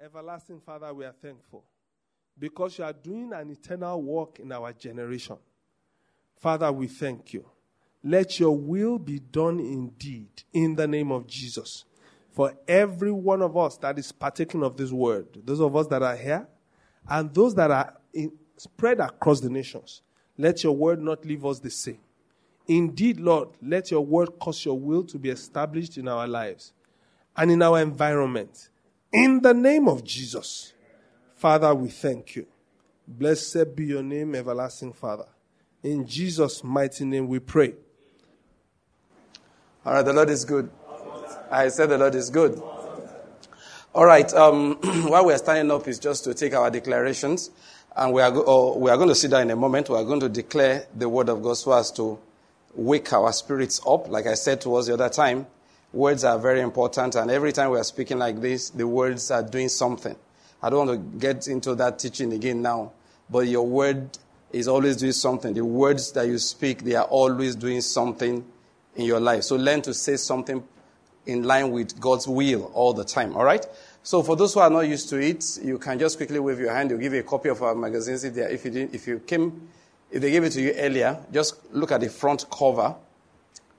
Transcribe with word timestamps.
Everlasting 0.00 0.60
Father, 0.60 0.94
we 0.94 1.04
are 1.04 1.14
thankful 1.20 1.64
because 2.38 2.78
you 2.78 2.84
are 2.84 2.92
doing 2.92 3.32
an 3.32 3.50
eternal 3.50 4.00
work 4.00 4.38
in 4.38 4.52
our 4.52 4.72
generation. 4.72 5.36
Father, 6.36 6.70
we 6.70 6.86
thank 6.86 7.34
you. 7.34 7.44
Let 8.04 8.38
your 8.38 8.56
will 8.56 8.98
be 9.00 9.18
done 9.18 9.58
indeed 9.58 10.28
in 10.52 10.76
the 10.76 10.86
name 10.86 11.10
of 11.10 11.26
Jesus. 11.26 11.84
For 12.30 12.54
every 12.68 13.10
one 13.10 13.42
of 13.42 13.56
us 13.56 13.76
that 13.78 13.98
is 13.98 14.12
partaking 14.12 14.62
of 14.62 14.76
this 14.76 14.92
word, 14.92 15.26
those 15.44 15.60
of 15.60 15.74
us 15.74 15.88
that 15.88 16.02
are 16.02 16.14
here, 16.14 16.46
and 17.08 17.34
those 17.34 17.56
that 17.56 17.72
are 17.72 17.94
in, 18.12 18.30
spread 18.56 19.00
across 19.00 19.40
the 19.40 19.50
nations, 19.50 20.02
let 20.36 20.62
your 20.62 20.76
word 20.76 21.00
not 21.00 21.24
leave 21.24 21.44
us 21.44 21.58
the 21.58 21.70
same. 21.70 21.98
Indeed, 22.68 23.18
Lord, 23.18 23.48
let 23.60 23.90
your 23.90 24.04
word 24.04 24.38
cause 24.38 24.64
your 24.64 24.78
will 24.78 25.02
to 25.04 25.18
be 25.18 25.30
established 25.30 25.98
in 25.98 26.06
our 26.06 26.28
lives 26.28 26.72
and 27.36 27.50
in 27.50 27.62
our 27.62 27.80
environment. 27.80 28.68
In 29.12 29.40
the 29.40 29.54
name 29.54 29.88
of 29.88 30.04
Jesus. 30.04 30.72
Father, 31.34 31.74
we 31.74 31.88
thank 31.88 32.36
you. 32.36 32.46
Blessed 33.06 33.74
be 33.74 33.86
your 33.86 34.02
name, 34.02 34.34
everlasting 34.34 34.92
Father. 34.92 35.24
In 35.82 36.06
Jesus' 36.06 36.62
mighty 36.62 37.04
name 37.04 37.28
we 37.28 37.38
pray. 37.38 37.74
All 39.86 39.94
right, 39.94 40.02
the 40.04 40.12
Lord 40.12 40.28
is 40.28 40.44
good. 40.44 40.70
I 41.50 41.68
said 41.68 41.88
the 41.88 41.96
Lord 41.96 42.14
is 42.14 42.28
good. 42.28 42.60
All 43.94 44.04
right, 44.04 44.30
um, 44.34 44.74
while 45.08 45.24
we're 45.24 45.38
standing 45.38 45.70
up 45.70 45.88
is 45.88 45.98
just 45.98 46.24
to 46.24 46.34
take 46.34 46.52
our 46.52 46.70
declarations. 46.70 47.50
And 47.96 48.12
we 48.12 48.20
are, 48.20 48.30
go- 48.30 48.76
we 48.76 48.90
are 48.90 48.96
going 48.96 49.08
to 49.08 49.14
sit 49.14 49.30
down 49.30 49.42
in 49.42 49.50
a 49.50 49.56
moment. 49.56 49.88
We 49.88 49.96
are 49.96 50.04
going 50.04 50.20
to 50.20 50.28
declare 50.28 50.86
the 50.94 51.08
word 51.08 51.30
of 51.30 51.42
God 51.42 51.54
so 51.54 51.72
as 51.72 51.90
to 51.92 52.18
wake 52.74 53.12
our 53.14 53.32
spirits 53.32 53.80
up. 53.86 54.08
Like 54.08 54.26
I 54.26 54.34
said 54.34 54.60
to 54.62 54.74
us 54.76 54.86
the 54.86 54.94
other 54.94 55.08
time, 55.08 55.46
words 55.92 56.24
are 56.24 56.38
very 56.38 56.60
important. 56.60 57.14
And 57.14 57.30
every 57.30 57.52
time 57.52 57.70
we 57.70 57.78
are 57.78 57.84
speaking 57.84 58.18
like 58.18 58.40
this, 58.40 58.70
the 58.70 58.86
words 58.86 59.30
are 59.30 59.42
doing 59.42 59.68
something. 59.68 60.16
I 60.62 60.70
don't 60.70 60.88
want 60.88 61.12
to 61.12 61.18
get 61.18 61.48
into 61.48 61.74
that 61.76 61.98
teaching 61.98 62.32
again 62.32 62.62
now, 62.62 62.92
but 63.30 63.46
your 63.46 63.66
word 63.66 64.18
is 64.52 64.66
always 64.66 64.96
doing 64.96 65.12
something. 65.12 65.54
The 65.54 65.64
words 65.64 66.12
that 66.12 66.26
you 66.26 66.38
speak, 66.38 66.82
they 66.82 66.94
are 66.94 67.04
always 67.04 67.54
doing 67.54 67.80
something 67.80 68.44
in 68.96 69.04
your 69.04 69.20
life. 69.20 69.44
So 69.44 69.56
learn 69.56 69.82
to 69.82 69.94
say 69.94 70.16
something 70.16 70.62
in 71.26 71.44
line 71.44 71.70
with 71.70 72.00
God's 72.00 72.26
will 72.26 72.70
all 72.74 72.92
the 72.92 73.04
time. 73.04 73.36
All 73.36 73.44
right? 73.44 73.64
So 74.02 74.22
for 74.22 74.36
those 74.36 74.54
who 74.54 74.60
are 74.60 74.70
not 74.70 74.80
used 74.80 75.10
to 75.10 75.20
it, 75.20 75.44
you 75.62 75.78
can 75.78 75.98
just 75.98 76.16
quickly 76.16 76.38
wave 76.38 76.58
your 76.58 76.72
hand. 76.72 76.90
They'll 76.90 76.98
give 76.98 77.12
you 77.12 77.20
a 77.20 77.24
copy 77.24 77.50
of 77.50 77.62
our 77.62 77.74
magazines 77.74 78.24
if, 78.24 78.36
if 78.36 78.64
you 78.64 78.88
if 78.92 79.06
you 79.06 79.18
came, 79.20 79.68
if 80.10 80.22
they 80.22 80.30
gave 80.30 80.44
it 80.44 80.50
to 80.52 80.62
you 80.62 80.72
earlier, 80.72 81.18
just 81.30 81.56
look 81.72 81.92
at 81.92 82.00
the 82.00 82.08
front 82.08 82.46
cover. 82.50 82.96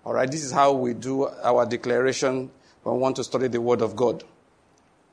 All 0.09 0.15
right? 0.15 0.31
This 0.31 0.43
is 0.43 0.51
how 0.51 0.73
we 0.73 0.95
do 0.95 1.27
our 1.27 1.67
declaration 1.67 2.49
when 2.81 2.95
we 2.95 2.99
want 2.99 3.15
to 3.17 3.23
study 3.23 3.47
the 3.47 3.61
Word 3.61 3.83
of 3.83 3.95
God. 3.95 4.23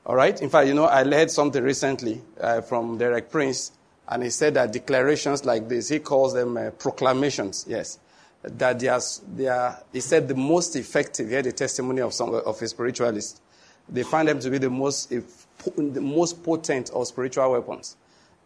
All 0.07 0.15
right? 0.15 0.41
In 0.41 0.49
fact, 0.49 0.67
you 0.67 0.73
know, 0.73 0.87
I 0.87 1.03
heard 1.03 1.29
something 1.29 1.63
recently 1.63 2.19
uh, 2.41 2.61
from 2.61 2.97
Derek 2.97 3.29
Prince, 3.29 3.73
and 4.07 4.23
he 4.23 4.31
said 4.31 4.55
that 4.55 4.73
declarations 4.73 5.45
like 5.45 5.69
this, 5.69 5.89
he 5.89 5.99
calls 5.99 6.33
them 6.33 6.57
uh, 6.57 6.71
proclamations, 6.71 7.63
yes, 7.67 7.99
that 8.41 8.79
they 8.79 8.87
are, 8.87 8.99
they 9.35 9.47
are, 9.47 9.77
he 9.93 9.99
said 9.99 10.27
the 10.27 10.33
most 10.33 10.75
effective, 10.75 11.27
he 11.27 11.35
had 11.35 11.45
a 11.45 11.51
testimony 11.51 12.01
of 12.01 12.11
some 12.11 12.33
of 12.33 12.59
a 12.59 12.67
spiritualist. 12.67 13.39
They 13.87 14.01
find 14.01 14.27
them 14.27 14.39
to 14.39 14.49
be 14.49 14.57
the 14.57 14.71
most, 14.71 15.11
the 15.11 16.01
most 16.01 16.43
potent 16.43 16.89
of 16.89 17.05
spiritual 17.05 17.51
weapons. 17.51 17.97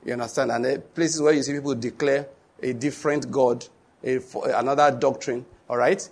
You 0.04 0.12
understand? 0.12 0.52
And 0.52 0.66
the 0.66 0.84
places 0.96 1.22
where 1.22 1.32
you 1.32 1.44
see 1.44 1.54
people 1.54 1.76
declare 1.76 2.28
a 2.62 2.74
different 2.74 3.32
God, 3.32 3.66
a, 4.04 4.20
another 4.54 4.92
doctrine, 4.92 5.46
all 5.70 5.78
right? 5.78 6.10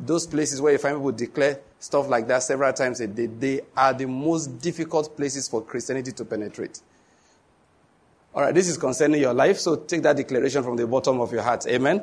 Those 0.00 0.26
places 0.26 0.60
where 0.60 0.72
you 0.72 0.78
find 0.78 0.96
people 0.96 1.12
declare 1.12 1.60
stuff 1.78 2.08
like 2.08 2.26
that 2.28 2.42
several 2.42 2.72
times 2.72 3.00
a 3.00 3.06
day, 3.06 3.26
they 3.26 3.60
are 3.76 3.92
the 3.92 4.06
most 4.06 4.60
difficult 4.60 5.16
places 5.16 5.48
for 5.48 5.62
Christianity 5.62 6.12
to 6.12 6.24
penetrate. 6.24 6.80
All 8.34 8.42
right, 8.42 8.54
this 8.54 8.68
is 8.68 8.78
concerning 8.78 9.20
your 9.20 9.34
life, 9.34 9.58
so 9.58 9.76
take 9.76 10.02
that 10.02 10.16
declaration 10.16 10.62
from 10.62 10.76
the 10.76 10.86
bottom 10.86 11.20
of 11.20 11.32
your 11.32 11.42
heart. 11.42 11.66
Amen? 11.66 12.02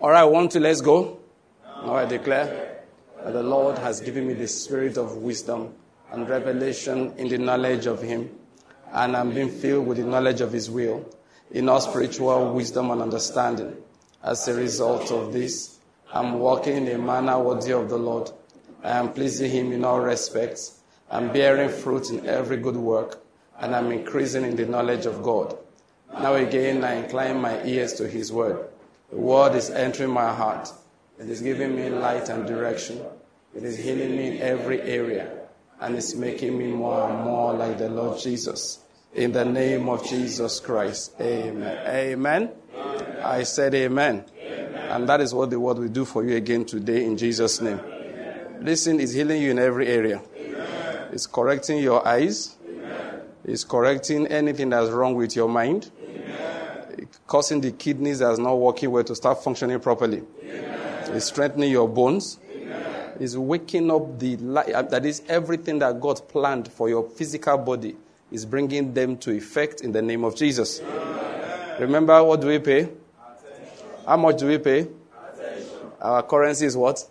All 0.00 0.10
right, 0.10 0.24
one, 0.24 0.48
two, 0.48 0.60
let's 0.60 0.82
go. 0.82 1.18
All 1.64 1.94
right, 1.94 2.08
declare 2.08 2.82
that 3.24 3.32
the 3.32 3.42
Lord 3.42 3.78
has 3.78 4.00
given 4.00 4.26
me 4.26 4.34
the 4.34 4.46
spirit 4.46 4.98
of 4.98 5.16
wisdom 5.16 5.72
and 6.12 6.28
revelation 6.28 7.14
in 7.16 7.28
the 7.28 7.38
knowledge 7.38 7.86
of 7.86 8.02
Him, 8.02 8.30
and 8.92 9.16
I'm 9.16 9.32
being 9.32 9.48
filled 9.48 9.86
with 9.86 9.96
the 9.96 10.04
knowledge 10.04 10.40
of 10.42 10.52
His 10.52 10.70
will, 10.70 11.08
in 11.50 11.68
all 11.68 11.80
spiritual 11.80 12.52
wisdom 12.52 12.90
and 12.90 13.00
understanding. 13.00 13.74
As 14.22 14.46
a 14.48 14.54
result 14.54 15.10
of 15.10 15.32
this, 15.32 15.77
I'm 16.12 16.38
walking 16.38 16.76
in 16.76 16.88
a 16.88 16.98
manner 16.98 17.38
worthy 17.38 17.72
of 17.72 17.90
the 17.90 17.98
Lord. 17.98 18.30
I 18.82 18.98
am 18.98 19.12
pleasing 19.12 19.50
Him 19.50 19.72
in 19.72 19.84
all 19.84 20.00
respects. 20.00 20.80
I'm 21.10 21.32
bearing 21.32 21.68
fruit 21.68 22.10
in 22.10 22.26
every 22.26 22.56
good 22.56 22.76
work, 22.76 23.22
and 23.58 23.74
I'm 23.74 23.92
increasing 23.92 24.44
in 24.44 24.56
the 24.56 24.66
knowledge 24.66 25.06
of 25.06 25.22
God. 25.22 25.56
Now 26.12 26.34
again, 26.34 26.84
I 26.84 26.94
incline 26.94 27.40
my 27.40 27.62
ears 27.64 27.94
to 27.94 28.08
His 28.08 28.32
word. 28.32 28.68
The 29.10 29.16
word 29.16 29.54
is 29.54 29.70
entering 29.70 30.10
my 30.10 30.32
heart. 30.32 30.72
It 31.18 31.28
is 31.28 31.40
giving 31.40 31.76
me 31.76 31.90
light 31.90 32.28
and 32.28 32.46
direction. 32.46 33.00
It 33.54 33.64
is 33.64 33.76
healing 33.76 34.16
me 34.16 34.36
in 34.36 34.42
every 34.42 34.80
area, 34.80 35.30
and 35.80 35.96
it's 35.96 36.14
making 36.14 36.56
me 36.56 36.68
more 36.68 37.10
and 37.10 37.24
more 37.24 37.52
like 37.52 37.78
the 37.78 37.88
Lord 37.88 38.18
Jesus. 38.18 38.80
In 39.14 39.32
the 39.32 39.44
name 39.44 39.88
of 39.88 40.06
Jesus 40.06 40.60
Christ. 40.60 41.14
Amen. 41.20 41.78
Amen. 41.86 42.50
amen. 42.74 43.16
I 43.22 43.42
said 43.42 43.74
amen. 43.74 44.24
Amen. 44.88 45.00
And 45.00 45.08
that 45.08 45.20
is 45.20 45.34
what 45.34 45.50
the 45.50 45.60
word 45.60 45.78
will 45.78 45.88
do 45.88 46.04
for 46.04 46.24
you 46.24 46.36
again 46.36 46.64
today 46.64 47.04
in 47.04 47.16
Jesus' 47.16 47.60
name. 47.60 47.78
Amen. 47.78 48.58
Listen, 48.62 49.00
it's 49.00 49.12
healing 49.12 49.42
you 49.42 49.50
in 49.50 49.58
every 49.58 49.88
area. 49.88 50.22
It's 51.12 51.26
correcting 51.26 51.78
your 51.78 52.06
eyes. 52.06 52.56
It's 53.44 53.64
correcting 53.64 54.26
anything 54.26 54.70
that's 54.70 54.90
wrong 54.90 55.14
with 55.14 55.34
your 55.34 55.48
mind. 55.48 55.90
Causing 57.26 57.60
the 57.60 57.72
kidneys 57.72 58.18
that's 58.18 58.38
not 58.38 58.54
working 58.54 58.90
well 58.90 59.04
to 59.04 59.14
start 59.14 59.42
functioning 59.42 59.80
properly. 59.80 60.22
It's 60.42 61.26
strengthening 61.26 61.70
your 61.70 61.88
bones. 61.88 62.38
It's 63.20 63.36
waking 63.36 63.90
up 63.90 64.18
the 64.18 64.36
light. 64.36 64.72
Uh, 64.72 64.82
that 64.82 65.04
is 65.04 65.22
everything 65.28 65.80
that 65.80 66.00
God 66.00 66.20
planned 66.28 66.70
for 66.70 66.88
your 66.88 67.08
physical 67.08 67.58
body 67.58 67.96
is 68.30 68.44
bringing 68.44 68.94
them 68.94 69.16
to 69.18 69.32
effect 69.32 69.80
in 69.80 69.92
the 69.92 70.02
name 70.02 70.22
of 70.24 70.36
Jesus. 70.36 70.80
Amen. 70.80 71.80
Remember, 71.80 72.22
what 72.22 72.40
do 72.40 72.46
we 72.46 72.58
pay? 72.58 72.88
How 74.08 74.16
much 74.16 74.38
do 74.38 74.46
we 74.46 74.56
pay? 74.56 74.80
Attention. 74.80 75.66
Our 76.00 76.22
currency 76.22 76.64
is 76.64 76.74
what? 76.74 77.06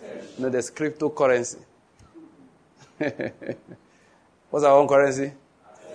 Attention. 0.00 0.28
No, 0.38 0.48
there's 0.48 0.70
cryptocurrency. 0.70 1.58
What's 4.48 4.64
our 4.64 4.78
own 4.78 4.88
currency? 4.88 5.30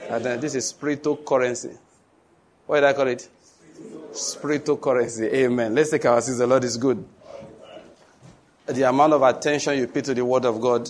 And 0.08 0.24
then 0.24 0.40
this 0.40 0.53
is 0.53 0.68
spiritual 0.68 1.18
currency. 1.18 1.72
What 2.68 2.81
did 2.81 2.84
I 2.84 2.94
call 2.94 3.08
it? 3.08 3.28
Spiritual 4.12 4.78
currency. 4.78 5.25
Amen. 5.25 5.74
Let's 5.74 5.90
take 5.90 6.06
our 6.06 6.22
seats. 6.22 6.38
The 6.38 6.46
Lord 6.46 6.64
is 6.66 6.78
good. 6.78 7.03
The 8.68 8.84
amount 8.84 9.14
of 9.14 9.24
attention 9.24 9.80
you 9.80 9.88
pay 9.88 10.02
to 10.02 10.14
the 10.14 10.24
Word 10.24 10.46
of 10.46 10.62
God 10.62 10.88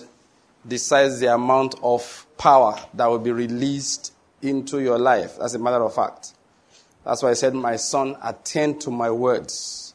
decides 0.67 1.21
the 1.21 1.33
amount 1.33 1.75
of 1.81 2.25
power 2.37 2.77
that 2.95 3.05
will 3.05 3.19
be 3.19 3.31
released 3.31 4.11
into 4.41 4.81
your 4.81 4.99
life, 4.99 5.37
as 5.41 5.55
a 5.55 5.59
matter 5.59 5.81
of 5.81 5.95
fact. 5.95 6.33
That's 7.03 7.21
why 7.21 7.31
I 7.31 7.33
said, 7.33 7.53
My 7.53 7.75
son, 7.75 8.15
attend 8.23 8.81
to 8.81 8.91
my 8.91 9.11
words. 9.11 9.93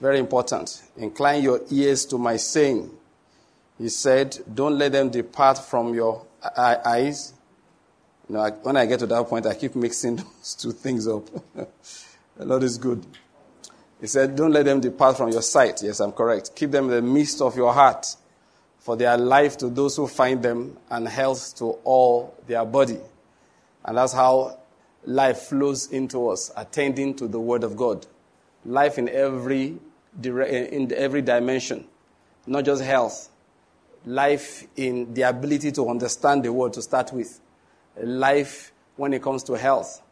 Very 0.00 0.18
important. 0.18 0.82
Incline 0.96 1.42
your 1.42 1.60
ears 1.70 2.04
to 2.06 2.18
my 2.18 2.36
saying. 2.36 2.90
He 3.78 3.88
said, 3.88 4.38
Don't 4.52 4.78
let 4.78 4.92
them 4.92 5.10
depart 5.10 5.58
from 5.58 5.94
your 5.94 6.24
eyes. 6.56 7.32
You 8.28 8.36
know, 8.36 8.50
when 8.62 8.76
I 8.76 8.86
get 8.86 9.00
to 9.00 9.06
that 9.06 9.26
point, 9.26 9.46
I 9.46 9.54
keep 9.54 9.74
mixing 9.74 10.16
those 10.16 10.54
two 10.54 10.72
things 10.72 11.06
up. 11.06 11.26
the 11.54 12.44
Lord 12.44 12.62
is 12.62 12.78
good. 12.78 13.04
He 14.00 14.06
said, 14.06 14.36
Don't 14.36 14.52
let 14.52 14.66
them 14.66 14.80
depart 14.80 15.16
from 15.16 15.30
your 15.30 15.42
sight. 15.42 15.82
Yes, 15.82 16.00
I'm 16.00 16.12
correct. 16.12 16.54
Keep 16.54 16.70
them 16.70 16.84
in 16.84 16.90
the 16.90 17.02
midst 17.02 17.40
of 17.40 17.56
your 17.56 17.72
heart 17.72 18.06
for 18.78 18.96
their 18.96 19.16
life 19.16 19.56
to 19.56 19.70
those 19.70 19.96
who 19.96 20.06
find 20.06 20.42
them 20.42 20.76
and 20.90 21.08
health 21.08 21.56
to 21.56 21.64
all 21.84 22.34
their 22.46 22.66
body. 22.66 23.00
And 23.82 23.96
that's 23.96 24.12
how 24.12 24.58
life 25.06 25.38
flows 25.38 25.90
into 25.90 26.28
us, 26.28 26.50
attending 26.56 27.14
to 27.16 27.28
the 27.28 27.40
Word 27.40 27.64
of 27.64 27.76
God. 27.76 28.06
Life 28.64 28.98
in 28.98 29.08
every, 29.08 29.78
in 30.22 30.92
every 30.94 31.22
dimension, 31.22 31.86
not 32.46 32.64
just 32.64 32.82
health. 32.82 33.30
Life 34.06 34.66
in 34.76 35.14
the 35.14 35.22
ability 35.22 35.72
to 35.72 35.88
understand 35.88 36.44
the 36.44 36.52
Word 36.52 36.72
to 36.74 36.82
start 36.82 37.12
with. 37.12 37.40
Life 38.02 38.72
when 38.96 39.12
it 39.14 39.22
comes 39.22 39.42
to 39.44 39.54
health. 39.54 40.02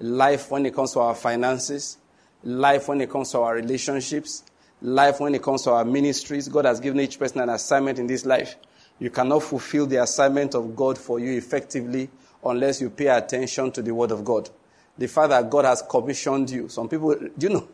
Life 0.00 0.50
when 0.50 0.66
it 0.66 0.74
comes 0.74 0.92
to 0.92 1.00
our 1.00 1.14
finances. 1.14 1.98
Life 2.42 2.88
when 2.88 3.00
it 3.00 3.10
comes 3.10 3.30
to 3.32 3.40
our 3.40 3.54
relationships 3.54 4.44
life 4.82 5.20
when 5.20 5.34
it 5.34 5.42
comes 5.42 5.62
to 5.62 5.70
our 5.70 5.84
ministries. 5.84 6.48
God 6.48 6.64
has 6.64 6.80
given 6.80 7.00
each 7.00 7.18
person 7.18 7.40
an 7.40 7.48
assignment 7.48 7.98
in 7.98 8.06
this 8.06 8.26
life. 8.26 8.56
You 8.98 9.10
cannot 9.10 9.42
fulfill 9.42 9.86
the 9.86 10.02
assignment 10.02 10.54
of 10.54 10.76
God 10.76 10.98
for 10.98 11.18
you 11.18 11.32
effectively 11.32 12.10
unless 12.44 12.80
you 12.80 12.90
pay 12.90 13.06
attention 13.06 13.70
to 13.72 13.82
the 13.82 13.92
Word 13.92 14.10
of 14.10 14.24
God. 14.24 14.50
The 14.98 15.08
fact 15.08 15.30
that 15.30 15.48
God 15.48 15.64
has 15.64 15.82
commissioned 15.82 16.50
you. 16.50 16.68
Some 16.68 16.88
people, 16.88 17.14
do 17.14 17.30
you 17.38 17.48
know? 17.50 17.68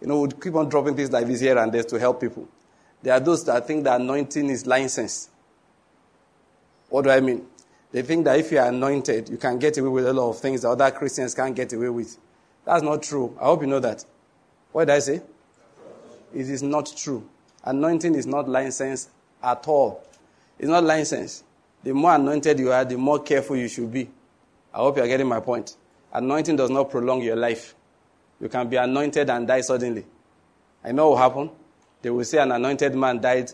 You 0.00 0.06
know, 0.06 0.20
we 0.20 0.28
keep 0.28 0.54
on 0.54 0.68
dropping 0.68 0.96
things 0.96 1.10
like 1.10 1.26
this 1.26 1.40
here 1.40 1.58
and 1.58 1.72
there 1.72 1.82
to 1.82 1.98
help 1.98 2.20
people. 2.20 2.48
There 3.02 3.14
are 3.14 3.20
those 3.20 3.44
that 3.44 3.66
think 3.66 3.84
that 3.84 4.00
anointing 4.00 4.48
is 4.50 4.66
license. 4.66 5.30
What 6.88 7.02
do 7.02 7.10
I 7.10 7.20
mean? 7.20 7.46
They 7.92 8.02
think 8.02 8.24
that 8.24 8.38
if 8.38 8.52
you 8.52 8.58
are 8.58 8.68
anointed, 8.68 9.28
you 9.28 9.36
can 9.36 9.58
get 9.58 9.78
away 9.78 9.88
with 9.88 10.06
a 10.06 10.12
lot 10.12 10.30
of 10.30 10.38
things 10.38 10.62
that 10.62 10.68
other 10.68 10.90
Christians 10.90 11.34
can't 11.34 11.54
get 11.54 11.72
away 11.72 11.88
with. 11.88 12.18
That's 12.64 12.82
not 12.82 13.02
true. 13.02 13.36
I 13.40 13.44
hope 13.44 13.62
you 13.62 13.68
know 13.68 13.80
that. 13.80 14.04
What 14.72 14.86
did 14.86 14.94
I 14.94 14.98
say? 14.98 15.22
It 16.34 16.50
is 16.50 16.62
not 16.62 16.92
true. 16.96 17.26
Anointing 17.64 18.14
is 18.14 18.26
not 18.26 18.48
license 18.48 19.08
at 19.42 19.66
all. 19.66 20.04
It's 20.58 20.68
not 20.68 20.84
license. 20.84 21.44
The 21.86 21.94
more 21.94 22.16
anointed 22.16 22.58
you 22.58 22.72
are, 22.72 22.84
the 22.84 22.98
more 22.98 23.22
careful 23.22 23.54
you 23.54 23.68
should 23.68 23.92
be. 23.92 24.10
I 24.74 24.78
hope 24.78 24.96
you 24.96 25.04
are 25.04 25.06
getting 25.06 25.28
my 25.28 25.38
point. 25.38 25.76
Anointing 26.12 26.56
does 26.56 26.68
not 26.68 26.90
prolong 26.90 27.22
your 27.22 27.36
life. 27.36 27.76
You 28.40 28.48
can 28.48 28.68
be 28.68 28.74
anointed 28.74 29.30
and 29.30 29.46
die 29.46 29.60
suddenly. 29.60 30.04
I 30.82 30.90
know 30.90 31.10
what 31.10 31.18
happened. 31.18 31.50
They 32.02 32.10
will 32.10 32.24
say 32.24 32.38
an 32.38 32.50
anointed 32.50 32.92
man 32.96 33.20
died 33.20 33.52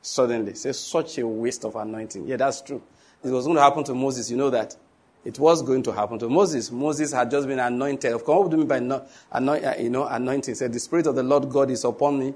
suddenly. 0.00 0.54
Say 0.54 0.70
such 0.70 1.18
a 1.18 1.26
waste 1.26 1.64
of 1.64 1.74
anointing. 1.74 2.28
Yeah, 2.28 2.36
that's 2.36 2.62
true. 2.62 2.80
It 3.24 3.30
was 3.30 3.46
going 3.46 3.56
to 3.56 3.62
happen 3.62 3.82
to 3.82 3.94
Moses. 3.96 4.30
You 4.30 4.36
know 4.36 4.50
that. 4.50 4.76
It 5.24 5.40
was 5.40 5.60
going 5.60 5.82
to 5.82 5.90
happen 5.90 6.20
to 6.20 6.28
Moses. 6.28 6.70
Moses 6.70 7.12
had 7.12 7.32
just 7.32 7.48
been 7.48 7.58
anointed. 7.58 8.12
Of 8.12 8.22
course, 8.22 8.42
what 8.42 8.50
do 8.52 8.58
you 8.58 8.64
mean 8.64 8.88
by 8.88 9.02
anoint, 9.32 9.64
uh, 9.64 9.74
you 9.76 9.90
know, 9.90 10.06
anointing? 10.06 10.54
Said 10.54 10.72
the 10.72 10.78
Spirit 10.78 11.08
of 11.08 11.16
the 11.16 11.24
Lord 11.24 11.50
God 11.50 11.68
is 11.68 11.82
upon 11.82 12.20
me. 12.20 12.34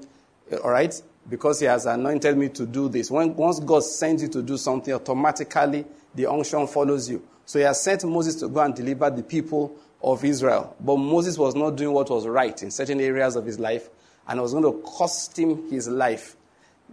All 0.61 0.71
right, 0.71 1.01
because 1.29 1.59
He 1.59 1.65
has 1.65 1.85
anointed 1.85 2.37
me 2.37 2.49
to 2.49 2.65
do 2.65 2.89
this. 2.89 3.11
When, 3.11 3.35
once 3.35 3.59
God 3.59 3.83
sends 3.83 4.21
you 4.21 4.29
to 4.29 4.41
do 4.41 4.57
something, 4.57 4.93
automatically 4.93 5.85
the 6.15 6.27
unction 6.27 6.67
follows 6.67 7.09
you. 7.09 7.21
So 7.45 7.59
He 7.59 7.65
has 7.65 7.81
sent 7.81 8.03
Moses 8.05 8.35
to 8.35 8.47
go 8.47 8.61
and 8.61 8.75
deliver 8.75 9.09
the 9.09 9.23
people 9.23 9.75
of 10.01 10.23
Israel. 10.23 10.75
But 10.79 10.97
Moses 10.97 11.37
was 11.37 11.55
not 11.55 11.75
doing 11.75 11.93
what 11.93 12.09
was 12.09 12.27
right 12.27 12.61
in 12.61 12.71
certain 12.71 13.01
areas 13.01 13.35
of 13.35 13.45
his 13.45 13.59
life, 13.59 13.89
and 14.27 14.39
it 14.39 14.41
was 14.41 14.53
going 14.53 14.63
to 14.63 14.81
cost 14.81 15.37
him 15.37 15.69
his 15.69 15.87
life. 15.87 16.35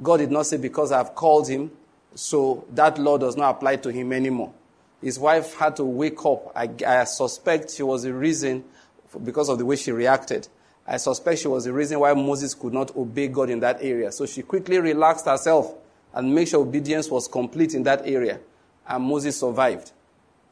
God 0.02 0.19
did 0.19 0.31
not 0.31 0.46
say, 0.46 0.56
Because 0.56 0.92
I've 0.92 1.14
called 1.14 1.48
him, 1.48 1.70
so 2.14 2.64
that 2.72 2.98
law 2.98 3.19
does 3.19 3.36
not 3.36 3.56
apply 3.56 3.76
to 3.76 3.90
him 3.90 4.12
anymore. 4.12 4.52
His 5.02 5.19
wife 5.19 5.54
had 5.54 5.76
to 5.76 5.84
wake 5.84 6.25
up. 6.25 6.52
I, 6.56 6.70
I 6.86 7.04
suspect 7.04 7.72
she 7.72 7.82
was 7.82 8.04
the 8.04 8.14
reason, 8.14 8.64
because 9.22 9.48
of 9.48 9.58
the 9.58 9.66
way 9.66 9.76
she 9.76 9.92
reacted. 9.92 10.48
I 10.86 10.98
suspect 10.98 11.40
she 11.40 11.48
was 11.48 11.64
the 11.64 11.72
reason 11.72 11.98
why 12.00 12.12
Moses 12.12 12.54
could 12.54 12.72
not 12.75 12.94
obey 12.94 13.28
God 13.28 13.50
in 13.50 13.60
that 13.60 13.78
area. 13.81 14.12
So 14.12 14.26
she 14.26 14.42
quickly 14.42 14.78
relaxed 14.78 15.25
herself 15.25 15.75
and 16.12 16.34
made 16.34 16.48
sure 16.48 16.60
obedience 16.60 17.10
was 17.10 17.26
complete 17.26 17.75
in 17.75 17.82
that 17.84 18.06
area. 18.06 18.38
And 18.86 19.04
Moses 19.04 19.38
survived. 19.40 19.92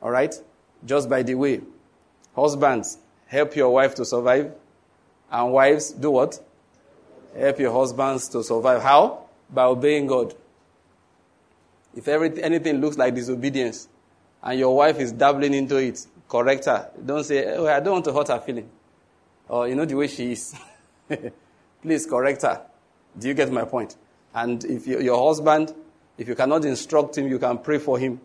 All 0.01 0.11
right? 0.11 0.35
Just 0.85 1.09
by 1.09 1.23
the 1.23 1.35
way, 1.35 1.61
husbands, 2.35 2.99
help 3.27 3.55
your 3.55 3.71
wife 3.71 3.95
to 3.97 4.05
survive. 4.05 4.55
And 5.31 5.53
wives, 5.53 5.93
do 5.93 6.11
what? 6.11 6.43
Help 7.39 7.59
your 7.59 7.73
husbands 7.73 8.29
to 8.31 8.43
survive. 8.43 8.83
How? 8.83 9.27
By 9.51 9.65
obeying 9.65 10.07
God. 10.07 10.35
If 11.95 12.09
anything 12.09 12.81
looks 12.81 12.97
like 12.97 13.15
disobedience, 13.15 13.89
and 14.43 14.59
your 14.59 14.75
wife 14.75 14.99
is 14.99 15.13
dabbling 15.13 15.55
into 15.55 15.77
it, 15.77 16.07
correct 16.27 16.65
her. 16.65 16.91
Don't 17.05 17.23
say, 17.23 17.55
oh, 17.55 17.67
I 17.67 17.81
don't 17.81 17.93
want 17.93 18.05
to 18.07 18.13
hurt 18.13 18.29
her 18.29 18.41
feeling. 18.41 18.69
Or, 19.49 19.69
you 19.69 19.75
know, 19.75 19.85
the 19.85 19.97
way 19.97 20.07
she 20.07 20.33
is. 20.33 20.55
Please 21.83 22.07
correct 22.07 22.43
her. 22.43 22.63
Do 23.19 23.29
you 23.29 23.35
get 23.35 23.53
my 23.53 23.65
point? 23.65 23.97
And 24.35 24.65
if 24.65 24.87
you, 24.87 25.01
your 25.01 25.27
husband, 25.27 25.75
if 26.17 26.29
you 26.29 26.35
cannot 26.35 26.65
instruct 26.65 27.19
him, 27.19 27.29
you 27.29 27.39
can 27.39 27.59
pray 27.59 27.79
for 27.79 27.99
him. 27.99 28.21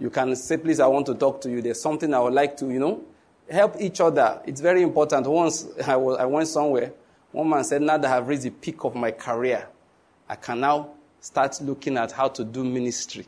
You 0.00 0.10
can 0.10 0.36
say, 0.36 0.56
please, 0.56 0.80
I 0.80 0.86
want 0.86 1.06
to 1.06 1.14
talk 1.14 1.40
to 1.42 1.50
you. 1.50 1.60
There's 1.60 1.80
something 1.80 2.14
I 2.14 2.20
would 2.20 2.32
like 2.32 2.56
to, 2.58 2.70
you 2.70 2.78
know, 2.78 3.02
help 3.50 3.76
each 3.80 4.00
other. 4.00 4.40
It's 4.46 4.60
very 4.60 4.82
important. 4.82 5.26
Once 5.26 5.66
I, 5.86 5.96
was, 5.96 6.18
I 6.18 6.24
went 6.24 6.48
somewhere, 6.48 6.92
one 7.32 7.48
man 7.48 7.64
said, 7.64 7.82
now 7.82 7.98
that 7.98 8.10
I 8.10 8.14
have 8.14 8.28
reached 8.28 8.44
the 8.44 8.50
peak 8.50 8.84
of 8.84 8.94
my 8.94 9.10
career, 9.10 9.68
I 10.28 10.36
can 10.36 10.60
now 10.60 10.90
start 11.20 11.60
looking 11.60 11.96
at 11.96 12.12
how 12.12 12.28
to 12.28 12.44
do 12.44 12.62
ministry. 12.62 13.26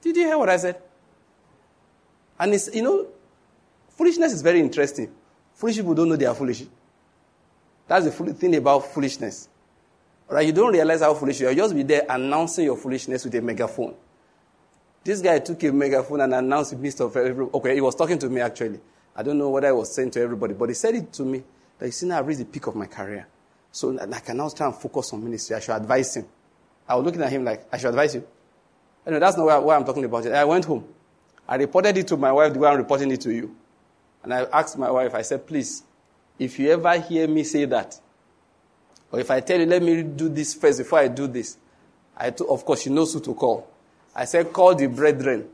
Did 0.00 0.16
you 0.16 0.26
hear 0.26 0.38
what 0.38 0.48
I 0.48 0.56
said? 0.56 0.80
And 2.38 2.54
it's, 2.54 2.74
you 2.74 2.82
know, 2.82 3.06
foolishness 3.90 4.32
is 4.32 4.42
very 4.42 4.60
interesting. 4.60 5.12
Foolish 5.62 5.76
people 5.76 5.94
don't 5.94 6.08
know 6.08 6.16
they 6.16 6.26
are 6.26 6.34
foolish. 6.34 6.64
That's 7.86 8.04
the 8.06 8.34
thing 8.34 8.56
about 8.56 8.84
foolishness. 8.84 9.48
Right? 10.28 10.44
You 10.44 10.52
don't 10.52 10.72
realize 10.72 11.02
how 11.02 11.14
foolish 11.14 11.40
you 11.40 11.46
are. 11.46 11.50
You 11.50 11.56
just 11.58 11.72
be 11.72 11.84
there 11.84 12.04
announcing 12.08 12.64
your 12.64 12.76
foolishness 12.76 13.24
with 13.24 13.32
a 13.36 13.40
megaphone. 13.40 13.94
This 15.04 15.20
guy 15.20 15.38
took 15.38 15.62
a 15.62 15.70
megaphone 15.70 16.22
and 16.22 16.34
announced 16.34 16.72
in 16.72 16.78
the 16.78 16.82
midst 16.82 17.00
of. 17.00 17.16
Okay, 17.16 17.76
he 17.76 17.80
was 17.80 17.94
talking 17.94 18.18
to 18.18 18.28
me 18.28 18.40
actually. 18.40 18.80
I 19.14 19.22
don't 19.22 19.38
know 19.38 19.50
what 19.50 19.64
I 19.64 19.70
was 19.70 19.94
saying 19.94 20.10
to 20.10 20.20
everybody, 20.20 20.54
but 20.54 20.68
he 20.68 20.74
said 20.74 20.96
it 20.96 21.12
to 21.12 21.22
me 21.22 21.44
that 21.78 21.86
you 21.86 21.92
see 21.92 22.06
now 22.06 22.18
I've 22.18 22.26
reached 22.26 22.40
the 22.40 22.46
peak 22.46 22.66
of 22.66 22.74
my 22.74 22.86
career. 22.86 23.28
So 23.70 23.96
I 23.96 24.18
can 24.18 24.38
now 24.38 24.48
try 24.48 24.66
and 24.66 24.74
focus 24.74 25.12
on 25.12 25.22
ministry. 25.22 25.54
I 25.54 25.60
should 25.60 25.76
advise 25.76 26.16
him. 26.16 26.26
I 26.88 26.96
was 26.96 27.04
looking 27.04 27.22
at 27.22 27.30
him 27.30 27.44
like, 27.44 27.68
I 27.72 27.78
should 27.78 27.90
advise 27.90 28.16
you. 28.16 28.26
Anyway, 29.06 29.20
that's 29.20 29.36
not 29.36 29.64
why, 29.64 29.76
I'm 29.76 29.84
talking 29.84 30.04
about 30.04 30.26
it. 30.26 30.32
I 30.32 30.44
went 30.44 30.64
home. 30.64 30.84
I 31.46 31.54
reported 31.54 31.96
it 31.98 32.08
to 32.08 32.16
my 32.16 32.32
wife 32.32 32.52
the 32.52 32.58
way 32.58 32.68
I'm 32.68 32.78
reporting 32.78 33.12
it 33.12 33.20
to 33.20 33.32
you. 33.32 33.54
And 34.22 34.32
I 34.32 34.42
asked 34.52 34.78
my 34.78 34.90
wife, 34.90 35.14
I 35.14 35.22
said, 35.22 35.46
please, 35.46 35.82
if 36.38 36.58
you 36.58 36.70
ever 36.70 36.98
hear 36.98 37.26
me 37.28 37.44
say 37.44 37.64
that, 37.66 37.98
or 39.10 39.20
if 39.20 39.30
I 39.30 39.40
tell 39.40 39.60
you, 39.60 39.66
let 39.66 39.82
me 39.82 40.02
do 40.02 40.28
this 40.28 40.54
first 40.54 40.78
before 40.78 41.00
I 41.00 41.08
do 41.08 41.26
this, 41.26 41.56
I 42.16 42.30
t- 42.30 42.44
of 42.48 42.64
course, 42.64 42.82
she 42.82 42.90
knows 42.90 43.12
who 43.12 43.20
to 43.20 43.34
call. 43.34 43.68
I 44.14 44.24
said, 44.24 44.52
call 44.52 44.74
the 44.74 44.86
brethren 44.86 45.48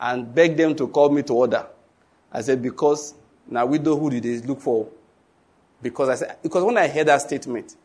and 0.00 0.34
beg 0.34 0.56
them 0.56 0.74
to 0.76 0.88
call 0.88 1.10
me 1.10 1.22
to 1.24 1.32
order. 1.34 1.66
I 2.32 2.42
said, 2.42 2.62
because 2.62 3.14
now 3.48 3.66
widowhood 3.66 4.24
is 4.24 4.44
look 4.46 4.60
for. 4.60 4.88
Because 5.82 6.08
I 6.08 6.14
said, 6.14 6.36
because 6.42 6.64
when 6.64 6.76
I 6.78 6.88
heard 6.88 7.08
that 7.08 7.22
statement, 7.22 7.76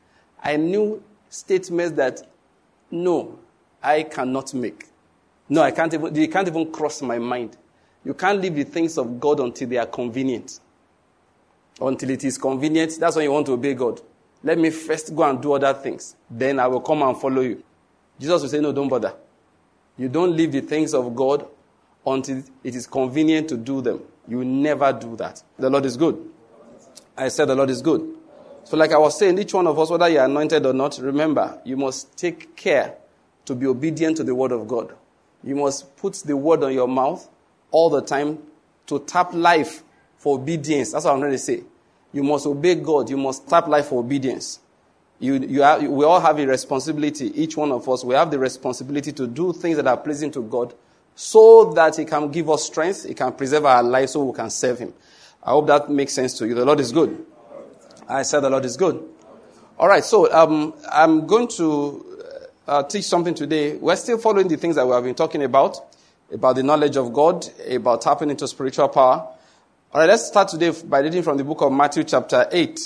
I 0.42 0.56
knew 0.58 1.04
statements 1.30 1.96
that 1.98 2.22
no, 2.90 3.40
I 3.82 4.04
cannot 4.04 4.54
make. 4.54 4.86
No, 5.50 5.62
I 5.62 5.72
can't 5.72 5.94
even, 5.94 6.14
they 6.14 6.28
can't 6.28 6.48
even 6.48 6.72
cross 6.72 7.02
my 7.02 7.20
mind. 7.20 7.58
You 8.04 8.14
can't 8.14 8.42
leave 8.42 8.56
the 8.56 8.64
things 8.64 8.98
of 8.98 9.20
God 9.20 9.40
until 9.40 9.68
they 9.68 9.78
are 9.78 9.86
convenient. 9.86 10.60
Until 11.80 12.10
it 12.10 12.24
is 12.24 12.38
convenient, 12.38 12.98
that's 13.00 13.16
when 13.16 13.26
you 13.26 13.32
want 13.32 13.46
to 13.48 13.54
obey 13.54 13.74
God. 13.74 14.02
Let 14.44 14.58
me 14.58 14.70
first 14.72 15.16
go 15.16 15.24
and 15.24 15.42
do 15.42 15.54
other 15.54 15.74
things. 15.74 16.16
Then 16.30 16.60
I 16.60 16.68
will 16.68 16.82
come 16.82 17.02
and 17.04 17.16
follow 17.20 17.42
you. 17.42 17.64
Jesus 18.20 18.42
will 18.42 18.50
say, 18.50 18.60
No, 18.60 18.72
don't 18.72 18.90
bother. 18.90 19.14
You 19.98 20.10
don't 20.10 20.36
leave 20.36 20.52
the 20.52 20.62
things 20.62 20.94
of 20.94 21.16
God 21.16 21.48
until 22.06 22.44
it 22.64 22.76
is 22.76 22.88
convenient 22.88 23.50
to 23.50 23.58
do 23.58 23.82
them. 23.82 24.02
You 24.28 24.44
never 24.44 24.92
do 24.94 25.16
that. 25.18 25.44
The 25.60 25.70
Lord 25.70 25.86
is 25.86 25.98
good. 25.98 26.32
I 27.18 27.28
said 27.28 27.46
the 27.46 27.56
Lord 27.56 27.70
is 27.70 27.82
good. 27.82 28.16
So, 28.64 28.78
like 28.78 28.92
I 28.92 28.98
was 28.98 29.18
saying, 29.18 29.38
each 29.38 29.54
one 29.54 29.68
of 29.68 29.78
us, 29.78 29.90
whether 29.90 30.08
you're 30.08 30.24
anointed 30.24 30.66
or 30.66 30.74
not, 30.74 30.98
remember, 31.00 31.60
you 31.66 31.78
must 31.78 32.16
take 32.18 32.56
care 32.56 32.96
to 33.46 33.56
be 33.56 33.66
obedient 33.66 34.18
to 34.18 34.24
the 34.24 34.34
word 34.34 34.52
of 34.52 34.68
God. 34.68 34.96
You 35.44 35.56
must 35.56 35.96
put 35.98 36.14
the 36.16 36.38
word 36.38 36.64
on 36.64 36.74
your 36.74 36.88
mouth 36.88 37.28
all 37.72 37.90
the 37.90 38.02
time 38.02 38.40
to 38.88 39.00
tap 39.00 39.34
life 39.34 39.84
for 40.18 40.38
obedience. 40.38 40.92
That's 40.92 41.06
what 41.06 41.14
I'm 41.14 41.20
trying 41.20 41.32
to 41.32 41.38
say. 41.38 41.64
You 42.14 42.24
must 42.24 42.46
obey 42.46 42.76
God. 42.76 43.10
You 43.10 43.18
must 43.18 43.48
tap 43.48 43.68
life 43.68 43.88
for 43.88 44.00
obedience. 44.00 44.60
You, 45.20 45.36
you 45.36 45.62
have, 45.62 45.82
we 45.84 46.04
all 46.04 46.20
have 46.20 46.40
a 46.40 46.46
responsibility. 46.46 47.28
Each 47.40 47.56
one 47.56 47.72
of 47.72 47.88
us, 47.88 48.04
we 48.04 48.16
have 48.16 48.32
the 48.32 48.40
responsibility 48.40 49.12
to 49.14 49.28
do 49.28 49.54
things 49.54 49.78
that 49.78 49.88
are 49.88 49.98
pleasing 49.98 50.32
to 50.32 50.42
God 50.42 50.74
so 51.16 51.72
that 51.74 51.96
He 51.98 52.06
can 52.06 52.32
give 52.32 52.50
us 52.50 52.66
strength, 52.66 53.06
He 53.08 53.14
can 53.14 53.32
preserve 53.34 53.66
our 53.66 53.84
lives 53.84 54.14
so 54.14 54.24
we 54.24 54.36
can 54.36 54.50
serve 54.50 54.80
Him. 54.80 54.94
I 55.44 55.52
hope 55.52 55.68
that 55.68 55.90
makes 55.90 56.14
sense 56.14 56.38
to 56.40 56.48
you. 56.48 56.56
The 56.56 56.66
Lord 56.66 56.80
is 56.80 56.92
good. 56.92 57.26
I 58.08 58.24
said 58.24 58.42
the 58.42 58.50
Lord 58.50 58.66
is 58.66 58.78
good. 58.78 59.08
All 59.78 59.88
right, 59.88 60.04
so 60.04 60.32
um, 60.32 60.74
I'm 60.92 61.26
going 61.26 61.48
to 61.50 62.06
uh, 62.68 62.84
teach 62.84 63.06
something 63.06 63.34
today. 63.34 63.76
We're 63.76 63.96
still 63.96 64.18
following 64.18 64.48
the 64.48 64.58
things 64.58 64.76
that 64.76 64.86
we 64.86 64.94
have 64.94 65.04
been 65.04 65.16
talking 65.16 65.44
about, 65.44 65.91
about 66.34 66.56
the 66.56 66.64
knowledge 66.64 66.96
of 66.98 67.12
God, 67.14 67.46
about 67.70 68.02
tapping 68.02 68.30
into 68.30 68.48
spiritual 68.48 68.88
power. 68.90 69.28
All 69.94 70.00
right, 70.00 70.08
let's 70.08 70.28
start 70.28 70.48
today 70.48 70.72
by 70.86 71.00
reading 71.00 71.24
from 71.24 71.38
the 71.38 71.44
book 71.44 71.62
of 71.62 71.72
Matthew, 71.72 72.04
chapter 72.04 72.48
8. 72.52 72.80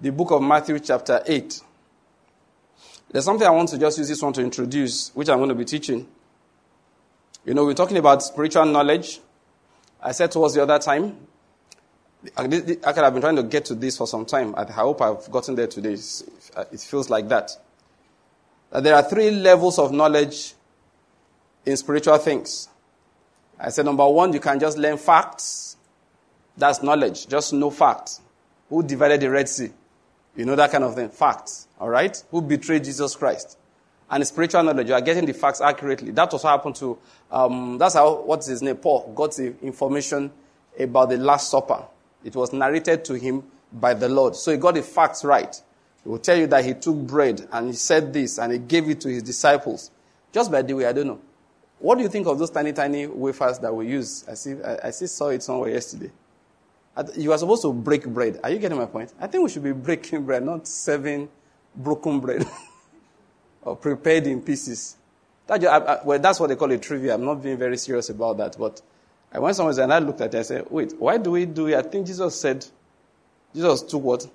The 0.00 0.12
book 0.12 0.30
of 0.32 0.42
Matthew, 0.42 0.78
chapter 0.80 1.22
8. 1.24 1.60
There's 3.10 3.24
something 3.24 3.46
I 3.46 3.50
want 3.50 3.68
to 3.70 3.78
just 3.78 3.98
use 3.98 4.08
this 4.08 4.22
one 4.22 4.32
to 4.34 4.42
introduce, 4.42 5.14
which 5.14 5.28
I'm 5.28 5.38
going 5.38 5.48
to 5.48 5.54
be 5.54 5.64
teaching. 5.64 6.06
You 7.44 7.54
know, 7.54 7.64
we're 7.64 7.74
talking 7.74 7.96
about 7.96 8.22
spiritual 8.22 8.66
knowledge. 8.66 9.20
I 10.02 10.12
said 10.12 10.30
towards 10.32 10.54
the 10.54 10.62
other 10.62 10.78
time, 10.78 11.16
I 12.36 12.46
could 12.46 12.78
have 12.82 13.12
been 13.12 13.22
trying 13.22 13.36
to 13.36 13.42
get 13.42 13.64
to 13.66 13.74
this 13.74 13.96
for 13.96 14.06
some 14.06 14.24
time. 14.24 14.54
I 14.56 14.64
hope 14.70 15.02
I've 15.02 15.30
gotten 15.30 15.54
there 15.54 15.66
today. 15.66 15.94
It 15.94 16.80
feels 16.80 17.10
like 17.10 17.28
that 17.28 17.50
that 18.72 18.84
there 18.84 18.94
are 18.94 19.02
three 19.02 19.30
levels 19.30 19.78
of 19.78 19.92
knowledge 19.92 20.54
in 21.64 21.76
spiritual 21.76 22.18
things. 22.18 22.68
I 23.58 23.70
said, 23.70 23.84
number 23.84 24.08
one, 24.08 24.32
you 24.32 24.40
can 24.40 24.58
just 24.58 24.76
learn 24.76 24.98
facts. 24.98 25.76
That's 26.56 26.82
knowledge. 26.82 27.28
Just 27.28 27.52
know 27.52 27.70
facts. 27.70 28.20
Who 28.68 28.82
divided 28.82 29.20
the 29.20 29.30
Red 29.30 29.48
Sea? 29.48 29.70
You 30.36 30.44
know 30.44 30.56
that 30.56 30.72
kind 30.72 30.84
of 30.84 30.94
thing. 30.94 31.10
Facts. 31.10 31.68
All 31.78 31.88
right? 31.88 32.22
Who 32.30 32.42
betrayed 32.42 32.84
Jesus 32.84 33.14
Christ? 33.14 33.58
And 34.10 34.26
spiritual 34.26 34.62
knowledge, 34.62 34.88
you 34.88 34.94
are 34.94 35.00
getting 35.00 35.24
the 35.24 35.32
facts 35.32 35.60
accurately. 35.60 36.10
That 36.10 36.32
was 36.32 36.44
what 36.44 36.50
happened 36.50 36.76
to, 36.76 36.98
um, 37.30 37.78
that's 37.78 37.94
how, 37.94 38.22
what's 38.22 38.46
his 38.46 38.60
name? 38.60 38.76
Paul 38.76 39.12
got 39.14 39.34
the 39.36 39.54
information 39.62 40.30
about 40.78 41.10
the 41.10 41.16
Last 41.16 41.50
Supper. 41.50 41.84
It 42.24 42.36
was 42.36 42.52
narrated 42.52 43.04
to 43.06 43.14
him 43.14 43.42
by 43.72 43.94
the 43.94 44.08
Lord. 44.08 44.36
So 44.36 44.50
he 44.50 44.58
got 44.58 44.74
the 44.74 44.82
facts 44.82 45.24
right. 45.24 45.54
He 46.02 46.08
will 46.08 46.18
tell 46.18 46.36
you 46.36 46.46
that 46.48 46.64
he 46.64 46.74
took 46.74 46.96
bread 46.96 47.48
and 47.52 47.68
he 47.68 47.72
said 47.74 48.12
this 48.12 48.38
and 48.38 48.52
he 48.52 48.58
gave 48.58 48.88
it 48.88 49.00
to 49.02 49.08
his 49.08 49.22
disciples. 49.22 49.90
Just 50.32 50.50
by 50.50 50.62
the 50.62 50.74
way, 50.74 50.86
I 50.86 50.92
don't 50.92 51.06
know. 51.06 51.20
What 51.82 51.96
do 51.98 52.04
you 52.04 52.08
think 52.08 52.28
of 52.28 52.38
those 52.38 52.50
tiny, 52.50 52.72
tiny 52.72 53.08
wafers 53.08 53.58
that 53.58 53.74
we 53.74 53.88
use? 53.88 54.24
I 54.28 54.34
see, 54.34 54.54
I, 54.64 54.86
I 54.86 54.90
see 54.90 55.08
saw 55.08 55.30
it 55.30 55.42
somewhere 55.42 55.68
yesterday. 55.68 56.12
You 57.16 57.32
are 57.32 57.38
supposed 57.38 57.62
to 57.62 57.72
break 57.72 58.06
bread. 58.06 58.38
Are 58.44 58.50
you 58.50 58.60
getting 58.60 58.78
my 58.78 58.86
point? 58.86 59.12
I 59.20 59.26
think 59.26 59.42
we 59.42 59.50
should 59.50 59.64
be 59.64 59.72
breaking 59.72 60.22
bread, 60.26 60.44
not 60.44 60.68
serving 60.68 61.28
broken 61.74 62.20
bread 62.20 62.46
or 63.62 63.74
prepared 63.74 64.28
in 64.28 64.42
pieces. 64.42 64.96
That, 65.48 65.64
I, 65.64 65.78
I, 65.78 66.04
well, 66.04 66.20
that's 66.20 66.38
what 66.38 66.50
they 66.50 66.54
call 66.54 66.70
a 66.70 66.78
trivia. 66.78 67.14
I'm 67.14 67.24
not 67.24 67.42
being 67.42 67.58
very 67.58 67.76
serious 67.76 68.10
about 68.10 68.36
that. 68.36 68.56
But 68.56 68.80
I 69.32 69.40
went 69.40 69.56
somewhere 69.56 69.80
and 69.80 69.92
I 69.92 69.98
looked 69.98 70.20
at 70.20 70.32
it 70.32 70.36
and 70.36 70.46
said, 70.46 70.66
wait, 70.70 70.94
why 70.96 71.18
do 71.18 71.32
we 71.32 71.46
do 71.46 71.66
it? 71.66 71.74
I 71.74 71.82
think 71.82 72.06
Jesus 72.06 72.40
said, 72.40 72.64
Jesus 73.56 73.82
took 73.82 74.04
what? 74.04 74.30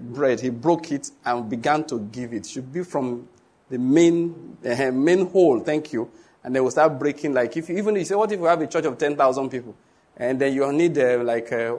Bread. 0.00 0.40
He 0.40 0.50
broke 0.50 0.90
it 0.90 1.12
and 1.24 1.48
began 1.48 1.84
to 1.84 2.00
give 2.00 2.32
it. 2.32 2.46
should 2.46 2.72
be 2.72 2.82
from 2.82 3.28
the 3.68 3.78
main, 3.78 4.56
uh, 4.66 4.90
main 4.90 5.26
hole, 5.28 5.60
thank 5.60 5.92
you. 5.92 6.10
And 6.42 6.54
they 6.54 6.60
will 6.60 6.70
start 6.70 6.98
breaking. 6.98 7.34
Like, 7.34 7.56
if 7.56 7.68
you, 7.68 7.76
even 7.76 7.96
you 7.96 8.04
say, 8.04 8.14
what 8.14 8.30
if 8.32 8.40
we 8.40 8.48
have 8.48 8.60
a 8.60 8.66
church 8.66 8.84
of 8.84 8.96
10,000 8.96 9.50
people? 9.50 9.74
And 10.16 10.40
then 10.40 10.54
you 10.54 10.70
need 10.72 10.96
uh, 10.98 11.22
like 11.22 11.52
uh, 11.52 11.76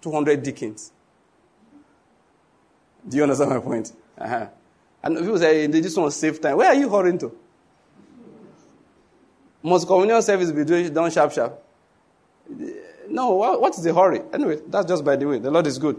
200 0.00 0.42
deacons. 0.42 0.92
Do 3.06 3.16
you 3.16 3.22
understand 3.22 3.50
my 3.50 3.60
point? 3.60 3.92
Uh-huh. 4.16 4.46
And 5.02 5.18
people 5.18 5.38
say, 5.38 5.66
they 5.66 5.80
just 5.80 5.96
want 5.96 6.12
to 6.12 6.18
save 6.18 6.40
time. 6.40 6.56
Where 6.56 6.68
are 6.68 6.74
you 6.74 6.88
hurrying 6.88 7.18
to? 7.18 7.32
Must 9.62 9.86
communion 9.86 10.22
service 10.22 10.52
be 10.52 10.90
done 10.90 11.10
sharp, 11.10 11.32
sharp? 11.32 11.62
No, 13.08 13.32
what 13.32 13.74
is 13.74 13.82
the 13.82 13.94
hurry? 13.94 14.20
Anyway, 14.32 14.60
that's 14.66 14.86
just 14.86 15.04
by 15.04 15.16
the 15.16 15.26
way. 15.26 15.38
The 15.38 15.50
Lord 15.50 15.66
is 15.66 15.78
good. 15.78 15.98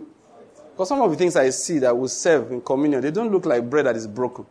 Because 0.71 0.89
some 0.89 1.01
of 1.01 1.11
the 1.11 1.17
things 1.17 1.35
I 1.35 1.49
see 1.49 1.79
that 1.79 1.97
will 1.97 2.07
serve 2.07 2.51
in 2.51 2.61
communion, 2.61 3.01
they 3.01 3.11
don't 3.11 3.31
look 3.31 3.45
like 3.45 3.69
bread 3.69 3.85
that 3.85 3.95
is 3.95 4.07
broken. 4.07 4.45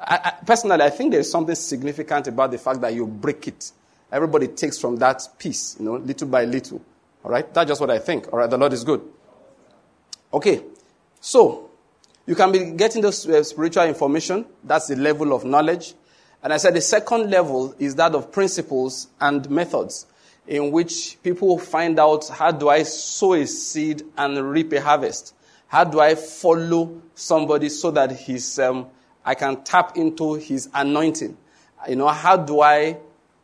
I, 0.00 0.20
I, 0.24 0.44
personally, 0.44 0.82
I 0.82 0.90
think 0.90 1.12
there's 1.12 1.30
something 1.30 1.54
significant 1.54 2.28
about 2.28 2.50
the 2.50 2.58
fact 2.58 2.80
that 2.80 2.94
you 2.94 3.06
break 3.06 3.48
it. 3.48 3.72
Everybody 4.10 4.48
takes 4.48 4.78
from 4.78 4.96
that 4.96 5.26
piece, 5.38 5.76
you 5.78 5.84
know, 5.84 5.96
little 5.96 6.28
by 6.28 6.44
little. 6.44 6.80
All 7.24 7.30
right? 7.30 7.52
That's 7.52 7.68
just 7.68 7.80
what 7.80 7.90
I 7.90 7.98
think. 7.98 8.32
All 8.32 8.38
right? 8.38 8.48
The 8.48 8.58
Lord 8.58 8.72
is 8.72 8.84
good. 8.84 9.02
Okay. 10.32 10.62
So, 11.20 11.70
you 12.26 12.34
can 12.34 12.52
be 12.52 12.72
getting 12.72 13.02
those 13.02 13.26
uh, 13.28 13.42
spiritual 13.42 13.84
information. 13.84 14.46
That's 14.62 14.86
the 14.86 14.96
level 14.96 15.32
of 15.32 15.44
knowledge. 15.44 15.94
And 16.42 16.52
I 16.52 16.58
said 16.58 16.74
the 16.74 16.80
second 16.80 17.30
level 17.30 17.74
is 17.78 17.96
that 17.96 18.14
of 18.14 18.30
principles 18.30 19.08
and 19.20 19.48
methods 19.50 20.06
in 20.46 20.70
which 20.72 21.18
people 21.22 21.58
find 21.58 21.98
out 21.98 22.28
how 22.28 22.50
do 22.50 22.68
I 22.68 22.82
sow 22.84 23.34
a 23.34 23.46
seed 23.46 24.02
and 24.16 24.50
reap 24.50 24.72
a 24.72 24.80
harvest? 24.80 25.34
How 25.66 25.84
do 25.84 26.00
I 26.00 26.14
follow 26.14 27.02
somebody 27.14 27.68
so 27.68 27.90
that 27.90 28.12
his, 28.12 28.58
um, 28.58 28.86
I 29.28 29.34
can 29.34 29.62
tap 29.62 29.94
into 29.98 30.36
his 30.36 30.70
anointing? 30.72 31.36
You 31.86 31.96
know, 31.96 32.08
how 32.08 32.38
do 32.38 32.62
I 32.62 32.96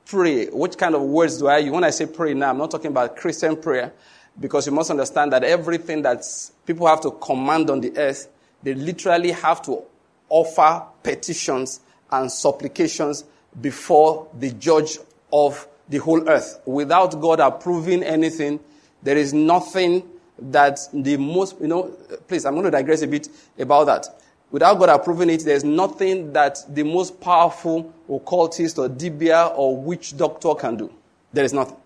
pray? 0.06 0.46
Which 0.46 0.78
kind 0.78 0.94
of 0.94 1.02
words 1.02 1.36
do 1.36 1.46
I 1.46 1.58
use? 1.58 1.72
When 1.72 1.84
I 1.84 1.90
say 1.90 2.06
pray 2.06 2.32
now, 2.32 2.48
I'm 2.48 2.56
not 2.56 2.70
talking 2.70 2.86
about 2.86 3.18
Christian 3.18 3.54
prayer 3.54 3.92
because 4.40 4.64
you 4.64 4.72
must 4.72 4.90
understand 4.90 5.34
that 5.34 5.44
everything 5.44 6.00
that 6.00 6.24
people 6.64 6.86
have 6.86 7.02
to 7.02 7.10
command 7.10 7.68
on 7.68 7.82
the 7.82 7.94
earth, 7.98 8.28
they 8.62 8.72
literally 8.72 9.32
have 9.32 9.60
to 9.66 9.82
offer 10.30 10.86
petitions 11.02 11.80
and 12.10 12.32
supplications 12.32 13.24
before 13.60 14.26
the 14.38 14.52
judge 14.52 14.96
of 15.30 15.68
the 15.90 15.98
whole 15.98 16.26
earth. 16.26 16.60
Without 16.64 17.20
God 17.20 17.40
approving 17.40 18.02
anything, 18.02 18.58
there 19.02 19.18
is 19.18 19.34
nothing 19.34 20.02
that 20.38 20.80
the 20.94 21.18
most, 21.18 21.60
you 21.60 21.68
know, 21.68 21.94
please, 22.26 22.46
I'm 22.46 22.54
going 22.54 22.64
to 22.64 22.70
digress 22.70 23.02
a 23.02 23.06
bit 23.06 23.28
about 23.58 23.84
that. 23.84 24.06
Without 24.54 24.78
God 24.78 24.88
approving 24.88 25.30
it, 25.30 25.44
there's 25.44 25.64
nothing 25.64 26.32
that 26.32 26.60
the 26.68 26.84
most 26.84 27.20
powerful 27.20 27.92
occultist 28.08 28.78
or 28.78 28.88
dibia 28.88 29.52
or 29.56 29.76
witch 29.76 30.16
doctor 30.16 30.54
can 30.54 30.76
do. 30.76 30.92
There 31.32 31.44
is 31.44 31.52
nothing. 31.52 31.76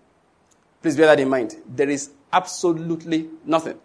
Please 0.79 0.95
bear 0.95 1.07
that 1.07 1.19
in 1.19 1.29
mind. 1.29 1.55
There 1.67 1.89
is 1.89 2.11
absolutely 2.31 3.27
nothing. 3.43 3.75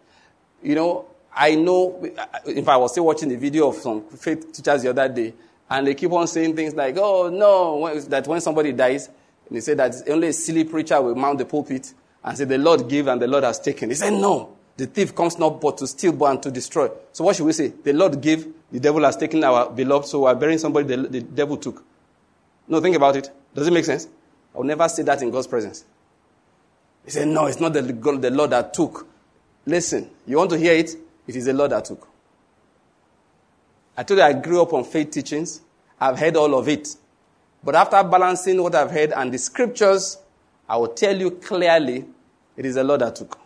You 0.63 0.75
know, 0.75 1.07
I 1.35 1.55
know, 1.55 2.05
in 2.45 2.57
fact, 2.57 2.69
I 2.69 2.77
was 2.77 2.93
still 2.93 3.07
watching 3.07 3.31
the 3.31 3.37
video 3.37 3.71
of 3.71 3.77
some 3.77 4.07
faith 4.11 4.53
teachers 4.53 4.83
the 4.83 4.91
other 4.91 5.09
day, 5.09 5.33
and 5.71 5.87
they 5.87 5.95
keep 5.95 6.13
on 6.13 6.27
saying 6.27 6.55
things 6.55 6.75
like, 6.75 6.99
oh, 6.99 7.31
no, 7.31 7.99
that 8.01 8.27
when 8.27 8.43
somebody 8.43 8.73
dies, 8.73 9.07
and 9.07 9.57
they 9.57 9.61
say 9.61 9.73
that 9.73 9.95
only 10.11 10.29
a 10.29 10.33
silly 10.35 10.65
preacher 10.65 11.01
will 11.01 11.15
mount 11.15 11.39
the 11.39 11.47
pulpit 11.47 11.95
and 12.23 12.37
say, 12.37 12.45
the 12.45 12.59
Lord 12.59 12.87
gave 12.87 13.07
and 13.07 13.19
the 13.19 13.29
Lord 13.29 13.45
has 13.45 13.59
taken. 13.59 13.89
He 13.89 13.95
said, 13.95 14.13
no, 14.13 14.55
the 14.77 14.87
thief 14.87 15.15
comes 15.15 15.39
not 15.39 15.61
but 15.61 15.79
to 15.79 15.87
steal, 15.87 16.13
but 16.13 16.27
and 16.27 16.43
to 16.43 16.51
destroy. 16.51 16.89
So 17.13 17.25
what 17.25 17.37
should 17.37 17.47
we 17.47 17.53
say? 17.53 17.69
The 17.69 17.93
Lord 17.93 18.21
gave, 18.21 18.47
the 18.73 18.81
devil 18.81 19.03
has 19.05 19.17
taken 19.17 19.45
our 19.45 19.71
beloved, 19.71 20.07
so 20.07 20.23
we're 20.23 20.35
burying 20.35 20.59
somebody 20.59 20.97
the, 20.97 21.09
the 21.09 21.21
devil 21.21 21.57
took. 21.57 21.83
No, 22.67 22.81
think 22.81 22.97
about 22.97 23.17
it. 23.17 23.31
Does 23.55 23.69
it 23.69 23.73
make 23.73 23.85
sense? 23.85 24.09
I 24.55 24.59
will 24.59 24.65
never 24.65 24.89
say 24.89 25.03
that 25.05 25.23
in 25.23 25.31
God's 25.31 25.47
presence. 25.47 25.85
He 27.05 27.11
said, 27.11 27.29
no, 27.29 27.47
it's 27.47 27.61
not 27.61 27.73
the, 27.73 27.83
the 27.83 28.31
Lord 28.31 28.51
that 28.51 28.73
took. 28.75 29.07
Listen, 29.67 30.11
you 30.27 30.39
want 30.39 30.51
to 30.51 30.59
hear 30.59 30.73
it? 30.75 30.97
It 31.27 31.37
is 31.37 31.45
the 31.45 31.53
Lord 31.53 31.71
that 31.71 31.85
took. 31.85 32.09
I 33.97 34.03
told 34.03 34.19
you 34.19 34.25
I 34.25 34.33
grew 34.33 34.61
up 34.61 34.73
on 34.73 34.85
faith 34.85 35.11
teachings. 35.11 35.61
I've 36.01 36.19
heard 36.19 36.37
all 36.37 36.59
of 36.59 36.69
it. 36.69 36.97
But 37.63 37.77
after 37.77 38.03
balancing 38.03 38.61
what 38.63 38.75
I've 38.75 38.91
heard 38.91 39.13
and 39.13 39.33
the 39.33 39.39
scriptures, 39.39 40.19
I 40.69 40.77
will 40.77 40.89
tell 40.89 41.17
you 41.17 41.31
clearly 41.31 42.05
it 42.57 42.67
is 42.67 42.75
the 42.75 42.85
Lord 42.85 43.01
that 43.03 43.17
took. 43.17 43.39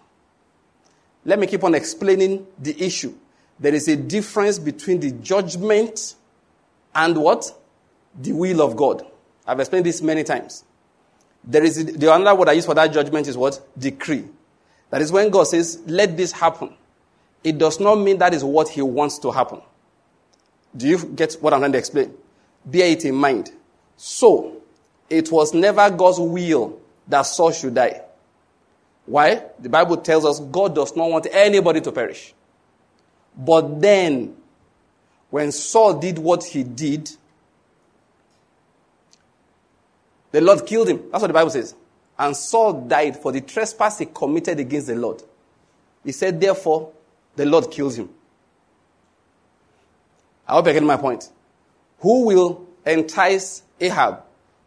Let 1.24 1.38
me 1.38 1.46
keep 1.46 1.64
on 1.64 1.74
explaining 1.74 2.46
the 2.58 2.80
issue. 2.82 3.14
There 3.60 3.74
is 3.74 3.88
a 3.88 3.96
difference 3.96 4.58
between 4.58 5.00
the 5.00 5.10
judgment 5.10 6.14
and 6.94 7.16
what? 7.16 7.52
The 8.20 8.32
will 8.32 8.62
of 8.62 8.76
God. 8.76 9.04
I've 9.46 9.60
explained 9.60 9.86
this 9.86 10.02
many 10.02 10.24
times. 10.24 10.64
There 11.44 11.64
is 11.64 11.78
a, 11.78 11.84
the 11.84 12.12
other 12.12 12.34
word 12.34 12.48
I 12.48 12.52
use 12.52 12.66
for 12.66 12.74
that 12.74 12.92
judgment 12.92 13.26
is 13.26 13.36
what? 13.36 13.60
Decree. 13.78 14.24
That 14.90 15.02
is 15.02 15.12
when 15.12 15.30
God 15.30 15.44
says, 15.44 15.80
let 15.86 16.16
this 16.16 16.32
happen. 16.32 16.74
It 17.44 17.58
does 17.58 17.80
not 17.80 17.96
mean 17.96 18.18
that 18.18 18.34
is 18.34 18.44
what 18.44 18.68
He 18.68 18.82
wants 18.82 19.18
to 19.20 19.30
happen. 19.30 19.60
Do 20.76 20.86
you 20.86 21.04
get 21.06 21.34
what 21.40 21.52
I'm 21.52 21.60
trying 21.60 21.72
to 21.72 21.78
explain? 21.78 22.14
Bear 22.64 22.88
it 22.88 23.04
in 23.04 23.14
mind. 23.14 23.50
So, 23.96 24.62
it 25.08 25.32
was 25.32 25.54
never 25.54 25.90
God's 25.90 26.20
will 26.20 26.80
that 27.06 27.22
Saul 27.22 27.52
should 27.52 27.74
die. 27.74 28.02
Why? 29.08 29.42
The 29.58 29.70
Bible 29.70 29.96
tells 29.96 30.26
us 30.26 30.38
God 30.38 30.74
does 30.74 30.94
not 30.94 31.08
want 31.08 31.26
anybody 31.32 31.80
to 31.80 31.90
perish. 31.90 32.34
But 33.34 33.80
then, 33.80 34.36
when 35.30 35.50
Saul 35.50 35.98
did 35.98 36.18
what 36.18 36.44
he 36.44 36.62
did, 36.62 37.10
the 40.30 40.42
Lord 40.42 40.66
killed 40.66 40.88
him. 40.88 41.04
That's 41.10 41.22
what 41.22 41.28
the 41.28 41.32
Bible 41.32 41.50
says. 41.50 41.74
And 42.18 42.36
Saul 42.36 42.82
died 42.82 43.16
for 43.16 43.32
the 43.32 43.40
trespass 43.40 43.98
he 43.98 44.06
committed 44.06 44.60
against 44.60 44.88
the 44.88 44.94
Lord. 44.94 45.22
He 46.04 46.12
said, 46.12 46.38
therefore, 46.38 46.92
the 47.34 47.46
Lord 47.46 47.70
kills 47.70 47.96
him. 47.96 48.10
I 50.46 50.52
hope 50.52 50.66
I 50.66 50.72
get 50.74 50.82
my 50.82 50.98
point. 50.98 51.30
Who 52.00 52.26
will 52.26 52.66
entice 52.84 53.62
Ahab 53.80 54.22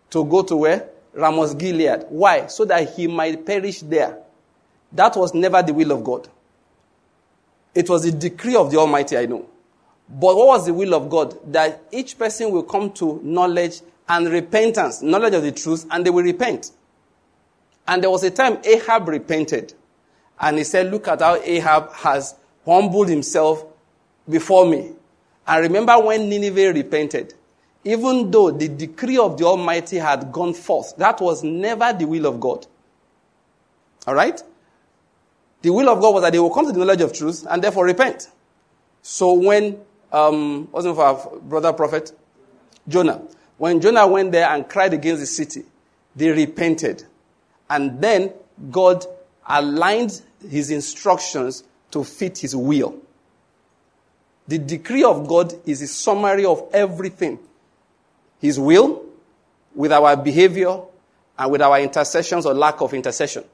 to 0.10 0.26
go 0.26 0.42
to 0.42 0.56
where? 0.56 0.90
Ramoth 1.14 1.60
Gilead. 1.60 2.06
Why? 2.10 2.48
So 2.48 2.66
that 2.66 2.96
he 2.96 3.06
might 3.06 3.46
perish 3.46 3.82
there. 3.82 4.18
That 4.92 5.16
was 5.16 5.34
never 5.34 5.62
the 5.62 5.74
will 5.74 5.92
of 5.92 6.04
God. 6.04 6.28
It 7.74 7.90
was 7.90 8.04
the 8.04 8.12
decree 8.12 8.56
of 8.56 8.72
the 8.72 8.78
Almighty, 8.78 9.18
I 9.18 9.26
know. 9.26 9.46
But 10.10 10.36
what 10.36 10.48
was 10.48 10.66
the 10.66 10.74
will 10.74 10.94
of 10.94 11.10
God? 11.10 11.38
That 11.54 11.84
each 11.92 12.18
person 12.18 12.52
will 12.52 12.64
come 12.64 12.92
to 12.94 13.22
knowledge 13.24 13.82
and 14.10 14.28
repentance, 14.28 15.02
knowledge 15.02 15.34
of 15.34 15.44
the 15.44 15.54
truth, 15.54 15.86
and 15.90 16.06
they 16.06 16.10
will 16.10 16.24
repent. 16.24 16.72
And 17.88 18.04
there 18.04 18.10
was 18.10 18.24
a 18.24 18.32
time 18.32 18.60
Ahab 18.66 19.08
repented. 19.08 19.74
And 20.40 20.58
he 20.58 20.64
said, 20.66 20.92
Look 20.92 21.08
at 21.08 21.22
how 21.22 21.36
Ahab 21.36 21.94
has 21.94 22.36
humbled 22.66 23.08
himself 23.08 23.64
before 24.30 24.66
me. 24.66 24.92
And 25.48 25.62
remember 25.64 25.98
when 26.00 26.30
Nineveh 26.30 26.74
repented? 26.74 27.34
Even 27.84 28.30
though 28.30 28.52
the 28.52 28.68
decree 28.68 29.18
of 29.18 29.38
the 29.38 29.46
Almighty 29.46 29.98
had 29.98 30.32
gone 30.32 30.54
forth, 30.54 30.96
that 30.98 31.20
was 31.20 31.44
never 31.44 31.94
the 31.94 32.06
will 32.06 32.28
of 32.28 32.40
God. 32.40 32.68
All 34.06 34.14
right? 34.14 34.42
The 35.62 35.70
will 35.72 35.90
of 35.90 36.02
God 36.02 36.14
was 36.14 36.24
that 36.24 36.34
they 36.34 36.40
will 36.40 36.54
come 36.54 36.66
to 36.66 36.72
the 36.72 36.80
knowledge 36.80 37.02
of 37.02 37.14
truth 37.14 37.46
and 37.50 37.64
therefore 37.64 37.86
repent. 37.86 38.30
So 39.02 39.34
when, 39.34 39.80
um, 40.12 40.68
what's 40.72 40.86
the 40.86 40.92
of 40.92 41.00
our 41.00 41.40
brother 41.40 41.74
prophet? 41.74 42.12
Jonah. 42.88 43.22
When 43.58 43.80
Jonah 43.80 44.08
went 44.08 44.32
there 44.32 44.50
and 44.50 44.68
cried 44.68 44.94
against 44.94 45.22
the 45.22 45.28
city, 45.28 45.64
they 46.16 46.30
repented. 46.30 47.04
And 47.70 48.02
then 48.02 48.34
God 48.72 49.06
aligned 49.48 50.22
his 50.48 50.72
instructions 50.72 51.64
to 51.92 52.04
fit 52.04 52.40
his 52.40 52.56
will. 52.56 53.00
The 54.48 54.58
decree 54.58 55.04
of 55.04 55.28
God 55.28 55.54
is 55.66 55.82
a 55.82 55.88
summary 55.88 56.46
of 56.46 56.68
everything 56.74 57.40
His 58.42 58.60
will, 58.60 59.06
with 59.74 59.94
our 59.94 60.18
behavior, 60.18 60.78
and 61.40 61.52
with 61.52 61.62
our 61.62 61.80
intercessions 61.80 62.46
or 62.46 62.54
lack 62.54 62.82
of 62.82 62.94
intercession. 62.94 63.46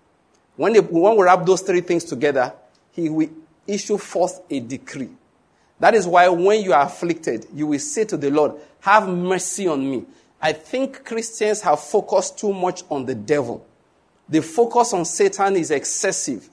When, 0.58 0.74
they, 0.74 0.80
when 0.80 1.16
we 1.16 1.24
wrap 1.24 1.46
those 1.46 1.62
three 1.62 1.82
things 1.82 2.04
together, 2.04 2.54
He 2.92 3.08
will 3.08 3.30
issue 3.66 3.98
forth 3.98 4.42
a 4.50 4.60
decree. 4.60 5.10
That 5.80 5.94
is 5.94 6.08
why 6.08 6.28
when 6.28 6.64
you 6.64 6.74
are 6.74 6.86
afflicted, 6.86 7.46
you 7.54 7.68
will 7.68 7.80
say 7.80 8.04
to 8.06 8.18
the 8.18 8.32
Lord, 8.32 8.54
Have 8.82 9.08
mercy 9.08 9.68
on 9.68 9.90
me. 9.90 10.06
I 10.42 10.54
think 10.54 11.06
Christians 11.06 11.62
have 11.62 11.80
focused 11.80 12.38
too 12.38 12.54
much 12.54 12.84
on 12.90 13.06
the 13.06 13.16
devil. 13.16 13.66
The 14.30 14.42
focus 14.42 14.94
on 14.94 15.06
Satan 15.06 15.56
is 15.56 15.72
excessive, 15.72 16.50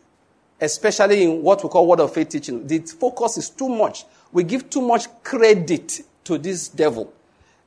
especially 0.61 1.25
in 1.25 1.43
what 1.43 1.63
we 1.63 1.69
call 1.69 1.87
word 1.87 2.01
of 2.01 2.13
faith 2.15 2.29
teaching. 2.29 2.67
The 2.67 2.79
focus 2.79 3.39
is 3.39 3.51
too 3.51 3.69
much. 3.69 4.05
We 4.33 4.45
give 4.45 4.71
too 4.71 4.81
much 4.81 5.07
credit 5.23 6.01
to 6.25 6.39
this 6.39 6.69
devil. 6.69 7.13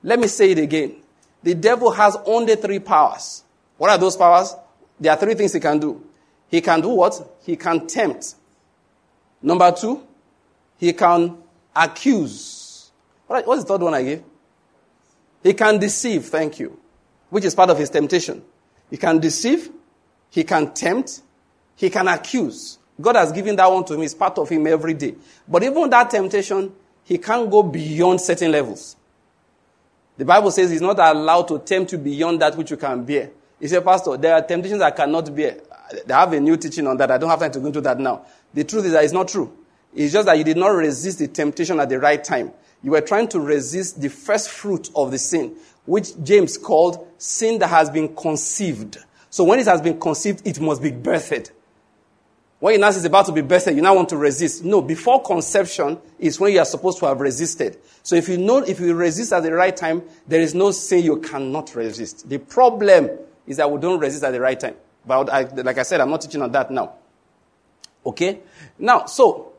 Let 0.03 0.19
me 0.19 0.27
say 0.27 0.51
it 0.51 0.59
again. 0.59 0.95
The 1.43 1.55
devil 1.55 1.91
has 1.91 2.17
only 2.25 2.55
three 2.55 2.79
powers. 2.79 3.43
What 3.77 3.89
are 3.91 3.97
those 3.97 4.15
powers? 4.15 4.55
There 4.99 5.11
are 5.11 5.17
three 5.17 5.35
things 5.35 5.53
he 5.53 5.59
can 5.59 5.79
do. 5.79 6.03
He 6.49 6.61
can 6.61 6.81
do 6.81 6.89
what? 6.89 7.37
He 7.43 7.55
can 7.55 7.87
tempt. 7.87 8.35
Number 9.41 9.71
two, 9.71 10.05
he 10.77 10.93
can 10.93 11.37
accuse. 11.75 12.91
What's 13.27 13.63
the 13.63 13.67
third 13.67 13.81
one 13.81 13.93
I 13.93 14.03
gave? 14.03 14.23
He 15.43 15.53
can 15.53 15.77
deceive, 15.77 16.25
thank 16.25 16.59
you, 16.59 16.79
which 17.29 17.45
is 17.45 17.53
part 17.53 17.69
of 17.69 17.77
his 17.77 17.89
temptation. 17.89 18.43
He 18.89 18.97
can 18.97 19.19
deceive, 19.19 19.69
he 20.29 20.43
can 20.43 20.73
tempt, 20.73 21.21
he 21.75 21.89
can 21.89 22.07
accuse. 22.07 22.79
God 22.99 23.15
has 23.15 23.31
given 23.31 23.55
that 23.57 23.71
one 23.71 23.85
to 23.85 23.97
me, 23.97 24.05
it's 24.05 24.13
part 24.13 24.37
of 24.39 24.49
him 24.49 24.65
every 24.65 24.93
day. 24.93 25.15
But 25.47 25.63
even 25.63 25.89
that 25.89 26.09
temptation, 26.09 26.73
he 27.03 27.17
can't 27.17 27.49
go 27.49 27.63
beyond 27.63 28.21
certain 28.21 28.51
levels. 28.51 28.95
The 30.17 30.25
Bible 30.25 30.49
says 30.49 30.71
he's 30.71 30.81
not 30.81 30.97
allowed 30.97 31.47
to 31.49 31.59
tempt 31.59 31.91
you 31.91 31.99
beyond 31.99 32.41
that 32.41 32.57
which 32.57 32.71
you 32.71 32.77
can 32.77 33.03
bear. 33.05 33.29
He 33.59 33.67
said, 33.67 33.83
Pastor, 33.83 34.17
there 34.17 34.33
are 34.33 34.41
temptations 34.41 34.81
I 34.81 34.91
cannot 34.91 35.33
bear. 35.35 35.57
They 36.05 36.13
have 36.13 36.33
a 36.33 36.39
new 36.39 36.57
teaching 36.57 36.87
on 36.87 36.97
that. 36.97 37.11
I 37.11 37.17
don't 37.17 37.29
have 37.29 37.39
time 37.39 37.51
to 37.51 37.59
go 37.59 37.67
into 37.67 37.81
that 37.81 37.99
now. 37.99 38.25
The 38.53 38.63
truth 38.63 38.85
is 38.85 38.91
that 38.91 39.03
it's 39.03 39.13
not 39.13 39.27
true. 39.27 39.51
It's 39.93 40.13
just 40.13 40.25
that 40.25 40.37
you 40.37 40.43
did 40.43 40.57
not 40.57 40.69
resist 40.69 41.19
the 41.19 41.27
temptation 41.27 41.79
at 41.79 41.89
the 41.89 41.99
right 41.99 42.23
time. 42.23 42.51
You 42.83 42.91
were 42.91 43.01
trying 43.01 43.27
to 43.29 43.39
resist 43.39 44.01
the 44.01 44.09
first 44.09 44.49
fruit 44.49 44.89
of 44.95 45.11
the 45.11 45.17
sin, 45.17 45.55
which 45.85 46.09
James 46.23 46.57
called 46.57 47.07
sin 47.17 47.59
that 47.59 47.67
has 47.67 47.89
been 47.89 48.15
conceived. 48.15 48.97
So 49.29 49.43
when 49.43 49.59
it 49.59 49.65
has 49.65 49.81
been 49.81 49.99
conceived, 49.99 50.45
it 50.45 50.59
must 50.59 50.81
be 50.81 50.91
birthed. 50.91 51.51
When 52.59 52.73
your 52.73 52.81
nurse 52.81 52.97
is 52.97 53.05
about 53.05 53.27
to 53.27 53.31
be 53.31 53.41
birthed, 53.41 53.75
you 53.75 53.81
now 53.81 53.95
want 53.95 54.09
to 54.09 54.17
resist. 54.17 54.63
No, 54.63 54.81
before 54.81 55.21
conception 55.21 55.99
is 56.17 56.39
when 56.39 56.53
you 56.53 56.59
are 56.59 56.65
supposed 56.65 56.97
to 56.99 57.05
have 57.05 57.19
resisted. 57.19 57.77
So 58.03 58.15
if 58.15 58.27
you 58.29 58.37
know, 58.37 58.57
if 58.57 58.79
you 58.79 58.93
resist 58.95 59.31
at 59.31 59.43
the 59.43 59.53
right 59.53 59.75
time, 59.75 60.03
there 60.27 60.41
is 60.41 60.55
no 60.55 60.71
sin 60.71 61.03
you 61.03 61.17
cannot 61.17 61.75
resist. 61.75 62.27
The 62.27 62.39
problem 62.39 63.09
is 63.45 63.57
that 63.57 63.71
we 63.71 63.79
don't 63.79 63.99
resist 63.99 64.23
at 64.23 64.31
the 64.31 64.41
right 64.41 64.59
time. 64.59 64.75
But 65.07 65.29
I, 65.29 65.43
like 65.43 65.77
I 65.77 65.83
said, 65.83 66.01
I'm 66.01 66.09
not 66.09 66.21
teaching 66.21 66.41
on 66.41 66.51
that 66.51 66.69
now. 66.69 66.93
Okay? 68.05 68.39
Now, 68.77 69.05
so, 69.05 69.53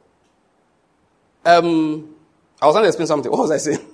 um, 1.44 2.14
I 2.60 2.66
was 2.66 2.74
going 2.74 2.84
to 2.84 2.88
explain 2.88 3.06
something. 3.06 3.30
What 3.32 3.40
was 3.40 3.50
I 3.50 3.56
saying? 3.56 3.86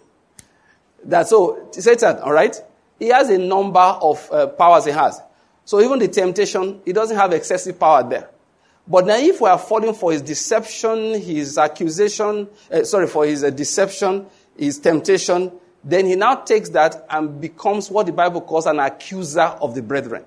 That 1.05 1.29
so, 1.29 1.69
Satan, 1.71 2.19
all 2.19 2.33
right? 2.33 2.57
He 2.99 3.09
has 3.09 3.29
a 3.29 3.39
number 3.39 3.79
of 3.79 4.31
uh, 4.33 4.47
powers 4.49 4.87
he 4.87 4.93
has. 4.93 5.21
So 5.65 5.81
even 5.81 5.99
the 5.99 6.09
temptation, 6.09 6.81
he 6.85 6.93
doesn't 6.93 7.17
have 7.17 7.33
excessive 7.33 7.79
power 7.79 8.09
there. 8.09 8.31
But 8.87 9.07
now, 9.07 9.17
if 9.17 9.41
we 9.41 9.49
are 9.49 9.59
falling 9.59 9.95
for 9.95 10.13
his 10.13 10.21
deception, 10.21 11.21
his 11.21 11.57
accusation, 11.57 12.49
uh, 12.71 12.85
sorry, 12.85 13.07
for 13.07 13.25
his 13.25 13.43
uh, 13.43 13.51
deception, 13.51 14.27
his 14.57 14.79
temptation, 14.79 15.53
then 15.83 16.07
he 16.07 16.17
now 16.17 16.37
takes 16.37 16.71
that 16.71 17.07
and 17.11 17.41
becomes 17.41 17.91
what 17.91 18.07
the 18.07 18.13
Bible 18.13 18.41
calls 18.41 18.67
an 18.67 18.79
accuser 18.79 19.41
of 19.41 19.75
the 19.75 19.83
brethren. 19.83 20.25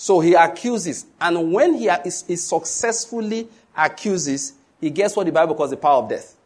So 0.00 0.20
he 0.20 0.34
accuses. 0.34 1.06
And 1.20 1.52
when 1.52 1.74
he, 1.74 1.88
is, 1.88 2.46
successfully 2.46 3.48
accuses, 3.76 4.52
he 4.80 4.90
gets 4.90 5.16
what 5.16 5.26
the 5.26 5.32
Bible 5.32 5.56
calls 5.56 5.70
the 5.70 5.76
power 5.76 6.04
of 6.04 6.08
death. 6.08 6.36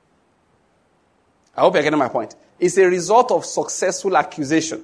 I 1.55 1.61
hope 1.61 1.75
you're 1.75 1.83
getting 1.83 1.99
my 1.99 2.09
point. 2.09 2.35
It's 2.59 2.79
a 2.79 2.87
result 2.87 3.31
of 3.31 3.45
successful 3.45 4.17
accusation. 4.17 4.83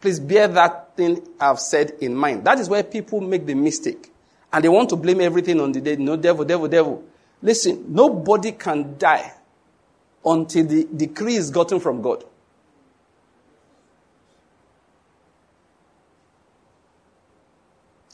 Please 0.00 0.18
bear 0.18 0.48
that 0.48 0.96
thing 0.96 1.22
I've 1.38 1.60
said 1.60 1.92
in 2.00 2.14
mind. 2.14 2.44
That 2.44 2.58
is 2.58 2.70
where 2.70 2.82
people 2.82 3.20
make 3.20 3.44
the 3.44 3.54
mistake. 3.54 4.10
And 4.50 4.64
they 4.64 4.70
want 4.70 4.88
to 4.88 4.96
blame 4.96 5.20
everything 5.20 5.60
on 5.60 5.72
the 5.72 5.82
devil. 5.82 6.02
No, 6.02 6.16
devil, 6.16 6.46
devil, 6.46 6.66
devil. 6.66 7.04
Listen, 7.42 7.84
nobody 7.88 8.52
can 8.52 8.96
die 8.96 9.34
until 10.24 10.64
the 10.64 10.88
decree 10.96 11.34
is 11.34 11.50
gotten 11.50 11.78
from 11.78 12.00
God. 12.00 12.24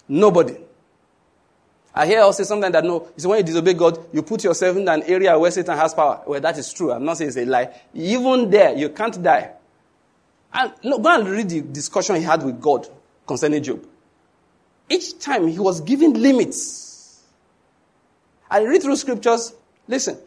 Nobody. 0.09 0.57
I 1.95 2.07
hear 2.07 2.21
also 2.21 2.43
something 2.43 2.71
that 2.73 2.85
no, 2.85 3.09
it's 3.17 3.25
when 3.25 3.39
you 3.39 3.45
disobey 3.45 3.73
God, 3.73 3.99
you 4.13 4.23
put 4.23 4.45
yourself 4.45 4.77
in 4.77 4.87
an 4.87 5.03
area 5.05 5.39
where 5.39 5.51
Satan 5.51 5.77
has 5.79 5.95
power. 5.95 6.23
Well, 6.27 6.41
that 6.41 6.59
is 6.59 6.71
true. 6.73 6.93
I'm 6.93 7.05
not 7.05 7.17
saying 7.17 7.29
it's 7.29 7.39
a 7.39 7.47
lie. 7.47 7.75
Even 7.95 8.51
there, 8.51 8.77
you 8.77 8.91
can't 8.91 9.21
die. 9.23 9.53
And 10.53 10.73
look, 10.85 11.03
go 11.03 11.19
and 11.19 11.29
read 11.29 11.49
the 11.49 11.63
discussion 11.63 12.17
he 12.17 12.23
had 12.23 12.43
with 12.43 12.61
God 12.61 12.87
concerning 13.27 13.63
Job. 13.63 13.87
Each 14.91 15.19
time 15.19 15.49
he 15.49 15.59
was 15.59 15.81
given 15.81 16.13
limits. 16.21 17.23
I 18.51 18.63
read 18.63 18.83
through 18.83 18.97
scriptures. 18.97 19.55
Listen. 19.89 20.19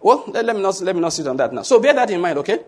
Well, 0.00 0.24
let, 0.28 0.44
let, 0.44 0.56
me 0.56 0.62
not, 0.62 0.80
let 0.80 0.94
me 0.94 1.00
not 1.00 1.12
sit 1.12 1.26
on 1.26 1.36
that 1.36 1.52
now. 1.52 1.62
So 1.62 1.80
bear 1.80 1.94
that 1.94 2.10
in 2.10 2.20
mind, 2.20 2.38
okay? 2.38 2.60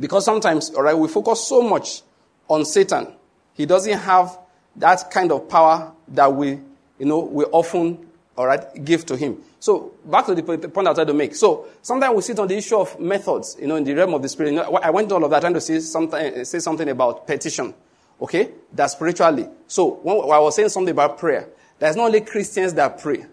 Because 0.00 0.24
sometimes, 0.24 0.70
all 0.70 0.82
right, 0.82 0.96
we 0.96 1.08
focus 1.08 1.46
so 1.46 1.62
much 1.62 2.02
on 2.48 2.64
Satan. 2.64 3.08
He 3.54 3.66
doesn't 3.66 3.98
have 3.98 4.38
that 4.78 5.10
kind 5.10 5.32
of 5.32 5.48
power 5.48 5.92
that 6.08 6.32
we, 6.32 6.60
you 6.98 7.06
know, 7.06 7.20
we 7.20 7.44
often, 7.46 8.06
all 8.36 8.46
right, 8.46 8.84
give 8.84 9.04
to 9.06 9.16
him. 9.16 9.42
So 9.60 9.92
back 10.04 10.26
to 10.26 10.34
the 10.34 10.42
point 10.42 10.88
I 10.88 10.94
tried 10.94 11.06
to 11.08 11.14
make. 11.14 11.34
So 11.34 11.66
sometimes 11.82 12.14
we 12.14 12.22
sit 12.22 12.38
on 12.38 12.48
the 12.48 12.56
issue 12.56 12.76
of 12.76 12.98
methods, 13.00 13.56
you 13.60 13.66
know, 13.66 13.76
in 13.76 13.84
the 13.84 13.94
realm 13.94 14.14
of 14.14 14.22
the 14.22 14.28
spirit. 14.28 14.50
You 14.50 14.56
know, 14.56 14.76
I 14.76 14.90
went 14.90 15.10
all 15.10 15.24
of 15.24 15.30
that 15.30 15.40
trying 15.40 15.54
to 15.54 15.60
say 15.60 15.80
something, 15.80 16.44
say 16.44 16.60
something 16.60 16.88
about 16.88 17.26
petition, 17.26 17.74
okay? 18.20 18.50
That 18.72 18.86
spiritually. 18.86 19.48
So 19.66 19.94
when 20.02 20.16
I 20.16 20.38
was 20.38 20.54
saying 20.54 20.68
something 20.68 20.92
about 20.92 21.18
prayer, 21.18 21.48
there's 21.78 21.96
not 21.96 22.06
only 22.06 22.20
Christians 22.20 22.74
that 22.74 23.00
pray. 23.00 23.26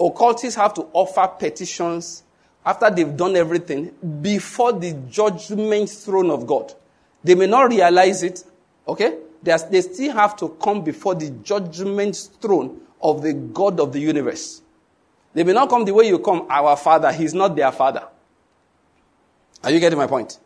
Occultists 0.00 0.56
have 0.56 0.74
to 0.74 0.82
offer 0.92 1.26
petitions 1.38 2.22
after 2.64 2.90
they've 2.90 3.16
done 3.16 3.36
everything 3.36 3.92
before 4.22 4.72
the 4.72 4.92
judgment 5.10 5.90
throne 5.90 6.30
of 6.30 6.46
God. 6.46 6.72
They 7.24 7.34
may 7.34 7.46
not 7.46 7.68
realize 7.68 8.22
it, 8.22 8.44
okay? 8.86 9.18
They 9.42 9.80
still 9.80 10.12
have 10.12 10.36
to 10.36 10.48
come 10.60 10.82
before 10.82 11.14
the 11.14 11.30
judgment 11.42 12.30
throne 12.40 12.80
of 13.00 13.22
the 13.22 13.32
God 13.32 13.80
of 13.80 13.92
the 13.92 14.00
universe. 14.00 14.62
They 15.34 15.44
may 15.44 15.52
not 15.52 15.68
come 15.68 15.84
the 15.84 15.94
way 15.94 16.08
you 16.08 16.18
come, 16.18 16.46
our 16.48 16.76
father. 16.76 17.12
He's 17.12 17.34
not 17.34 17.54
their 17.54 17.70
father. 17.70 18.08
Are 19.62 19.70
you 19.70 19.80
getting 19.80 19.98
my 19.98 20.06
point? 20.06 20.38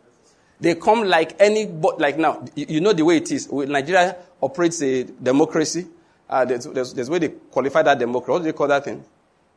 They 0.59 0.75
come 0.75 1.03
like 1.03 1.35
any, 1.39 1.65
but 1.65 1.99
like 1.99 2.17
now, 2.17 2.45
you 2.55 2.79
know 2.79 2.93
the 2.93 3.03
way 3.03 3.17
it 3.17 3.31
is. 3.31 3.51
Nigeria 3.51 4.15
operates 4.41 4.81
a 4.81 5.03
democracy. 5.03 5.87
Uh, 6.29 6.45
there's, 6.45 6.65
there's, 6.65 6.93
there's 6.93 7.09
way 7.09 7.19
they 7.19 7.29
qualify 7.29 7.81
that 7.83 7.99
democracy. 7.99 8.31
What 8.31 8.39
do 8.39 8.45
they 8.45 8.53
call 8.53 8.67
that 8.67 8.85
thing? 8.85 9.03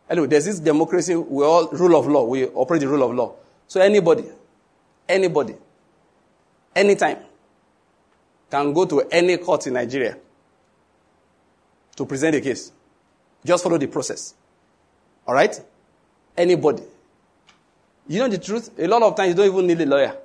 Anyway, 0.09 0.27
there's 0.27 0.45
this 0.45 0.61
democracy, 0.61 1.15
we 1.15 1.45
all, 1.45 1.69
rule 1.69 1.99
of 1.99 2.07
law. 2.07 2.25
We 2.25 2.47
operate 2.47 2.81
the 2.81 2.89
rule 2.89 3.03
of 3.03 3.15
law. 3.15 3.35
So 3.67 3.81
anybody, 3.81 4.25
anybody, 5.09 5.55
anytime, 6.75 7.19
can 8.51 8.73
go 8.73 8.85
to 8.85 9.01
any 9.11 9.37
court 9.39 9.67
in 9.67 9.75
Nigeria 9.75 10.17
to 11.97 12.07
present 12.07 12.37
a 12.37 12.41
case. 12.41 12.73
Just 13.45 13.63
follow 13.65 13.79
the 13.79 13.87
process. 13.87 14.35
All 15.27 15.35
right? 15.35 15.59
Anybody. 16.37 16.83
You 18.09 18.21
know 18.21 18.29
the 18.29 18.39
truth? 18.39 18.71
A 18.79 18.87
lot 18.87 19.03
of 19.03 19.17
times 19.17 19.31
you 19.31 19.35
don't 19.35 19.47
even 19.47 19.67
need 19.67 19.81
a 19.81 19.87
lawyer. 19.87 20.17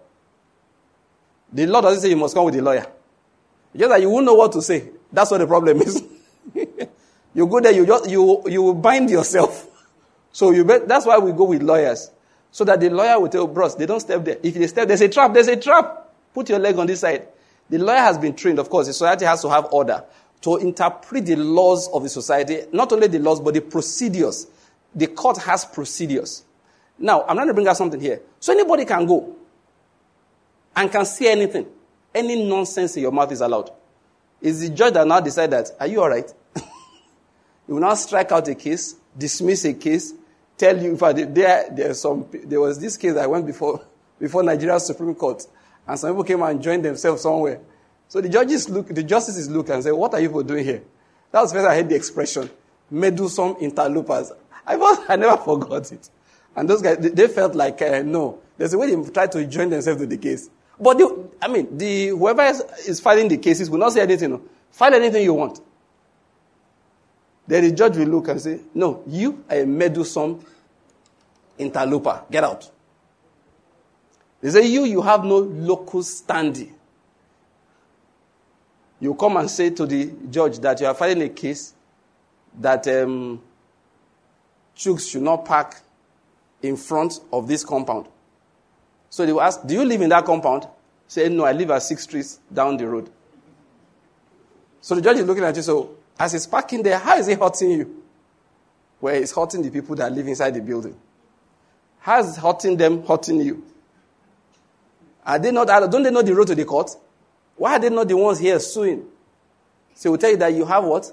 The 1.52 1.66
law 1.66 1.82
doesn't 1.82 2.02
say 2.02 2.10
you 2.10 2.16
must 2.16 2.34
come 2.36 2.46
with 2.46 2.56
a 2.56 2.62
lawyer. 2.62 2.86
just 3.76 3.90
that 3.90 4.02
you 4.02 4.10
won't 4.10 4.26
know 4.26 4.34
what 4.36 4.52
to 4.54 4.62
say. 4.62 4.90
That's 5.12 5.32
what 5.32 5.40
the 5.40 5.48
problem 5.48 5.82
is. 5.82 6.04
you 7.34 7.48
go 7.48 7.60
there, 7.60 7.72
you 7.74 7.86
just 7.86 8.10
you 8.10 8.44
you 8.48 8.74
bind 8.74 9.10
yourself. 9.10 9.68
So 10.34 10.52
you 10.52 10.64
bet, 10.64 10.88
that's 10.88 11.06
why 11.06 11.18
we 11.18 11.34
go 11.34 11.44
with 11.44 11.62
lawyers. 11.62 12.10
So 12.52 12.64
that 12.64 12.80
the 12.80 12.90
lawyer 12.90 13.20
will 13.20 13.28
tell 13.28 13.48
bros, 13.48 13.76
they 13.76 13.86
don't 13.86 14.00
step 14.00 14.24
there. 14.24 14.38
If 14.42 14.54
they 14.54 14.66
step, 14.68 14.88
there's 14.88 15.02
a 15.02 15.10
trap, 15.10 15.34
there's 15.34 15.50
a 15.50 15.58
trap. 15.58 16.10
Put 16.34 16.48
your 16.48 16.58
leg 16.58 16.78
on 16.80 16.88
this 16.88 17.02
side. 17.02 17.28
The 17.72 17.80
lawyer 17.80 18.00
has 18.00 18.18
been 18.18 18.36
trained, 18.36 18.60
of 18.60 18.70
course, 18.70 18.88
the 18.88 18.94
society 18.94 19.24
has 19.24 19.42
to 19.44 19.50
have 19.50 19.70
order 19.72 20.04
to 20.42 20.58
interpret 20.58 21.26
the 21.26 21.38
laws 21.38 21.88
of 21.94 22.04
the 22.04 22.10
society, 22.10 22.64
not 22.74 22.92
only 22.92 23.08
the 23.08 23.20
laws, 23.20 23.40
but 23.40 23.54
the 23.54 23.62
procedures. 23.62 24.46
The 24.94 25.08
court 25.08 25.38
has 25.38 25.64
procedures. 25.64 26.44
Now, 27.00 27.24
I'm 27.24 27.38
going 27.38 27.48
to 27.48 27.54
bring 27.54 27.68
out 27.70 27.78
something 27.78 28.00
here. 28.02 28.22
So 28.42 28.52
anybody 28.52 28.84
can 28.84 29.06
go 29.06 29.38
and 30.76 30.92
can 30.92 31.06
say 31.06 31.32
anything. 31.32 31.66
Any 32.14 32.44
nonsense 32.46 32.98
in 32.98 33.04
your 33.04 33.12
mouth 33.14 33.32
is 33.32 33.40
allowed. 33.40 33.72
Is 34.42 34.60
the 34.60 34.70
judge 34.76 34.94
that 34.96 35.08
now 35.08 35.22
decide 35.22 35.52
that, 35.52 35.72
are 35.80 35.88
you 35.88 36.02
all 36.02 36.10
right? 36.10 36.30
you 36.56 37.76
will 37.76 37.80
now 37.80 37.94
strike 37.94 38.34
out 38.34 38.50
a 38.50 38.56
case, 38.56 38.96
dismiss 39.18 39.64
a 39.64 39.74
case, 39.74 40.14
tell 40.58 40.78
you, 40.78 40.90
in 40.90 40.98
fact, 40.98 41.34
there, 41.34 41.70
there, 41.72 41.94
some, 41.94 42.28
there 42.34 42.60
was 42.60 42.80
this 42.80 42.98
case 42.98 43.16
I 43.16 43.28
went 43.28 43.46
before, 43.46 43.86
before 44.20 44.44
Nigeria 44.44 44.78
Supreme 44.82 45.16
Court. 45.16 45.48
And 45.88 46.00
some 46.00 46.12
people 46.12 46.24
came 46.24 46.42
and 46.42 46.62
joined 46.62 46.86
themselves 46.86 47.22
somewhere. 47.22 47.60
So 48.08 48.22
the 48.22 48.30
judges 48.30 48.70
look, 48.70 48.88
the 48.88 49.04
justices 49.04 49.50
look 49.50 49.70
and 49.70 49.84
say, 49.84 49.92
what 49.92 50.14
are 50.14 50.20
you 50.20 50.28
people 50.30 50.44
doing 50.44 50.66
here? 50.66 50.84
That 51.32 51.42
was 51.42 51.54
first 51.54 51.66
I 51.66 51.76
heard 51.76 51.90
the 51.90 51.96
expression, 51.96 52.50
meddlesome 52.90 53.56
interlopers. 53.62 54.32
I, 54.66 54.76
was, 54.76 55.00
I 55.10 55.16
never 55.16 55.38
forgot 55.42 55.92
it. 55.92 56.10
And 56.56 56.70
those 56.70 56.82
guys, 56.82 56.98
they, 56.98 57.10
they 57.10 57.28
felt 57.28 57.56
like, 57.56 57.82
uh, 57.82 58.02
no. 58.04 58.40
There's 58.58 58.74
a 58.74 58.78
way 58.78 58.94
they 58.94 59.10
tried 59.10 59.32
to 59.32 59.46
join 59.46 59.70
themselves 59.70 60.02
to 60.02 60.08
the 60.08 60.18
case. 60.18 60.50
But 60.80 60.98
the, 60.98 61.30
I 61.42 61.48
mean, 61.48 61.78
the 61.78 62.08
whoever 62.08 62.42
is, 62.44 62.62
is 62.88 63.00
filing 63.00 63.28
the 63.28 63.38
cases 63.38 63.70
will 63.70 63.80
not 63.80 63.94
say 63.94 64.02
anything. 64.02 64.32
No. 64.32 64.42
File 64.72 64.94
anything 64.96 65.24
you 65.24 65.34
want. 65.34 65.60
Then 67.48 67.64
the 67.64 67.72
judge 67.72 67.98
will 67.98 68.08
look 68.08 68.28
and 68.28 68.42
say, 68.42 68.60
No, 68.74 69.04
you 69.08 69.44
are 69.50 69.60
a 69.60 69.66
meddlesome 69.66 70.44
interloper. 71.58 72.24
Get 72.32 72.44
out. 72.44 72.70
They 74.42 74.50
say, 74.50 74.68
You, 74.68 74.86
you 74.86 75.02
have 75.02 75.24
no 75.24 75.38
locus 75.38 76.22
standi. 76.22 76.72
You 79.00 79.16
come 79.16 79.38
and 79.38 79.50
say 79.50 79.72
to 79.72 79.86
the 79.86 80.12
judge 80.30 80.60
that 80.60 80.80
you 80.80 80.88
are 80.88 80.94
filing 80.94 81.22
a 81.24 81.30
case 81.30 81.74
that 82.60 82.88
um, 82.88 83.42
chooks 84.76 85.10
should 85.12 85.24
not 85.24 85.46
park 85.46 85.76
in 86.62 86.78
front 86.78 87.20
of 87.32 87.48
this 87.48 87.64
compound. 87.64 88.08
So 89.10 89.26
they 89.26 89.34
will 89.34 89.42
ask, 89.42 89.66
Do 89.66 89.74
you 89.74 89.86
live 89.86 90.02
in 90.02 90.10
that 90.10 90.26
compound? 90.26 90.68
Say, 91.08 91.30
No, 91.30 91.46
I 91.46 91.52
live 91.52 91.72
at 91.72 91.84
six 91.84 92.04
streets 92.04 92.40
down 92.52 92.78
the 92.78 92.88
road. 92.88 93.10
So 94.82 94.96
the 94.96 95.02
judge 95.02 95.18
is 95.18 95.26
looking 95.26 95.44
at 95.44 95.56
you, 95.56 95.62
so 95.62 95.96
as 96.20 96.34
he's 96.34 96.48
parking 96.48 96.82
there, 96.84 96.98
how 96.98 97.18
is 97.18 97.28
he 97.28 97.34
hurting 97.36 97.72
you? 97.72 98.04
Where 99.00 99.16
he's 99.20 99.32
hurting 99.32 99.62
the 99.62 99.70
people 99.70 99.96
that 99.96 100.12
live 100.12 100.28
inside 100.28 100.52
the 100.52 100.62
building. 100.62 100.96
How 102.00 102.20
is 102.20 102.38
hurting 102.38 102.78
them 102.78 103.04
hurting 103.04 103.42
you? 103.42 103.64
Are 105.26 105.40
they 105.40 105.52
not, 105.52 105.68
don't 105.68 106.04
they 106.04 106.12
know 106.12 106.22
the 106.22 106.34
road 106.34 106.48
to 106.48 106.56
the 106.56 106.66
court? 106.66 106.92
Why 107.56 107.76
are 107.76 107.80
they 107.80 107.90
not 107.90 108.08
the 108.08 108.18
ones 108.18 108.40
here 108.40 108.60
suing? 108.60 109.06
So 109.94 110.12
we 110.12 110.18
tell 110.18 110.32
you 110.32 110.38
that 110.38 110.54
you 110.54 110.66
have 110.66 110.84
what? 110.84 111.12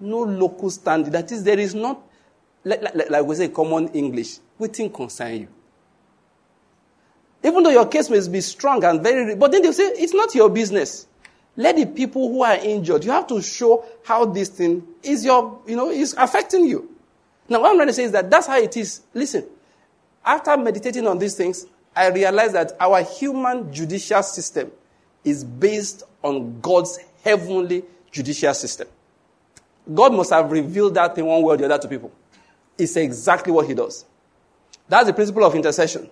No 0.00 0.20
locus 0.20 0.78
standi. 0.78 1.10
That 1.10 1.30
is, 1.30 1.44
there 1.44 1.58
is 1.58 1.74
not, 1.74 2.00
like, 2.64 2.82
like, 2.82 3.10
like 3.10 3.24
we 3.24 3.34
say, 3.34 3.48
common 3.48 3.88
English. 3.88 4.38
Waiting 4.58 4.90
concern 4.90 5.40
you. 5.40 5.48
Even 7.44 7.62
though 7.62 7.70
your 7.70 7.86
case 7.86 8.08
may 8.08 8.26
be 8.28 8.40
strong 8.40 8.82
and 8.84 9.02
very, 9.02 9.34
but 9.34 9.50
then 9.50 9.62
they 9.62 9.72
say 9.72 9.84
it's 9.84 10.14
not 10.14 10.34
your 10.34 10.48
business. 10.48 11.06
Let 11.56 11.76
the 11.76 11.86
people 11.86 12.28
who 12.28 12.42
are 12.42 12.54
injured, 12.54 13.04
you 13.04 13.10
have 13.10 13.26
to 13.26 13.42
show 13.42 13.84
how 14.04 14.24
this 14.24 14.48
thing 14.48 14.86
is 15.02 15.24
your, 15.24 15.60
you 15.66 15.76
know, 15.76 15.90
is 15.90 16.14
affecting 16.16 16.64
you. 16.66 16.88
Now, 17.48 17.60
what 17.60 17.70
I'm 17.70 17.76
trying 17.76 17.88
to 17.88 17.92
say 17.92 18.04
is 18.04 18.12
that 18.12 18.30
that's 18.30 18.46
how 18.46 18.58
it 18.58 18.74
is. 18.76 19.02
Listen, 19.12 19.44
after 20.24 20.56
meditating 20.56 21.06
on 21.06 21.18
these 21.18 21.34
things, 21.34 21.66
I 21.94 22.08
realized 22.08 22.54
that 22.54 22.72
our 22.80 23.02
human 23.02 23.72
judicial 23.72 24.22
system 24.22 24.70
is 25.24 25.44
based 25.44 26.04
on 26.22 26.60
God's 26.60 26.98
heavenly 27.22 27.84
judicial 28.10 28.54
system. 28.54 28.88
God 29.92 30.14
must 30.14 30.30
have 30.30 30.50
revealed 30.50 30.94
that 30.94 31.14
thing 31.14 31.26
one 31.26 31.42
way 31.42 31.54
or 31.54 31.56
the 31.56 31.64
other 31.64 31.78
to 31.78 31.88
people. 31.88 32.12
It's 32.78 32.96
exactly 32.96 33.52
what 33.52 33.66
He 33.66 33.74
does. 33.74 34.04
That's 34.88 35.06
the 35.06 35.12
principle 35.12 35.44
of 35.44 35.54
intercession. 35.54 36.08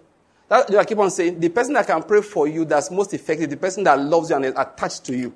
That, 0.49 0.75
I 0.75 0.85
keep 0.85 0.99
on 0.99 1.11
saying, 1.11 1.38
the 1.38 1.49
person 1.49 1.75
that 1.75 1.87
can 1.87 2.03
pray 2.03 2.23
for 2.23 2.49
you 2.49 2.64
that's 2.64 2.90
most 2.90 3.14
effective, 3.14 3.51
the 3.51 3.57
person 3.57 3.85
that 3.85 3.99
loves 3.99 4.31
you 4.31 4.37
and 4.37 4.45
is 4.45 4.55
attached 4.57 5.05
to 5.05 5.16
you. 5.16 5.33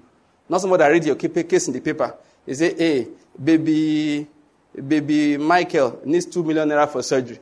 Not 0.48 0.60
somebody 0.60 0.82
that 0.82 0.88
read 0.88 1.04
your 1.04 1.14
case 1.14 1.68
in 1.68 1.72
the 1.72 1.80
paper. 1.80 2.14
They 2.44 2.54
say, 2.54 2.74
hey, 2.74 3.08
baby, 3.42 4.26
baby 4.86 5.36
Michael 5.36 6.00
needs 6.04 6.26
two 6.26 6.42
million 6.42 6.68
naira 6.68 6.88
for 6.88 7.02
surgery. 7.02 7.38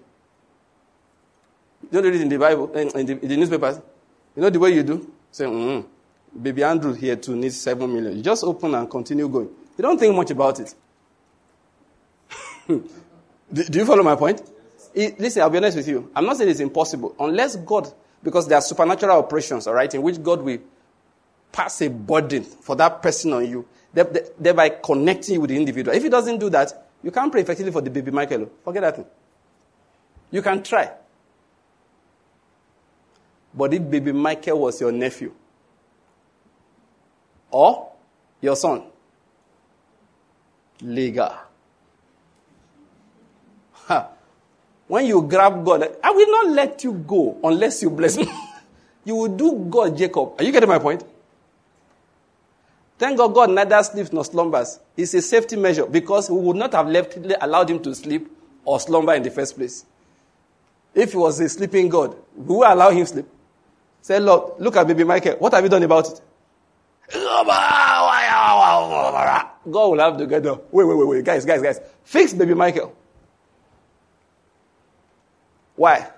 You 1.93 2.01
don't 2.01 2.11
read 2.11 2.15
it 2.15 2.23
in 2.23 2.29
the 2.31 2.39
Bible, 2.39 2.73
in 2.73 2.89
the, 2.89 3.13
in 3.21 3.29
the 3.29 3.37
newspapers. 3.37 3.79
You 4.35 4.41
know 4.41 4.49
the 4.49 4.59
way 4.59 4.75
you 4.75 4.83
do? 4.83 5.13
Say, 5.31 5.45
mm, 5.45 5.85
baby 6.41 6.65
Andrew 6.65 6.95
here 6.95 7.17
too 7.17 7.37
needs 7.37 7.61
seven 7.61 7.93
million. 7.93 8.17
You 8.17 8.23
just 8.23 8.43
open 8.45 8.75
and 8.75 8.91
continue 8.91 9.29
going. 9.29 9.51
You 9.77 9.83
don't 9.83 9.99
think 9.99 10.17
much 10.17 10.31
about 10.31 10.59
it. 10.59 10.75
do, 12.67 12.83
do 13.53 13.79
you 13.79 13.85
follow 13.85 14.03
my 14.03 14.17
point? 14.17 14.41
It, 14.95 15.21
listen, 15.21 15.43
I'll 15.43 15.51
be 15.51 15.59
honest 15.59 15.77
with 15.77 15.87
you. 15.87 16.11
I'm 16.17 16.25
not 16.25 16.39
saying 16.39 16.49
it's 16.49 16.61
impossible. 16.61 17.15
Unless 17.21 17.57
God, 17.57 17.93
because 18.23 18.49
there 18.49 18.57
are 18.57 18.63
supernatural 18.63 19.19
operations, 19.19 19.67
all 19.67 19.75
right, 19.75 19.93
in 19.95 20.01
which 20.01 20.23
God 20.23 20.41
will 20.41 20.59
pass 21.53 21.83
a 21.83 21.91
burden 21.91 22.45
for 22.45 22.75
that 22.77 23.03
person 23.03 23.35
on 23.35 23.47
you, 23.47 23.67
thereby 23.93 24.71
connecting 24.83 25.35
you 25.35 25.41
with 25.43 25.51
the 25.51 25.57
individual. 25.57 25.95
If 25.95 26.03
he 26.03 26.09
doesn't 26.09 26.39
do 26.39 26.49
that, 26.49 26.89
you 27.03 27.11
can't 27.11 27.31
pray 27.31 27.43
effectively 27.43 27.71
for 27.71 27.83
the 27.83 27.91
baby 27.91 28.11
Michael. 28.11 28.51
Forget 28.65 28.81
that 28.81 28.97
thing. 28.97 29.07
You 30.31 30.41
can 30.41 30.63
try. 30.63 30.91
But 33.55 33.75
if 33.75 33.91
baby 33.91 34.12
Michael 34.12 34.61
was 34.61 34.81
your 34.81 34.93
nephew 34.93 35.33
or 37.51 37.93
your 38.41 38.57
son, 38.57 38.83
legal. 40.81 41.33
When 44.88 45.07
you 45.07 45.23
grab 45.23 45.65
God, 45.65 45.97
I 46.03 46.11
will 46.11 46.31
not 46.31 46.55
let 46.55 46.85
you 46.85 46.93
go 46.93 47.38
unless 47.43 47.83
you 47.83 47.91
bless 47.91 48.17
me. 48.17 48.31
you 49.05 49.17
will 49.17 49.35
do 49.35 49.67
God, 49.71 49.97
Jacob. 49.97 50.35
Are 50.38 50.45
you 50.45 50.53
getting 50.53 50.69
my 50.69 50.79
point? 50.79 51.05
Thank 52.99 53.17
God, 53.17 53.29
God 53.29 53.51
neither 53.51 53.83
sleeps 53.83 54.12
nor 54.12 54.25
slumbers. 54.25 54.79
It's 54.97 55.15
a 55.15 55.23
safety 55.23 55.57
measure 55.57 55.87
because 55.87 56.31
we 56.31 56.38
would 56.38 56.57
not 56.57 56.73
have 56.75 56.88
left, 56.88 57.17
allowed 57.41 57.71
him 57.71 57.83
to 57.83 57.95
sleep 57.95 58.31
or 58.65 58.79
slumber 58.79 59.15
in 59.15 59.23
the 59.23 59.31
first 59.31 59.57
place. 59.57 59.85
If 60.95 61.12
he 61.12 61.17
was 61.17 61.41
a 61.41 61.49
sleeping 61.49 61.88
God, 61.88 62.15
we 62.37 62.55
would 62.55 62.69
allow 62.69 62.91
him 62.91 63.07
sleep. 63.07 63.27
Say, 64.03 64.19
Lord, 64.19 64.61
look 64.61 64.77
at 64.77 64.87
baby 64.87 65.05
Michael. 65.05 65.37
What 65.37 65.55
have 65.55 65.62
you 65.62 65.71
done 65.71 65.83
about 65.85 66.09
it? 66.09 66.21
God 69.71 69.91
will 69.91 69.99
have 70.01 70.17
to 70.19 70.27
get. 70.27 70.43
Wait, 70.45 70.85
wait, 70.85 70.95
wait, 70.95 71.09
wait. 71.09 71.25
Guys, 71.25 71.45
guys, 71.45 71.62
guys. 71.62 71.81
Fix 72.03 72.33
baby 72.35 72.55
Michael. 72.55 72.95
Why? 75.77 76.11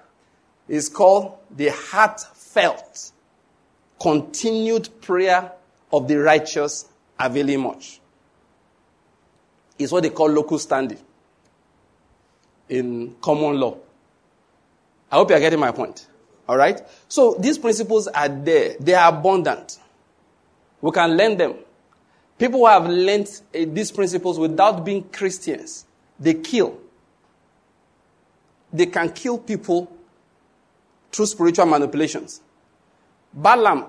It's 0.67 0.89
called 0.89 1.37
the 1.51 1.69
heartfelt, 1.69 3.13
continued 4.01 4.89
prayer 5.03 5.53
of 5.93 6.09
the 6.09 6.17
righteous 6.17 6.89
availing 7.19 7.61
much. 7.61 8.01
It's 9.79 9.93
what 9.93 10.05
they 10.05 10.11
call 10.11 10.31
locus 10.31 10.67
standi 10.67 10.99
in 12.69 13.15
common 13.21 13.61
law. 13.61 13.77
I 15.11 15.17
hope 15.17 15.29
you 15.31 15.37
are 15.37 15.41
getting 15.41 15.61
my 15.61 15.73
point. 15.73 16.07
All 16.49 16.57
right? 16.57 16.81
So 17.09 17.37
these 17.39 17.59
principles 17.59 18.07
are 18.09 18.29
there, 18.29 18.77
they 18.79 18.95
are 18.95 19.09
abundant. 19.09 19.79
We 20.81 20.91
can 20.91 21.17
learn 21.17 21.37
them. 21.37 21.55
People 22.39 22.61
who 22.61 22.67
have 22.67 22.89
learned 22.89 23.29
uh, 23.55 23.59
these 23.69 23.91
principles 23.93 24.39
without 24.39 24.85
being 24.85 25.05
Christians, 25.05 25.87
they 26.19 26.35
kill 26.35 26.81
they 28.75 28.87
can 28.87 29.09
kill 29.11 29.39
people 29.39 29.91
through 31.13 31.27
spiritual 31.27 31.65
manipulations. 31.65 32.41
Balaam, 33.33 33.87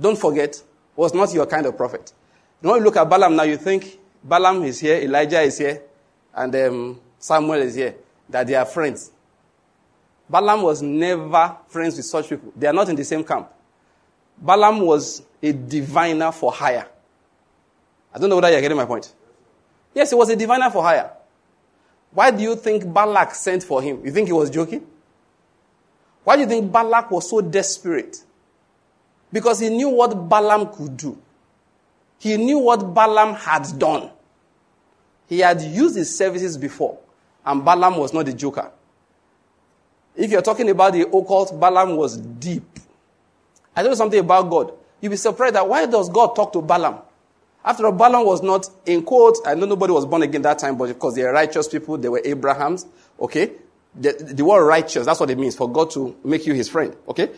don't 0.00 0.16
forget, 0.16 0.62
was 0.94 1.12
not 1.12 1.34
your 1.34 1.44
kind 1.44 1.66
of 1.66 1.76
prophet. 1.76 2.12
When 2.60 2.76
you 2.76 2.84
look 2.84 2.96
at 2.96 3.10
Balaam 3.10 3.34
now, 3.34 3.42
you 3.42 3.56
think 3.56 3.98
Balaam 4.22 4.62
is 4.62 4.78
here, 4.78 4.94
Elijah 4.96 5.40
is 5.40 5.58
here, 5.58 5.82
and 6.32 6.54
um, 6.54 7.00
Samuel 7.18 7.62
is 7.62 7.74
here, 7.74 7.96
that 8.28 8.46
they 8.46 8.54
are 8.54 8.64
friends. 8.64 9.10
Balaam 10.28 10.62
was 10.62 10.82
never 10.82 11.56
friends 11.68 11.96
with 11.96 12.04
such 12.04 12.28
people. 12.28 12.52
They 12.56 12.66
are 12.66 12.72
not 12.72 12.88
in 12.88 12.96
the 12.96 13.04
same 13.04 13.24
camp. 13.24 13.48
Balaam 14.36 14.80
was 14.80 15.22
a 15.42 15.52
diviner 15.52 16.32
for 16.32 16.52
hire. 16.52 16.86
I 18.14 18.18
don't 18.18 18.28
know 18.28 18.36
whether 18.36 18.50
you're 18.50 18.60
getting 18.60 18.76
my 18.76 18.84
point. 18.84 19.12
Yes, 19.94 20.10
he 20.10 20.16
was 20.16 20.28
a 20.28 20.36
diviner 20.36 20.70
for 20.70 20.82
hire. 20.82 21.10
Why 22.12 22.30
do 22.30 22.42
you 22.42 22.56
think 22.56 22.90
Balak 22.92 23.34
sent 23.34 23.62
for 23.62 23.82
him? 23.82 24.04
You 24.04 24.10
think 24.12 24.28
he 24.28 24.32
was 24.32 24.50
joking? 24.50 24.86
Why 26.24 26.36
do 26.36 26.42
you 26.42 26.48
think 26.48 26.70
Balak 26.70 27.10
was 27.10 27.28
so 27.28 27.40
desperate? 27.40 28.24
Because 29.32 29.60
he 29.60 29.68
knew 29.68 29.88
what 29.90 30.28
Balaam 30.28 30.72
could 30.72 30.96
do. 30.96 31.18
He 32.18 32.36
knew 32.36 32.58
what 32.58 32.94
Balaam 32.94 33.34
had 33.34 33.78
done. 33.78 34.10
He 35.28 35.40
had 35.40 35.60
used 35.60 35.96
his 35.96 36.16
services 36.16 36.56
before, 36.56 36.98
and 37.44 37.64
Balaam 37.64 37.96
was 37.98 38.12
not 38.14 38.26
a 38.28 38.32
joker. 38.32 38.70
If 40.18 40.32
you're 40.32 40.42
talking 40.42 40.68
about 40.68 40.94
the 40.94 41.02
occult, 41.06 41.58
Balaam 41.58 41.96
was 41.96 42.16
deep. 42.16 42.64
I 43.74 43.84
you 43.84 43.94
something 43.94 44.18
about 44.18 44.50
God. 44.50 44.72
You'll 45.00 45.10
be 45.10 45.16
surprised 45.16 45.54
that 45.54 45.68
why 45.68 45.86
does 45.86 46.08
God 46.08 46.34
talk 46.34 46.52
to 46.54 46.60
Balaam? 46.60 46.98
After 47.64 47.86
all, 47.86 47.92
Balaam 47.92 48.26
was 48.26 48.42
not, 48.42 48.68
in 48.84 49.02
quote, 49.02 49.38
I 49.46 49.54
know 49.54 49.66
nobody 49.66 49.92
was 49.92 50.04
born 50.04 50.22
again 50.22 50.42
that 50.42 50.58
time, 50.58 50.76
but 50.76 50.88
because 50.88 51.14
they 51.14 51.22
are 51.22 51.32
righteous 51.32 51.68
people, 51.68 51.96
they 51.96 52.08
were 52.08 52.20
Abrahams, 52.24 52.86
okay? 53.20 53.52
The, 53.94 54.12
the 54.12 54.44
word 54.44 54.66
righteous, 54.66 55.06
that's 55.06 55.20
what 55.20 55.30
it 55.30 55.38
means, 55.38 55.54
for 55.54 55.70
God 55.70 55.92
to 55.92 56.16
make 56.24 56.46
you 56.46 56.54
his 56.54 56.68
friend, 56.68 56.96
okay? 57.06 57.30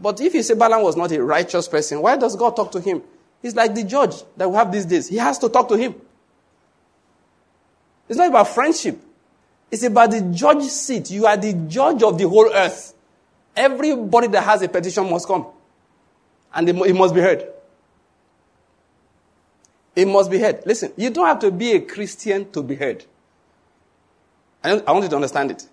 But 0.00 0.22
if 0.22 0.32
you 0.32 0.42
say 0.42 0.54
Balaam 0.54 0.82
was 0.82 0.96
not 0.96 1.12
a 1.12 1.22
righteous 1.22 1.68
person, 1.68 2.00
why 2.00 2.16
does 2.16 2.34
God 2.34 2.56
talk 2.56 2.72
to 2.72 2.80
him? 2.80 3.02
He's 3.42 3.54
like 3.54 3.74
the 3.74 3.84
judge 3.84 4.14
that 4.38 4.48
we 4.48 4.56
have 4.56 4.72
these 4.72 4.86
days. 4.86 5.08
He 5.08 5.16
has 5.16 5.38
to 5.40 5.50
talk 5.50 5.68
to 5.68 5.76
him. 5.76 5.94
It's 8.08 8.16
not 8.16 8.28
about 8.28 8.48
friendship. 8.48 8.98
It's 9.70 9.82
about 9.82 10.10
the 10.10 10.20
judge 10.20 10.64
seat. 10.64 11.10
You 11.10 11.26
are 11.26 11.36
the 11.36 11.52
judge 11.68 12.02
of 12.02 12.18
the 12.18 12.28
whole 12.28 12.50
earth. 12.52 12.94
Everybody 13.54 14.28
that 14.28 14.42
has 14.42 14.62
a 14.62 14.68
petition 14.68 15.08
must 15.08 15.26
come. 15.26 15.46
And 16.52 16.68
it 16.68 16.94
must 16.94 17.14
be 17.14 17.20
heard. 17.20 17.46
It 19.94 20.06
must 20.08 20.30
be 20.30 20.38
heard. 20.38 20.62
Listen, 20.66 20.92
you 20.96 21.10
don't 21.10 21.26
have 21.26 21.40
to 21.40 21.50
be 21.50 21.72
a 21.72 21.80
Christian 21.80 22.50
to 22.52 22.62
be 22.62 22.74
heard. 22.74 23.04
I, 24.62 24.74
want 24.74 25.04
you 25.04 25.08
to 25.08 25.16
understand 25.16 25.52
it. 25.52 25.66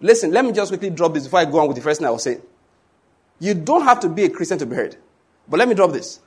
Listen, 0.00 0.30
let 0.30 0.44
me 0.44 0.52
just 0.52 0.70
quickly 0.70 0.90
drop 0.90 1.14
this 1.14 1.24
before 1.24 1.40
I 1.40 1.44
go 1.44 1.60
on 1.60 1.68
with 1.68 1.76
the 1.76 1.82
first 1.82 2.00
thing 2.00 2.06
I 2.06 2.10
will 2.10 2.18
say. 2.18 2.38
You 3.38 3.54
don't 3.54 3.82
have 3.82 4.00
to 4.00 4.08
be 4.08 4.24
a 4.24 4.30
Christian 4.30 4.58
to 4.58 4.66
be 4.66 4.76
heard. 4.76 4.96
But 5.48 5.58
let 5.58 5.68
me 5.68 5.74
drop 5.74 5.92
this. 5.92 6.20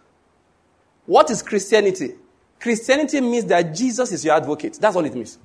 What 1.05 1.29
is 1.31 1.41
Christianity? 1.41 2.15
Christianity 2.59 3.21
means 3.21 3.45
that 3.45 3.73
Jesus 3.73 4.11
is 4.11 4.25
your 4.25 4.35
advocate. 4.35 4.77
That's 4.79 4.95
all 4.95 5.05
it 5.05 5.13
means. 5.13 5.37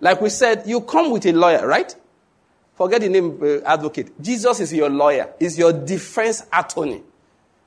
Like 0.00 0.20
we 0.20 0.28
said, 0.28 0.64
you 0.66 0.80
come 0.82 1.10
with 1.10 1.26
a 1.26 1.32
lawyer, 1.32 1.66
right? 1.66 1.94
Forget 2.74 3.00
the 3.00 3.08
name 3.08 3.38
uh, 3.42 3.60
advocate. 3.64 4.20
Jesus 4.20 4.60
is 4.60 4.72
your 4.72 4.90
lawyer, 4.90 5.32
is 5.40 5.58
your 5.58 5.72
defense 5.72 6.44
attorney. 6.52 7.02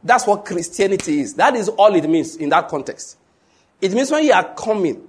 That's 0.04 0.28
what 0.28 0.46
Christianity 0.46 1.22
is. 1.22 1.34
That 1.34 1.56
is 1.56 1.68
all 1.70 1.94
it 1.96 2.08
means 2.08 2.36
in 2.36 2.50
that 2.50 2.70
context. 2.70 3.18
It 3.82 3.92
means 3.94 4.12
when 4.12 4.24
you 4.24 4.34
are 4.34 4.54
coming 4.54 5.08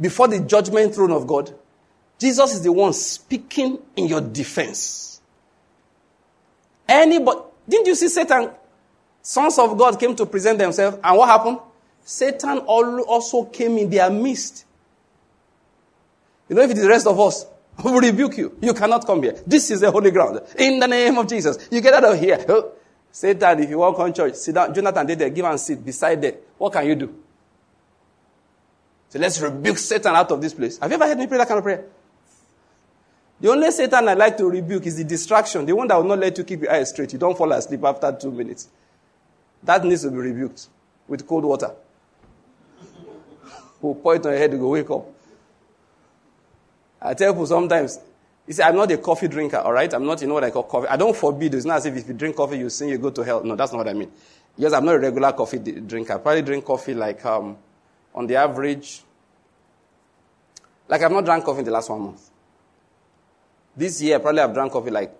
before 0.00 0.28
the 0.28 0.40
judgment 0.40 0.94
throne 0.94 1.12
of 1.12 1.26
God, 1.26 1.52
Jesus 2.18 2.54
is 2.54 2.62
the 2.62 2.72
one 2.72 2.92
speaking 2.92 3.78
in 3.96 4.06
your 4.06 4.20
defense. 4.20 5.20
Anybody, 6.88 7.40
didn't 7.68 7.86
you 7.86 7.94
see 7.94 8.08
Satan? 8.08 8.50
Sons 9.22 9.58
of 9.58 9.76
God 9.76 9.98
came 9.98 10.16
to 10.16 10.26
present 10.26 10.58
themselves, 10.58 10.98
and 11.02 11.16
what 11.16 11.28
happened? 11.28 11.58
Satan 12.04 12.58
also 12.58 13.44
came 13.44 13.76
in 13.78 13.90
their 13.90 14.10
midst. 14.10 14.64
You 16.48 16.56
know, 16.56 16.62
if 16.62 16.70
it 16.70 16.76
is 16.78 16.82
the 16.82 16.88
rest 16.88 17.06
of 17.06 17.18
us, 17.20 17.46
we 17.84 17.90
will 17.90 18.00
rebuke 18.00 18.36
you. 18.38 18.56
You 18.60 18.74
cannot 18.74 19.06
come 19.06 19.22
here. 19.22 19.36
This 19.46 19.70
is 19.70 19.80
the 19.80 19.90
holy 19.90 20.10
ground. 20.10 20.40
In 20.56 20.78
the 20.78 20.88
name 20.88 21.18
of 21.18 21.28
Jesus. 21.28 21.68
You 21.70 21.80
get 21.80 21.94
out 21.94 22.04
of 22.04 22.18
here. 22.18 22.44
Oh, 22.48 22.72
Satan, 23.10 23.62
if 23.62 23.70
you 23.70 23.78
walk 23.78 23.98
on 23.98 24.12
church, 24.12 24.34
sit 24.34 24.54
down. 24.54 24.74
Jonathan 24.74 25.06
did 25.06 25.18
there, 25.18 25.30
give 25.30 25.44
and 25.44 25.58
sit 25.58 25.84
beside 25.84 26.20
there. 26.20 26.36
What 26.56 26.72
can 26.72 26.86
you 26.86 26.94
do? 26.94 27.14
So 29.08 29.18
let's 29.18 29.40
rebuke 29.40 29.78
Satan 29.78 30.14
out 30.14 30.30
of 30.30 30.40
this 30.40 30.52
place. 30.52 30.78
Have 30.78 30.90
you 30.90 30.96
ever 30.96 31.06
heard 31.06 31.18
me 31.18 31.26
pray 31.26 31.38
that 31.38 31.48
kind 31.48 31.58
of 31.58 31.64
prayer? 31.64 31.84
The 33.40 33.50
only 33.50 33.70
Satan 33.70 34.08
I 34.08 34.14
like 34.14 34.36
to 34.38 34.46
rebuke 34.46 34.86
is 34.86 34.96
the 34.96 35.04
distraction, 35.04 35.64
the 35.64 35.74
one 35.74 35.86
that 35.88 35.96
will 35.96 36.04
not 36.04 36.18
let 36.18 36.36
you 36.36 36.44
keep 36.44 36.62
your 36.62 36.72
eyes 36.72 36.90
straight. 36.90 37.12
You 37.12 37.18
don't 37.18 37.38
fall 37.38 37.52
asleep 37.52 37.84
after 37.84 38.16
two 38.20 38.32
minutes. 38.32 38.68
That 39.62 39.84
needs 39.84 40.02
to 40.02 40.10
be 40.10 40.16
rebuked 40.16 40.66
with 41.06 41.26
cold 41.26 41.44
water. 41.44 41.72
we'll 43.80 43.94
pour 43.94 44.16
it 44.16 44.26
on 44.26 44.32
your 44.32 44.38
head, 44.38 44.50
to 44.50 44.58
go 44.58 44.68
wake 44.68 44.90
up. 44.90 45.06
I 47.00 47.14
tell 47.14 47.32
people 47.32 47.46
sometimes, 47.46 48.00
you 48.46 48.54
see, 48.54 48.62
I'm 48.62 48.76
not 48.76 48.90
a 48.90 48.98
coffee 48.98 49.28
drinker, 49.28 49.58
all 49.58 49.72
right? 49.72 49.92
I'm 49.92 50.04
not, 50.04 50.20
you 50.20 50.26
know 50.26 50.34
what 50.34 50.44
I 50.44 50.50
call 50.50 50.64
coffee. 50.64 50.88
I 50.88 50.96
don't 50.96 51.16
forbid. 51.16 51.54
It's 51.54 51.64
not 51.64 51.78
as 51.78 51.86
if 51.86 51.96
if 51.96 52.08
you 52.08 52.14
drink 52.14 52.36
coffee, 52.36 52.58
you 52.58 52.70
sin, 52.70 52.88
you 52.88 52.98
go 52.98 53.10
to 53.10 53.22
hell. 53.22 53.42
No, 53.44 53.54
that's 53.56 53.72
not 53.72 53.78
what 53.78 53.88
I 53.88 53.94
mean. 53.94 54.10
Yes, 54.56 54.72
I'm 54.72 54.84
not 54.84 54.96
a 54.96 54.98
regular 54.98 55.32
coffee 55.32 55.58
drinker. 55.58 56.14
I 56.14 56.18
probably 56.18 56.42
drink 56.42 56.64
coffee 56.64 56.94
like, 56.94 57.24
um, 57.24 57.56
on 58.14 58.26
the 58.26 58.36
average, 58.36 59.02
like 60.88 61.02
I've 61.02 61.12
not 61.12 61.24
drank 61.24 61.44
coffee 61.44 61.60
in 61.60 61.64
the 61.66 61.70
last 61.70 61.90
one 61.90 62.00
month. 62.00 62.30
This 63.76 64.02
year, 64.02 64.18
probably 64.18 64.40
I've 64.40 64.54
drank 64.54 64.72
coffee 64.72 64.90
like, 64.90 65.14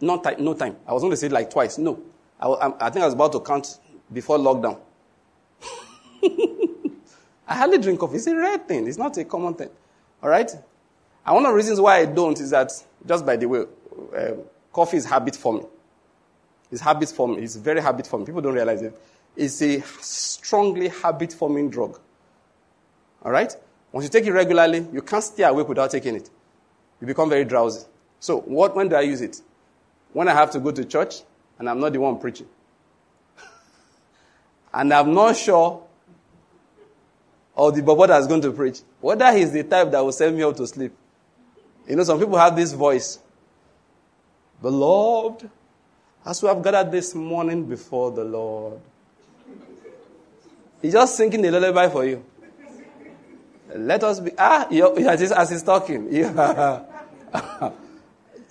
not 0.00 0.24
time, 0.24 0.42
no 0.42 0.54
time. 0.54 0.76
I 0.86 0.92
was 0.92 1.02
going 1.02 1.10
to 1.12 1.16
say 1.16 1.28
like 1.28 1.50
twice. 1.50 1.78
No. 1.78 2.02
I, 2.40 2.72
I 2.80 2.90
think 2.90 3.02
I 3.02 3.06
was 3.06 3.14
about 3.14 3.32
to 3.32 3.40
count 3.40 3.78
before 4.12 4.38
lockdown. 4.38 4.78
I 7.46 7.54
hardly 7.54 7.78
drink 7.78 7.98
coffee. 8.00 8.16
It's 8.16 8.26
a 8.26 8.34
rare 8.34 8.58
thing. 8.58 8.86
It's 8.86 8.98
not 8.98 9.16
a 9.16 9.24
common 9.24 9.54
thing. 9.54 9.70
All 10.22 10.28
right? 10.28 10.50
And 10.50 11.34
one 11.34 11.44
of 11.44 11.50
the 11.50 11.56
reasons 11.56 11.80
why 11.80 11.98
I 11.98 12.04
don't 12.06 12.38
is 12.40 12.50
that, 12.50 12.72
just 13.06 13.24
by 13.24 13.36
the 13.36 13.46
way, 13.46 13.64
uh, 14.16 14.30
coffee 14.72 14.96
is 14.96 15.04
habit 15.04 15.36
forming. 15.36 15.66
It's 16.70 16.80
habit 16.80 17.10
forming. 17.10 17.42
It's 17.42 17.56
very 17.56 17.80
habit 17.80 18.06
forming. 18.06 18.26
People 18.26 18.42
don't 18.42 18.54
realize 18.54 18.82
it. 18.82 19.00
It's 19.36 19.60
a 19.62 19.80
strongly 20.00 20.88
habit 20.88 21.32
forming 21.32 21.70
drug. 21.70 21.98
All 23.22 23.30
right? 23.30 23.54
Once 23.92 24.04
you 24.04 24.10
take 24.10 24.26
it 24.26 24.32
regularly, 24.32 24.86
you 24.92 25.02
can't 25.02 25.24
stay 25.24 25.44
awake 25.44 25.68
without 25.68 25.90
taking 25.90 26.14
it. 26.14 26.28
You 27.00 27.06
become 27.06 27.28
very 27.28 27.44
drowsy. 27.44 27.86
So, 28.20 28.40
what, 28.40 28.74
when 28.74 28.88
do 28.88 28.96
I 28.96 29.02
use 29.02 29.20
it? 29.20 29.40
When 30.12 30.28
I 30.28 30.34
have 30.34 30.50
to 30.52 30.60
go 30.60 30.70
to 30.72 30.84
church 30.84 31.22
and 31.58 31.68
I'm 31.68 31.80
not 31.80 31.92
the 31.92 32.00
one 32.00 32.18
preaching. 32.18 32.48
and 34.74 34.92
I'm 34.92 35.14
not 35.14 35.36
sure 35.36 35.82
of 37.58 37.74
the 37.74 37.82
Bobo 37.82 38.06
that's 38.06 38.28
going 38.28 38.40
to 38.42 38.52
preach, 38.52 38.80
whether 39.00 39.36
he's 39.36 39.50
the 39.50 39.64
type 39.64 39.90
that 39.90 40.00
will 40.00 40.12
send 40.12 40.36
me 40.36 40.44
out 40.44 40.56
to 40.58 40.66
sleep. 40.66 40.92
You 41.88 41.96
know, 41.96 42.04
some 42.04 42.18
people 42.20 42.38
have 42.38 42.54
this 42.54 42.72
voice. 42.72 43.18
Beloved, 44.62 45.50
as 46.24 46.42
we 46.42 46.48
have 46.48 46.62
gathered 46.62 46.92
this 46.92 47.14
morning 47.14 47.64
before 47.64 48.12
the 48.12 48.22
Lord, 48.24 48.80
he's 50.80 50.92
just 50.92 51.16
singing 51.16 51.42
the 51.42 51.50
lullaby 51.50 51.88
for 51.88 52.04
you. 52.04 52.24
Let 53.74 54.04
us 54.04 54.20
be, 54.20 54.30
ah, 54.38 54.68
as 54.70 55.50
he's 55.50 55.62
talking. 55.62 56.08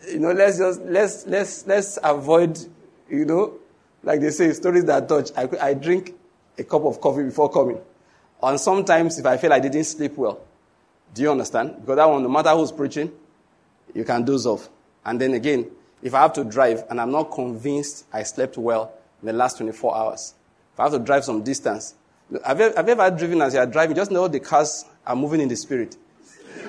You 0.09 0.19
know, 0.19 0.31
let's 0.31 0.57
just, 0.57 0.81
let's, 0.83 1.27
let's, 1.27 1.67
let's 1.67 1.99
avoid, 2.01 2.57
you 3.09 3.25
know, 3.25 3.55
like 4.03 4.21
they 4.21 4.29
say, 4.29 4.53
stories 4.53 4.85
that 4.85 5.09
touch. 5.09 5.31
I, 5.35 5.49
I 5.61 5.73
drink 5.73 6.15
a 6.57 6.63
cup 6.63 6.85
of 6.85 7.01
coffee 7.01 7.23
before 7.23 7.49
coming. 7.51 7.79
And 8.41 8.59
sometimes 8.59 9.17
if 9.17 9.25
I 9.25 9.37
feel 9.37 9.51
I 9.51 9.59
didn't 9.59 9.83
sleep 9.85 10.15
well, 10.17 10.39
do 11.13 11.21
you 11.21 11.31
understand? 11.31 11.75
Because 11.81 11.95
that 11.95 12.09
one, 12.09 12.23
no 12.23 12.29
matter 12.29 12.49
who's 12.51 12.71
preaching, 12.71 13.11
you 13.93 14.03
can 14.03 14.23
doze 14.23 14.45
off. 14.45 14.69
And 15.05 15.19
then 15.19 15.33
again, 15.33 15.71
if 16.03 16.13
I 16.13 16.21
have 16.21 16.33
to 16.33 16.43
drive 16.43 16.83
and 16.89 17.01
I'm 17.01 17.11
not 17.11 17.31
convinced 17.31 18.05
I 18.13 18.23
slept 18.23 18.57
well 18.57 18.93
in 19.21 19.27
the 19.27 19.33
last 19.33 19.57
24 19.57 19.95
hours, 19.97 20.33
if 20.73 20.79
I 20.79 20.83
have 20.83 20.91
to 20.91 20.99
drive 20.99 21.23
some 21.23 21.43
distance, 21.43 21.95
have 22.45 22.59
you, 22.59 22.73
have 22.75 22.85
you 22.87 22.91
ever 22.91 23.15
driven 23.15 23.41
as 23.41 23.53
you 23.53 23.59
are 23.59 23.65
driving? 23.65 23.95
Just 23.95 24.11
know 24.11 24.27
the 24.27 24.39
cars 24.39 24.85
are 25.05 25.15
moving 25.15 25.41
in 25.41 25.47
the 25.47 25.55
spirit. 25.55 25.95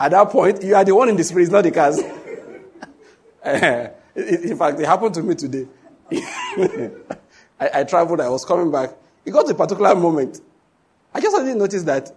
At 0.00 0.10
that 0.12 0.30
point, 0.30 0.62
you 0.64 0.74
are 0.74 0.84
the 0.84 0.94
one 0.94 1.10
in 1.10 1.16
the 1.16 1.24
spirit, 1.24 1.50
not 1.50 1.64
the 1.64 1.70
cars. 1.70 2.00
Eh, 3.42 3.88
in 4.16 4.54
fact, 4.58 4.78
it 4.78 4.84
happened 4.84 5.14
to 5.14 5.22
me 5.22 5.34
today. 5.34 5.66
I, 7.58 7.70
I 7.72 7.84
traveled, 7.84 8.20
I 8.20 8.28
was 8.28 8.44
coming 8.44 8.70
back. 8.70 8.90
It 9.30 9.32
got 9.32 9.46
to 9.46 9.52
a 9.52 9.54
particular 9.54 9.94
moment. 9.94 10.40
I 11.14 11.20
just 11.20 11.36
suddenly 11.36 11.56
noticed 11.56 11.86
that 11.86 12.10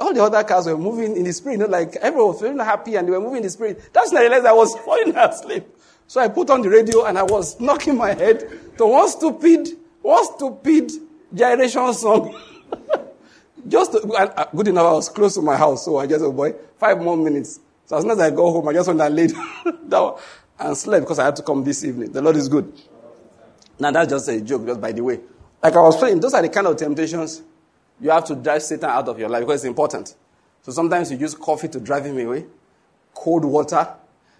all 0.00 0.12
the 0.12 0.20
other 0.20 0.42
cars 0.42 0.66
were 0.66 0.76
moving 0.76 1.16
in 1.16 1.22
the 1.22 1.32
spirit. 1.32 1.52
You 1.52 1.58
know, 1.58 1.66
like 1.66 1.94
everyone 1.94 2.32
was 2.32 2.40
feeling 2.40 2.58
happy 2.58 2.96
and 2.96 3.06
they 3.06 3.12
were 3.12 3.20
moving 3.20 3.36
in 3.36 3.42
the 3.44 3.50
spirit. 3.50 3.90
That's 3.92 4.12
when 4.12 4.20
I 4.20 4.22
realized 4.22 4.44
I 4.44 4.52
was 4.52 4.76
falling 4.84 5.16
asleep. 5.16 5.64
So 6.08 6.20
I 6.20 6.26
put 6.26 6.50
on 6.50 6.62
the 6.62 6.70
radio 6.70 7.04
and 7.04 7.16
I 7.16 7.22
was 7.22 7.60
knocking 7.60 7.96
my 7.96 8.14
head 8.14 8.50
to 8.78 8.84
one 8.84 9.08
stupid, 9.08 9.78
one 10.02 10.24
stupid 10.34 10.90
gyration 11.32 11.94
song. 11.94 12.36
just 13.68 13.92
to, 13.92 13.98
uh, 14.00 14.46
good 14.56 14.66
enough, 14.66 14.86
I 14.86 14.92
was 14.94 15.08
close 15.10 15.34
to 15.34 15.40
my 15.40 15.56
house, 15.56 15.84
so 15.84 15.98
I 15.98 16.08
just, 16.08 16.24
oh 16.24 16.32
boy, 16.32 16.52
five 16.78 17.00
more 17.00 17.16
minutes. 17.16 17.60
So 17.86 17.96
as 17.96 18.02
soon 18.02 18.10
as 18.10 18.18
I 18.18 18.30
go 18.30 18.50
home, 18.50 18.66
I 18.66 18.72
just 18.72 18.88
went 18.88 19.00
and 19.00 19.14
laid 19.14 19.32
down 19.88 20.18
and 20.58 20.76
slept 20.76 21.04
because 21.04 21.20
I 21.20 21.26
had 21.26 21.36
to 21.36 21.42
come 21.44 21.62
this 21.62 21.84
evening. 21.84 22.10
The 22.10 22.20
Lord 22.20 22.34
is 22.34 22.48
good. 22.48 22.72
Now 23.78 23.92
that's 23.92 24.10
just 24.10 24.28
a 24.28 24.40
joke, 24.40 24.66
just 24.66 24.80
by 24.80 24.90
the 24.90 25.02
way. 25.02 25.20
Like 25.64 25.76
I 25.76 25.80
was 25.80 25.98
saying, 25.98 26.20
those 26.20 26.34
are 26.34 26.42
the 26.42 26.50
kind 26.50 26.66
of 26.66 26.76
temptations 26.76 27.42
you 27.98 28.10
have 28.10 28.24
to 28.26 28.34
drive 28.34 28.62
Satan 28.62 28.90
out 28.90 29.08
of 29.08 29.18
your 29.18 29.30
life 29.30 29.40
because 29.40 29.62
it's 29.64 29.68
important. 29.68 30.14
So 30.60 30.72
sometimes 30.72 31.10
you 31.10 31.16
use 31.16 31.34
coffee 31.34 31.68
to 31.68 31.80
drive 31.80 32.04
him 32.04 32.18
away, 32.18 32.44
cold 33.14 33.46
water, 33.46 33.88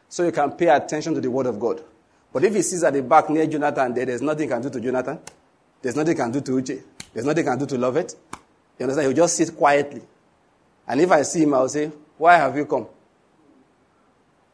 so 0.07 0.23
you 0.23 0.33
can 0.33 0.53
pay 0.53 0.69
attention 0.69 1.15
to 1.15 1.23
the 1.23 1.31
word 1.31 1.47
of 1.47 1.59
God. 1.59 1.83
But 2.31 2.45
if 2.45 2.55
he 2.55 2.61
sees 2.61 2.85
at 2.85 2.93
the 2.93 3.03
back 3.03 3.31
near 3.31 3.47
Jonathan, 3.47 3.95
there, 3.95 4.05
there's 4.05 4.21
nothing 4.21 4.51
can 4.51 4.61
do 4.61 4.69
to 4.69 4.79
Jonathan. 4.79 5.19
There's 5.81 5.97
nothing 5.97 6.15
can 6.15 6.31
do 6.31 6.43
to 6.43 6.51
Uche. 6.53 6.83
There's 7.15 7.25
nothing 7.25 7.45
can 7.47 7.59
do 7.59 7.65
to 7.67 7.79
Lovett. 7.79 8.15
You 8.79 8.85
understand? 8.85 9.07
He'll 9.07 9.17
just 9.17 9.37
sit 9.37 9.57
quietly. 9.57 10.03
And 10.87 11.01
if 11.01 11.11
I 11.11 11.23
see 11.23 11.45
him, 11.45 11.55
I'll 11.55 11.71
say, 11.71 11.91
Why 12.19 12.37
have 12.37 12.55
you 12.55 12.67
come? 12.67 12.87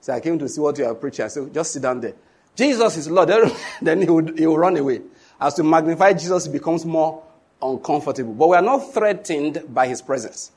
So 0.01 0.13
I 0.13 0.21
came 0.21 0.39
to 0.39 0.49
see 0.49 0.61
what 0.61 0.79
you 0.79 0.85
are 0.85 0.95
preaching. 0.95 1.25
I 1.25 1.29
said, 1.29 1.53
Just 1.53 1.73
sit 1.73 1.83
down 1.83 2.01
there. 2.01 2.15
Jesus 2.55 2.97
is 2.97 3.11
Lord. 3.11 3.29
Then 3.83 4.03
he 4.03 4.09
will, 4.09 4.37
he 4.37 4.47
will 4.47 4.59
run 4.59 4.77
away. 4.77 5.01
As 5.41 5.55
to 5.55 5.63
magnify 5.63 6.13
Jesus, 6.13 6.49
becomes 6.49 6.85
more 6.85 7.23
uncomfortable. 7.63 8.35
But 8.35 8.49
we 8.49 8.57
are 8.57 8.63
not 8.63 8.93
threatened 8.93 9.63
by 9.69 9.89
his 9.89 10.03
presence. 10.03 10.53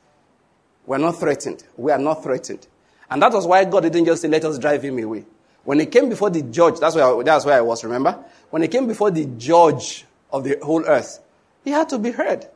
We 0.85 0.95
are 0.97 0.99
not 0.99 1.19
threatened. 1.19 1.63
We 1.77 1.91
are 1.91 1.97
not 1.97 2.23
threatened. 2.23 2.67
And 3.09 3.21
that 3.21 3.31
was 3.31 3.47
why 3.47 3.63
God 3.65 3.83
didn't 3.83 4.05
just 4.05 4.21
say, 4.21 4.27
let 4.27 4.43
us 4.43 4.57
drive 4.57 4.83
him 4.83 4.99
away. 4.99 5.25
When 5.63 5.79
he 5.79 5.85
came 5.85 6.09
before 6.09 6.29
the 6.29 6.41
judge, 6.41 6.79
that's 6.79 6.95
where, 6.95 7.05
I, 7.05 7.23
that's 7.23 7.45
where 7.45 7.57
I 7.57 7.61
was, 7.61 7.83
remember? 7.83 8.23
When 8.49 8.61
he 8.61 8.67
came 8.67 8.87
before 8.87 9.11
the 9.11 9.25
judge 9.25 10.05
of 10.31 10.43
the 10.43 10.57
whole 10.61 10.83
earth, 10.85 11.19
he 11.63 11.71
had 11.71 11.87
to 11.89 11.97
be 11.97 12.11
heard. 12.11 12.47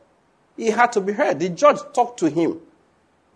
He 0.56 0.70
had 0.70 0.92
to 0.92 1.00
be 1.00 1.12
heard. 1.12 1.38
The 1.38 1.48
judge 1.48 1.78
talked 1.94 2.18
to 2.20 2.28
him. 2.28 2.60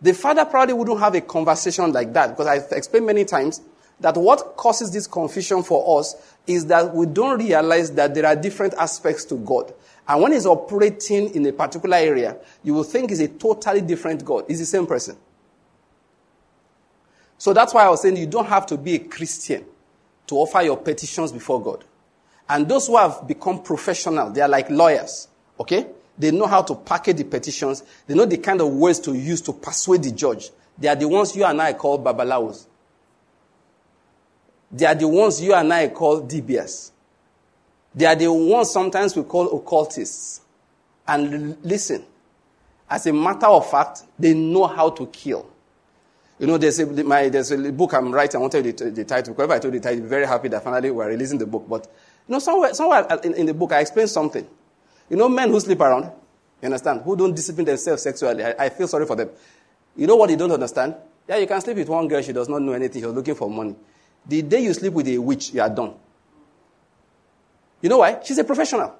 The 0.02 0.12
father 0.12 0.44
probably 0.44 0.74
wouldn't 0.74 0.98
have 0.98 1.14
a 1.14 1.20
conversation 1.20 1.92
like 1.92 2.12
that 2.12 2.31
because 2.31 2.46
I've 2.48 2.70
explained 2.72 3.07
many 3.07 3.24
times 3.24 3.62
that 4.02 4.16
what 4.16 4.56
causes 4.56 4.90
this 4.90 5.06
confusion 5.06 5.62
for 5.62 5.98
us 5.98 6.14
is 6.46 6.66
that 6.66 6.94
we 6.94 7.06
don't 7.06 7.38
realize 7.38 7.90
that 7.92 8.14
there 8.14 8.26
are 8.26 8.36
different 8.36 8.74
aspects 8.74 9.24
to 9.26 9.36
God. 9.36 9.72
And 10.06 10.22
when 10.22 10.32
he's 10.32 10.46
operating 10.46 11.34
in 11.34 11.46
a 11.46 11.52
particular 11.52 11.96
area, 11.96 12.36
you 12.62 12.74
will 12.74 12.84
think 12.84 13.10
he's 13.10 13.20
a 13.20 13.28
totally 13.28 13.80
different 13.80 14.24
God. 14.24 14.44
He's 14.48 14.58
the 14.58 14.66
same 14.66 14.86
person. 14.86 15.16
So 17.38 17.52
that's 17.52 17.72
why 17.72 17.84
I 17.84 17.88
was 17.88 18.02
saying 18.02 18.16
you 18.16 18.26
don't 18.26 18.46
have 18.46 18.66
to 18.66 18.76
be 18.76 18.96
a 18.96 18.98
Christian 18.98 19.64
to 20.26 20.34
offer 20.36 20.62
your 20.62 20.76
petitions 20.76 21.32
before 21.32 21.62
God. 21.62 21.84
And 22.48 22.68
those 22.68 22.88
who 22.88 22.96
have 22.96 23.26
become 23.26 23.62
professional, 23.62 24.30
they 24.30 24.40
are 24.40 24.48
like 24.48 24.68
lawyers, 24.68 25.28
okay? 25.58 25.86
They 26.18 26.30
know 26.30 26.46
how 26.46 26.62
to 26.62 26.74
package 26.74 27.16
the 27.16 27.24
petitions. 27.24 27.84
They 28.06 28.14
know 28.14 28.26
the 28.26 28.36
kind 28.36 28.60
of 28.60 28.68
words 28.68 29.00
to 29.00 29.14
use 29.14 29.40
to 29.42 29.52
persuade 29.52 30.02
the 30.02 30.10
judge. 30.10 30.50
They 30.76 30.88
are 30.88 30.96
the 30.96 31.08
ones 31.08 31.34
you 31.36 31.44
and 31.44 31.60
I 31.62 31.72
call 31.72 32.02
babalawos. 32.02 32.66
They 34.72 34.87
are 34.87 34.94
the 34.94 35.06
ones 35.06 35.42
you 35.42 35.52
and 35.52 35.72
I 35.72 35.88
call 35.88 36.22
dibias. 36.22 36.92
They 37.94 38.06
are 38.06 38.16
the 38.16 38.32
ones 38.32 38.70
sometimes 38.70 39.14
we 39.14 39.22
call 39.22 39.54
occultists. 39.56 40.40
And 41.06 41.62
listen, 41.62 42.04
as 42.88 43.06
a 43.06 43.12
matter 43.12 43.46
of 43.46 43.70
fact, 43.70 44.04
they 44.18 44.32
know 44.32 44.66
how 44.66 44.90
to 44.90 45.06
kill. 45.06 45.46
You 46.38 46.46
know, 46.46 46.58
there's 46.58 46.80
a, 46.80 46.87
my, 47.04 47.28
there's 47.28 47.50
a 47.52 47.70
book 47.70 47.92
I'm 47.92 48.11
writing. 48.11 48.37
I 48.37 48.40
won't 48.40 48.52
tell 48.52 48.64
you 48.64 48.72
the, 48.72 48.90
the 48.90 49.04
title. 49.04 49.35
Whoever 49.35 49.52
I 49.52 49.58
told 49.58 49.74
you 49.74 49.80
the 49.80 49.88
title, 49.88 50.06
very 50.06 50.26
happy 50.26 50.48
that 50.48 50.64
finally 50.64 50.90
we're 50.90 51.08
releasing 51.08 51.38
the 51.38 51.46
book. 51.46 51.66
But, 51.68 51.87
you 52.26 52.32
know, 52.32 52.38
somewhere, 52.38 52.72
somewhere 52.72 53.11
uh, 53.12 53.18
in, 53.18 53.35
in 53.35 53.46
the 53.46 53.54
book, 53.54 53.72
I 53.72 53.80
explained 53.80 54.11
something. 54.11 54.46
You 55.11 55.16
know, 55.16 55.28
men 55.28 55.50
who 55.50 55.61
sleep 55.61 55.80
around, 55.80 56.04
you 56.61 56.66
understand, 56.66 57.02
who 57.02 57.14
don't 57.14 57.35
discipline 57.35 57.66
themselves 57.66 58.02
sexually, 58.02 58.42
I, 58.42 58.54
I 58.58 58.68
feel 58.70 58.88
sorry 58.88 59.04
for 59.04 59.16
them. 59.16 59.28
You 59.94 60.06
know 60.06 60.16
what 60.16 60.30
they 60.30 60.37
don't 60.37 60.50
understand? 60.50 60.94
Yeah, 61.28 61.37
you 61.37 61.46
can 61.46 61.61
sleep 61.61 61.76
with 61.76 61.88
one 61.88 62.08
girl, 62.08 62.22
she 62.22 62.32
does 62.32 62.48
not 62.48 62.62
know 62.62 62.72
anything, 62.72 63.02
she's 63.02 63.11
looking 63.12 63.35
for 63.35 63.50
money. 63.50 63.76
The 64.26 64.42
day 64.42 64.61
you 64.61 64.72
sleep 64.74 64.92
with 64.92 65.08
a 65.08 65.18
witch, 65.18 65.52
you 65.52 65.61
are 65.61 65.68
done. 65.70 65.94
You 67.80 67.88
know 67.88 67.98
why? 67.98 68.20
She's 68.22 68.38
a 68.38 68.44
professional. 68.44 68.94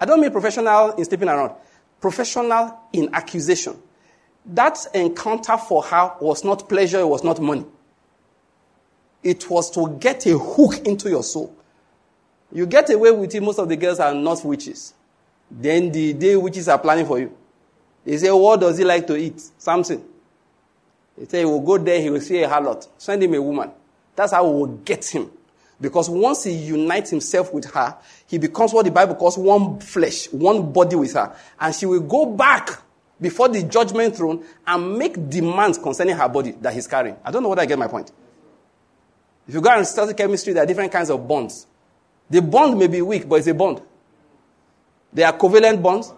I 0.00 0.04
don't 0.04 0.20
mean 0.20 0.30
professional 0.30 0.90
in 0.92 1.04
sleeping 1.04 1.28
around, 1.28 1.52
professional 2.00 2.78
in 2.92 3.14
accusation. 3.14 3.76
That 4.46 4.78
encounter 4.92 5.56
for 5.56 5.82
her 5.84 6.12
was 6.20 6.44
not 6.44 6.68
pleasure, 6.68 7.00
it 7.00 7.08
was 7.08 7.24
not 7.24 7.40
money. 7.40 7.64
It 9.22 9.48
was 9.48 9.70
to 9.70 9.96
get 10.00 10.26
a 10.26 10.36
hook 10.36 10.86
into 10.86 11.08
your 11.08 11.22
soul. 11.22 11.54
You 12.52 12.66
get 12.66 12.90
away 12.90 13.10
with 13.12 13.34
it, 13.34 13.42
most 13.42 13.58
of 13.58 13.68
the 13.68 13.76
girls 13.76 14.00
are 14.00 14.14
not 14.14 14.44
witches. 14.44 14.92
Then 15.50 15.90
the 15.90 16.12
day 16.12 16.36
witches 16.36 16.68
are 16.68 16.78
planning 16.78 17.06
for 17.06 17.18
you. 17.18 17.34
They 18.04 18.16
say, 18.18 18.30
What 18.30 18.60
does 18.60 18.76
he 18.76 18.84
like 18.84 19.06
to 19.06 19.16
eat? 19.16 19.40
Something. 19.56 20.04
They 21.16 21.24
say, 21.26 21.38
He 21.40 21.44
will 21.44 21.60
go 21.60 21.78
there, 21.78 22.00
he 22.00 22.10
will 22.10 22.20
see 22.20 22.42
a 22.42 22.48
harlot. 22.48 22.86
Send 22.98 23.22
him 23.22 23.34
a 23.34 23.40
woman. 23.40 23.70
That's 24.16 24.32
how 24.32 24.48
we 24.48 24.56
will 24.60 24.76
get 24.78 25.04
him. 25.04 25.30
Because 25.80 26.08
once 26.08 26.44
he 26.44 26.52
unites 26.52 27.10
himself 27.10 27.52
with 27.52 27.66
her, 27.72 27.96
he 28.26 28.38
becomes 28.38 28.72
what 28.72 28.84
the 28.84 28.90
Bible 28.90 29.16
calls 29.16 29.36
one 29.36 29.80
flesh, 29.80 30.32
one 30.32 30.72
body 30.72 30.96
with 30.96 31.12
her. 31.14 31.34
And 31.60 31.74
she 31.74 31.86
will 31.86 32.00
go 32.00 32.26
back 32.26 32.70
before 33.20 33.48
the 33.48 33.62
judgment 33.64 34.16
throne 34.16 34.44
and 34.66 34.96
make 34.96 35.28
demands 35.28 35.78
concerning 35.78 36.16
her 36.16 36.28
body 36.28 36.52
that 36.60 36.72
he's 36.72 36.86
carrying. 36.86 37.16
I 37.24 37.30
don't 37.30 37.42
know 37.42 37.48
whether 37.48 37.62
I 37.62 37.66
get 37.66 37.78
my 37.78 37.88
point. 37.88 38.12
If 39.46 39.54
you 39.54 39.60
go 39.60 39.70
and 39.70 39.86
study 39.86 40.14
chemistry, 40.14 40.52
there 40.52 40.62
are 40.62 40.66
different 40.66 40.92
kinds 40.92 41.10
of 41.10 41.26
bonds. 41.26 41.66
The 42.30 42.40
bond 42.40 42.78
may 42.78 42.86
be 42.86 43.02
weak, 43.02 43.28
but 43.28 43.36
it's 43.36 43.48
a 43.48 43.54
bond. 43.54 43.82
There 45.12 45.26
are 45.26 45.36
covalent 45.36 45.82
bonds, 45.82 46.12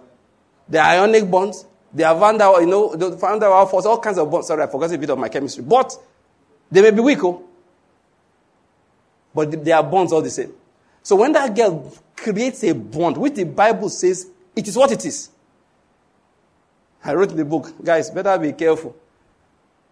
there 0.68 0.82
are 0.82 0.90
ionic 0.90 1.30
bonds, 1.30 1.66
there 1.92 2.08
are 2.08 2.18
van 2.18 2.38
der, 2.38 2.60
you 2.60 2.66
know, 2.66 2.94
the 2.94 3.10
van 3.10 3.38
der 3.38 3.66
force, 3.66 3.84
all 3.84 3.98
kinds 3.98 4.18
of 4.18 4.30
bonds. 4.30 4.46
Sorry, 4.46 4.62
I 4.62 4.66
forgot 4.68 4.92
a 4.92 4.98
bit 4.98 5.10
of 5.10 5.18
my 5.18 5.28
chemistry. 5.28 5.64
But 5.64 5.92
they 6.70 6.82
may 6.82 6.92
be 6.92 7.00
weak, 7.00 7.22
oh 7.24 7.46
but 9.36 9.62
they 9.62 9.70
are 9.70 9.82
bonds 9.82 10.12
all 10.14 10.22
the 10.22 10.30
same. 10.30 10.52
So 11.02 11.16
when 11.16 11.30
that 11.32 11.54
girl 11.54 11.92
creates 12.16 12.64
a 12.64 12.72
bond, 12.72 13.18
which 13.18 13.34
the 13.34 13.44
Bible 13.44 13.90
says 13.90 14.28
it 14.56 14.66
is 14.66 14.76
what 14.76 14.90
it 14.90 15.04
is. 15.04 15.28
I 17.04 17.14
wrote 17.14 17.30
in 17.30 17.36
the 17.36 17.44
book, 17.44 17.72
guys, 17.84 18.10
better 18.10 18.36
be 18.38 18.52
careful. 18.54 18.96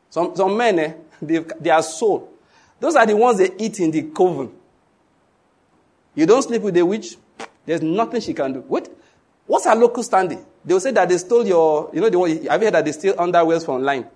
Some, 0.09 0.35
some 0.35 0.57
men, 0.57 0.79
eh, 0.79 0.93
they, 1.23 1.39
they 1.61 1.71
are 1.71 1.83
soul. 1.83 2.33
Those 2.81 2.97
are 2.97 3.07
the 3.07 3.15
ones 3.15 3.39
they 3.39 3.51
eat 3.59 3.79
in 3.81 3.91
the 3.91 4.03
coven. 4.05 4.51
You 6.15 6.25
don't 6.27 6.43
sleep 6.43 6.63
with 6.63 6.77
a 6.79 6.85
witch, 6.87 7.17
there's 7.67 7.83
nothing 7.83 8.21
she 8.23 8.33
can 8.33 8.55
do. 8.55 8.61
What? 8.61 8.89
What's 9.47 9.67
her 9.67 9.75
locus 9.75 10.09
standi? 10.09 10.43
They 10.65 10.73
will 10.73 10.81
say 10.81 10.93
that 10.93 11.07
they 11.09 11.19
stole 11.19 11.47
your, 11.47 11.91
you 11.93 12.01
know, 12.01 12.09
the, 12.09 12.49
have 12.49 12.63
you 12.63 12.67
heard 12.67 12.75
that 12.75 12.85
they 12.87 12.93
steal 12.93 13.15
underwears 13.15 13.65
from 13.65 13.83
line? 13.83 14.07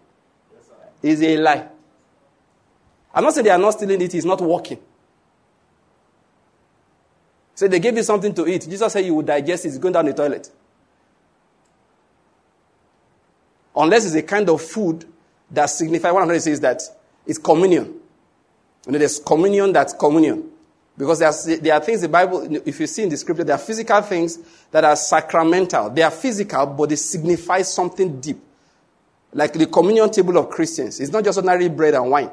Yes, 1.02 1.20
it's 1.20 1.22
a 1.22 1.36
lie. 1.36 1.68
I'm 3.12 3.24
not 3.24 3.34
saying 3.34 3.44
they 3.44 3.50
are 3.50 3.58
not 3.58 3.72
stealing 3.72 4.00
it, 4.00 4.14
it's 4.14 4.24
not 4.24 4.40
working. 4.40 4.78
So 7.59 7.66
they 7.66 7.81
gave 7.81 7.97
you 7.97 8.05
something 8.05 8.33
to 8.35 8.47
eat. 8.47 8.68
Jesus 8.71 8.92
said 8.92 9.05
you 9.05 9.16
would 9.16 9.27
digest 9.27 9.64
it. 9.64 9.71
It's 9.71 9.79
going 9.79 9.92
down 9.92 10.05
the 10.05 10.14
toilet. 10.14 10.49
Unless 13.75 14.07
it's 14.07 14.14
a 14.14 14.23
kind 14.23 14.49
of 14.49 14.62
food 14.62 15.05
that 15.51 15.66
signifies, 15.66 16.12
one 16.12 16.23
of 16.23 16.29
them 16.29 16.38
says 16.38 16.61
that 16.61 16.81
it's 17.27 17.40
communion. 17.40 17.99
You 18.87 18.92
know, 18.92 18.99
there's 19.01 19.18
communion 19.18 19.73
that's 19.73 19.92
communion. 19.92 20.49
Because 20.97 21.18
there 21.18 21.31
are, 21.31 21.57
there 21.57 21.75
are 21.75 21.81
things 21.81 22.03
the 22.03 22.09
Bible, 22.09 22.47
if 22.64 22.79
you 22.79 22.87
see 22.87 23.03
in 23.03 23.09
the 23.09 23.16
scripture, 23.16 23.42
there 23.42 23.57
are 23.57 23.59
physical 23.59 24.03
things 24.03 24.38
that 24.71 24.85
are 24.85 24.94
sacramental. 24.94 25.90
They 25.90 26.03
are 26.03 26.12
physical, 26.12 26.64
but 26.64 26.90
they 26.90 26.94
signify 26.94 27.62
something 27.62 28.21
deep. 28.21 28.38
Like 29.33 29.53
the 29.55 29.66
communion 29.66 30.12
table 30.12 30.38
of 30.38 30.49
Christians. 30.49 31.01
It's 31.01 31.11
not 31.11 31.25
just 31.25 31.37
ordinary 31.37 31.68
bread 31.68 31.94
and 31.94 32.09
wine. 32.09 32.31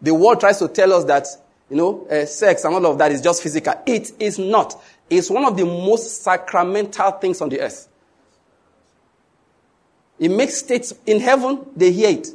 The 0.00 0.14
world 0.14 0.38
tries 0.38 0.60
to 0.60 0.68
tell 0.68 0.92
us 0.92 1.02
that 1.06 1.26
you 1.70 1.76
know, 1.76 2.06
uh, 2.08 2.26
sex 2.26 2.64
and 2.64 2.74
all 2.74 2.84
of 2.86 2.98
that 2.98 3.12
is 3.12 3.22
just 3.22 3.42
physical. 3.42 3.72
It 3.86 4.10
is 4.18 4.38
not. 4.38 4.82
It's 5.08 5.30
one 5.30 5.44
of 5.44 5.56
the 5.56 5.64
most 5.64 6.22
sacramental 6.22 7.12
things 7.12 7.40
on 7.40 7.48
the 7.48 7.60
earth. 7.60 7.88
It 10.18 10.30
makes 10.30 10.58
states 10.58 10.92
in 11.06 11.20
heaven, 11.20 11.64
they 11.74 11.92
hear 11.92 12.10
it. 12.10 12.28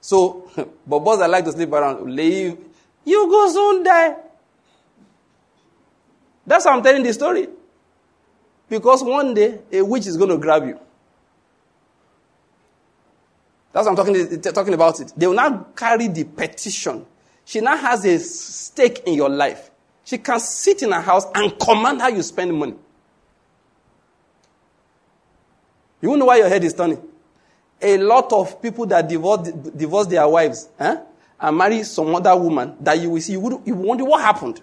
So, 0.00 0.50
but 0.86 0.98
boys 1.00 1.18
that 1.18 1.30
like 1.30 1.44
to 1.44 1.52
sleep 1.52 1.70
around, 1.70 2.10
leave. 2.10 2.58
You 3.04 3.28
go 3.28 3.48
soon 3.52 3.84
die. 3.84 4.16
That's 6.46 6.64
how 6.64 6.76
I'm 6.76 6.82
telling 6.82 7.02
the 7.02 7.12
story. 7.12 7.48
Because 8.68 9.04
one 9.04 9.34
day, 9.34 9.60
a 9.70 9.82
witch 9.82 10.06
is 10.06 10.16
going 10.16 10.30
to 10.30 10.38
grab 10.38 10.66
you. 10.66 10.80
That's 13.72 13.86
what 13.86 13.98
I'm 13.98 14.14
talking, 14.14 14.40
talking 14.40 14.74
about 14.74 15.00
it. 15.00 15.12
They 15.16 15.26
will 15.26 15.34
now 15.34 15.66
carry 15.76 16.08
the 16.08 16.24
petition 16.24 17.04
she 17.44 17.60
now 17.60 17.76
has 17.76 18.04
a 18.04 18.18
stake 18.18 19.02
in 19.06 19.14
your 19.14 19.28
life. 19.28 19.70
She 20.04 20.18
can 20.18 20.40
sit 20.40 20.82
in 20.82 20.92
her 20.92 21.00
house 21.00 21.26
and 21.34 21.58
command 21.58 22.00
how 22.00 22.08
you 22.08 22.22
spend 22.22 22.54
money. 22.54 22.74
You 26.00 26.08
won't 26.08 26.20
know 26.20 26.26
why 26.26 26.36
your 26.36 26.48
head 26.48 26.64
is 26.64 26.74
turning. 26.74 27.02
A 27.80 27.96
lot 27.98 28.32
of 28.32 28.60
people 28.60 28.86
that 28.86 29.08
divorce, 29.08 29.50
divorce 29.50 30.06
their 30.06 30.26
wives 30.28 30.68
eh, 30.78 30.96
and 31.40 31.56
marry 31.56 31.82
some 31.82 32.14
other 32.14 32.36
woman 32.36 32.76
that 32.80 32.98
you 33.00 33.10
will 33.10 33.20
see, 33.20 33.32
you, 33.32 33.40
would, 33.40 33.66
you 33.66 33.74
wonder 33.74 34.04
what 34.04 34.20
happened. 34.22 34.60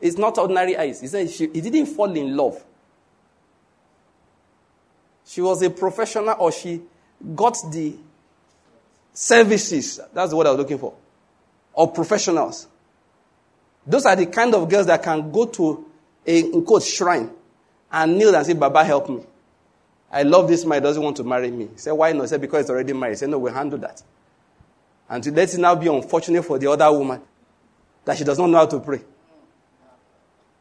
It's 0.00 0.18
not 0.18 0.38
ordinary 0.38 0.76
eyes. 0.76 1.00
He 1.00 1.06
said 1.06 1.30
she, 1.30 1.48
he 1.48 1.60
didn't 1.60 1.86
fall 1.86 2.12
in 2.12 2.36
love. 2.36 2.62
She 5.24 5.40
was 5.40 5.62
a 5.62 5.70
professional 5.70 6.34
or 6.38 6.50
she 6.50 6.82
got 7.34 7.56
the 7.70 7.94
services. 9.12 10.00
That's 10.12 10.34
what 10.34 10.46
I 10.46 10.50
was 10.50 10.58
looking 10.58 10.78
for 10.78 10.94
or 11.74 11.90
professionals. 11.90 12.66
Those 13.86 14.06
are 14.06 14.16
the 14.16 14.26
kind 14.26 14.54
of 14.54 14.68
girls 14.68 14.86
that 14.86 15.02
can 15.02 15.30
go 15.30 15.46
to 15.46 15.86
a 16.26 16.40
in 16.40 16.64
quote, 16.64 16.82
shrine 16.82 17.30
and 17.90 18.16
kneel 18.16 18.34
and 18.34 18.46
say, 18.46 18.54
Baba, 18.54 18.84
help 18.84 19.08
me. 19.08 19.24
I 20.10 20.22
love 20.22 20.46
this 20.48 20.64
man, 20.64 20.80
he 20.80 20.82
doesn't 20.82 21.02
want 21.02 21.16
to 21.16 21.24
marry 21.24 21.50
me. 21.50 21.68
He 21.72 21.78
said, 21.78 21.92
Why 21.92 22.12
not? 22.12 22.22
He 22.22 22.28
said, 22.28 22.40
Because 22.40 22.64
he's 22.64 22.70
already 22.70 22.92
married. 22.92 23.12
He 23.12 23.16
said, 23.16 23.30
No, 23.30 23.38
we'll 23.38 23.52
handle 23.52 23.78
that. 23.78 24.02
And 25.08 25.22
to 25.24 25.32
let 25.32 25.52
it 25.52 25.58
now 25.58 25.74
be 25.74 25.88
unfortunate 25.88 26.44
for 26.44 26.58
the 26.58 26.70
other 26.70 26.90
woman 26.92 27.20
that 28.04 28.18
she 28.18 28.24
does 28.24 28.38
not 28.38 28.50
know 28.50 28.58
how 28.58 28.66
to 28.66 28.80
pray. 28.80 29.02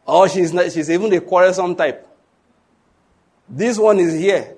Or 0.05 0.27
she's, 0.27 0.51
not, 0.53 0.71
she's 0.71 0.89
even 0.89 1.13
a 1.13 1.21
quarrelsome 1.21 1.75
type. 1.75 2.07
This 3.47 3.77
one 3.77 3.99
is 3.99 4.19
here, 4.19 4.55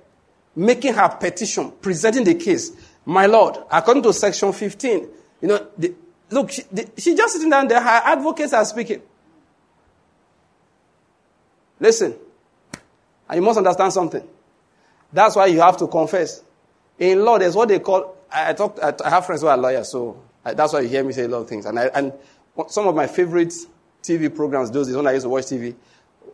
making 0.55 0.93
her 0.93 1.09
petition, 1.09 1.71
presenting 1.81 2.23
the 2.23 2.35
case. 2.35 2.71
My 3.05 3.25
Lord, 3.25 3.57
according 3.69 4.03
to 4.03 4.13
section 4.13 4.53
15, 4.53 5.07
you 5.41 5.47
know, 5.47 5.67
the, 5.77 5.93
Look, 6.33 6.51
she, 6.51 6.63
the, 6.71 6.89
she's 6.97 7.15
just 7.15 7.33
sitting 7.33 7.49
down 7.49 7.67
there. 7.67 7.81
Her 7.81 8.01
advocates 8.05 8.53
are 8.53 8.65
speaking. 8.65 9.01
Listen, 11.79 12.15
and 13.29 13.35
you 13.35 13.41
must 13.41 13.57
understand 13.57 13.93
something. 13.93 14.27
That's 15.11 15.35
why 15.35 15.45
you 15.47 15.59
have 15.61 15.77
to 15.77 15.87
confess. 15.87 16.43
In 16.97 17.23
law, 17.23 17.37
there's 17.37 17.55
what 17.55 17.69
they 17.69 17.79
call. 17.79 18.17
I, 18.31 18.49
I 18.49 18.53
talk. 18.53 18.79
I, 18.81 18.93
I, 19.05 19.09
have 19.09 19.25
friends 19.25 19.41
who 19.41 19.47
are 19.47 19.57
lawyers, 19.57 19.89
so 19.89 20.19
I, 20.43 20.53
that's 20.53 20.73
why 20.73 20.81
you 20.81 20.87
hear 20.87 21.03
me 21.03 21.13
say 21.13 21.25
a 21.25 21.27
lot 21.27 21.39
of 21.39 21.49
things. 21.49 21.65
And 21.65 21.79
I, 21.79 21.85
and 21.87 22.13
some 22.67 22.87
of 22.87 22.95
my 22.95 23.05
favorite 23.07 23.53
TV 24.01 24.33
programs, 24.33 24.71
those 24.71 24.87
days 24.87 24.95
when 24.95 25.07
I 25.07 25.11
used 25.11 25.25
to 25.25 25.29
watch 25.29 25.45
TV 25.45 25.75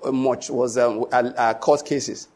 uh, 0.03 0.11
much, 0.11 0.49
was 0.49 0.77
um, 0.77 1.05
uh, 1.11 1.31
uh, 1.35 1.53
court 1.55 1.85
cases. 1.85 2.29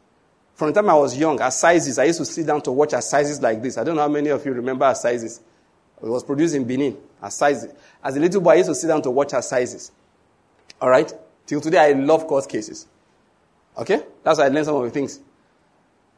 From 0.54 0.68
the 0.68 0.74
time 0.74 0.90
I 0.90 0.94
was 0.94 1.16
young, 1.16 1.40
assizes, 1.40 1.98
I 1.98 2.04
used 2.04 2.18
to 2.18 2.24
sit 2.24 2.46
down 2.46 2.62
to 2.62 2.72
watch 2.72 2.92
assizes 2.92 3.40
like 3.40 3.62
this. 3.62 3.78
I 3.78 3.84
don't 3.84 3.96
know 3.96 4.02
how 4.02 4.08
many 4.08 4.28
of 4.28 4.44
you 4.44 4.52
remember 4.52 4.86
assizes. 4.86 5.40
It 6.02 6.08
was 6.08 6.22
produced 6.22 6.54
in 6.54 6.64
Benin. 6.64 6.96
Assizes. 7.24 7.72
As 8.02 8.16
a 8.16 8.20
little 8.20 8.40
boy, 8.40 8.50
I 8.50 8.54
used 8.56 8.68
to 8.68 8.74
sit 8.74 8.88
down 8.88 9.02
to 9.02 9.10
watch 9.10 9.32
assizes. 9.32 9.90
All 10.80 10.90
right? 10.90 11.12
Till 11.46 11.60
today, 11.60 11.78
I 11.78 11.92
love 11.92 12.26
court 12.26 12.48
cases. 12.48 12.86
Okay? 13.78 14.02
That's 14.22 14.38
why 14.38 14.44
I 14.46 14.48
learned 14.48 14.66
some 14.66 14.76
of 14.76 14.84
the 14.84 14.90
things. 14.90 15.20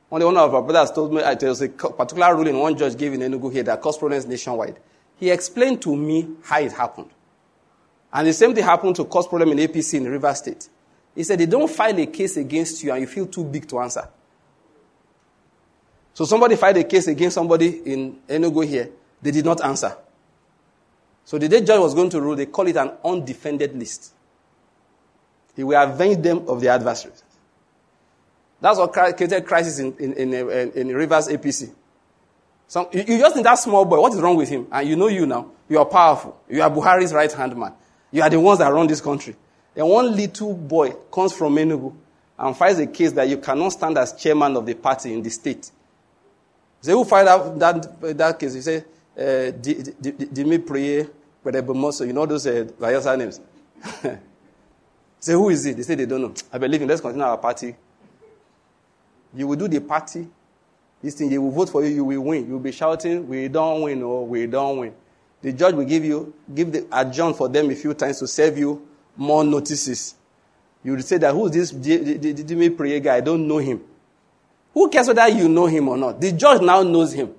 One 0.08 0.24
one 0.24 0.36
of 0.36 0.54
our 0.54 0.62
brothers 0.62 0.90
told 0.92 1.12
me 1.12 1.22
uh, 1.22 1.34
there 1.34 1.48
was 1.48 1.62
a 1.62 1.68
particular 1.68 2.34
ruling 2.34 2.58
one 2.58 2.76
judge 2.76 2.96
gave 2.96 3.12
in 3.12 3.20
Enugu 3.20 3.52
here 3.52 3.62
that 3.64 3.80
caused 3.80 3.98
problems 3.98 4.26
nationwide. 4.26 4.78
He 5.18 5.30
explained 5.30 5.82
to 5.82 5.96
me 5.96 6.28
how 6.44 6.60
it 6.60 6.72
happened. 6.72 7.10
And 8.12 8.28
the 8.28 8.32
same 8.32 8.54
thing 8.54 8.62
happened 8.64 8.96
to 8.96 9.04
cause 9.04 9.26
problem 9.26 9.50
in 9.52 9.58
APC 9.58 9.94
in 9.94 10.08
River 10.08 10.32
State. 10.34 10.68
He 11.14 11.24
said 11.24 11.38
they 11.40 11.46
don't 11.46 11.68
file 11.70 11.98
a 11.98 12.06
case 12.06 12.36
against 12.36 12.82
you 12.84 12.92
and 12.92 13.00
you 13.00 13.06
feel 13.06 13.26
too 13.26 13.44
big 13.44 13.66
to 13.68 13.80
answer. 13.80 14.08
So 16.14 16.24
somebody 16.24 16.56
filed 16.56 16.76
a 16.76 16.84
case 16.84 17.08
against 17.08 17.34
somebody 17.34 17.82
in 17.84 18.18
Enugu 18.28 18.66
here. 18.66 18.90
They 19.20 19.32
did 19.32 19.44
not 19.44 19.62
answer. 19.64 19.96
So 21.26 21.38
the 21.38 21.48
day 21.48 21.60
judge 21.60 21.80
was 21.80 21.92
going 21.92 22.08
to 22.10 22.20
rule, 22.20 22.36
they 22.36 22.46
call 22.46 22.68
it 22.68 22.76
an 22.76 22.92
undefended 23.04 23.76
list. 23.76 24.12
He 25.56 25.64
will 25.64 25.82
avenge 25.82 26.22
them 26.22 26.44
of 26.48 26.60
their 26.60 26.72
adversaries. 26.72 27.24
That's 28.60 28.78
what 28.78 28.92
created 28.92 29.44
crisis 29.44 29.80
in, 29.80 29.92
in, 29.98 30.12
in, 30.12 30.32
in, 30.32 30.72
in 30.72 30.88
Rivers 30.94 31.26
APC. 31.26 31.72
Some, 32.68 32.86
you, 32.92 33.00
you 33.00 33.18
just 33.18 33.34
need 33.34 33.44
that 33.44 33.56
small 33.56 33.84
boy. 33.84 34.00
What 34.00 34.12
is 34.14 34.20
wrong 34.20 34.36
with 34.36 34.48
him? 34.48 34.68
And 34.70 34.88
you 34.88 34.94
know 34.94 35.08
you 35.08 35.26
now. 35.26 35.50
You 35.68 35.80
are 35.80 35.84
powerful. 35.84 36.40
You 36.48 36.62
are 36.62 36.70
Buhari's 36.70 37.12
right 37.12 37.32
hand 37.32 37.56
man. 37.56 37.72
You 38.12 38.22
are 38.22 38.30
the 38.30 38.38
ones 38.38 38.60
that 38.60 38.72
run 38.72 38.86
this 38.86 39.00
country. 39.00 39.34
And 39.74 39.88
one 39.88 40.14
little 40.14 40.54
boy 40.54 40.92
comes 41.12 41.32
from 41.32 41.56
Enugu 41.56 41.92
and 42.38 42.56
files 42.56 42.78
a 42.78 42.86
case 42.86 43.10
that 43.12 43.28
you 43.28 43.38
cannot 43.38 43.70
stand 43.70 43.98
as 43.98 44.12
chairman 44.12 44.56
of 44.56 44.64
the 44.64 44.74
party 44.74 45.12
in 45.12 45.22
the 45.22 45.30
state. 45.30 45.72
Say, 46.80 46.92
who 46.92 47.04
filed 47.04 47.58
that, 47.60 47.90
that, 48.00 48.16
that 48.18 48.38
case? 48.38 48.54
He 48.54 48.60
said, 48.60 48.84
uh, 49.16 49.50
Dimi 49.52 50.58
Priye, 50.58 51.10
Moso, 51.52 52.06
you 52.06 52.12
know 52.12 52.26
those 52.26 52.46
uh, 52.46 53.16
names. 53.16 53.40
Say, 55.20 55.32
who 55.32 55.48
is 55.48 55.64
it? 55.66 55.76
They 55.76 55.82
say 55.82 55.94
they 55.94 56.06
don't 56.06 56.20
know. 56.22 56.34
I 56.52 56.58
believe 56.58 56.82
in, 56.82 56.88
let's 56.88 57.00
continue 57.00 57.24
our 57.24 57.38
party. 57.38 57.74
You 59.34 59.46
will 59.48 59.56
do 59.56 59.66
the 59.68 59.80
party. 59.80 60.28
This 61.02 61.14
thing, 61.14 61.28
they 61.30 61.38
will 61.38 61.50
vote 61.50 61.68
for 61.68 61.84
you, 61.84 61.88
you 61.94 62.04
will 62.04 62.20
win. 62.20 62.46
You 62.46 62.52
will 62.54 62.60
be 62.60 62.72
shouting, 62.72 63.26
we 63.28 63.48
don't 63.48 63.82
win, 63.82 64.02
or 64.02 64.20
oh, 64.20 64.24
we 64.24 64.46
don't 64.46 64.78
win. 64.78 64.94
The 65.42 65.52
judge 65.52 65.74
will 65.74 65.84
give 65.84 66.04
you, 66.04 66.34
give 66.54 66.72
the 66.72 66.86
adjourn 66.92 67.34
for 67.34 67.48
them 67.48 67.70
a 67.70 67.74
few 67.74 67.94
times 67.94 68.18
to 68.20 68.28
serve 68.28 68.56
you 68.58 68.86
more 69.16 69.44
notices. 69.44 70.14
You 70.82 70.92
will 70.92 71.02
say 71.02 71.18
that 71.18 71.32
who 71.32 71.46
is 71.46 71.72
this 71.72 72.42
Jimmy 72.42 72.70
prayer 72.70 73.00
guy? 73.00 73.16
I 73.16 73.20
don't 73.20 73.46
know 73.46 73.58
him. 73.58 73.82
Who 74.72 74.88
cares 74.88 75.08
whether 75.08 75.28
you 75.28 75.48
know 75.48 75.66
him 75.66 75.88
or 75.88 75.96
not? 75.96 76.20
The 76.20 76.32
judge 76.32 76.60
now 76.62 76.82
knows 76.82 77.12
him. 77.12 77.34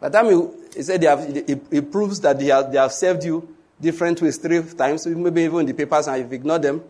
By 0.00 0.08
the 0.08 0.18
time 0.18 0.26
he, 0.30 0.48
he 0.74 0.82
said 0.82 1.00
they 1.00 1.06
have, 1.06 1.20
it, 1.20 1.92
proves 1.92 2.20
that 2.20 2.38
they 2.38 2.46
have, 2.46 2.70
they 2.72 2.78
have 2.78 2.92
served 2.92 3.24
you 3.24 3.56
different 3.80 4.20
ways 4.20 4.36
three 4.38 4.62
times, 4.62 5.06
maybe 5.06 5.42
even 5.42 5.60
in 5.60 5.66
the 5.66 5.74
papers, 5.74 6.08
and 6.08 6.18
you've 6.22 6.32
ignored 6.32 6.62
them, 6.62 6.82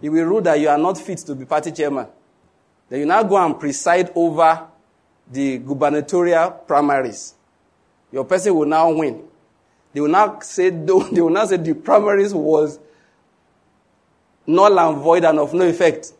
he 0.00 0.08
will 0.08 0.24
rule 0.24 0.40
that 0.42 0.58
you 0.60 0.68
are 0.68 0.78
not 0.78 0.98
fit 0.98 1.18
to 1.18 1.34
be 1.34 1.44
party 1.44 1.72
chairman. 1.72 2.06
Then 2.88 3.00
you 3.00 3.06
now 3.06 3.22
go 3.22 3.36
and 3.44 3.58
preside 3.58 4.10
over 4.14 4.66
the 5.30 5.58
gubernatorial 5.58 6.50
primaries. 6.50 7.34
Your 8.12 8.24
person 8.24 8.54
will 8.54 8.66
now 8.66 8.92
win. 8.92 9.22
They 9.92 10.00
will 10.00 10.08
now 10.10 10.40
say, 10.40 10.70
they 10.70 10.92
will 10.92 11.30
now 11.30 11.46
say 11.46 11.56
the 11.56 11.74
primaries 11.74 12.34
was 12.34 12.78
null 14.46 14.78
and 14.78 14.98
void 14.98 15.24
and 15.24 15.38
of 15.38 15.54
no 15.54 15.66
effect. 15.66 16.12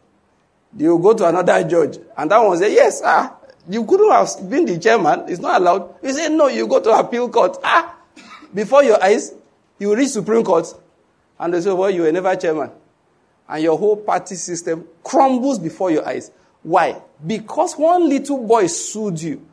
They 0.72 0.88
will 0.88 0.98
go 0.98 1.14
to 1.14 1.28
another 1.28 1.64
judge. 1.64 1.98
And 2.16 2.30
that 2.30 2.38
one 2.38 2.51
will 2.51 2.59
say, 2.59 2.72
yes, 2.72 3.03
ah, 3.05 3.36
you 3.69 3.85
couldn't 3.85 4.11
have 4.11 4.49
been 4.49 4.65
the 4.65 4.79
chairman. 4.79 5.25
It's 5.29 5.41
not 5.41 5.61
allowed. 5.61 5.95
You 6.03 6.13
say, 6.13 6.29
no, 6.29 6.49
you 6.49 6.67
go 6.67 6.81
to 6.81 6.91
appeal 6.91 7.29
court. 7.29 7.59
Ah, 7.63 7.97
before 8.53 8.83
your 8.83 9.03
eyes, 9.03 9.33
you 9.79 9.95
reach 9.95 10.11
Supreme 10.11 10.45
Court. 10.45 10.67
And 11.39 11.55
they 11.55 11.61
say, 11.61 11.73
well, 11.73 11.91
you 11.91 12.03
were 12.03 12.13
never 12.13 12.35
chairman. 12.37 12.71
And 13.49 13.63
your 13.63 13.79
whole 13.79 13.97
party 13.97 14.35
system 14.37 14.87
crumbles 15.03 15.59
before 15.59 15.91
your 15.91 16.07
eyes. 16.07 16.31
Why? 16.63 17.01
Because 17.27 17.75
one 17.75 18.09
little 18.09 18.47
boy 18.47 18.67
sued 18.67 19.21
you 19.21 19.47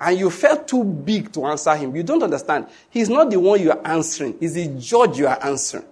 and 0.00 0.18
you 0.18 0.30
felt 0.30 0.66
too 0.66 0.82
big 0.82 1.32
to 1.32 1.46
answer 1.46 1.76
him. 1.76 1.94
You 1.94 2.02
don't 2.02 2.22
understand. 2.22 2.66
He's 2.90 3.08
not 3.08 3.30
the 3.30 3.38
one 3.38 3.60
you 3.60 3.70
are 3.70 3.86
answering, 3.86 4.36
he's 4.40 4.54
the 4.54 4.66
judge 4.66 5.18
you 5.18 5.28
are 5.28 5.38
answering. 5.42 5.84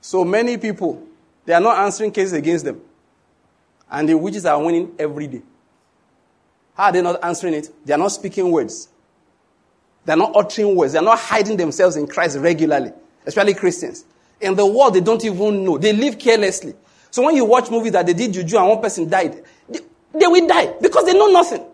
So 0.00 0.24
many 0.24 0.56
people, 0.56 1.06
they 1.44 1.52
are 1.52 1.60
not 1.60 1.78
answering 1.78 2.10
cases 2.10 2.32
against 2.32 2.64
them. 2.64 2.80
And 3.90 4.08
the 4.08 4.16
witches 4.16 4.46
are 4.46 4.62
winning 4.62 4.94
every 4.98 5.26
day. 5.26 5.42
How 6.74 6.84
are 6.84 6.92
they 6.92 7.02
not 7.02 7.22
answering 7.24 7.54
it? 7.54 7.68
They 7.84 7.92
are 7.92 7.98
not 7.98 8.12
speaking 8.12 8.50
words. 8.50 8.88
They 10.04 10.12
are 10.12 10.16
not 10.16 10.34
uttering 10.34 10.76
words. 10.76 10.92
They 10.92 10.98
are 10.98 11.04
not 11.04 11.18
hiding 11.18 11.56
themselves 11.56 11.96
in 11.96 12.06
Christ 12.06 12.38
regularly, 12.38 12.92
especially 13.26 13.54
Christians. 13.54 14.04
In 14.40 14.54
the 14.54 14.64
world, 14.64 14.94
they 14.94 15.00
don't 15.00 15.22
even 15.24 15.64
know. 15.64 15.76
They 15.76 15.92
live 15.92 16.18
carelessly. 16.18 16.74
So 17.10 17.24
when 17.24 17.36
you 17.36 17.44
watch 17.44 17.70
movies 17.70 17.92
that 17.92 18.06
they 18.06 18.14
did 18.14 18.32
juju 18.32 18.56
and 18.56 18.68
one 18.68 18.80
person 18.80 19.08
died, 19.08 19.42
they, 19.68 19.80
they 20.14 20.26
will 20.26 20.46
die 20.46 20.74
because 20.80 21.04
they 21.04 21.12
know 21.12 21.26
nothing. 21.26 21.66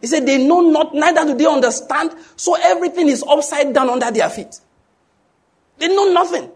He 0.00 0.06
said 0.06 0.26
they 0.26 0.44
know 0.44 0.60
not, 0.60 0.94
neither 0.94 1.24
do 1.24 1.34
they 1.36 1.46
understand, 1.46 2.12
so 2.36 2.56
everything 2.60 3.08
is 3.08 3.22
upside 3.28 3.72
down 3.72 3.88
under 3.90 4.10
their 4.10 4.28
feet. 4.30 4.60
They 5.78 5.88
know 5.88 6.12
nothing. 6.12 6.50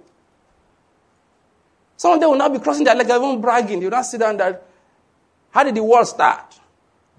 Some 1.97 2.13
of 2.13 2.21
them 2.21 2.31
will 2.31 2.37
not 2.37 2.53
be 2.53 2.59
crossing 2.59 2.85
their 2.85 2.95
legs, 2.95 3.11
even 3.11 3.41
bragging. 3.41 3.81
You 3.81 3.91
don't 3.91 4.05
sit 4.05 4.21
down 4.21 4.37
there. 4.37 4.61
How 5.51 5.65
did 5.65 5.75
the 5.75 5.83
world 5.83 6.07
start? 6.07 6.59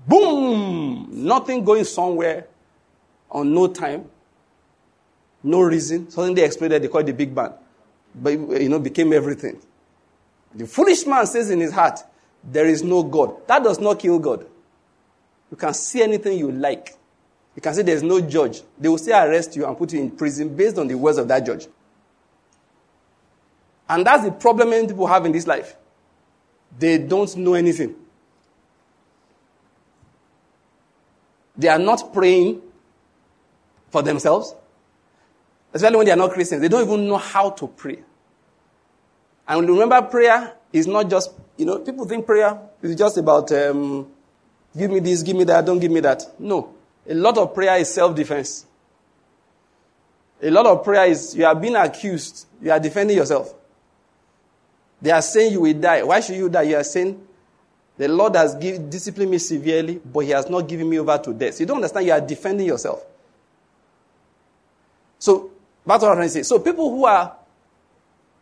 Boom! 0.08 1.08
Nothing 1.12 1.64
going 1.64 1.84
somewhere 1.84 2.48
on 3.30 3.54
no 3.54 3.68
time, 3.68 4.06
no 5.44 5.62
reason. 5.62 6.10
Suddenly 6.10 6.36
they 6.36 6.46
exploded, 6.46 6.82
they 6.82 6.88
called 6.88 7.04
it 7.04 7.08
the 7.08 7.14
Big 7.14 7.34
Bang. 7.34 7.54
But, 8.14 8.32
you 8.32 8.70
know, 8.70 8.80
became 8.80 9.12
everything. 9.14 9.60
The 10.54 10.66
foolish 10.66 11.06
man 11.06 11.26
says 11.26 11.50
in 11.50 11.60
his 11.60 11.72
heart, 11.72 12.00
There 12.44 12.66
is 12.66 12.84
no 12.84 13.04
God. 13.04 13.48
That 13.48 13.64
does 13.64 13.80
not 13.80 14.00
kill 14.00 14.20
God. 14.20 14.46
You 15.52 15.58
can 15.58 15.74
see 15.74 16.02
anything 16.02 16.38
you 16.38 16.52
like. 16.52 16.96
You 17.56 17.62
can 17.62 17.74
say 17.74 17.82
there's 17.82 18.04
no 18.04 18.22
judge. 18.22 18.62
They 18.78 18.88
will 18.88 18.98
say 18.98 19.12
arrest 19.12 19.56
you 19.56 19.66
and 19.66 19.78
put 19.78 19.92
you 19.94 20.00
in 20.00 20.12
prison 20.12 20.56
based 20.56 20.78
on 20.78 20.88
the 20.88 20.96
words 20.96 21.18
of 21.18 21.28
that 21.28 21.46
judge. 21.46 21.68
And 23.90 24.06
that's 24.06 24.24
the 24.24 24.32
problem 24.32 24.70
many 24.72 24.88
people 24.88 25.08
have 25.08 25.26
in 25.26 25.32
this 25.32 25.48
life. 25.48 25.76
They 26.78 26.98
don't 26.98 27.36
know 27.38 27.54
anything. 27.54 27.96
They 31.58 31.70
are 31.70 31.80
not 31.80 32.14
praying 32.14 32.62
for 33.90 34.04
themselves, 34.04 34.54
especially 35.74 35.98
when 35.98 36.06
they 36.06 36.12
are 36.12 36.18
not 36.18 36.32
Christians. 36.32 36.62
They 36.62 36.68
don't 36.68 36.86
even 36.86 37.08
know 37.08 37.18
how 37.18 37.50
to 37.52 37.68
pray. 37.68 38.00
And 39.48 39.68
remember, 39.68 40.02
prayer 40.04 40.54
is 40.72 40.86
not 40.86 41.10
just, 41.10 41.32
you 41.56 41.66
know, 41.66 41.80
people 41.80 42.06
think 42.06 42.26
prayer 42.26 42.60
is 42.82 42.96
just 42.96 43.18
about 43.18 43.52
um, 43.54 44.08
give 44.78 44.92
me 44.92 45.00
this, 45.00 45.24
give 45.24 45.36
me 45.36 45.46
that, 45.46 45.66
don't 45.66 45.80
give 45.80 45.92
me 45.92 46.02
that. 46.02 46.24
No. 46.38 46.76
A 47.10 47.14
lot 47.14 47.38
of 47.38 47.56
prayer 47.56 47.78
is 47.78 47.92
self 47.92 48.16
defense. 48.16 48.66
A 50.42 50.52
lot 50.52 50.68
of 50.68 50.84
prayer 50.84 51.06
is 51.06 51.36
you 51.36 51.46
are 51.46 51.56
being 51.56 51.76
accused, 51.76 52.46
you 52.62 52.70
are 52.72 52.80
defending 52.80 53.18
yourself. 53.18 53.54
They 55.02 55.12
are 55.12 55.22
saying 55.22 55.54
you 55.54 55.62
will 55.62 55.74
die. 55.74 56.04
Why 56.04 56.20
should 56.20 56.36
you 56.36 56.50
die? 56.50 56.64
You 56.64 56.78
are 56.78 56.84
saying 56.84 57.22
the 57.98 58.08
Lord 58.08 58.36
has 58.36 58.56
give, 58.56 58.90
disciplined 58.90 59.32
me 59.32 59.38
severely, 59.38 60.00
but 60.04 60.22
He 60.22 60.32
has 60.32 60.50
not 60.50 60.68
given 60.68 60.90
me 60.90 61.00
over 61.00 61.18
to 61.18 61.34
death. 61.34 61.56
So 61.56 61.62
you 61.62 61.66
don't 61.66 61.78
understand, 61.78 62.06
you 62.06 62.12
are 62.12 62.22
defending 62.22 62.68
yourself. 62.68 63.04
So, 65.20 65.52
that's 65.86 66.04
what 66.04 66.12
I'm 66.12 66.18
trying 66.18 66.28
to 66.28 66.34
say. 66.34 66.44
So, 66.44 66.60
people 66.60 66.90
who 66.92 67.06
are 67.06 67.36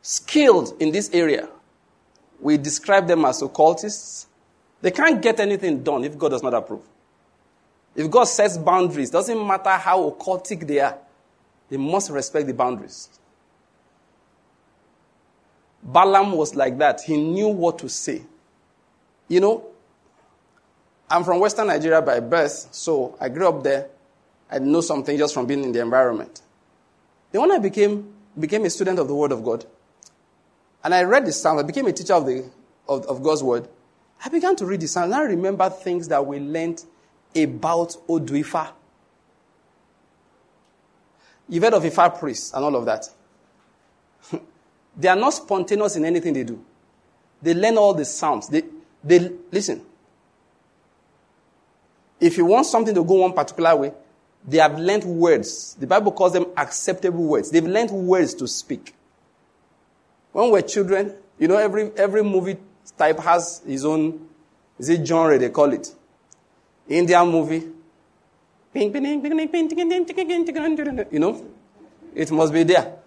skilled 0.01 0.75
in 0.81 0.91
this 0.91 1.09
area, 1.13 1.47
we 2.39 2.57
describe 2.57 3.07
them 3.07 3.23
as 3.23 3.41
occultists. 3.41 4.27
They 4.81 4.91
can't 4.91 5.21
get 5.21 5.39
anything 5.39 5.83
done 5.83 6.03
if 6.03 6.17
God 6.17 6.29
does 6.29 6.43
not 6.43 6.53
approve. 6.53 6.83
If 7.95 8.11
God 8.11 8.25
sets 8.25 8.57
boundaries, 8.57 9.09
doesn't 9.09 9.47
matter 9.47 9.71
how 9.71 10.09
occultic 10.09 10.67
they 10.67 10.79
are, 10.79 10.97
they 11.69 11.77
must 11.77 12.09
respect 12.09 12.45
the 12.47 12.53
boundaries. 12.53 13.09
Balaam 15.85 16.31
was 16.31 16.55
like 16.55 16.79
that. 16.79 17.01
He 17.01 17.15
knew 17.15 17.47
what 17.47 17.77
to 17.79 17.89
say. 17.89 18.23
You 19.27 19.39
know, 19.39 19.65
I'm 21.09 21.23
from 21.23 21.39
Western 21.39 21.67
Nigeria 21.67 22.01
by 22.01 22.19
birth, 22.19 22.69
so 22.71 23.15
I 23.21 23.29
grew 23.29 23.47
up 23.47 23.63
there. 23.63 23.89
I 24.49 24.57
know 24.59 24.81
something 24.81 25.15
just 25.17 25.33
from 25.33 25.45
being 25.45 25.63
in 25.63 25.71
the 25.71 25.81
environment. 25.81 26.41
Then 27.31 27.41
when 27.41 27.51
I 27.51 27.59
became, 27.59 28.13
became 28.39 28.65
a 28.65 28.69
student 28.69 28.97
of 28.97 29.07
the 29.07 29.15
Word 29.15 29.31
of 29.31 29.43
God, 29.43 29.65
and 30.83 30.93
I 30.93 31.03
read 31.03 31.25
the 31.25 31.31
Psalms, 31.31 31.61
I 31.61 31.63
became 31.63 31.85
a 31.85 31.93
teacher 31.93 32.13
of, 32.13 32.25
the, 32.25 32.49
of, 32.87 33.05
of 33.05 33.21
God's 33.21 33.43
Word, 33.43 33.67
I 34.23 34.29
began 34.29 34.55
to 34.55 34.65
read 34.65 34.81
the 34.81 34.87
Psalms, 34.87 35.13
and 35.13 35.15
I 35.15 35.23
remember 35.23 35.69
things 35.69 36.07
that 36.07 36.25
we 36.25 36.39
learned 36.39 36.83
about 37.35 37.95
Odu 38.09 38.41
Ifa. 38.43 38.69
You've 41.47 41.63
heard 41.63 41.73
of 41.73 41.83
Ifa 41.83 42.17
priests 42.19 42.53
and 42.53 42.63
all 42.63 42.75
of 42.75 42.85
that. 42.85 43.07
They 44.97 45.07
are 45.07 45.15
not 45.15 45.33
spontaneous 45.33 45.95
in 45.95 46.05
anything 46.05 46.33
they 46.33 46.43
do. 46.43 46.63
They 47.41 47.53
learn 47.53 47.77
all 47.77 47.93
the 47.93 48.05
Psalms. 48.05 48.47
They, 48.47 48.63
they 49.03 49.31
listen. 49.51 49.81
If 52.19 52.37
you 52.37 52.45
want 52.45 52.65
something 52.65 52.95
to 52.95 53.03
go 53.03 53.15
one 53.15 53.33
particular 53.33 53.75
way, 53.75 53.91
they 54.47 54.57
have 54.57 54.79
learned 54.79 55.03
words. 55.03 55.75
The 55.75 55.87
Bible 55.87 56.11
calls 56.11 56.33
them 56.33 56.45
acceptable 56.55 57.23
words. 57.23 57.51
They've 57.51 57.65
learned 57.65 57.91
words 57.91 58.33
to 58.35 58.47
speak. 58.47 58.93
When 60.31 60.51
we're 60.51 60.61
children, 60.61 61.15
you 61.39 61.47
know, 61.47 61.57
every, 61.57 61.91
every 61.97 62.23
movie 62.23 62.57
type 62.97 63.19
has 63.19 63.61
his 63.65 63.85
own, 63.85 64.27
is 64.77 64.89
it 64.89 65.05
genre 65.05 65.37
they 65.37 65.49
call 65.49 65.73
it? 65.73 65.93
Indian 66.87 67.27
movie. 67.27 67.63
You 71.11 71.19
know, 71.19 71.45
it 72.13 72.31
must 72.31 72.53
be 72.53 72.63
there. 72.63 72.99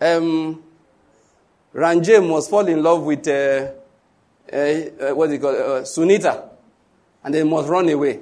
Um, 0.00 0.62
Ranjay 1.74 2.26
must 2.26 2.50
fall 2.50 2.66
in 2.66 2.82
love 2.82 3.02
with 3.02 3.26
uh, 3.28 3.70
uh, 4.52 4.56
uh, 4.56 5.14
what 5.14 5.26
do 5.26 5.32
you 5.34 5.38
call? 5.38 5.50
Uh, 5.50 5.82
Sunita, 5.82 6.48
and 7.24 7.34
they 7.34 7.42
must 7.42 7.68
run 7.68 7.88
away. 7.88 8.20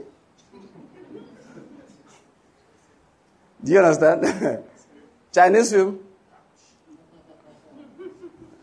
Do 3.63 3.73
you 3.73 3.79
understand? 3.79 4.65
Chinese 5.33 5.73
film. 5.73 6.01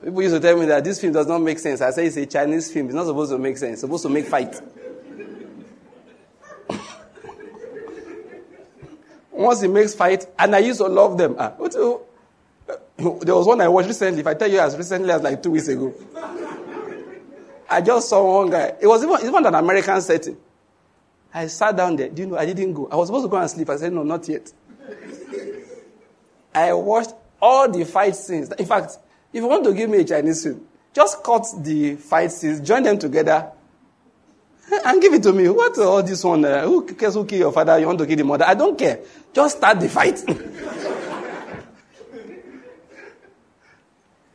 People 0.03 0.21
used 0.23 0.35
to 0.35 0.39
tell 0.41 0.57
me 0.57 0.65
that 0.65 0.83
this 0.83 0.99
film 0.99 1.13
does 1.13 1.27
not 1.27 1.39
make 1.41 1.59
sense. 1.59 1.79
I 1.81 1.91
say 1.91 2.07
it's 2.07 2.17
a 2.17 2.25
Chinese 2.25 2.71
film. 2.71 2.87
It's 2.87 2.95
not 2.95 3.05
supposed 3.05 3.31
to 3.31 3.37
make 3.37 3.57
sense. 3.57 3.73
It's 3.73 3.81
supposed 3.81 4.03
to 4.03 4.09
make 4.09 4.25
fight. 4.25 4.59
Once 9.31 9.61
it 9.61 9.69
makes 9.69 9.93
fight, 9.93 10.25
and 10.39 10.55
I 10.55 10.59
used 10.59 10.79
to 10.79 10.87
love 10.87 11.17
them. 11.17 11.35
Ah, 11.37 11.53
there 12.97 13.35
was 13.35 13.47
one 13.47 13.61
I 13.61 13.67
watched 13.67 13.87
recently. 13.87 14.21
If 14.21 14.27
I 14.27 14.33
tell 14.33 14.49
you 14.49 14.59
as 14.59 14.77
recently 14.77 15.11
as 15.11 15.21
like 15.21 15.41
two 15.41 15.51
weeks 15.51 15.67
ago, 15.67 15.93
I 17.69 17.81
just 17.81 18.09
saw 18.09 18.41
one 18.41 18.49
guy. 18.49 18.75
It 18.79 18.87
was 18.87 19.03
even, 19.03 19.17
even 19.25 19.45
an 19.45 19.55
American 19.55 20.01
setting. 20.01 20.37
I 21.33 21.47
sat 21.47 21.75
down 21.77 21.95
there. 21.95 22.09
Do 22.09 22.21
you 22.21 22.27
know? 22.27 22.37
I 22.37 22.45
didn't 22.45 22.73
go. 22.73 22.89
I 22.91 22.95
was 22.95 23.07
supposed 23.07 23.25
to 23.25 23.29
go 23.29 23.37
and 23.37 23.49
sleep. 23.49 23.69
I 23.69 23.77
said, 23.77 23.93
no, 23.93 24.03
not 24.03 24.27
yet. 24.27 24.51
I 26.53 26.73
watched 26.73 27.13
all 27.41 27.69
the 27.71 27.85
fight 27.85 28.15
scenes. 28.15 28.51
In 28.51 28.65
fact, 28.65 28.97
if 29.31 29.41
you 29.41 29.47
want 29.47 29.63
to 29.63 29.73
give 29.73 29.89
me 29.89 29.99
a 29.99 30.03
Chinese 30.03 30.43
film, 30.43 30.67
just 30.93 31.23
cut 31.23 31.45
the 31.59 31.95
fight 31.95 32.31
scenes, 32.31 32.59
join 32.59 32.83
them 32.83 32.99
together, 32.99 33.49
and 34.85 35.01
give 35.01 35.13
it 35.13 35.23
to 35.23 35.31
me. 35.31 35.47
What 35.47 35.77
all 35.79 36.03
this 36.03 36.23
one? 36.23 36.43
Uh, 36.43 36.63
who 36.63 36.85
cares 36.85 37.13
who 37.13 37.25
kill 37.25 37.39
your 37.39 37.51
father? 37.53 37.79
You 37.79 37.87
want 37.87 37.99
to 37.99 38.05
kill 38.05 38.17
the 38.17 38.25
mother? 38.25 38.45
I 38.45 38.53
don't 38.53 38.77
care. 38.77 38.99
Just 39.33 39.57
start 39.57 39.79
the 39.79 39.87
fight. 39.87 40.21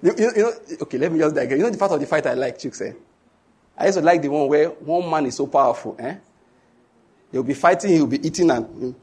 you, 0.07 0.15
you, 0.17 0.33
you, 0.37 0.43
know, 0.43 0.53
okay, 0.83 0.99
let 0.99 1.11
me 1.11 1.19
just 1.19 1.35
digress. 1.35 1.59
You 1.59 1.65
know 1.65 1.71
the 1.71 1.79
part 1.79 1.91
of 1.91 1.99
the 1.99 2.07
fight 2.07 2.27
I 2.27 2.35
like, 2.35 2.59
Chicks, 2.59 2.81
eh? 2.81 2.93
I 3.77 3.87
used 3.87 3.99
to 3.99 4.05
like 4.05 4.23
the 4.23 4.29
one 4.29 4.49
where 4.49 4.69
one 4.69 5.11
man 5.11 5.27
is 5.27 5.35
so 5.35 5.49
powerful, 5.49 5.97
eh? 5.99 6.17
They'll 7.33 7.43
be 7.43 7.55
fighting, 7.55 7.91
he'll 7.91 8.07
be 8.07 8.25
eating 8.25 8.51
and 8.51 8.95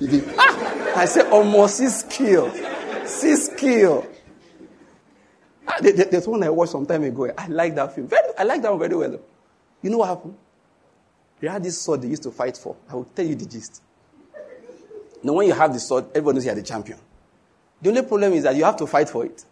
he'll 0.00 0.10
be, 0.10 0.22
ah! 0.36 0.92
I 0.96 1.04
say, 1.04 1.20
almost 1.30 1.76
six 1.76 2.02
kill. 2.02 2.52
Six 3.06 3.50
kill. 3.56 4.06
Ah, 5.68 5.76
there's 5.80 6.26
one 6.26 6.42
I 6.42 6.50
watched 6.50 6.72
some 6.72 6.84
time 6.84 7.04
ago. 7.04 7.30
I 7.38 7.46
like 7.46 7.76
that 7.76 7.94
film. 7.94 8.08
Very, 8.08 8.28
I 8.36 8.42
like 8.42 8.60
that 8.62 8.72
one 8.72 8.80
very 8.80 8.96
well. 8.96 9.20
You 9.82 9.90
know 9.90 9.98
what 9.98 10.08
happened? 10.08 10.36
They 11.38 11.46
had 11.46 11.62
this 11.62 11.80
sword 11.80 12.02
they 12.02 12.08
used 12.08 12.24
to 12.24 12.32
fight 12.32 12.56
for. 12.56 12.74
I 12.88 12.96
will 12.96 13.04
tell 13.04 13.24
you 13.24 13.36
the 13.36 13.46
gist. 13.46 13.82
Now, 15.22 15.34
when 15.34 15.46
you 15.46 15.54
have 15.54 15.72
the 15.72 15.78
sword, 15.78 16.06
everyone 16.08 16.34
knows 16.34 16.44
you 16.44 16.50
are 16.50 16.56
the 16.56 16.62
champion. 16.62 16.98
The 17.80 17.88
only 17.88 18.02
problem 18.02 18.32
is 18.32 18.42
that 18.42 18.56
you 18.56 18.64
have 18.64 18.76
to 18.78 18.86
fight 18.88 19.08
for 19.08 19.24
it. 19.24 19.44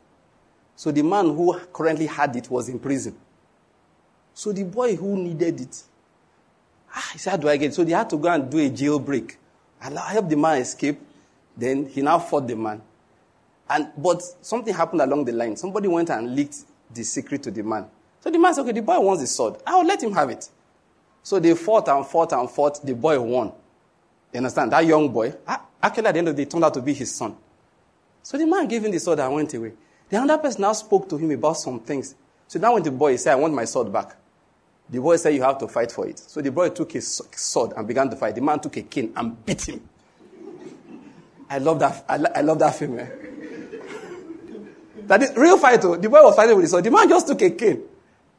So 0.78 0.92
the 0.92 1.02
man 1.02 1.24
who 1.24 1.58
currently 1.72 2.06
had 2.06 2.36
it 2.36 2.48
was 2.48 2.68
in 2.68 2.78
prison. 2.78 3.16
So 4.32 4.52
the 4.52 4.62
boy 4.62 4.94
who 4.94 5.16
needed 5.16 5.60
it, 5.60 5.82
ah, 6.94 7.10
he 7.12 7.18
said, 7.18 7.32
How 7.32 7.36
do 7.36 7.48
I 7.48 7.56
get 7.56 7.72
it? 7.72 7.74
So 7.74 7.82
they 7.82 7.90
had 7.90 8.08
to 8.10 8.16
go 8.16 8.28
and 8.28 8.48
do 8.48 8.58
a 8.58 8.70
jailbreak. 8.70 9.34
I 9.82 10.12
helped 10.12 10.30
the 10.30 10.36
man 10.36 10.58
escape. 10.58 11.00
Then 11.56 11.86
he 11.88 12.00
now 12.00 12.20
fought 12.20 12.46
the 12.46 12.54
man. 12.54 12.80
And, 13.68 13.88
but 13.98 14.22
something 14.40 14.72
happened 14.72 15.00
along 15.00 15.24
the 15.24 15.32
line. 15.32 15.56
Somebody 15.56 15.88
went 15.88 16.10
and 16.10 16.36
leaked 16.36 16.58
the 16.94 17.02
secret 17.02 17.42
to 17.42 17.50
the 17.50 17.64
man. 17.64 17.86
So 18.20 18.30
the 18.30 18.38
man 18.38 18.54
said, 18.54 18.60
Okay, 18.62 18.70
the 18.70 18.82
boy 18.82 19.00
wants 19.00 19.20
the 19.20 19.26
sword. 19.26 19.56
I'll 19.66 19.84
let 19.84 20.00
him 20.00 20.12
have 20.12 20.30
it. 20.30 20.48
So 21.24 21.40
they 21.40 21.56
fought 21.56 21.88
and 21.88 22.06
fought 22.06 22.32
and 22.32 22.48
fought. 22.48 22.86
The 22.86 22.94
boy 22.94 23.20
won. 23.20 23.50
You 24.32 24.36
understand? 24.36 24.70
That 24.70 24.86
young 24.86 25.08
boy, 25.08 25.34
actually 25.82 26.06
at 26.06 26.12
the 26.12 26.18
end 26.18 26.28
of 26.28 26.36
the 26.36 26.44
day, 26.44 26.48
turned 26.48 26.62
out 26.62 26.74
to 26.74 26.82
be 26.82 26.94
his 26.94 27.12
son. 27.12 27.34
So 28.22 28.38
the 28.38 28.46
man 28.46 28.68
gave 28.68 28.84
him 28.84 28.92
the 28.92 29.00
sword 29.00 29.18
and 29.18 29.34
went 29.34 29.52
away. 29.54 29.72
The 30.08 30.16
other 30.16 30.38
person 30.38 30.62
now 30.62 30.72
spoke 30.72 31.08
to 31.10 31.16
him 31.16 31.30
about 31.30 31.58
some 31.58 31.80
things. 31.80 32.14
So 32.46 32.58
now 32.58 32.74
when 32.74 32.82
the 32.82 32.90
boy 32.90 33.16
said, 33.16 33.32
I 33.32 33.36
want 33.36 33.54
my 33.54 33.64
sword 33.64 33.92
back. 33.92 34.16
The 34.88 35.00
boy 35.00 35.16
said, 35.16 35.34
You 35.34 35.42
have 35.42 35.58
to 35.58 35.68
fight 35.68 35.92
for 35.92 36.08
it. 36.08 36.18
So 36.18 36.40
the 36.40 36.50
boy 36.50 36.70
took 36.70 36.92
his 36.92 37.20
sword 37.36 37.72
and 37.76 37.86
began 37.86 38.08
to 38.10 38.16
fight. 38.16 38.34
The 38.34 38.40
man 38.40 38.58
took 38.58 38.76
a 38.78 38.82
cane 38.82 39.12
and 39.14 39.44
beat 39.44 39.68
him. 39.68 39.86
I 41.50 41.58
love 41.58 41.78
that. 41.80 42.04
I, 42.08 42.40
love 42.40 42.58
that 42.58 42.74
film. 42.74 42.98
Eh? 42.98 43.06
That 45.06 45.22
is 45.22 45.36
real 45.36 45.58
fight. 45.58 45.84
Oh. 45.84 45.96
The 45.96 46.08
boy 46.08 46.22
was 46.22 46.36
fighting 46.36 46.56
with 46.56 46.64
his 46.64 46.70
sword. 46.70 46.84
The 46.84 46.90
man 46.90 47.08
just 47.08 47.26
took 47.26 47.40
a 47.42 47.50
cane. 47.50 47.82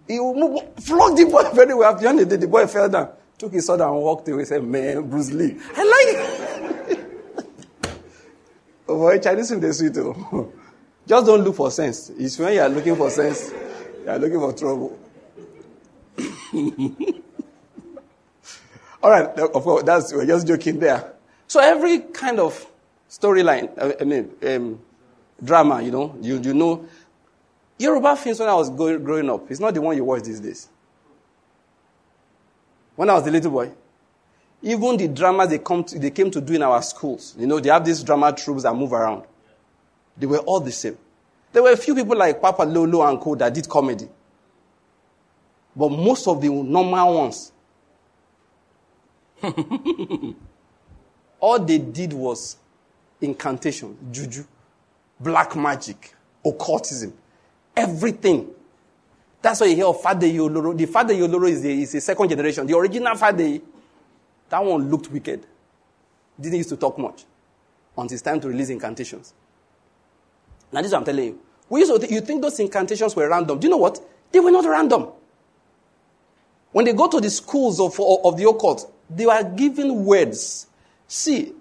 He 0.08 0.18
flogged 0.18 1.18
the 1.18 1.28
boy 1.30 1.50
very 1.54 1.74
well. 1.76 1.94
At 1.94 2.02
the 2.02 2.10
end 2.10 2.20
of 2.20 2.30
the 2.30 2.38
day, 2.38 2.42
the 2.42 2.48
boy 2.48 2.66
fell 2.66 2.90
down, 2.90 3.10
took 3.38 3.54
his 3.54 3.66
sword 3.66 3.82
and 3.82 3.92
walked 3.94 4.28
away. 4.28 4.44
Said, 4.46 4.64
"Man, 4.64 5.08
Bruce 5.08 5.32
Lee, 5.32 5.56
I 5.76 5.84
like 5.84 6.98
it." 6.98 7.10
oh 8.88 8.98
boy, 8.98 9.20
Chinese 9.20 9.50
film 9.50 9.62
they 9.62 9.72
sweet 9.72 9.94
too. 9.94 10.54
Just 11.10 11.26
don't 11.26 11.44
look 11.44 11.56
for 11.56 11.72
sense. 11.72 12.12
It's 12.12 12.38
when 12.38 12.54
you 12.54 12.62
are 12.62 12.70
looking 12.70 12.96
for 12.96 13.10
sense, 13.10 13.52
you 14.04 14.10
are 14.10 14.20
looking 14.20 14.40
for 14.40 14.54
trouble. 14.54 15.00
All 19.02 19.10
right, 19.10 19.28
of 19.40 19.64
course, 19.64 19.82
that's 19.84 20.14
we're 20.14 20.28
just 20.28 20.46
joking 20.46 20.78
there. 20.78 21.14
So 21.48 21.60
every 21.62 22.00
kind 22.00 22.40
of 22.40 22.64
storyline, 23.10 23.72
I 24.00 24.04
mean, 24.04 24.30
um, 24.48 24.80
drama, 25.44 25.82
you 25.82 25.90
know, 25.90 26.16
you, 26.22 26.40
you 26.40 26.54
know, 26.54 26.86
Yoruba 27.80 28.16
films 28.16 28.40
when 28.40 28.50
I 28.50 28.54
was 28.54 28.70
growing 28.70 29.32
up, 29.32 29.50
it's 29.50 29.60
not 29.60 29.74
the 29.74 29.82
one 29.82 29.96
you 29.96 30.04
watch 30.04 30.22
these 30.24 30.40
days. 30.40 30.70
When 32.96 33.10
I 33.10 33.16
was 33.16 33.26
a 33.26 33.32
little 33.32 33.50
boy, 33.50 33.72
even 34.62 34.96
the 34.98 35.08
dramas 35.08 35.50
they, 35.50 35.58
come 35.58 35.84
to, 35.86 35.98
they 35.98 36.12
came 36.12 36.30
to 36.30 36.40
do 36.42 36.54
in 36.54 36.62
our 36.62 36.84
schools, 36.84 37.36
you 37.40 37.48
know, 37.48 37.60
they 37.60 37.70
have 37.70 37.84
these 37.84 38.04
drama 38.04 38.32
troops 38.32 38.62
that 38.62 38.76
move 38.76 38.94
around. 38.94 39.24
They 40.20 40.26
were 40.26 40.40
all 40.40 40.60
the 40.60 40.72
same. 40.72 40.98
There 41.52 41.64
were 41.64 41.72
a 41.72 41.78
few 41.78 41.96
people 41.96 42.16
like 42.18 42.42
Papa 42.42 42.64
Lolo 42.64 43.08
and 43.08 43.20
Co. 43.20 43.36
that 43.36 43.54
did 43.54 43.68
comedy. 43.68 44.08
But 45.76 45.90
most 45.90 46.28
of 46.28 46.42
the 46.42 46.50
normal 46.50 47.16
ones, 47.16 47.52
all 51.40 51.60
they 51.60 51.78
did 51.78 52.12
was 52.14 52.58
incantation, 53.22 53.98
juju, 54.12 54.44
black 55.20 55.56
magic, 55.56 56.14
occultism. 56.46 57.14
Everything. 57.76 58.50
That's 59.42 59.62
why 59.62 59.68
you 59.68 59.76
hear 59.76 59.86
of 59.86 60.02
Fadeyi 60.02 60.36
Oloro. 60.38 60.78
The 60.78 60.86
Fadeyi 60.86 61.26
Oloro 61.26 61.50
is 61.50 61.64
a, 61.64 61.72
is 61.72 61.96
a 61.96 62.02
second 62.02 62.28
generation. 62.30 62.68
The 62.68 62.76
original 62.76 63.16
Fade, 63.16 63.62
that 64.50 64.64
one 64.64 64.90
looked 64.90 65.10
wicked. 65.10 65.46
Didn't 66.40 66.58
used 66.58 66.70
to 66.70 66.78
talk 66.78 66.98
much 66.98 67.24
until 67.98 68.14
it's 68.14 68.22
time 68.22 68.42
to 68.42 68.50
release 68.50 68.70
incantations. 68.70 69.34
Now, 70.72 70.82
this 70.82 70.88
is 70.88 70.94
what 70.94 71.00
I'm 71.00 71.06
telling 71.06 71.26
you. 71.26 71.40
We 71.70 71.82
used 71.82 71.92
to 71.92 72.00
th- 72.00 72.12
you 72.12 72.22
think 72.22 72.42
those 72.42 72.60
incantations 72.60 73.16
were 73.16 73.30
random. 73.30 73.60
Do 73.60 73.68
you 73.68 73.72
know 73.72 73.78
what? 73.78 74.00
They 74.32 74.40
were 74.40 74.52
not 74.52 74.66
random. 74.66 75.08
When 76.72 76.86
they 76.86 76.94
go 76.94 77.08
to 77.08 77.20
the 77.20 77.30
schools 77.30 77.80
of, 77.80 78.00
of 78.00 78.38
the 78.38 78.48
occult, 78.48 78.92
they 79.10 79.26
were 79.26 79.44
given 79.44 80.06
words. 80.06 80.68
See, 81.08 81.54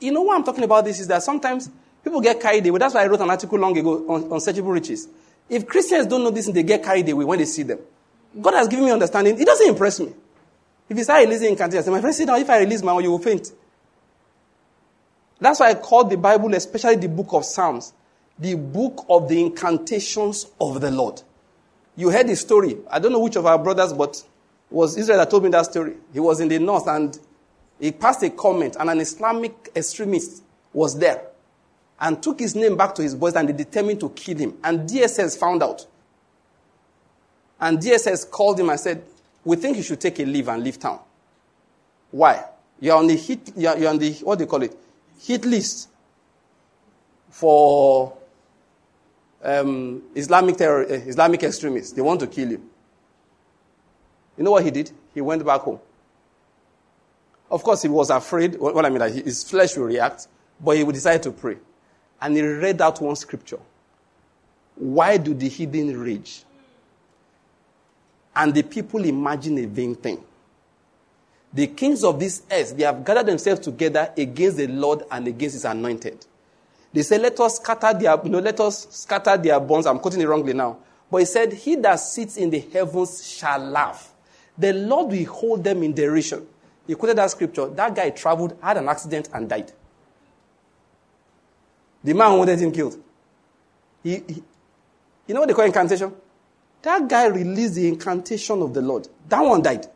you 0.00 0.12
know 0.12 0.22
why 0.22 0.36
I'm 0.36 0.44
talking 0.44 0.64
about 0.64 0.84
this 0.84 1.00
is 1.00 1.08
that 1.08 1.22
sometimes 1.22 1.70
People 2.08 2.20
get 2.22 2.40
carried 2.40 2.66
away. 2.66 2.78
That's 2.78 2.94
why 2.94 3.02
I 3.02 3.06
wrote 3.06 3.20
an 3.20 3.28
article 3.28 3.58
long 3.58 3.76
ago 3.76 4.06
on 4.08 4.32
unsearchable 4.32 4.70
riches. 4.70 5.08
If 5.48 5.66
Christians 5.66 6.06
don't 6.06 6.22
know 6.22 6.30
this 6.30 6.46
they 6.46 6.62
get 6.62 6.82
carried 6.82 7.06
away 7.08 7.24
when 7.24 7.38
they 7.38 7.44
see 7.44 7.64
them, 7.64 7.80
God 8.40 8.54
has 8.54 8.68
given 8.68 8.86
me 8.86 8.90
understanding. 8.90 9.38
It 9.38 9.44
doesn't 9.44 9.68
impress 9.68 10.00
me. 10.00 10.12
If 10.88 10.96
you 10.96 11.04
start 11.04 11.26
releasing 11.26 11.50
incantations, 11.50 11.86
my 11.88 12.00
friend, 12.00 12.14
sit 12.14 12.26
down. 12.26 12.40
If 12.40 12.48
I 12.48 12.60
release 12.60 12.82
my 12.82 12.92
own, 12.92 13.02
you 13.02 13.10
will 13.10 13.18
faint. 13.18 13.52
That's 15.40 15.60
why 15.60 15.70
I 15.70 15.74
call 15.74 16.04
the 16.04 16.16
Bible, 16.16 16.54
especially 16.54 16.96
the 16.96 17.08
book 17.08 17.28
of 17.32 17.44
Psalms, 17.44 17.92
the 18.38 18.54
book 18.54 19.06
of 19.08 19.28
the 19.28 19.40
incantations 19.40 20.46
of 20.60 20.80
the 20.80 20.90
Lord. 20.90 21.22
You 21.96 22.10
heard 22.10 22.28
the 22.28 22.36
story. 22.36 22.76
I 22.90 22.98
don't 22.98 23.12
know 23.12 23.20
which 23.20 23.36
of 23.36 23.46
our 23.46 23.58
brothers, 23.58 23.92
but 23.92 24.22
was 24.70 24.96
Israel 24.96 25.18
that 25.18 25.30
told 25.30 25.44
me 25.44 25.50
that 25.50 25.66
story. 25.66 25.94
He 26.12 26.20
was 26.20 26.40
in 26.40 26.48
the 26.48 26.58
north 26.58 26.86
and 26.86 27.18
he 27.80 27.92
passed 27.92 28.22
a 28.24 28.30
comment, 28.30 28.76
and 28.78 28.90
an 28.90 29.00
Islamic 29.00 29.70
extremist 29.76 30.42
was 30.72 30.98
there 30.98 31.22
and 32.00 32.22
took 32.22 32.40
his 32.40 32.54
name 32.54 32.76
back 32.76 32.94
to 32.96 33.02
his 33.02 33.14
boys 33.14 33.34
and 33.34 33.48
they 33.48 33.52
determined 33.52 34.00
to 34.00 34.10
kill 34.10 34.38
him. 34.38 34.54
And 34.62 34.88
DSS 34.88 35.38
found 35.38 35.62
out. 35.62 35.86
And 37.60 37.78
DSS 37.78 38.30
called 38.30 38.60
him 38.60 38.70
and 38.70 38.78
said, 38.78 39.02
We 39.44 39.56
think 39.56 39.76
you 39.76 39.82
should 39.82 40.00
take 40.00 40.20
a 40.20 40.24
leave 40.24 40.48
and 40.48 40.62
leave 40.62 40.78
town. 40.78 41.00
Why? 42.10 42.44
You're 42.80 42.96
on 42.96 43.08
the 43.08 43.16
hit, 43.16 43.52
you're 43.56 43.88
on 43.88 43.98
the, 43.98 44.12
what 44.22 44.38
do 44.38 44.44
you 44.44 44.48
call 44.48 44.62
it? 44.62 44.76
Hit 45.20 45.44
list 45.44 45.88
for 47.30 48.16
um, 49.42 50.02
Islamic, 50.14 50.56
terror, 50.56 50.84
uh, 50.84 50.94
Islamic 50.94 51.42
extremists. 51.42 51.92
They 51.92 52.02
want 52.02 52.20
to 52.20 52.26
kill 52.26 52.50
you. 52.50 52.62
You 54.36 54.44
know 54.44 54.52
what 54.52 54.64
he 54.64 54.70
did? 54.70 54.90
He 55.14 55.20
went 55.20 55.44
back 55.44 55.62
home. 55.62 55.80
Of 57.50 57.62
course, 57.62 57.82
he 57.82 57.88
was 57.88 58.10
afraid. 58.10 58.56
What 58.58 58.84
I 58.84 58.90
mean, 58.90 59.00
like 59.00 59.12
his 59.14 59.48
flesh 59.48 59.76
will 59.76 59.86
react, 59.86 60.28
but 60.60 60.76
he 60.76 60.84
would 60.84 60.94
decide 60.94 61.22
to 61.24 61.30
pray 61.32 61.56
and 62.20 62.36
he 62.36 62.42
read 62.42 62.80
out 62.80 63.00
one 63.00 63.16
scripture. 63.16 63.58
Why 64.74 65.16
do 65.16 65.34
the 65.34 65.48
heathen 65.48 65.98
rage? 65.98 66.44
And 68.34 68.54
the 68.54 68.62
people 68.62 69.04
imagine 69.04 69.58
a 69.58 69.66
vain 69.66 69.94
thing. 69.94 70.22
The 71.52 71.66
kings 71.68 72.04
of 72.04 72.20
this 72.20 72.42
earth, 72.50 72.76
they 72.76 72.84
have 72.84 73.04
gathered 73.04 73.26
themselves 73.26 73.60
together 73.60 74.12
against 74.16 74.58
the 74.58 74.66
Lord 74.66 75.02
and 75.10 75.26
against 75.26 75.54
his 75.54 75.64
anointed. 75.64 76.26
They 76.92 77.02
say, 77.02 77.18
let 77.18 77.38
us 77.40 77.56
scatter 77.56 77.98
their, 77.98 78.18
you 78.22 78.30
know, 78.30 78.38
let 78.38 78.60
us 78.60 78.86
scatter 78.90 79.36
their 79.36 79.60
bones. 79.60 79.86
I'm 79.86 79.98
quoting 79.98 80.20
it 80.20 80.28
wrongly 80.28 80.52
now. 80.52 80.78
But 81.10 81.18
he 81.18 81.24
said, 81.24 81.52
He 81.52 81.76
that 81.76 81.96
sits 81.96 82.36
in 82.36 82.50
the 82.50 82.60
heavens 82.60 83.26
shall 83.26 83.58
laugh. 83.58 84.12
The 84.56 84.72
Lord 84.72 85.12
will 85.12 85.24
hold 85.26 85.64
them 85.64 85.82
in 85.82 85.94
derision. 85.94 86.46
He 86.86 86.94
quoted 86.94 87.18
that 87.18 87.30
scripture. 87.30 87.68
That 87.68 87.94
guy 87.94 88.10
traveled, 88.10 88.56
had 88.62 88.76
an 88.76 88.88
accident, 88.88 89.28
and 89.32 89.48
died. 89.48 89.72
The 92.02 92.14
man 92.14 92.30
who 92.32 92.38
wanted 92.38 92.58
him 92.58 92.72
killed. 92.72 92.96
He, 94.02 94.16
he, 94.16 94.42
you 95.26 95.34
know 95.34 95.40
what 95.40 95.48
they 95.48 95.54
call 95.54 95.64
incantation? 95.64 96.14
That 96.82 97.08
guy 97.08 97.26
released 97.26 97.74
the 97.74 97.88
incantation 97.88 98.62
of 98.62 98.72
the 98.72 98.80
Lord. 98.80 99.08
That 99.28 99.40
one 99.40 99.62
died. 99.62 99.86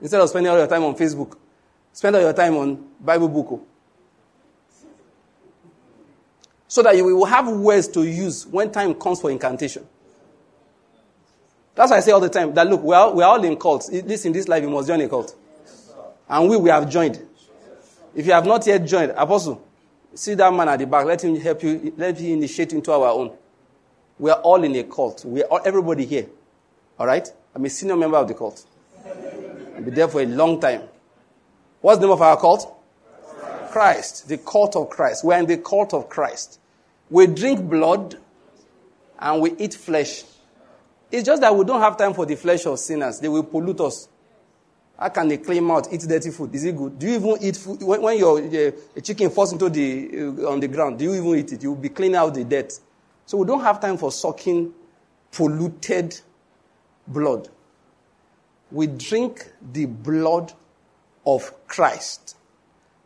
Instead 0.00 0.20
of 0.20 0.28
spending 0.28 0.50
all 0.50 0.58
your 0.58 0.66
time 0.66 0.84
on 0.84 0.94
Facebook, 0.94 1.36
spend 1.92 2.16
all 2.16 2.22
your 2.22 2.32
time 2.32 2.56
on 2.56 2.88
Bible 3.00 3.28
book. 3.28 3.46
Oh. 3.50 3.66
So 6.68 6.82
that 6.82 6.96
you 6.96 7.04
will 7.04 7.24
have 7.24 7.48
words 7.48 7.88
to 7.88 8.04
use 8.04 8.46
when 8.46 8.70
time 8.70 8.94
comes 8.94 9.20
for 9.20 9.30
incantation. 9.30 9.86
That's 11.74 11.90
why 11.90 11.98
I 11.98 12.00
say 12.00 12.12
all 12.12 12.20
the 12.20 12.28
time 12.28 12.52
that 12.54 12.66
look, 12.66 12.82
we 12.82 12.94
are, 12.94 13.12
we 13.12 13.22
are 13.22 13.30
all 13.30 13.44
in 13.44 13.56
cults. 13.56 13.88
At 13.88 14.06
least 14.06 14.26
in 14.26 14.32
this 14.32 14.48
life, 14.48 14.62
you 14.62 14.70
must 14.70 14.88
join 14.88 15.00
a 15.00 15.08
cult. 15.08 15.34
And 16.28 16.48
we, 16.48 16.56
we 16.56 16.70
have 16.70 16.90
joined. 16.90 17.24
If 18.14 18.26
you 18.26 18.32
have 18.32 18.46
not 18.46 18.66
yet 18.66 18.84
joined, 18.84 19.12
Apostle, 19.12 19.64
see 20.12 20.34
that 20.34 20.52
man 20.52 20.68
at 20.68 20.78
the 20.80 20.86
back. 20.86 21.06
Let 21.06 21.22
him 21.22 21.36
help 21.36 21.62
you. 21.62 21.94
Let 21.96 22.18
him 22.18 22.32
initiate 22.32 22.72
into 22.72 22.92
our 22.92 23.08
own. 23.08 23.32
We 24.18 24.30
are 24.30 24.40
all 24.40 24.62
in 24.62 24.74
a 24.74 24.82
cult. 24.82 25.24
We 25.24 25.42
are 25.44 25.46
all, 25.46 25.60
everybody 25.64 26.04
here. 26.04 26.26
All 26.98 27.06
right? 27.06 27.26
I'm 27.54 27.64
a 27.64 27.70
senior 27.70 27.96
member 27.96 28.16
of 28.16 28.26
the 28.26 28.34
cult. 28.34 28.66
Be 29.84 29.90
there 29.90 30.08
for 30.08 30.20
a 30.20 30.26
long 30.26 30.60
time. 30.60 30.82
What's 31.80 32.00
the 32.00 32.06
name 32.06 32.12
of 32.12 32.22
our 32.22 32.38
cult? 32.38 32.74
Christ. 33.70 34.28
The 34.28 34.38
cult 34.38 34.76
of 34.76 34.90
Christ. 34.90 35.24
We're 35.24 35.38
in 35.38 35.46
the 35.46 35.58
cult 35.58 35.94
of 35.94 36.08
Christ. 36.08 36.60
We 37.10 37.26
drink 37.26 37.68
blood 37.68 38.16
and 39.18 39.40
we 39.40 39.52
eat 39.52 39.74
flesh. 39.74 40.24
It's 41.10 41.24
just 41.24 41.40
that 41.40 41.54
we 41.54 41.64
don't 41.64 41.80
have 41.80 41.96
time 41.96 42.12
for 42.14 42.26
the 42.26 42.36
flesh 42.36 42.66
of 42.66 42.78
sinners. 42.78 43.20
They 43.20 43.28
will 43.28 43.44
pollute 43.44 43.80
us. 43.80 44.08
How 44.98 45.08
can 45.10 45.28
they 45.28 45.36
claim 45.36 45.70
out, 45.70 45.92
eat 45.92 46.00
dirty 46.00 46.30
food? 46.30 46.52
Is 46.54 46.64
it 46.64 46.76
good? 46.76 46.98
Do 46.98 47.06
you 47.06 47.14
even 47.14 47.36
eat 47.40 47.56
food? 47.56 47.82
When, 47.82 48.02
when 48.02 48.18
your 48.18 48.40
uh, 48.40 49.00
chicken 49.00 49.30
falls 49.30 49.52
into 49.52 49.68
the, 49.68 50.10
uh, 50.12 50.50
on 50.50 50.58
the 50.58 50.66
ground, 50.66 50.98
do 50.98 51.04
you 51.04 51.14
even 51.14 51.38
eat 51.38 51.52
it? 51.52 51.62
You 51.62 51.70
will 51.70 51.80
be 51.80 51.88
cleaning 51.88 52.16
out 52.16 52.34
the 52.34 52.42
dirt. 52.42 52.72
So 53.24 53.38
we 53.38 53.46
don't 53.46 53.62
have 53.62 53.80
time 53.80 53.96
for 53.96 54.10
sucking 54.10 54.74
polluted 55.30 56.20
blood. 57.06 57.48
We 58.70 58.86
drink 58.86 59.50
the 59.72 59.86
blood 59.86 60.52
of 61.24 61.52
Christ 61.66 62.36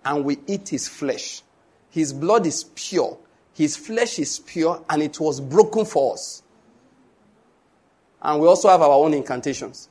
and 0.05 0.25
we 0.25 0.39
eat 0.47 0.69
his 0.69 0.89
flesh. 0.89 1.43
His 1.91 2.13
blood 2.13 2.47
is 2.47 2.65
pure, 2.75 3.19
his 3.55 3.77
flesh 3.77 4.19
is 4.19 4.39
pure, 4.39 4.83
and 4.89 5.03
it 5.03 5.21
was 5.21 5.41
broken 5.41 5.85
for 5.85 6.15
us. 6.15 6.43
And 8.23 8.41
we 8.41 8.47
also 8.47 8.69
have 8.69 8.81
our 8.81 8.91
own 8.91 9.15
incantations. 9.15 9.89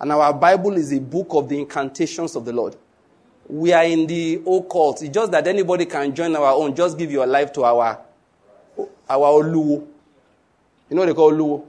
And 0.00 0.12
our 0.12 0.32
Bible 0.34 0.76
is 0.76 0.92
a 0.92 1.00
book 1.00 1.28
of 1.30 1.48
the 1.48 1.58
incantations 1.58 2.36
of 2.36 2.44
the 2.44 2.52
Lord. 2.52 2.76
We 3.48 3.72
are 3.72 3.84
in 3.84 4.06
the 4.06 4.42
occult. 4.46 5.02
It's 5.02 5.14
just 5.14 5.30
that 5.32 5.46
anybody 5.46 5.86
can 5.86 6.14
join 6.14 6.34
our 6.34 6.52
own. 6.52 6.74
Just 6.74 6.98
give 6.98 7.10
your 7.10 7.26
life 7.26 7.52
to 7.54 7.64
our 7.64 8.00
our 9.08 9.42
Oluwo. 9.42 9.86
You 10.90 10.96
know 10.96 11.02
what 11.02 11.06
they 11.06 11.14
call 11.14 11.32
Oluwo? 11.32 11.64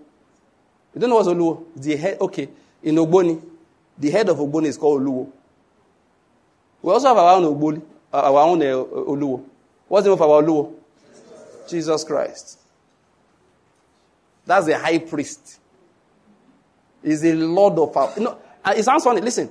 You 0.96 1.02
don't 1.02 1.10
know 1.10 1.16
what's 1.18 1.28
Oluwo? 1.28 1.66
The 1.76 1.96
head, 1.96 2.18
okay. 2.22 2.50
In 2.86 2.96
Ogboni, 2.96 3.42
the 3.98 4.12
head 4.12 4.30
of 4.30 4.38
Ogboni 4.38 4.68
is 4.68 4.78
called 4.78 5.02
Oluwo. 5.02 5.32
We 6.84 6.94
also 6.94 7.08
have 7.08 7.18
our 7.18 7.36
own 7.36 7.44
Ogboni, 7.44 7.82
uh, 8.14 8.32
our 8.32 8.48
own 8.48 8.62
uh, 8.62 8.66
Oluwo. 8.66 9.44
What's 9.88 10.04
the 10.06 10.12
name 10.12 10.22
of 10.22 10.30
our 10.30 10.44
Oluwo? 10.44 10.74
Jesus 11.68 12.04
Christ. 12.04 12.60
That's 14.46 14.68
the 14.68 14.78
high 14.78 15.00
priest. 15.00 15.60
He's 17.04 17.22
the 17.22 17.34
Lord 17.34 17.80
of 17.80 17.98
our. 17.98 18.14
You 18.18 18.24
know, 18.26 18.38
uh, 18.64 18.74
it 18.78 18.84
sounds 18.84 19.04
funny. 19.04 19.20
Listen. 19.20 19.50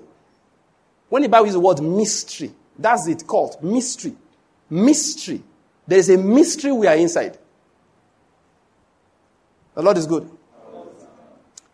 When 1.09 1.23
the 1.23 1.29
Bible 1.29 1.47
uses 1.47 1.55
the 1.55 1.61
word 1.61 1.81
mystery, 1.81 2.53
that's 2.79 3.09
it 3.09 3.27
called 3.27 3.63
mystery. 3.63 4.15
Mystery. 4.71 5.43
There 5.87 5.99
is 5.99 6.09
a 6.09 6.17
mystery 6.17 6.71
we 6.73 6.87
are 6.87 6.97
inside. 6.97 7.37
The 9.75 9.83
Lord 9.83 9.99
is 9.99 10.07
good. 10.07 10.31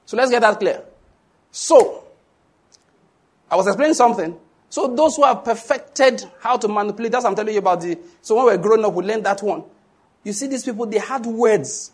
So 0.06 0.16
let's 0.16 0.30
get 0.30 0.40
that 0.40 0.58
clear. 0.58 0.84
So, 1.50 2.04
I 3.50 3.56
was 3.56 3.66
explaining 3.66 3.94
something. 3.94 4.38
So 4.68 4.94
those 4.94 5.16
who 5.16 5.24
have 5.24 5.44
perfected 5.44 6.24
how 6.40 6.56
to 6.56 6.68
manipulate, 6.68 7.12
that's 7.12 7.24
what 7.24 7.30
I'm 7.30 7.36
telling 7.36 7.54
you 7.54 7.58
about 7.58 7.80
the. 7.80 7.98
So 8.22 8.36
when 8.36 8.44
we're 8.46 8.56
growing 8.56 8.84
up, 8.84 8.92
we 8.94 9.04
learned 9.04 9.26
that 9.26 9.42
one. 9.42 9.64
You 10.22 10.32
see, 10.32 10.46
these 10.46 10.64
people, 10.64 10.86
they 10.86 10.98
had 10.98 11.26
words 11.26 11.92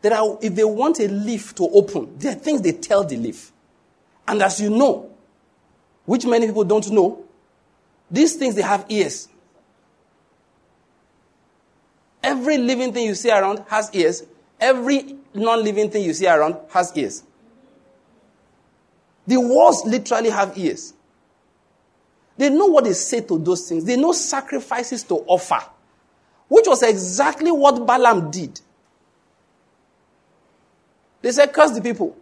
that 0.00 0.12
are, 0.12 0.38
if 0.40 0.54
they 0.54 0.64
want 0.64 1.00
a 1.00 1.08
leaf 1.08 1.54
to 1.56 1.64
open, 1.64 2.18
there 2.18 2.32
are 2.32 2.38
things 2.38 2.62
they 2.62 2.72
tell 2.72 3.04
the 3.04 3.16
leaf. 3.16 3.52
And 4.26 4.42
as 4.42 4.58
you 4.60 4.70
know, 4.70 5.10
which 6.06 6.24
many 6.24 6.46
people 6.46 6.64
don't 6.64 6.90
know, 6.90 7.24
these 8.10 8.36
things, 8.36 8.54
they 8.54 8.62
have 8.62 8.86
ears. 8.88 9.28
Every 12.22 12.56
living 12.56 12.92
thing 12.94 13.06
you 13.06 13.14
see 13.14 13.30
around 13.30 13.64
has 13.68 13.90
ears. 13.92 14.24
Every 14.58 15.16
non 15.34 15.62
living 15.62 15.90
thing 15.90 16.04
you 16.04 16.14
see 16.14 16.26
around 16.26 16.56
has 16.70 16.96
ears. 16.96 17.22
The 19.26 19.38
walls 19.40 19.84
literally 19.86 20.30
have 20.30 20.56
ears. 20.58 20.92
They 22.36 22.50
know 22.50 22.66
what 22.66 22.84
they 22.84 22.92
say 22.92 23.20
to 23.22 23.38
those 23.38 23.68
things, 23.68 23.84
they 23.84 23.96
know 23.96 24.12
sacrifices 24.12 25.02
to 25.04 25.14
offer, 25.26 25.60
which 26.48 26.66
was 26.66 26.82
exactly 26.82 27.50
what 27.52 27.86
Balaam 27.86 28.30
did. 28.30 28.60
They 31.22 31.32
said, 31.32 31.52
Curse 31.52 31.70
the 31.72 31.80
people. 31.80 32.16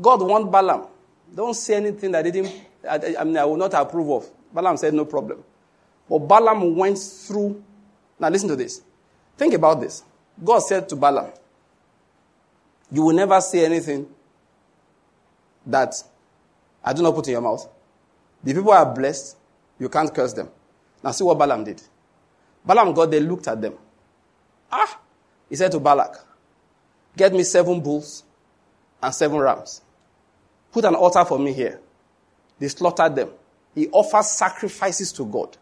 God 0.00 0.20
warned 0.22 0.50
Balaam. 0.50 0.86
Don't 1.34 1.54
say 1.54 1.76
anything 1.76 2.12
that 2.12 2.22
didn't, 2.22 2.52
I, 2.88 3.14
I 3.20 3.24
mean, 3.24 3.36
I 3.36 3.44
will 3.44 3.56
not 3.56 3.72
approve 3.74 4.10
of. 4.10 4.30
Balaam 4.52 4.76
said, 4.76 4.94
No 4.94 5.04
problem. 5.04 5.44
But 6.08 6.18
Balaam 6.20 6.74
went 6.74 6.98
through. 6.98 7.62
Now, 8.18 8.28
listen 8.28 8.48
to 8.48 8.56
this. 8.56 8.80
Think 9.36 9.54
about 9.54 9.80
this. 9.80 10.02
God 10.42 10.60
said 10.60 10.88
to 10.88 10.96
Balaam, 10.96 11.30
You 12.90 13.02
will 13.02 13.14
never 13.14 13.40
say 13.40 13.64
anything 13.64 14.08
that 15.66 15.94
I 16.86 16.92
do 16.92 17.02
not 17.02 17.14
put 17.16 17.26
in 17.26 17.32
your 17.32 17.40
mouth. 17.42 17.68
The 18.44 18.54
people 18.54 18.70
are 18.70 18.86
blessed, 18.94 19.36
you 19.80 19.88
can't 19.88 20.14
curse 20.14 20.32
them. 20.32 20.48
Now, 21.02 21.10
see 21.10 21.24
what 21.24 21.36
Balaam 21.36 21.64
did. 21.64 21.82
Balaam 22.64 22.94
got 22.94 23.10
there, 23.10 23.20
looked 23.20 23.48
at 23.48 23.60
them. 23.60 23.74
Ah! 24.70 25.00
He 25.48 25.56
said 25.56 25.72
to 25.72 25.80
Balak, 25.80 26.16
Get 27.16 27.32
me 27.32 27.42
seven 27.42 27.80
bulls 27.80 28.22
and 29.02 29.14
seven 29.14 29.38
rams. 29.38 29.82
Put 30.72 30.84
an 30.84 30.94
altar 30.94 31.24
for 31.24 31.38
me 31.38 31.52
here. 31.52 31.80
They 32.58 32.68
slaughtered 32.68 33.16
them. 33.16 33.30
He 33.74 33.88
offers 33.88 34.28
sacrifices 34.28 35.12
to 35.12 35.24
God. 35.26 35.56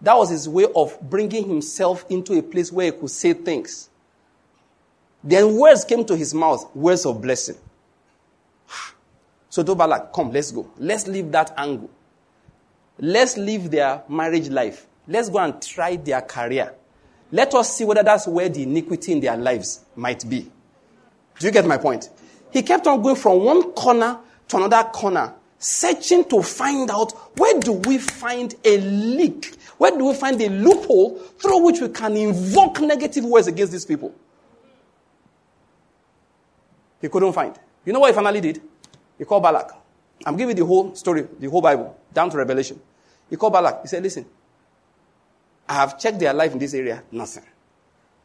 That 0.00 0.16
was 0.16 0.30
his 0.30 0.48
way 0.48 0.66
of 0.74 0.98
bringing 1.00 1.48
himself 1.48 2.04
into 2.08 2.38
a 2.38 2.42
place 2.42 2.70
where 2.70 2.86
he 2.86 2.92
could 2.92 3.10
say 3.10 3.32
things. 3.32 3.88
Then 5.22 5.56
words 5.56 5.84
came 5.84 6.04
to 6.04 6.16
his 6.16 6.34
mouth, 6.34 6.74
words 6.76 7.06
of 7.06 7.22
blessing. 7.22 7.56
So 9.54 9.62
to 9.62 9.76
Balak, 9.76 10.12
come, 10.12 10.32
let's 10.32 10.50
go. 10.50 10.68
Let's 10.78 11.06
leave 11.06 11.30
that 11.30 11.54
angle. 11.56 11.88
Let's 12.98 13.36
leave 13.36 13.70
their 13.70 14.02
marriage 14.08 14.48
life. 14.48 14.84
Let's 15.06 15.28
go 15.28 15.38
and 15.38 15.62
try 15.62 15.94
their 15.94 16.22
career. 16.22 16.74
Let 17.30 17.54
us 17.54 17.76
see 17.76 17.84
whether 17.84 18.02
that's 18.02 18.26
where 18.26 18.48
the 18.48 18.64
iniquity 18.64 19.12
in 19.12 19.20
their 19.20 19.36
lives 19.36 19.84
might 19.94 20.28
be. 20.28 20.50
Do 21.38 21.46
you 21.46 21.52
get 21.52 21.66
my 21.66 21.76
point? 21.76 22.10
He 22.52 22.62
kept 22.62 22.88
on 22.88 23.00
going 23.00 23.14
from 23.14 23.44
one 23.44 23.70
corner 23.74 24.18
to 24.48 24.56
another 24.56 24.88
corner, 24.90 25.32
searching 25.56 26.24
to 26.30 26.42
find 26.42 26.90
out 26.90 27.12
where 27.38 27.60
do 27.60 27.74
we 27.74 27.98
find 27.98 28.56
a 28.64 28.78
leak 28.78 29.56
where 29.78 29.96
do 29.96 30.04
we 30.06 30.14
find 30.14 30.40
a 30.40 30.48
loophole 30.48 31.16
through 31.38 31.64
which 31.64 31.80
we 31.80 31.88
can 31.90 32.16
invoke 32.16 32.80
negative 32.80 33.24
words 33.24 33.46
against 33.46 33.72
these 33.72 33.84
people? 33.84 34.14
He 37.00 37.08
couldn't 37.08 37.32
find. 37.32 37.56
You 37.84 37.92
know 37.92 38.00
what 38.00 38.10
he 38.10 38.14
finally 38.14 38.40
did? 38.40 38.62
He 39.18 39.24
called 39.24 39.42
Balak. 39.42 39.70
I'm 40.26 40.36
giving 40.36 40.56
the 40.56 40.64
whole 40.64 40.94
story, 40.94 41.26
the 41.38 41.48
whole 41.48 41.62
Bible, 41.62 41.96
down 42.12 42.30
to 42.30 42.36
Revelation. 42.36 42.80
He 43.30 43.36
called 43.36 43.52
Balak. 43.52 43.82
He 43.82 43.88
said, 43.88 44.02
Listen, 44.02 44.26
I 45.68 45.74
have 45.74 45.98
checked 45.98 46.18
their 46.18 46.32
life 46.32 46.52
in 46.52 46.58
this 46.58 46.74
area, 46.74 47.02
nothing. 47.10 47.44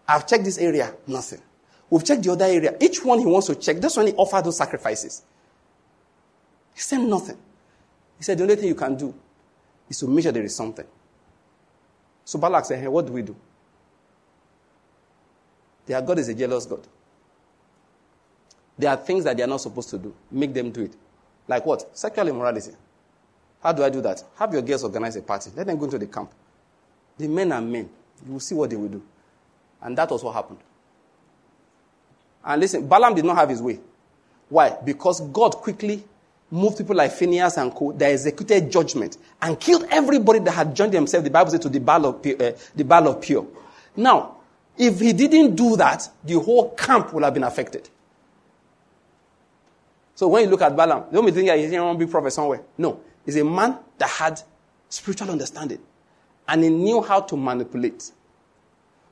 I've 0.08 0.28
checked 0.28 0.44
this 0.44 0.58
area, 0.58 0.94
nothing. 1.08 1.42
We've 1.90 2.04
checked 2.04 2.24
the 2.24 2.32
other 2.32 2.46
area. 2.46 2.76
Each 2.80 3.04
one 3.04 3.20
he 3.20 3.26
wants 3.26 3.48
to 3.48 3.56
check, 3.56 3.78
that's 3.78 3.98
when 3.98 4.08
he 4.08 4.14
offered 4.14 4.46
those 4.46 4.58
sacrifices. 4.58 5.24
He 6.74 6.82
said 6.82 7.00
nothing. 7.00 7.38
He 8.18 8.24
said, 8.24 8.38
The 8.38 8.44
only 8.44 8.56
thing 8.56 8.68
you 8.68 8.76
can 8.76 8.96
do 8.96 9.14
is 9.90 10.00
to 10.00 10.08
make 10.08 10.24
sure 10.24 10.32
there 10.32 10.44
is 10.44 10.56
something. 10.56 10.86
So 12.26 12.38
Balak 12.40 12.66
said, 12.66 12.80
Hey, 12.80 12.88
what 12.88 13.06
do 13.06 13.14
we 13.14 13.22
do? 13.22 13.36
Their 15.86 16.02
God 16.02 16.20
is 16.20 16.30
a 16.30 16.34
jealous 16.36 16.66
God. 16.66 16.86
There 18.80 18.90
are 18.90 18.96
things 18.96 19.26
that 19.26 19.36
they 19.36 19.44
are 19.44 19.48
not 19.48 19.60
supposed 19.60 19.90
to 19.90 19.98
do. 19.98 20.16
Make 20.32 20.54
them 20.54 20.72
do 20.72 20.84
it. 20.84 20.96
Like 21.50 21.66
what? 21.66 21.98
Sexual 21.98 22.30
immorality. 22.30 22.72
How 23.62 23.74
do 23.74 23.84
I 23.84 23.90
do 23.90 24.00
that? 24.02 24.24
Have 24.38 24.54
your 24.54 24.62
girls 24.62 24.86
organize 24.86 25.18
a 25.18 25.22
party. 25.22 25.52
Let 25.54 25.68
them 25.68 25.78
go 25.78 25.84
into 25.84 25.98
the 25.98 26.08
camp. 26.08 26.32
The 27.18 27.28
men 27.28 27.52
are 27.52 27.62
men. 27.62 27.90
You 28.26 28.34
will 28.34 28.40
see 28.40 28.56
what 28.56 28.70
they 28.70 28.78
will 28.78 28.88
do. 28.88 29.04
And 29.82 29.98
that 29.98 30.10
was 30.10 30.24
what 30.24 30.34
happened. 30.34 30.60
And 32.46 32.62
listen, 32.62 32.88
Balaam 32.88 33.16
did 33.16 33.26
not 33.26 33.36
have 33.36 33.50
his 33.50 33.62
way. 33.62 33.82
Why? 34.48 34.78
Because 34.86 35.20
God 35.20 35.56
quickly 35.58 36.02
moved 36.50 36.78
people 36.78 36.96
like 36.96 37.12
Phinehas 37.12 37.58
and 37.58 37.76
Co. 37.76 37.92
They 37.92 38.14
executed 38.14 38.72
judgment 38.72 39.18
and 39.42 39.60
killed 39.60 39.86
everybody 39.92 40.40
that 40.40 40.52
had 40.52 40.74
joined 40.74 40.94
themselves, 40.94 41.26
the 41.26 41.30
Bible 41.30 41.52
says, 41.52 41.60
to 41.60 41.70
the 41.70 41.80
Baal 41.80 42.06
of, 42.06 42.26
uh. 42.26 43.44
Now, 43.98 44.38
if 44.78 45.02
he 45.02 45.12
didn't 45.12 45.56
do 45.56 45.76
that, 45.76 46.10
the 46.24 46.40
whole 46.40 46.70
camp 46.72 47.14
would 47.14 47.24
have 47.26 47.34
been 47.34 47.44
affected. 47.44 47.90
So 50.20 50.28
when 50.28 50.44
you 50.44 50.50
look 50.50 50.62
at 50.62 50.76
Balaam, 50.76 51.06
don't 51.14 51.26
be 51.26 51.32
thinking 51.32 51.58
he's 51.58 51.72
a 51.72 51.96
big 51.96 52.12
prophet 52.12 52.32
somewhere. 52.32 52.62
No. 52.78 53.00
He's 53.26 53.38
a 53.38 53.46
man 53.46 53.78
that 53.98 54.10
had 54.10 54.42
spiritual 54.90 55.32
understanding. 55.32 55.80
And 56.46 56.62
he 56.62 56.70
knew 56.70 57.02
how 57.02 57.22
to 57.22 57.38
manipulate. 57.38 58.12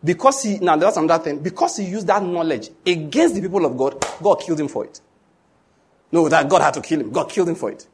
Because 0.04 0.44
he, 0.44 0.60
now 0.60 0.76
that's 0.76 0.98
another 0.98 1.24
thing, 1.24 1.40
because 1.40 1.78
he 1.78 1.86
used 1.86 2.08
that 2.08 2.22
knowledge 2.22 2.72
against 2.86 3.36
the 3.36 3.42
people 3.42 3.66
of 3.66 3.78
God, 3.78 4.06
God 4.22 4.42
killed 4.42 4.60
him 4.60 4.68
for 4.68 4.84
it. 4.84 5.00
No, 6.12 6.28
that 6.28 6.50
God 6.50 6.62
had 6.62 6.74
to 6.74 6.82
kill 6.82 7.00
him. 7.00 7.10
God 7.10 7.30
killed 7.30 7.48
him 7.48 7.56
for 7.56 7.72
it. 7.72 7.88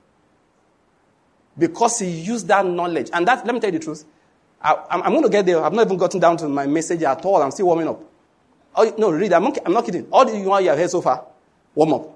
Because 1.55 1.99
he 1.99 2.09
used 2.09 2.47
that 2.47 2.65
knowledge. 2.65 3.11
And 3.13 3.27
that, 3.27 3.45
let 3.45 3.53
me 3.53 3.61
tell 3.61 3.71
you 3.71 3.77
the 3.77 3.85
truth. 3.85 4.05
I, 4.59 4.75
am 4.89 5.11
going 5.11 5.21
to 5.21 5.29
get 5.29 5.45
there. 5.45 5.63
I've 5.63 5.71
not 5.71 5.85
even 5.85 5.97
gotten 5.97 6.19
down 6.19 6.37
to 6.37 6.49
my 6.49 6.65
message 6.65 7.03
at 7.03 7.23
all. 7.23 7.43
I'm 7.43 7.51
still 7.51 7.67
warming 7.67 7.89
up. 7.89 8.01
Oh, 8.75 8.91
no, 8.97 9.11
read. 9.11 9.33
I'm 9.33 9.43
not, 9.43 9.59
I'm 9.63 9.73
not 9.73 9.85
kidding. 9.85 10.07
All 10.11 10.25
the 10.25 10.35
you 10.35 10.49
have 10.49 10.79
heard 10.79 10.89
so 10.89 10.99
far, 10.99 11.27
warm 11.75 11.93
up. 11.93 12.12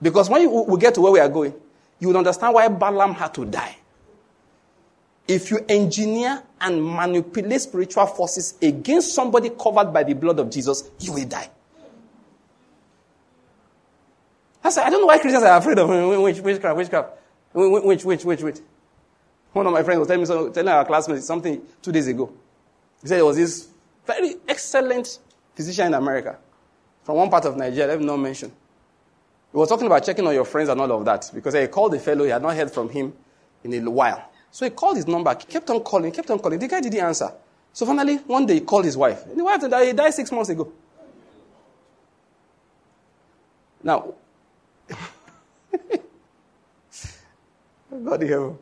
Because 0.00 0.28
when 0.28 0.50
we 0.68 0.78
get 0.78 0.94
to 0.94 1.00
where 1.00 1.12
we 1.12 1.20
are 1.20 1.28
going, 1.28 1.54
you 1.98 2.08
will 2.08 2.16
understand 2.16 2.54
why 2.54 2.68
Balaam 2.68 3.14
had 3.14 3.32
to 3.34 3.44
die. 3.44 3.76
If 5.26 5.50
you 5.50 5.64
engineer 5.68 6.42
and 6.60 6.84
manipulate 6.84 7.62
spiritual 7.62 8.06
forces 8.06 8.54
against 8.60 9.14
somebody 9.14 9.50
covered 9.50 9.92
by 9.92 10.02
the 10.04 10.12
blood 10.12 10.38
of 10.38 10.50
Jesus, 10.50 10.90
you 11.00 11.12
will 11.12 11.24
die. 11.24 11.48
I 14.62 14.70
said, 14.70 14.84
I 14.84 14.90
don't 14.90 15.00
know 15.00 15.06
why 15.06 15.18
Christians 15.18 15.44
are 15.44 15.56
afraid 15.56 15.78
of 15.78 15.88
witchcraft, 16.42 16.76
witchcraft. 16.76 17.10
Which, 17.52 18.04
which, 18.04 18.24
which, 18.24 18.42
which. 18.42 18.56
One 19.52 19.66
of 19.66 19.72
my 19.72 19.82
friends 19.82 20.00
was 20.00 20.08
telling 20.08 20.22
me, 20.46 20.52
telling 20.52 20.68
our 20.68 20.84
classmates 20.84 21.26
something 21.26 21.62
two 21.80 21.92
days 21.92 22.08
ago. 22.08 22.32
He 23.00 23.08
said 23.08 23.18
there 23.18 23.24
was 23.24 23.36
this 23.36 23.68
very 24.06 24.34
excellent 24.48 25.18
physician 25.54 25.86
in 25.86 25.94
America 25.94 26.38
from 27.04 27.16
one 27.16 27.30
part 27.30 27.44
of 27.44 27.56
Nigeria, 27.56 27.86
let 27.86 28.00
me 28.00 28.06
not 28.06 28.16
mention. 28.16 28.50
He 29.54 29.58
was 29.58 29.68
talking 29.68 29.86
about 29.86 30.04
checking 30.04 30.26
on 30.26 30.34
your 30.34 30.44
friends 30.44 30.68
and 30.68 30.80
all 30.80 30.90
of 30.90 31.04
that 31.04 31.30
because 31.32 31.54
he 31.54 31.64
called 31.68 31.92
the 31.92 32.00
fellow, 32.00 32.24
he 32.24 32.30
had 32.30 32.42
not 32.42 32.56
heard 32.56 32.72
from 32.72 32.88
him 32.88 33.12
in 33.62 33.86
a 33.86 33.88
while. 33.88 34.28
So 34.50 34.64
he 34.64 34.70
called 34.70 34.96
his 34.96 35.06
number, 35.06 35.32
kept 35.36 35.70
on 35.70 35.78
calling, 35.78 36.10
kept 36.10 36.28
on 36.28 36.40
calling. 36.40 36.58
The 36.58 36.66
guy 36.66 36.80
didn't 36.80 36.98
answer. 36.98 37.32
So 37.72 37.86
finally, 37.86 38.16
one 38.16 38.46
day 38.46 38.54
he 38.54 38.62
called 38.62 38.84
his 38.84 38.96
wife. 38.96 39.24
And 39.26 39.38
the 39.38 39.44
wife 39.44 39.60
died, 39.60 39.86
he 39.86 39.92
died 39.92 40.12
six 40.12 40.32
months 40.32 40.50
ago. 40.50 40.72
Now, 43.80 44.14
God 48.02 48.22
heaven. 48.22 48.58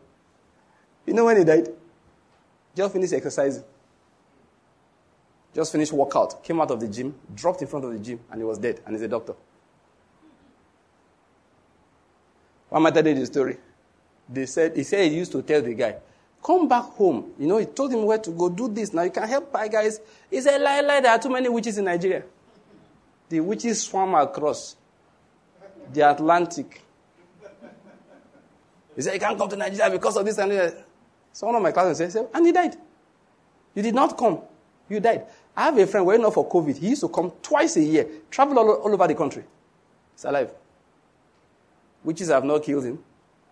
You 1.07 1.14
know 1.14 1.24
when 1.24 1.38
he 1.38 1.45
died? 1.45 1.68
Just 2.76 2.93
finished 2.93 3.14
exercising. 3.14 3.64
Just 5.55 5.72
finished 5.72 5.95
workout. 5.95 6.45
Came 6.45 6.61
out 6.61 6.70
of 6.70 6.80
the 6.80 6.88
gym, 6.88 7.14
dropped 7.34 7.62
in 7.62 7.68
front 7.68 7.86
of 7.86 7.95
the 7.95 7.99
gym, 7.99 8.20
and 8.30 8.43
he 8.43 8.45
was 8.45 8.59
dead. 8.59 8.80
And 8.84 8.95
he's 8.95 9.01
a 9.01 9.09
doctor. 9.09 9.32
Am 12.73 12.87
I 12.87 12.91
telling 12.91 13.18
the 13.18 13.27
story? 13.27 13.57
They 14.29 14.47
said, 14.47 14.77
he 14.77 14.83
said 14.83 15.11
he 15.11 15.18
used 15.18 15.33
to 15.33 15.43
tell 15.43 15.61
the 15.61 15.75
guy, 15.75 15.97
come 16.43 16.66
back 16.68 16.85
home. 16.85 17.33
You 17.39 17.47
know, 17.47 17.59
he 17.59 17.66
told 17.66 17.93
him 17.93 18.05
where 18.05 18.18
to 18.18 18.31
go 18.31 18.49
do 18.49 18.68
this. 18.68 18.93
Now 18.93 19.03
you 19.03 19.11
can 19.11 19.29
help 19.29 19.53
my 19.53 19.68
guys. 19.68 20.01
He 20.31 20.41
said, 20.41 20.61
lie, 20.61 20.81
lie, 20.81 21.01
there 21.01 21.12
are 21.12 21.18
too 21.18 21.29
many 21.29 21.49
witches 21.49 21.79
in 21.79 21.85
Nigeria. 21.85 22.23
The 23.29 23.41
witches 23.41 23.83
swam 23.83 24.14
across 24.14 24.77
the 25.93 26.11
Atlantic. 26.11 26.81
He 28.95 29.03
said, 29.03 29.14
you 29.14 29.20
can't 29.20 29.39
come 29.39 29.49
to 29.49 29.57
Nigeria 29.57 29.91
because 29.91 30.16
of 30.16 30.25
this 30.25 30.39
and 30.39 30.53
that. 30.53 30.87
So 31.33 31.47
one 31.47 31.57
of 31.57 31.62
my 31.62 31.73
classmates 31.73 32.12
said, 32.12 32.29
and 32.35 32.47
he 32.47 32.53
died. 32.53 32.77
You 33.75 33.83
did 33.83 33.95
not 33.95 34.16
come. 34.18 34.41
You 34.89 35.01
died. 35.01 35.25
I 35.57 35.64
have 35.64 35.79
a 35.79 35.87
friend, 35.87 36.07
well 36.07 36.18
enough 36.18 36.35
for 36.35 36.49
COVID. 36.49 36.77
He 36.77 36.91
used 36.91 37.01
to 37.03 37.09
come 37.09 37.33
twice 37.43 37.77
a 37.77 37.83
year, 37.83 38.07
travel 38.31 38.59
all, 38.59 38.70
all 38.70 38.93
over 38.93 39.07
the 39.07 39.14
country. 39.14 39.45
He's 40.14 40.25
alive. 40.25 40.51
Witches 42.05 42.28
have 42.28 42.44
not 42.44 42.62
killed 42.62 42.84
him. 42.84 42.98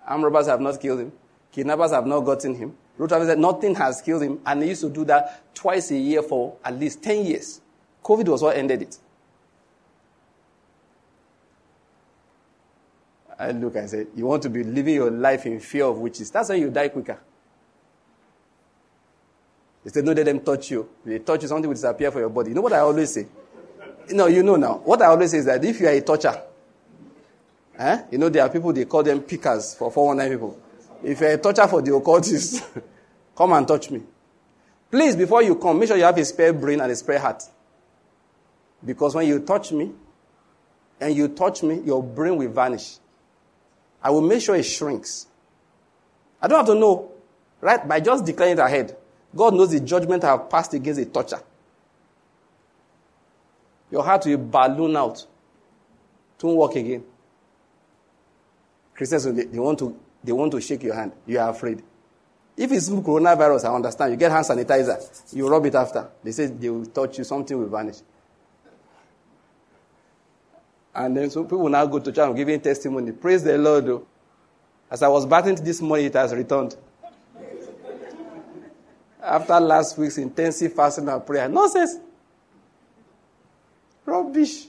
Armed 0.07 0.25
robbers 0.25 0.47
have 0.47 0.61
not 0.61 0.81
killed 0.81 1.01
him. 1.01 1.13
Kidnappers 1.53 1.91
have 1.93 2.07
not 2.07 2.21
gotten 2.21 2.55
him. 2.55 2.77
Traffic 2.97 3.29
said 3.29 3.39
nothing 3.39 3.75
has 3.77 4.03
killed 4.03 4.23
him. 4.23 4.41
And 4.45 4.63
he 4.63 4.71
used 4.71 4.83
to 4.83 4.91
do 4.91 5.05
that 5.07 5.55
twice 5.55 5.91
a 5.91 5.97
year 5.97 6.23
for 6.23 6.57
at 6.65 6.79
least 6.79 7.03
10 7.03 7.25
years. 7.27 7.61
COVID 8.05 8.29
was 8.29 8.43
what 8.43 8.57
ended 8.57 8.83
it. 8.83 8.99
I 13.39 13.53
look 13.53 13.75
and 13.77 13.89
say, 13.89 14.07
You 14.15 14.27
want 14.27 14.43
to 14.43 14.51
be 14.51 14.63
living 14.63 14.95
your 14.97 15.11
life 15.11 15.47
in 15.47 15.61
fear 15.61 15.87
of 15.87 15.99
witches. 15.99 16.31
That's 16.31 16.49
how 16.49 16.55
you 16.55 16.69
die 16.69 16.89
quicker. 16.89 17.19
They 19.83 19.91
said, 19.91 20.05
No, 20.05 20.13
let 20.13 20.27
them 20.27 20.41
touch 20.41 20.71
you. 20.71 20.89
If 21.05 21.11
they 21.11 21.19
touch 21.21 21.43
you, 21.43 21.49
something 21.49 21.69
will 21.69 21.75
disappear 21.75 22.11
from 22.11 22.21
your 22.21 22.29
body. 22.29 22.51
You 22.51 22.55
know 22.55 22.61
what 22.61 22.75
I 22.75 22.81
always 22.81 23.15
say? 23.15 23.27
No, 24.11 24.27
you 24.27 24.43
know 24.43 24.57
now. 24.57 24.75
What 24.85 25.01
I 25.01 25.07
always 25.07 25.31
say 25.31 25.39
is 25.39 25.47
that 25.47 25.65
if 25.65 25.81
you 25.81 25.87
are 25.87 25.93
a 25.93 26.01
toucher, 26.03 26.43
eh, 27.81 28.03
you 28.13 28.19
know, 28.19 28.29
there 28.29 28.43
are 28.43 28.49
people, 28.51 28.73
they 28.73 28.85
call 28.85 29.03
them 29.03 29.21
pickers 29.23 29.75
for 29.75 29.91
419 29.91 30.39
people. 30.39 30.61
If 31.03 31.21
you're 31.21 31.31
a 31.31 31.39
toucher 31.39 31.67
for 31.67 31.81
the 31.81 31.95
occultists, 31.95 32.63
come 33.37 33.53
and 33.53 33.67
touch 33.67 33.91
me. 33.91 34.03
Please, 34.91 35.17
before 35.17 35.43
you 35.43 35.57
come, 35.57 35.79
make 35.79 35.89
sure 35.89 35.97
you 35.97 36.05
have 36.05 36.19
a 36.19 36.25
spare 36.25 36.53
brain 36.53 36.81
and 36.81 36.93
a 36.93 36.97
spare 36.97 37.19
heart. 37.19 37.43
Because 38.85 39.15
when 39.15 39.27
you 39.27 39.41
touch 39.41 39.73
me, 39.73 39.93
and 41.01 41.17
you 41.17 41.29
touch 41.29 41.63
me, 41.63 41.81
your 41.81 42.03
brain 42.03 42.37
will 42.37 42.51
vanish. 42.51 42.99
I 44.03 44.11
will 44.11 44.21
make 44.21 44.43
sure 44.43 44.55
it 44.55 44.65
shrinks. 44.65 45.27
I 46.41 46.49
don't 46.49 46.59
have 46.59 46.67
to 46.67 46.75
know, 46.75 47.11
right? 47.61 47.87
By 47.87 48.01
just 48.01 48.25
declaring 48.25 48.53
it 48.53 48.59
ahead. 48.59 48.97
God 49.35 49.55
knows 49.55 49.71
the 49.71 49.81
judgment 49.81 50.25
I 50.25 50.31
have 50.31 50.51
passed 50.51 50.75
against 50.75 51.01
a 51.01 51.07
toucher. 51.07 51.41
Your 53.91 54.05
heart 54.05 54.27
will 54.27 54.39
balloon 54.39 54.97
out. 54.97 55.25
Don't 56.39 56.57
walk 56.57 56.77
again. 56.77 57.05
Christians, 59.01 59.25
they, 59.25 59.45
they, 59.45 59.59
want 59.59 59.79
to, 59.79 59.99
they 60.23 60.31
want 60.31 60.53
to 60.53 60.61
shake 60.61 60.83
your 60.83 60.95
hand. 60.95 61.13
You 61.27 61.39
are 61.39 61.49
afraid. 61.49 61.83
If 62.55 62.71
it's 62.71 62.91
coronavirus, 62.91 63.65
I 63.65 63.75
understand. 63.75 64.13
You 64.13 64.19
get 64.19 64.31
hand 64.31 64.45
sanitizer. 64.45 65.35
You 65.35 65.49
rub 65.49 65.65
it 65.65 65.75
after. 65.75 66.07
They 66.23 66.33
say 66.33 66.49
they 66.49 66.69
will 66.69 66.85
touch 66.85 67.17
you, 67.17 67.25
something 67.25 67.59
will 67.59 67.71
vanish. 67.71 67.97
And 70.95 71.17
then 71.17 71.31
some 71.31 71.45
people 71.45 71.67
now 71.71 71.87
go 71.87 71.99
to 71.99 72.13
church 72.13 72.29
and 72.29 72.37
giving 72.37 72.61
testimony. 72.61 73.13
Praise 73.13 73.43
the 73.43 73.57
Lord. 73.57 73.87
Though. 73.87 74.07
As 74.91 75.03
I 75.03 75.09
was 75.09 75.25
battling 75.25 75.65
this 75.65 75.81
morning, 75.81 76.05
it 76.05 76.13
has 76.13 76.35
returned. 76.35 76.77
After 79.23 79.59
last 79.61 79.97
week's 79.97 80.19
intensive 80.19 80.75
fasting 80.75 81.09
and 81.09 81.25
prayer. 81.25 81.49
Nonsense. 81.49 81.97
Rubbish. 84.05 84.67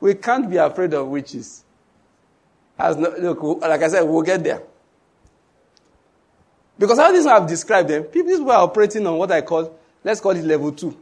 We 0.00 0.14
can't 0.14 0.48
be 0.48 0.56
afraid 0.56 0.94
of 0.94 1.08
witches. 1.08 1.64
As 2.78 2.96
no, 2.96 3.14
look, 3.18 3.60
like 3.60 3.82
I 3.82 3.88
said, 3.88 4.02
we'll 4.02 4.22
get 4.22 4.42
there. 4.42 4.62
Because 6.78 6.98
how 6.98 7.12
these 7.12 7.26
I've 7.26 7.46
described 7.46 7.88
them, 7.88 8.04
people 8.04 8.44
were 8.44 8.54
operating 8.54 9.06
on 9.06 9.16
what 9.16 9.30
I 9.30 9.42
call, 9.42 9.78
let's 10.02 10.20
call 10.20 10.32
it 10.32 10.44
level 10.44 10.72
two. 10.72 10.96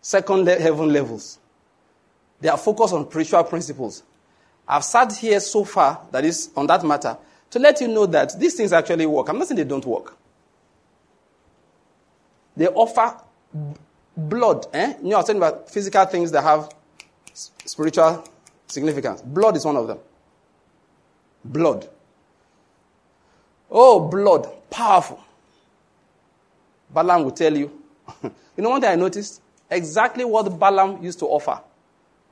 Second 0.00 0.44
le- 0.44 0.58
heaven 0.58 0.92
levels. 0.92 1.38
They 2.40 2.48
are 2.48 2.56
focused 2.56 2.94
on 2.94 3.10
spiritual 3.10 3.44
principles. 3.44 4.02
I've 4.66 4.84
sat 4.84 5.12
here 5.16 5.40
so 5.40 5.64
far, 5.64 6.06
that 6.12 6.24
is, 6.24 6.50
on 6.56 6.66
that 6.68 6.84
matter, 6.84 7.16
to 7.50 7.58
let 7.58 7.80
you 7.80 7.88
know 7.88 8.06
that 8.06 8.38
these 8.38 8.54
things 8.54 8.72
actually 8.72 9.06
work. 9.06 9.28
I'm 9.28 9.38
not 9.38 9.48
saying 9.48 9.56
they 9.56 9.64
don't 9.64 9.84
work. 9.84 10.16
They 12.56 12.68
offer 12.68 13.20
blood. 14.16 14.66
Eh? 14.72 14.94
You 15.02 15.10
know, 15.10 15.16
I 15.16 15.18
was 15.18 15.26
talking 15.26 15.40
about 15.40 15.70
physical 15.70 16.04
things 16.06 16.30
that 16.32 16.42
have 16.42 16.68
spiritual 17.32 18.24
significance. 18.66 19.22
Blood 19.22 19.56
is 19.56 19.64
one 19.64 19.76
of 19.76 19.86
them. 19.86 19.98
Blood. 21.44 21.88
Oh, 23.70 24.00
blood. 24.08 24.48
Powerful. 24.70 25.22
Balaam 26.90 27.24
will 27.24 27.30
tell 27.32 27.56
you. 27.56 27.70
you 28.22 28.32
know 28.56 28.70
one 28.70 28.80
thing 28.80 28.90
I 28.90 28.96
noticed? 28.96 29.42
Exactly 29.70 30.24
what 30.24 30.58
Balaam 30.58 31.02
used 31.02 31.18
to 31.18 31.26
offer 31.26 31.60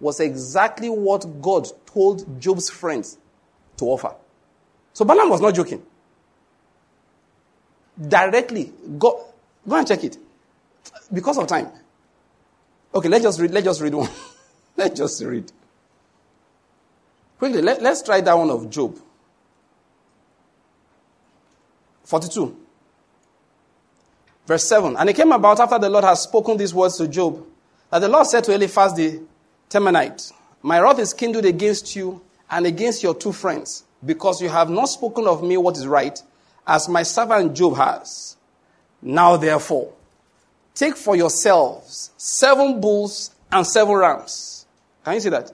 was 0.00 0.20
exactly 0.20 0.88
what 0.88 1.40
God 1.40 1.66
told 1.86 2.40
Job's 2.40 2.70
friends 2.70 3.18
to 3.76 3.84
offer. 3.86 4.14
So 4.92 5.04
Balaam 5.04 5.28
was 5.30 5.40
not 5.40 5.54
joking. 5.54 5.82
Directly, 8.08 8.72
go, 8.98 9.24
go 9.66 9.76
and 9.76 9.86
check 9.86 10.04
it. 10.04 10.18
Because 11.12 11.38
of 11.38 11.46
time. 11.46 11.68
Okay, 12.94 13.08
let's 13.08 13.24
just 13.24 13.40
read, 13.40 13.50
let's 13.50 13.64
just 13.64 13.80
read 13.80 13.94
one. 13.94 14.08
let's 14.76 14.98
just 14.98 15.22
read. 15.22 15.50
Quickly, 17.38 17.62
let, 17.62 17.82
let's 17.82 18.02
try 18.02 18.20
that 18.20 18.34
one 18.36 18.50
of 18.50 18.68
Job. 18.70 18.98
42. 22.04 22.56
Verse 24.46 24.64
7. 24.64 24.96
And 24.96 25.10
it 25.10 25.16
came 25.16 25.32
about 25.32 25.60
after 25.60 25.78
the 25.78 25.90
Lord 25.90 26.04
had 26.04 26.14
spoken 26.14 26.56
these 26.56 26.72
words 26.72 26.96
to 26.98 27.08
Job 27.08 27.44
that 27.90 27.98
the 27.98 28.08
Lord 28.08 28.26
said 28.26 28.44
to 28.44 28.54
Eliphaz 28.54 28.94
the 28.94 29.20
Temanite, 29.68 30.32
My 30.62 30.80
wrath 30.80 30.98
is 30.98 31.12
kindled 31.12 31.44
against 31.44 31.94
you 31.96 32.22
and 32.50 32.64
against 32.66 33.02
your 33.02 33.14
two 33.14 33.32
friends, 33.32 33.84
because 34.04 34.40
you 34.40 34.48
have 34.48 34.70
not 34.70 34.86
spoken 34.86 35.26
of 35.26 35.42
me 35.42 35.56
what 35.56 35.76
is 35.76 35.86
right, 35.86 36.20
as 36.66 36.88
my 36.88 37.02
servant 37.02 37.56
Job 37.56 37.76
has. 37.76 38.36
Now 39.02 39.36
therefore, 39.36 39.92
take 40.74 40.96
for 40.96 41.16
yourselves 41.16 42.12
seven 42.16 42.80
bulls 42.80 43.34
and 43.50 43.66
seven 43.66 43.94
rams. 43.94 44.66
Can 45.04 45.14
you 45.14 45.20
see 45.20 45.28
that? 45.30 45.52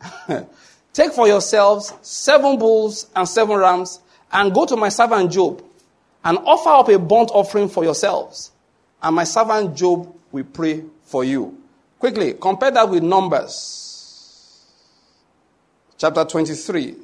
take 0.92 1.12
for 1.12 1.26
yourselves 1.26 1.92
seven 2.02 2.58
bulls 2.58 3.06
and 3.14 3.28
seven 3.28 3.56
rams, 3.56 4.00
and 4.32 4.54
go 4.54 4.66
to 4.66 4.76
my 4.76 4.88
servant 4.88 5.32
Job, 5.32 5.62
and 6.24 6.38
offer 6.38 6.70
up 6.70 6.88
a 6.88 6.98
burnt 6.98 7.30
offering 7.32 7.68
for 7.68 7.84
yourselves. 7.84 8.52
And 9.02 9.16
my 9.16 9.24
servant 9.24 9.76
Job 9.76 10.12
will 10.32 10.44
pray 10.44 10.84
for 11.04 11.24
you. 11.24 11.56
Quickly, 11.98 12.34
compare 12.34 12.70
that 12.70 12.88
with 12.88 13.02
Numbers 13.02 13.88
chapter 15.98 16.24
23. 16.24 16.96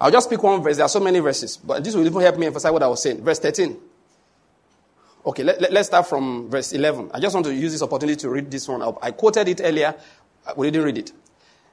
I'll 0.00 0.10
just 0.10 0.28
pick 0.28 0.42
one 0.42 0.62
verse. 0.62 0.76
There 0.76 0.86
are 0.86 0.88
so 0.88 1.00
many 1.00 1.20
verses, 1.20 1.56
but 1.56 1.84
this 1.84 1.94
will 1.94 2.04
even 2.04 2.20
help 2.20 2.36
me 2.38 2.46
emphasize 2.46 2.72
what 2.72 2.82
I 2.82 2.88
was 2.88 3.02
saying. 3.02 3.22
Verse 3.22 3.38
13. 3.38 3.76
Okay, 5.26 5.42
let, 5.42 5.62
us 5.62 5.70
let, 5.70 5.86
start 5.86 6.06
from 6.06 6.50
verse 6.50 6.72
11. 6.72 7.10
I 7.14 7.20
just 7.20 7.34
want 7.34 7.46
to 7.46 7.54
use 7.54 7.72
this 7.72 7.82
opportunity 7.82 8.16
to 8.20 8.28
read 8.28 8.50
this 8.50 8.68
one 8.68 8.82
up. 8.82 8.98
I 9.02 9.12
quoted 9.12 9.48
it 9.48 9.60
earlier, 9.62 9.94
uh, 10.46 10.52
we 10.56 10.70
didn't 10.70 10.84
read 10.84 10.98
it. 10.98 11.12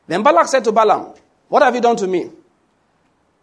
Then 0.07 0.23
Balak 0.23 0.47
said 0.47 0.63
to 0.65 0.71
Balaam, 0.71 1.13
What 1.47 1.63
have 1.63 1.75
you 1.75 1.81
done 1.81 1.95
to 1.97 2.07
me? 2.07 2.29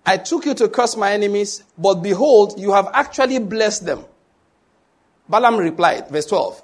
I 0.05 0.17
took 0.17 0.47
you 0.47 0.55
to 0.55 0.69
curse 0.69 0.97
my 0.97 1.13
enemies, 1.13 1.63
but 1.77 1.97
behold, 1.97 2.59
you 2.59 2.73
have 2.73 2.89
actually 2.93 3.39
blessed 3.39 3.85
them. 3.85 4.05
Balaam 5.29 5.59
replied, 5.59 6.09
verse 6.09 6.27
12, 6.27 6.63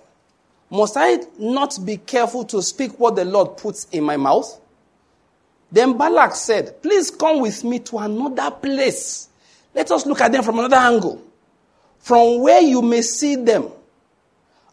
Must 0.70 0.96
I 0.96 1.18
not 1.38 1.78
be 1.84 1.98
careful 1.98 2.44
to 2.46 2.62
speak 2.62 2.98
what 2.98 3.16
the 3.16 3.24
Lord 3.24 3.58
puts 3.58 3.86
in 3.92 4.04
my 4.04 4.16
mouth? 4.16 4.60
Then 5.70 5.98
Balak 5.98 6.34
said, 6.34 6.82
Please 6.82 7.10
come 7.10 7.40
with 7.40 7.64
me 7.64 7.80
to 7.80 7.98
another 7.98 8.50
place. 8.50 9.28
Let 9.74 9.90
us 9.90 10.06
look 10.06 10.20
at 10.20 10.32
them 10.32 10.42
from 10.42 10.58
another 10.60 10.76
angle. 10.76 11.20
From 11.98 12.40
where 12.40 12.62
you 12.62 12.80
may 12.80 13.02
see 13.02 13.36
them. 13.36 13.68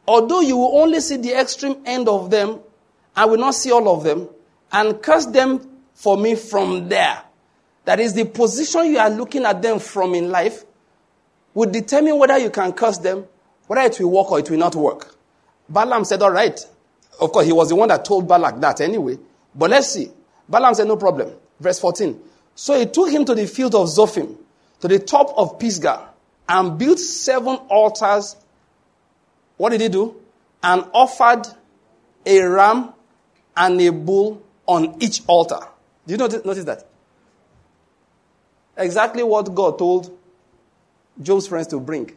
Although 0.08 0.42
you 0.42 0.58
will 0.58 0.78
only 0.80 1.00
see 1.00 1.18
the 1.18 1.34
extreme 1.34 1.78
end 1.86 2.08
of 2.08 2.30
them, 2.30 2.60
I 3.16 3.26
will 3.26 3.38
not 3.38 3.56
see 3.56 3.72
all 3.72 3.90
of 3.90 4.04
them, 4.04 4.30
and 4.72 5.02
curse 5.02 5.26
them 5.28 5.68
for 5.94 6.18
me 6.18 6.36
from 6.36 6.90
there. 6.90 7.22
That 7.86 8.00
is 8.00 8.14
the 8.14 8.26
position 8.26 8.86
you 8.86 9.00
are 9.00 9.10
looking 9.10 9.46
at 9.46 9.62
them 9.62 9.80
from 9.80 10.16
in 10.16 10.30
life 10.30 10.64
will 11.54 11.70
determine 11.70 12.18
whether 12.18 12.38
you 12.38 12.50
can 12.50 12.72
curse 12.74 12.98
them 13.00 13.26
whether 13.72 13.84
it 13.84 13.98
will 14.02 14.12
work 14.12 14.30
or 14.34 14.40
it 14.40 14.50
will 14.50 14.58
not 14.58 14.76
work. 14.76 15.16
Balaam 15.70 16.04
said, 16.04 16.22
All 16.22 16.32
right. 16.32 16.60
Of 17.22 17.32
course, 17.32 17.46
he 17.46 17.54
was 17.54 17.70
the 17.70 17.76
one 17.78 17.88
that 17.88 18.04
told 18.04 18.28
Balak 18.28 18.60
that 18.60 18.82
anyway. 18.82 19.18
But 19.56 19.70
let's 19.70 19.94
see. 19.94 20.12
Balaam 20.50 20.74
said, 20.74 20.90
No 20.90 20.98
problem. 20.98 21.32
Verse 21.58 21.80
14. 21.80 22.20
So 22.54 22.78
he 22.78 22.86
took 22.86 23.10
him 23.10 23.24
to 23.24 23.34
the 23.34 23.48
field 23.48 23.76
of 23.76 23.88
Zophim, 23.88 24.36
to 24.82 24.90
the 24.90 25.00
top 25.00 25.34
of 25.38 25.58
Pisgah, 25.58 26.10
and 26.50 26.78
built 26.78 27.00
seven 27.00 27.56
altars. 27.70 28.36
What 29.56 29.70
did 29.70 29.80
he 29.80 29.88
do? 29.88 30.20
And 30.62 30.84
offered 30.92 31.44
a 32.26 32.42
ram 32.42 32.94
and 33.56 33.80
a 33.80 33.90
bull 33.94 34.44
on 34.72 34.96
each 35.02 35.22
altar. 35.28 35.60
Do 36.08 36.14
you 36.14 36.18
notice, 36.18 36.46
notice 36.46 36.64
that? 36.64 36.86
Exactly 38.78 39.22
what 39.22 39.54
God 39.54 39.78
told 39.78 40.18
Job's 41.22 41.48
friends 41.48 41.68
to 41.68 41.80
bring. 41.80 42.12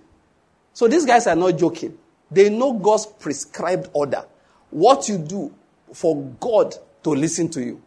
So 0.72 0.86
these 0.86 1.05
guys 1.05 1.26
are 1.26 1.34
not 1.34 1.59
joking. 1.59 1.98
They 2.30 2.50
know 2.50 2.72
God's 2.72 3.07
prescribed 3.07 3.90
order. 3.92 4.24
What 4.70 5.09
you 5.09 5.18
do 5.18 5.52
for 5.92 6.22
God 6.40 6.74
to 7.02 7.11
listen 7.11 7.48
to 7.50 7.61
you. 7.61 7.82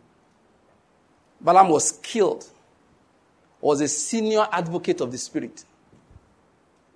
Balaam 1.39 1.69
was 1.69 1.89
skilled, 1.89 2.45
was 3.61 3.79
a 3.81 3.87
senior 3.87 4.47
advocate 4.51 5.01
of 5.01 5.11
the 5.11 5.17
Spirit. 5.17 5.63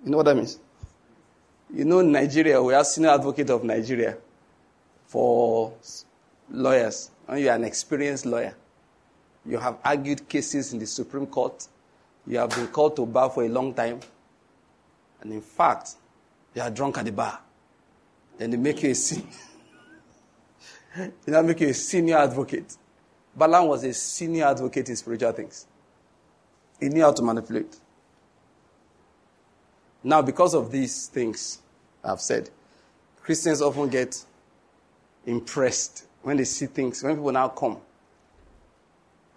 You 0.03 0.11
know 0.11 0.17
what 0.17 0.25
that 0.25 0.35
means? 0.35 0.59
You 1.73 1.85
know, 1.85 2.01
Nigeria, 2.01 2.61
we 2.61 2.73
have 2.73 2.85
senior 2.85 3.11
advocate 3.11 3.49
of 3.49 3.63
Nigeria 3.63 4.17
for 5.05 5.73
lawyers. 6.49 7.11
And 7.31 7.39
you 7.39 7.49
are 7.49 7.55
an 7.55 7.63
experienced 7.63 8.25
lawyer. 8.25 8.53
You 9.45 9.57
have 9.57 9.77
argued 9.85 10.27
cases 10.27 10.73
in 10.73 10.79
the 10.79 10.85
Supreme 10.85 11.25
Court. 11.25 11.65
You 12.27 12.39
have 12.39 12.49
been 12.49 12.67
called 12.67 12.97
to 12.97 13.05
bar 13.05 13.29
for 13.29 13.45
a 13.45 13.47
long 13.47 13.73
time. 13.73 14.01
And 15.21 15.31
in 15.31 15.41
fact, 15.41 15.91
you 16.53 16.61
are 16.61 16.69
drunk 16.69 16.97
at 16.97 17.05
the 17.05 17.13
bar. 17.13 17.39
Then 18.37 18.51
they 18.51 18.57
make 18.57 18.83
you 18.83 18.91
a 18.91 18.95
senior. 18.95 19.27
they 20.97 21.31
now 21.31 21.41
make 21.41 21.61
you 21.61 21.69
a 21.69 21.73
senior 21.73 22.17
advocate. 22.17 22.75
Balaam 23.33 23.69
was 23.69 23.85
a 23.85 23.93
senior 23.93 24.43
advocate 24.47 24.89
in 24.89 24.97
spiritual 24.97 25.31
things. 25.31 25.67
He 26.81 26.89
knew 26.89 27.03
how 27.03 27.13
to 27.13 27.21
manipulate. 27.21 27.79
Now, 30.03 30.21
because 30.21 30.53
of 30.53 30.69
these 30.69 31.07
things 31.07 31.59
I've 32.03 32.19
said, 32.19 32.49
Christians 33.21 33.61
often 33.61 33.87
get 33.87 34.21
impressed 35.25 36.07
when 36.23 36.37
they 36.37 36.43
see 36.43 36.67
things, 36.67 37.03
when 37.03 37.15
people 37.15 37.31
now 37.31 37.49
come. 37.49 37.77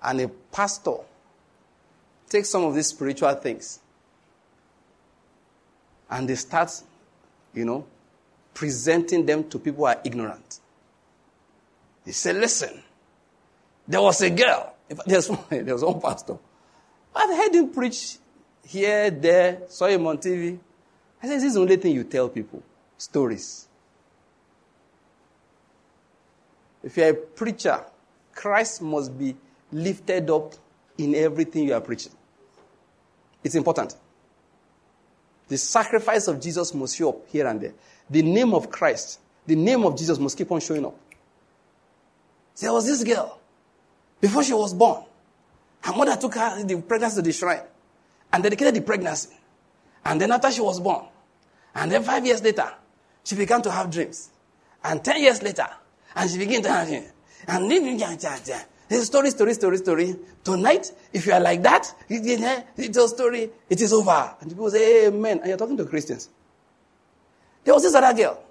And 0.03 0.21
a 0.21 0.29
pastor 0.29 0.97
takes 2.29 2.51
some 2.51 2.65
of 2.65 2.75
these 2.75 2.89
spiritual 2.89 3.35
things 3.35 3.81
and 6.11 6.29
they 6.29 6.35
start, 6.35 6.71
you 7.55 7.65
know, 7.65 7.87
presenting 8.53 9.25
them 9.25 9.49
to 9.49 9.59
people 9.59 9.85
who 9.85 9.87
are 9.87 10.01
ignorant. 10.05 10.61
He 12.05 12.13
said, 12.13 12.37
Listen, 12.37 12.83
there 13.89 14.03
was 14.03 14.21
a 14.21 14.31
girl. 14.31 14.75
There's 15.07 15.29
one, 15.29 15.41
there 15.51 15.75
was 15.75 15.83
one 15.83 16.01
pastor. 16.01 16.37
I've 17.15 17.37
heard 17.37 17.55
him 17.55 17.71
preach 17.71 18.19
here, 18.67 19.11
there, 19.11 19.63
saw 19.69 19.87
him 19.87 20.07
on 20.07 20.19
TV. 20.19 20.59
I 21.23 21.27
said, 21.27 21.37
This 21.37 21.45
is 21.45 21.55
the 21.55 21.61
only 21.61 21.77
thing 21.77 21.95
you 21.95 22.05
tell 22.05 22.29
people 22.29 22.63
stories. 22.99 23.69
If 26.85 26.97
you're 26.97 27.11
a 27.11 27.15
preacher, 27.15 27.83
Christ 28.35 28.83
must 28.83 29.19
be 29.19 29.35
lifted 29.73 30.29
up 30.31 30.55
in 30.99 31.15
everything 31.15 31.65
you 31.65 31.75
are 31.75 31.81
preaching. 31.81 32.13
It's 33.43 33.55
important. 33.55 33.97
The 35.49 35.57
sacrifice 35.57 36.29
of 36.29 36.41
Jesus 36.41 36.73
must 36.75 36.97
show 36.97 37.11
up 37.11 37.29
here 37.29 37.47
and 37.47 37.61
there. 37.61 37.75
The 38.09 38.23
name 38.23 38.55
of 38.55 38.71
Christ, 38.71 39.21
the 39.47 39.57
name 39.57 39.85
of 39.85 39.97
Jesus 39.97 40.19
must 40.19 40.37
keep 40.37 40.51
on 40.53 40.61
showing 40.61 40.85
up. 40.85 40.97
There 42.61 42.73
was 42.73 42.87
this 42.87 43.03
girl, 43.03 43.39
before 44.21 44.45
she 44.45 44.53
was 44.53 44.73
born, 44.75 45.05
her 45.83 45.93
mother 45.93 46.17
took 46.17 46.35
her 46.35 46.63
the 46.63 46.81
pregnancy 46.81 47.17
to 47.17 47.23
the 47.23 47.33
shrine 47.33 47.63
and 48.33 48.43
dedicated 48.43 48.75
the 48.75 48.81
pregnancy. 48.81 49.31
And 50.05 50.21
then 50.21 50.33
after 50.33 50.51
she 50.51 50.61
was 50.61 50.81
born, 50.81 51.07
and 51.75 51.91
then 51.91 52.03
five 52.03 52.25
years 52.25 52.43
later, 52.43 52.71
she 53.25 53.35
began 53.37 53.61
to 53.63 53.71
have 53.71 53.91
dreams. 53.91 54.31
And 54.83 55.03
ten 55.05 55.21
years 55.21 55.43
later, 55.43 55.67
and 56.15 56.31
she 56.31 56.39
began 56.39 56.63
to 56.63 56.69
have. 56.71 56.89
And 57.47 57.73
it's 58.91 59.07
story, 59.07 59.31
story, 59.31 59.55
story, 59.55 59.77
story. 59.79 60.17
Tonight, 60.43 60.93
if 61.13 61.27
you 61.27 61.33
are 61.33 61.41
like 61.41 61.63
that, 61.63 61.93
it's 62.09 62.97
a 62.99 63.09
story. 63.09 63.51
It 63.69 63.81
is 63.81 63.93
over. 63.93 64.35
And 64.41 64.51
people 64.51 64.71
say, 64.71 65.07
Amen. 65.07 65.39
And 65.39 65.49
you're 65.49 65.57
talking 65.57 65.77
to 65.79 65.85
Christians. 65.85 66.29
There 67.65 67.75
was 67.75 67.83
this 67.83 67.95
other 67.95 68.17
girl. 68.17 68.43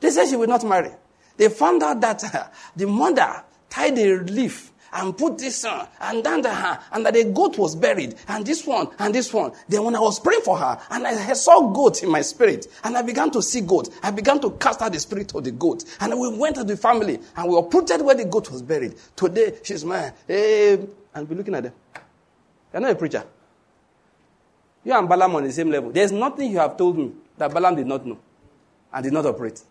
They 0.00 0.10
said 0.10 0.28
she 0.28 0.36
would 0.36 0.48
not 0.48 0.64
marry. 0.64 0.90
They 1.36 1.48
found 1.48 1.82
out 1.82 2.00
that 2.00 2.52
the 2.76 2.86
mother 2.86 3.44
tied 3.68 3.98
a 3.98 4.18
leaf 4.18 4.71
and 4.92 5.16
put 5.16 5.38
this 5.38 5.64
on, 5.64 5.88
and 6.00 6.22
then 6.24 6.42
the, 6.42 6.52
her, 6.52 6.78
and 6.92 7.06
that 7.06 7.16
a 7.16 7.24
goat 7.24 7.56
was 7.58 7.74
buried, 7.74 8.14
and 8.28 8.44
this 8.44 8.66
one, 8.66 8.88
and 8.98 9.14
this 9.14 9.32
one. 9.32 9.52
Then 9.68 9.84
when 9.84 9.96
I 9.96 10.00
was 10.00 10.20
praying 10.20 10.42
for 10.42 10.58
her, 10.58 10.78
and 10.90 11.06
I 11.06 11.32
saw 11.32 11.72
goat 11.72 12.02
in 12.02 12.10
my 12.10 12.20
spirit, 12.20 12.66
and 12.84 12.96
I 12.96 13.02
began 13.02 13.30
to 13.30 13.42
see 13.42 13.62
goat, 13.62 13.88
I 14.02 14.10
began 14.10 14.40
to 14.40 14.50
cast 14.52 14.82
out 14.82 14.92
the 14.92 15.00
spirit 15.00 15.34
of 15.34 15.44
the 15.44 15.50
goat. 15.52 15.84
And 16.00 16.18
we 16.18 16.36
went 16.36 16.56
to 16.56 16.64
the 16.64 16.76
family, 16.76 17.18
and 17.36 17.50
we 17.50 17.58
uprooted 17.58 18.02
where 18.02 18.14
the 18.14 18.24
goat 18.24 18.50
was 18.50 18.62
buried. 18.62 18.94
Today, 19.16 19.58
she's 19.62 19.84
mine. 19.84 20.12
Hey, 20.26 20.78
and 21.14 21.28
be 21.28 21.34
looking 21.34 21.54
at 21.54 21.62
them. 21.64 21.72
You're 22.72 22.82
not 22.82 22.90
a 22.92 22.94
preacher. 22.94 23.24
You 24.84 24.94
and 24.94 25.08
Balaam 25.08 25.36
on 25.36 25.44
the 25.44 25.52
same 25.52 25.70
level. 25.70 25.90
There's 25.92 26.12
nothing 26.12 26.50
you 26.50 26.58
have 26.58 26.76
told 26.76 26.98
me 26.98 27.12
that 27.38 27.52
Balaam 27.52 27.76
did 27.76 27.86
not 27.86 28.04
know 28.04 28.18
and 28.92 29.04
did 29.04 29.12
not 29.12 29.24
operate. 29.26 29.62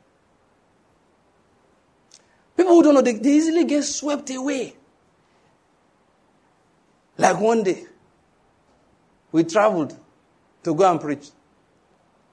People 2.55 2.75
who 2.75 2.83
don't 2.83 2.93
know, 2.93 3.01
they, 3.01 3.13
they 3.13 3.31
easily 3.31 3.65
get 3.65 3.83
swept 3.83 4.29
away. 4.29 4.75
Like 7.21 7.39
one 7.39 7.61
day, 7.61 7.83
we 9.31 9.43
traveled 9.43 9.95
to 10.63 10.73
go 10.73 10.89
and 10.89 10.99
preach. 10.99 11.29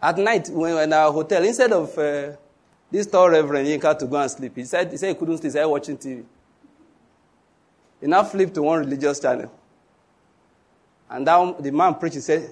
At 0.01 0.17
night, 0.17 0.49
when 0.49 0.71
we 0.71 0.75
were 0.75 0.83
in 0.83 0.93
our 0.95 1.13
hotel, 1.13 1.45
instead 1.45 1.73
of 1.73 1.99
uh, 1.99 2.33
this 2.91 3.07
tall 3.07 3.29
Reverend 3.29 3.69
Yinka 3.69 3.99
to 3.99 4.07
go 4.07 4.17
and 4.17 4.31
sleep, 4.31 4.57
he 4.57 4.65
said 4.65 4.91
he, 4.91 4.97
said 4.97 5.11
he 5.11 5.15
couldn't 5.15 5.37
sleep, 5.37 5.45
he 5.45 5.51
started 5.51 5.69
watching 5.69 5.99
TV. 5.99 6.25
He 8.01 8.07
now 8.07 8.25
flipped 8.25 8.55
to 8.55 8.63
one 8.63 8.79
religious 8.79 9.21
channel. 9.21 9.53
And 11.11 11.23
now 11.23 11.53
the 11.53 11.71
man 11.71 11.95
preached, 11.97 12.15
he 12.15 12.21
said, 12.23 12.49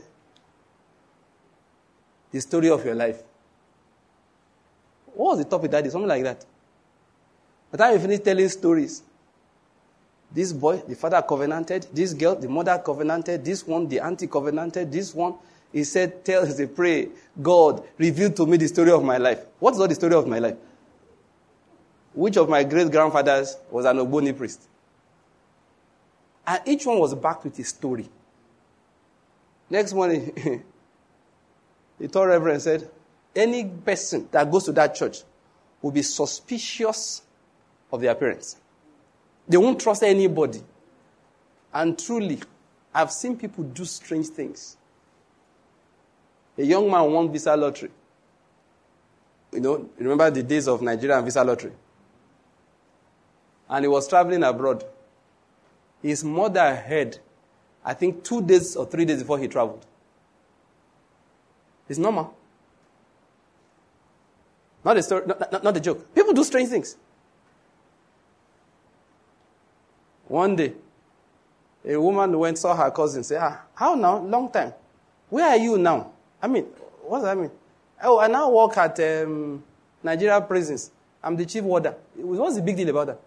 The 2.30 2.40
story 2.42 2.68
of 2.68 2.84
your 2.84 2.94
life. 2.94 3.22
What 5.14 5.36
was 5.36 5.38
the 5.38 5.50
topic 5.50 5.70
that 5.70 5.84
day? 5.84 5.88
Something 5.88 6.08
like 6.08 6.22
that. 6.24 6.40
By 7.70 7.78
the 7.78 7.78
time 7.78 7.92
we 7.94 7.98
finished 7.98 8.24
telling 8.26 8.48
stories, 8.50 9.02
this 10.32 10.52
boy, 10.52 10.82
the 10.86 10.94
father 10.94 11.22
covenanted, 11.22 11.86
this 11.92 12.12
girl, 12.12 12.34
the 12.34 12.48
mother 12.48 12.80
covenanted, 12.84 13.44
this 13.44 13.66
one, 13.66 13.88
the 13.88 14.00
auntie 14.00 14.26
covenanted, 14.26 14.90
this 14.90 15.14
one, 15.14 15.34
he 15.72 15.84
said, 15.84 16.24
tell, 16.24 16.44
he 16.58 16.66
pray, 16.66 17.08
God, 17.40 17.84
reveal 17.98 18.30
to 18.32 18.46
me 18.46 18.56
the 18.56 18.68
story 18.68 18.90
of 18.90 19.02
my 19.04 19.18
life. 19.18 19.40
What's 19.58 19.78
not 19.78 19.88
the 19.88 19.94
story 19.94 20.14
of 20.14 20.26
my 20.26 20.38
life? 20.38 20.56
Which 22.14 22.36
of 22.36 22.48
my 22.48 22.64
great 22.64 22.90
grandfathers 22.90 23.56
was 23.70 23.84
an 23.84 23.98
Ogboni 23.98 24.36
priest? 24.36 24.62
And 26.46 26.62
each 26.66 26.86
one 26.86 26.98
was 26.98 27.14
backed 27.14 27.44
with 27.44 27.58
a 27.58 27.64
story. 27.64 28.08
Next 29.68 29.92
morning, 29.92 30.62
the 31.98 32.08
tall 32.08 32.26
reverend 32.26 32.62
said, 32.62 32.88
any 33.34 33.64
person 33.66 34.28
that 34.32 34.50
goes 34.50 34.64
to 34.64 34.72
that 34.72 34.94
church 34.94 35.18
will 35.82 35.90
be 35.90 36.02
suspicious 36.02 37.22
of 37.92 38.00
their 38.00 38.14
parents. 38.14 38.56
They 39.48 39.56
won't 39.56 39.80
trust 39.80 40.02
anybody. 40.02 40.60
And 41.72 41.98
truly, 41.98 42.40
I've 42.94 43.12
seen 43.12 43.36
people 43.36 43.64
do 43.64 43.84
strange 43.84 44.28
things. 44.28 44.76
A 46.58 46.62
young 46.64 46.90
man 46.90 47.12
won 47.12 47.30
visa 47.30 47.54
lottery. 47.56 47.90
You 49.52 49.60
know, 49.60 49.88
remember 49.98 50.30
the 50.30 50.42
days 50.42 50.66
of 50.68 50.82
Nigeria 50.82 51.16
and 51.16 51.24
visa 51.24 51.44
lottery? 51.44 51.72
And 53.68 53.84
he 53.84 53.88
was 53.88 54.08
traveling 54.08 54.42
abroad. 54.42 54.84
His 56.02 56.24
mother 56.24 56.74
heard, 56.74 57.18
I 57.84 57.94
think, 57.94 58.24
two 58.24 58.40
days 58.42 58.76
or 58.76 58.86
three 58.86 59.04
days 59.04 59.22
before 59.22 59.38
he 59.38 59.48
traveled. 59.48 59.84
It's 61.88 61.98
normal. 61.98 62.34
Not 64.84 64.96
a 64.96 65.02
story, 65.02 65.26
not, 65.26 65.52
not, 65.52 65.64
not 65.64 65.76
a 65.76 65.80
joke. 65.80 66.14
People 66.14 66.32
do 66.32 66.44
strange 66.44 66.68
things. 66.68 66.96
One 70.28 70.56
day, 70.56 70.72
a 71.84 71.96
woman 71.96 72.36
went 72.38 72.58
saw 72.58 72.74
her 72.74 72.90
cousin 72.90 73.22
say, 73.22 73.36
ah, 73.36 73.60
how 73.74 73.94
now? 73.94 74.18
Long 74.18 74.50
time. 74.50 74.72
Where 75.30 75.46
are 75.48 75.56
you 75.56 75.78
now? 75.78 76.10
I 76.42 76.48
mean, 76.48 76.64
what 77.04 77.18
does 77.18 77.24
that 77.26 77.38
mean? 77.38 77.50
Oh, 78.02 78.18
I 78.18 78.26
now 78.26 78.50
work 78.50 78.76
at 78.76 78.98
um, 79.00 79.62
Nigeria 80.02 80.40
prisons. 80.40 80.90
I'm 81.22 81.36
the 81.36 81.46
chief 81.46 81.62
warder. 81.62 81.94
What's 82.16 82.56
the 82.56 82.62
big 82.62 82.76
deal 82.76 82.88
about 82.90 83.06
that? 83.08 83.20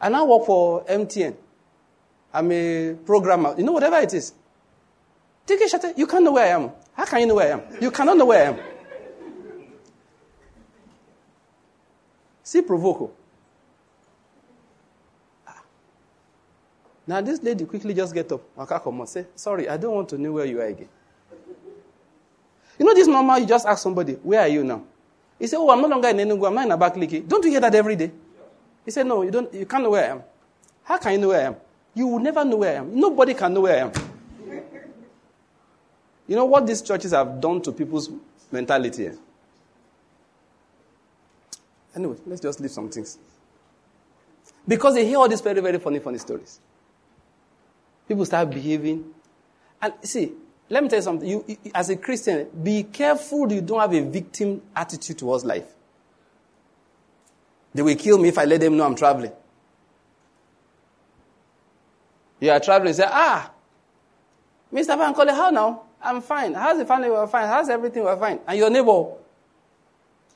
I 0.00 0.08
now 0.08 0.24
work 0.24 0.46
for 0.46 0.84
MTN. 0.84 1.34
I'm 2.32 2.52
a 2.52 2.94
programmer. 3.04 3.54
You 3.56 3.64
know, 3.64 3.72
whatever 3.72 3.96
it 3.98 4.12
is. 4.14 4.32
Take 5.46 5.60
a 5.60 5.68
shot. 5.68 5.84
You 5.96 6.06
can't 6.06 6.24
know 6.24 6.32
where 6.32 6.44
I 6.44 6.48
am. 6.60 6.70
How 6.94 7.04
can 7.04 7.20
you 7.20 7.26
know 7.26 7.36
where 7.36 7.48
I 7.54 7.58
am? 7.60 7.82
You 7.82 7.90
cannot 7.90 8.16
know 8.16 8.26
where 8.26 8.46
I 8.46 8.48
am. 8.52 8.60
See, 12.42 12.62
provoke. 12.62 13.14
Now, 17.06 17.20
this 17.20 17.40
lady 17.42 17.64
quickly 17.64 17.94
just 17.94 18.12
get 18.12 18.30
up. 18.32 18.42
Waka 18.56 18.80
come 18.80 19.06
say, 19.06 19.26
Sorry, 19.36 19.68
I 19.68 19.76
don't 19.76 19.94
want 19.94 20.08
to 20.08 20.18
know 20.18 20.32
where 20.32 20.44
you 20.44 20.60
are 20.60 20.66
again. 20.66 20.88
You 22.78 22.84
know, 22.84 22.94
this 22.94 23.06
normal, 23.06 23.38
you 23.38 23.46
just 23.46 23.66
ask 23.66 23.82
somebody, 23.82 24.14
Where 24.14 24.40
are 24.40 24.48
you 24.48 24.64
now? 24.64 24.82
He 25.38 25.46
said, 25.46 25.58
Oh, 25.58 25.70
I'm 25.70 25.80
no 25.80 25.88
longer 25.88 26.08
in 26.08 26.16
Enugu, 26.16 26.46
I'm 26.48 26.54
not 26.54 26.64
in 26.66 26.70
Abakaliki. 26.72 27.26
Don't 27.28 27.44
you 27.44 27.50
hear 27.50 27.60
that 27.60 27.74
every 27.74 27.94
day? 27.94 28.10
He 28.84 28.90
said, 28.90 29.06
No, 29.06 29.22
you, 29.22 29.30
don't, 29.30 29.52
you 29.54 29.66
can't 29.66 29.84
know 29.84 29.90
where 29.90 30.04
I 30.04 30.08
am. 30.08 30.22
How 30.82 30.98
can 30.98 31.12
you 31.12 31.18
know 31.18 31.28
where 31.28 31.40
I 31.40 31.44
am? 31.44 31.56
You 31.94 32.06
will 32.08 32.18
never 32.18 32.44
know 32.44 32.56
where 32.56 32.72
I 32.72 32.78
am. 32.80 32.98
Nobody 32.98 33.34
can 33.34 33.54
know 33.54 33.60
where 33.62 33.74
I 33.76 33.88
am. 33.88 33.92
You 36.28 36.34
know 36.34 36.44
what 36.44 36.66
these 36.66 36.82
churches 36.82 37.12
have 37.12 37.40
done 37.40 37.62
to 37.62 37.72
people's 37.72 38.10
mentality? 38.50 39.06
Eh? 39.06 39.12
Anyway, 41.94 42.16
let's 42.26 42.40
just 42.40 42.60
leave 42.60 42.70
some 42.70 42.90
things. 42.90 43.16
Because 44.66 44.94
they 44.94 45.06
hear 45.06 45.18
all 45.18 45.28
these 45.28 45.40
very, 45.40 45.60
very 45.60 45.78
funny, 45.78 46.00
funny 46.00 46.18
stories. 46.18 46.60
People 48.08 48.24
start 48.24 48.50
behaving. 48.50 49.04
And 49.82 49.94
see, 50.02 50.32
let 50.68 50.82
me 50.82 50.88
tell 50.88 50.98
you 50.98 51.02
something. 51.02 51.28
You, 51.28 51.44
you, 51.46 51.56
as 51.74 51.90
a 51.90 51.96
Christian, 51.96 52.48
be 52.62 52.84
careful 52.84 53.52
you 53.52 53.60
don't 53.60 53.80
have 53.80 53.94
a 53.94 54.00
victim 54.00 54.62
attitude 54.74 55.18
towards 55.18 55.44
life. 55.44 55.66
They 57.74 57.82
will 57.82 57.96
kill 57.96 58.18
me 58.18 58.28
if 58.28 58.38
I 58.38 58.44
let 58.44 58.60
them 58.60 58.76
know 58.76 58.86
I'm 58.86 58.96
traveling. 58.96 59.32
You 62.40 62.50
are 62.50 62.60
traveling, 62.60 62.94
say, 62.94 63.04
ah, 63.06 63.50
Mr. 64.72 64.96
Van 64.98 65.14
Bankole, 65.14 65.30
how 65.30 65.50
now? 65.50 65.82
I'm 66.02 66.20
fine. 66.20 66.54
How's 66.54 66.78
the 66.78 66.84
family? 66.84 67.10
We're 67.10 67.26
fine. 67.26 67.46
How's 67.46 67.68
everything? 67.68 68.04
We're 68.04 68.16
fine. 68.16 68.40
And 68.46 68.58
your 68.58 68.70
neighbor? 68.70 69.06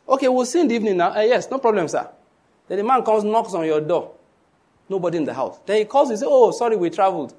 Okay, 0.08 0.28
we'll 0.28 0.46
see 0.46 0.60
in 0.60 0.68
the 0.68 0.74
evening 0.74 0.96
now. 0.96 1.14
Uh, 1.14 1.20
yes, 1.20 1.50
no 1.50 1.58
problem, 1.58 1.86
sir. 1.88 2.08
Then 2.68 2.78
the 2.78 2.84
man 2.84 3.02
comes, 3.04 3.24
knocks 3.24 3.54
on 3.54 3.64
your 3.66 3.80
door. 3.80 4.12
Nobody 4.88 5.18
in 5.18 5.24
the 5.24 5.34
house. 5.34 5.58
Then 5.66 5.78
he 5.78 5.84
calls 5.84 6.10
you, 6.10 6.16
say, 6.16 6.26
oh, 6.28 6.50
sorry, 6.50 6.76
we 6.76 6.90
traveled. 6.90 7.34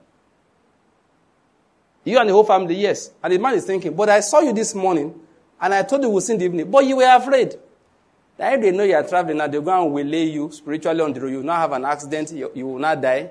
You 2.04 2.18
and 2.20 2.30
the 2.30 2.34
whole 2.34 2.43
family, 2.43 2.76
yes. 2.76 3.12
And 3.24 3.34
the 3.34 3.38
man 3.38 3.54
is 3.54 3.66
thinking, 3.66 3.95
but 3.95 4.10
I 4.10 4.22
saw 4.22 4.39
you 4.39 4.54
this 4.54 4.74
morning, 4.74 5.14
and 5.60 5.74
I 5.74 5.84
told 5.84 6.02
you 6.02 6.10
we'll 6.10 6.22
see 6.22 6.34
in 6.34 6.39
the 6.39 6.45
evening, 6.45 6.72
but 6.72 6.86
you 6.86 6.97
were 6.97 7.16
afraid. 7.16 7.56
That 8.38 8.54
if 8.56 8.62
they 8.62 8.72
know 8.72 8.84
you 8.84 8.95
are 8.95 9.08
traveling 9.08 9.38
now, 9.38 9.47
going 9.47 10.06
to 10.06 10.12
lay 10.12 10.24
you 10.24 10.52
spiritually 10.52 11.02
on 11.02 11.14
the 11.14 11.22
road. 11.22 11.30
You 11.30 11.38
will 11.38 11.45
not 11.45 11.58
have 11.58 11.72
an 11.74 11.86
accident, 11.86 12.32
you, 12.32 12.52
you 12.56 12.66
will 12.66 12.80
not 12.80 12.99
die, 13.02 13.30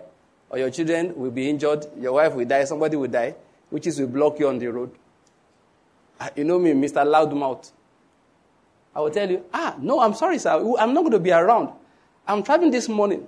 or 0.48 0.58
your 0.58 0.70
children 0.70 1.14
will 1.16 1.32
be 1.32 1.50
injured, 1.50 1.86
your 1.98 2.12
wife 2.12 2.34
will 2.34 2.44
die, 2.44 2.64
somebody 2.64 2.96
will 2.96 3.08
die, 3.08 3.34
which 3.70 3.86
is 3.88 3.98
will 3.98 4.06
block 4.06 4.38
you 4.38 4.46
on 4.48 4.58
the 4.58 4.68
road. 4.68 4.90
Ah, 6.20 6.30
you 6.36 6.44
know 6.44 6.58
me, 6.58 6.72
Mr. 6.72 7.04
Loudmouth. 7.04 7.72
I 8.94 9.00
will 9.00 9.10
tell 9.10 9.28
you, 9.30 9.44
ah, 9.52 9.74
no, 9.80 10.00
I'm 10.00 10.14
sorry, 10.14 10.38
sir. 10.38 10.50
I'm 10.78 10.92
not 10.92 11.00
going 11.00 11.12
to 11.12 11.18
be 11.18 11.32
around. 11.32 11.70
I'm 12.26 12.42
traveling 12.42 12.70
this 12.70 12.88
morning. 12.88 13.26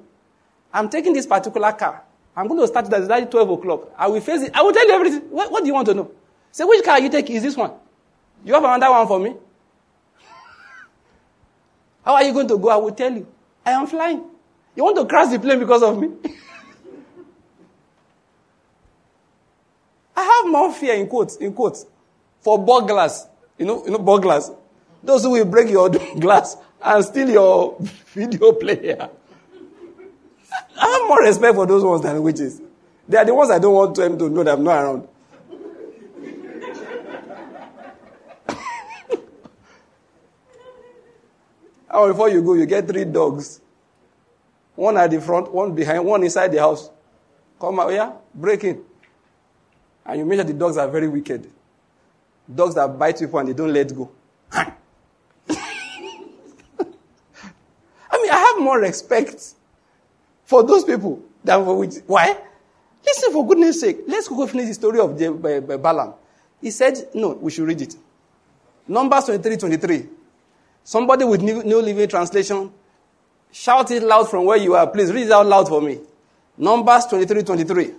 I'm 0.72 0.88
taking 0.88 1.12
this 1.12 1.26
particular 1.26 1.72
car. 1.72 2.02
I'm 2.36 2.48
going 2.48 2.60
to 2.60 2.66
start 2.66 2.92
at 2.92 3.30
12 3.30 3.50
o'clock. 3.50 3.90
I 3.96 4.08
will 4.08 4.20
face 4.20 4.42
it. 4.42 4.50
I 4.54 4.62
will 4.62 4.72
tell 4.72 4.86
you 4.86 4.94
everything. 4.94 5.20
What, 5.30 5.52
what 5.52 5.60
do 5.62 5.66
you 5.66 5.74
want 5.74 5.86
to 5.88 5.94
know? 5.94 6.10
Say, 6.50 6.64
which 6.64 6.84
car 6.84 6.98
you 6.98 7.10
take 7.10 7.28
is 7.30 7.42
this 7.42 7.56
one? 7.56 7.72
You 8.44 8.54
have 8.54 8.64
another 8.64 8.90
one 8.90 9.06
for 9.06 9.20
me? 9.20 9.34
How 12.04 12.14
are 12.14 12.24
you 12.24 12.32
going 12.32 12.48
to 12.48 12.58
go? 12.58 12.68
I 12.70 12.76
will 12.76 12.92
tell 12.92 13.12
you. 13.12 13.26
I 13.64 13.70
am 13.72 13.86
flying. 13.86 14.24
You 14.74 14.84
want 14.84 14.96
to 14.96 15.04
crash 15.04 15.30
the 15.30 15.38
plane 15.38 15.58
because 15.58 15.82
of 15.82 15.98
me? 15.98 16.08
I 20.16 20.22
have 20.22 20.46
more 20.50 20.72
fear 20.72 20.94
in 20.94 21.06
quotes, 21.08 21.36
in 21.36 21.52
quotes, 21.52 21.84
for 22.40 22.58
burglars. 22.64 23.26
You 23.58 23.66
know, 23.66 23.84
you 23.84 23.90
know, 23.90 23.98
burglars. 23.98 24.50
Those 25.02 25.24
who 25.24 25.30
will 25.30 25.44
break 25.44 25.68
your 25.70 25.90
glass 26.18 26.56
and 26.82 27.04
steal 27.04 27.28
your 27.28 27.76
video 28.14 28.52
player. 28.52 29.10
I 30.78 30.86
have 30.86 31.08
more 31.08 31.22
respect 31.22 31.54
for 31.54 31.66
those 31.66 31.84
ones 31.84 32.02
than 32.02 32.22
witches. 32.22 32.60
They 33.08 33.16
are 33.16 33.24
the 33.24 33.34
ones 33.34 33.50
I 33.50 33.58
don't 33.58 33.74
want 33.74 33.96
them 33.96 34.18
to 34.18 34.28
know 34.28 34.42
that 34.44 34.54
I'm 34.54 34.64
not 34.64 34.82
around. 34.82 35.08
and 39.08 39.18
oh, 41.90 42.08
before 42.12 42.28
you 42.30 42.42
go, 42.42 42.54
you 42.54 42.66
get 42.66 42.86
three 42.86 43.04
dogs. 43.04 43.60
One 44.74 44.96
at 44.96 45.10
the 45.10 45.20
front, 45.20 45.52
one 45.52 45.74
behind, 45.74 46.04
one 46.04 46.22
inside 46.22 46.48
the 46.48 46.58
house. 46.58 46.90
Come 47.60 47.78
out, 47.80 47.92
yeah? 47.92 48.12
Break 48.34 48.64
in. 48.64 48.82
And 50.04 50.18
you 50.18 50.24
measure 50.26 50.44
the 50.44 50.54
dogs 50.54 50.76
are 50.76 50.88
very 50.88 51.08
wicked. 51.08 51.50
Dogs 52.52 52.74
that 52.74 52.98
bite 52.98 53.18
people 53.18 53.38
and 53.38 53.48
they 53.48 53.52
don't 53.52 53.72
let 53.72 53.94
go. 53.94 54.10
I 54.52 54.72
mean, 58.20 58.30
I 58.30 58.52
have 58.54 58.62
more 58.62 58.80
respect 58.80 59.54
for 60.52 60.62
those 60.62 60.84
people. 60.84 61.18
Why? 62.06 62.36
Listen, 63.04 63.32
for 63.32 63.46
goodness 63.46 63.80
sake, 63.80 64.00
let's 64.06 64.28
go 64.28 64.46
finish 64.46 64.68
the 64.68 64.74
story 64.74 65.00
of 65.00 65.20
uh, 65.20 65.48
uh, 65.48 65.78
Balaam. 65.78 66.12
He 66.60 66.70
said, 66.70 67.08
no, 67.14 67.30
we 67.30 67.50
should 67.50 67.66
read 67.66 67.80
it. 67.80 67.96
Numbers 68.86 69.24
23 69.24 69.56
23. 69.56 70.06
Somebody 70.84 71.24
with 71.24 71.40
New, 71.40 71.62
New 71.62 71.80
Living 71.80 72.06
Translation, 72.06 72.70
shout 73.50 73.90
it 73.92 74.02
loud 74.02 74.28
from 74.28 74.44
where 74.44 74.58
you 74.58 74.74
are. 74.74 74.86
Please 74.86 75.10
read 75.10 75.26
it 75.26 75.32
out 75.32 75.46
loud 75.46 75.68
for 75.68 75.80
me. 75.80 75.98
Numbers 76.58 77.06
23 77.06 77.42
23. 77.44 77.94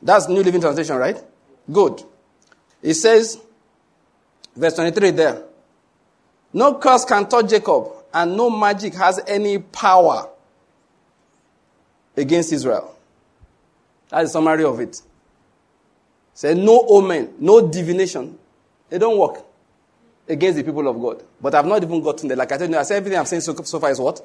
That's 0.00 0.28
New 0.28 0.42
Living 0.42 0.60
Translation, 0.60 0.96
right? 0.96 1.22
Good. 1.70 2.02
It 2.82 2.94
says, 2.94 3.38
verse 4.54 4.74
23 4.74 5.10
there. 5.10 5.42
No 6.52 6.74
curse 6.74 7.04
can 7.04 7.28
touch 7.28 7.50
Jacob, 7.50 7.88
and 8.12 8.36
no 8.36 8.48
magic 8.48 8.94
has 8.94 9.20
any 9.26 9.58
power 9.58 10.28
against 12.16 12.52
Israel. 12.52 12.94
That's 14.08 14.24
the 14.24 14.32
summary 14.32 14.64
of 14.64 14.80
it. 14.80 15.00
Say 16.32 16.54
no 16.54 16.84
omen, 16.88 17.34
no 17.38 17.68
divination. 17.68 18.38
They 18.88 18.98
don't 18.98 19.18
work 19.18 19.44
against 20.28 20.56
the 20.56 20.64
people 20.64 20.86
of 20.88 21.00
God. 21.00 21.22
But 21.40 21.54
I've 21.54 21.66
not 21.66 21.82
even 21.82 22.02
gotten 22.02 22.28
there. 22.28 22.36
Like 22.36 22.52
I 22.52 22.56
told 22.56 22.70
you, 22.70 22.76
I 22.76 22.82
said 22.82 22.96
everything 22.98 23.18
I'm 23.18 23.26
saying 23.26 23.42
so, 23.42 23.54
so 23.62 23.80
far 23.80 23.90
is 23.90 24.00
what? 24.00 24.24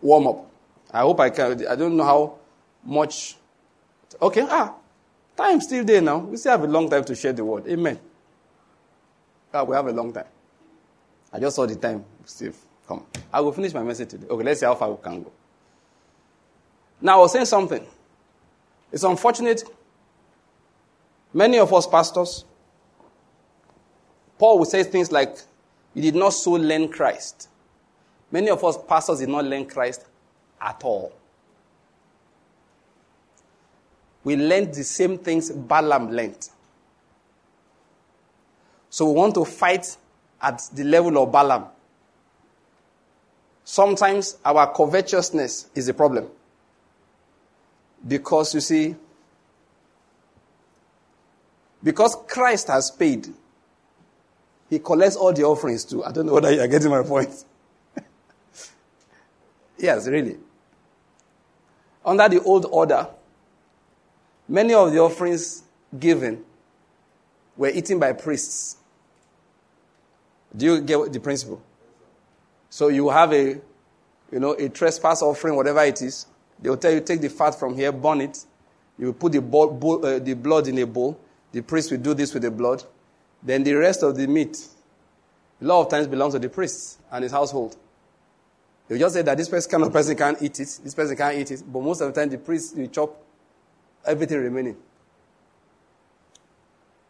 Warm 0.00 0.26
up. 0.26 0.50
I 0.90 1.00
hope 1.00 1.20
I 1.20 1.30
can. 1.30 1.66
I 1.66 1.76
don't 1.76 1.96
know 1.96 2.04
how 2.04 2.34
much. 2.84 3.36
Okay, 4.20 4.46
ah, 4.48 4.74
time 5.36 5.60
still 5.60 5.84
there 5.84 6.00
now. 6.00 6.18
We 6.18 6.36
still 6.36 6.52
have 6.52 6.64
a 6.64 6.66
long 6.66 6.88
time 6.88 7.04
to 7.04 7.14
share 7.14 7.32
the 7.32 7.44
word. 7.44 7.66
Amen. 7.66 7.98
God, 9.52 9.68
we 9.68 9.76
have 9.76 9.86
a 9.86 9.92
long 9.92 10.12
time. 10.12 10.26
I 11.32 11.38
just 11.38 11.56
saw 11.56 11.66
the 11.66 11.76
time. 11.76 12.04
Steve, 12.24 12.56
come. 12.86 13.04
I 13.32 13.40
will 13.40 13.52
finish 13.52 13.72
my 13.72 13.82
message 13.82 14.10
today. 14.10 14.26
Okay, 14.28 14.44
let's 14.44 14.60
see 14.60 14.66
how 14.66 14.74
far 14.74 14.90
we 14.90 15.02
can 15.02 15.22
go. 15.22 15.32
Now, 17.00 17.18
I 17.18 17.20
was 17.22 17.32
saying 17.32 17.46
something. 17.46 17.84
It's 18.92 19.02
unfortunate. 19.02 19.64
Many 21.32 21.58
of 21.58 21.72
us 21.74 21.86
pastors, 21.86 22.44
Paul 24.38 24.60
would 24.60 24.68
say 24.68 24.84
things 24.84 25.10
like, 25.10 25.36
You 25.94 26.02
did 26.02 26.14
not 26.14 26.30
so 26.30 26.52
learn 26.52 26.88
Christ. 26.88 27.48
Many 28.30 28.50
of 28.50 28.64
us 28.64 28.78
pastors 28.88 29.18
did 29.18 29.28
not 29.28 29.44
learn 29.44 29.66
Christ 29.66 30.06
at 30.60 30.80
all. 30.84 31.12
We 34.24 34.36
learned 34.36 34.74
the 34.74 34.84
same 34.84 35.18
things 35.18 35.50
Balaam 35.50 36.10
learned. 36.10 36.48
So 38.88 39.06
we 39.06 39.12
want 39.12 39.34
to 39.34 39.44
fight 39.44 39.96
at 40.40 40.62
the 40.72 40.84
level 40.84 41.22
of 41.22 41.30
Balaam. 41.30 41.66
Sometimes 43.64 44.38
our 44.44 44.72
covetousness 44.74 45.68
is 45.74 45.88
a 45.88 45.94
problem. 45.94 46.28
Because 48.06 48.54
you 48.54 48.60
see, 48.60 48.94
because 51.82 52.16
Christ 52.26 52.68
has 52.68 52.90
paid, 52.90 53.28
he 54.70 54.78
collects 54.78 55.16
all 55.16 55.32
the 55.32 55.44
offerings 55.44 55.84
too. 55.84 56.04
I 56.04 56.12
don't 56.12 56.26
know 56.26 56.34
whether 56.34 56.52
you 56.52 56.60
are 56.60 56.68
getting 56.68 56.90
my 56.90 57.02
point. 57.02 57.44
yes, 59.78 60.06
really. 60.06 60.36
Under 62.04 62.28
the 62.28 62.42
old 62.42 62.66
order, 62.66 63.06
many 64.48 64.74
of 64.74 64.92
the 64.92 64.98
offerings 64.98 65.62
given 65.98 66.44
were 67.56 67.70
eaten 67.70 67.98
by 67.98 68.12
priests. 68.12 68.76
Do 70.56 70.66
you 70.66 70.80
get 70.80 71.12
the 71.12 71.20
principle? 71.20 71.62
So 72.70 72.88
you 72.88 73.08
have 73.08 73.32
a, 73.32 73.60
you 74.32 74.40
know, 74.40 74.52
a 74.52 74.68
trespass 74.68 75.22
offering, 75.22 75.56
whatever 75.56 75.82
it 75.84 76.00
is. 76.02 76.26
They 76.60 76.68
will 76.68 76.76
tell 76.76 76.92
you 76.92 77.00
take 77.00 77.20
the 77.20 77.28
fat 77.28 77.58
from 77.58 77.76
here, 77.76 77.92
burn 77.92 78.20
it. 78.20 78.44
You 78.98 79.06
will 79.06 79.12
put 79.14 79.32
the, 79.32 79.40
uh, 79.40 80.18
the 80.18 80.34
blood 80.34 80.68
in 80.68 80.78
a 80.78 80.86
bowl. 80.86 81.18
The 81.52 81.60
priest 81.60 81.90
will 81.90 81.98
do 81.98 82.14
this 82.14 82.32
with 82.34 82.42
the 82.42 82.50
blood. 82.50 82.82
Then 83.42 83.62
the 83.62 83.74
rest 83.74 84.02
of 84.02 84.16
the 84.16 84.26
meat, 84.26 84.66
a 85.60 85.64
lot 85.64 85.82
of 85.82 85.90
times 85.90 86.06
belongs 86.06 86.34
to 86.34 86.38
the 86.38 86.48
priest 86.48 86.98
and 87.10 87.22
his 87.22 87.32
household. 87.32 87.76
They 88.88 88.98
just 88.98 89.14
say 89.14 89.22
that 89.22 89.36
this 89.36 89.48
person, 89.48 89.70
kind 89.72 89.84
of 89.84 89.92
person 89.92 90.16
can't 90.16 90.40
eat 90.42 90.60
it, 90.60 90.80
this 90.82 90.94
person 90.94 91.16
can't 91.16 91.38
eat 91.38 91.50
it, 91.50 91.62
but 91.66 91.82
most 91.82 92.00
of 92.00 92.12
the 92.12 92.20
time 92.20 92.30
the 92.30 92.38
priest 92.38 92.76
will 92.76 92.86
chop 92.88 93.23
everything 94.06 94.38
remaining. 94.38 94.76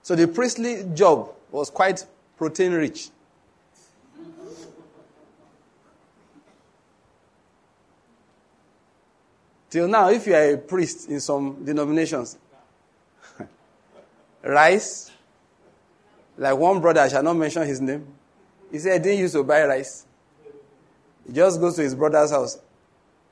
So 0.02 0.14
the 0.14 0.28
priestly 0.28 0.84
job 0.94 1.30
was 1.50 1.70
quite 1.70 2.04
protein 2.36 2.72
rich. 2.72 3.08
Till 9.70 9.88
now, 9.88 10.08
if 10.10 10.26
you 10.26 10.34
are 10.34 10.50
a 10.50 10.56
priest 10.56 11.08
in 11.08 11.18
some 11.18 11.64
denominations, 11.64 12.38
rice, 14.44 15.10
like 16.38 16.56
one 16.56 16.80
brother, 16.80 17.00
I 17.00 17.08
shall 17.08 17.22
not 17.22 17.34
mention 17.34 17.66
his 17.66 17.80
name, 17.80 18.06
he 18.70 18.78
said, 18.78 18.92
I 18.92 18.98
didn't 18.98 19.20
used 19.20 19.34
to 19.34 19.42
buy 19.42 19.64
rice. 19.64 20.06
He 21.26 21.32
just 21.32 21.58
goes 21.58 21.76
to 21.76 21.82
his 21.82 21.94
brother's 21.94 22.30
house. 22.30 22.58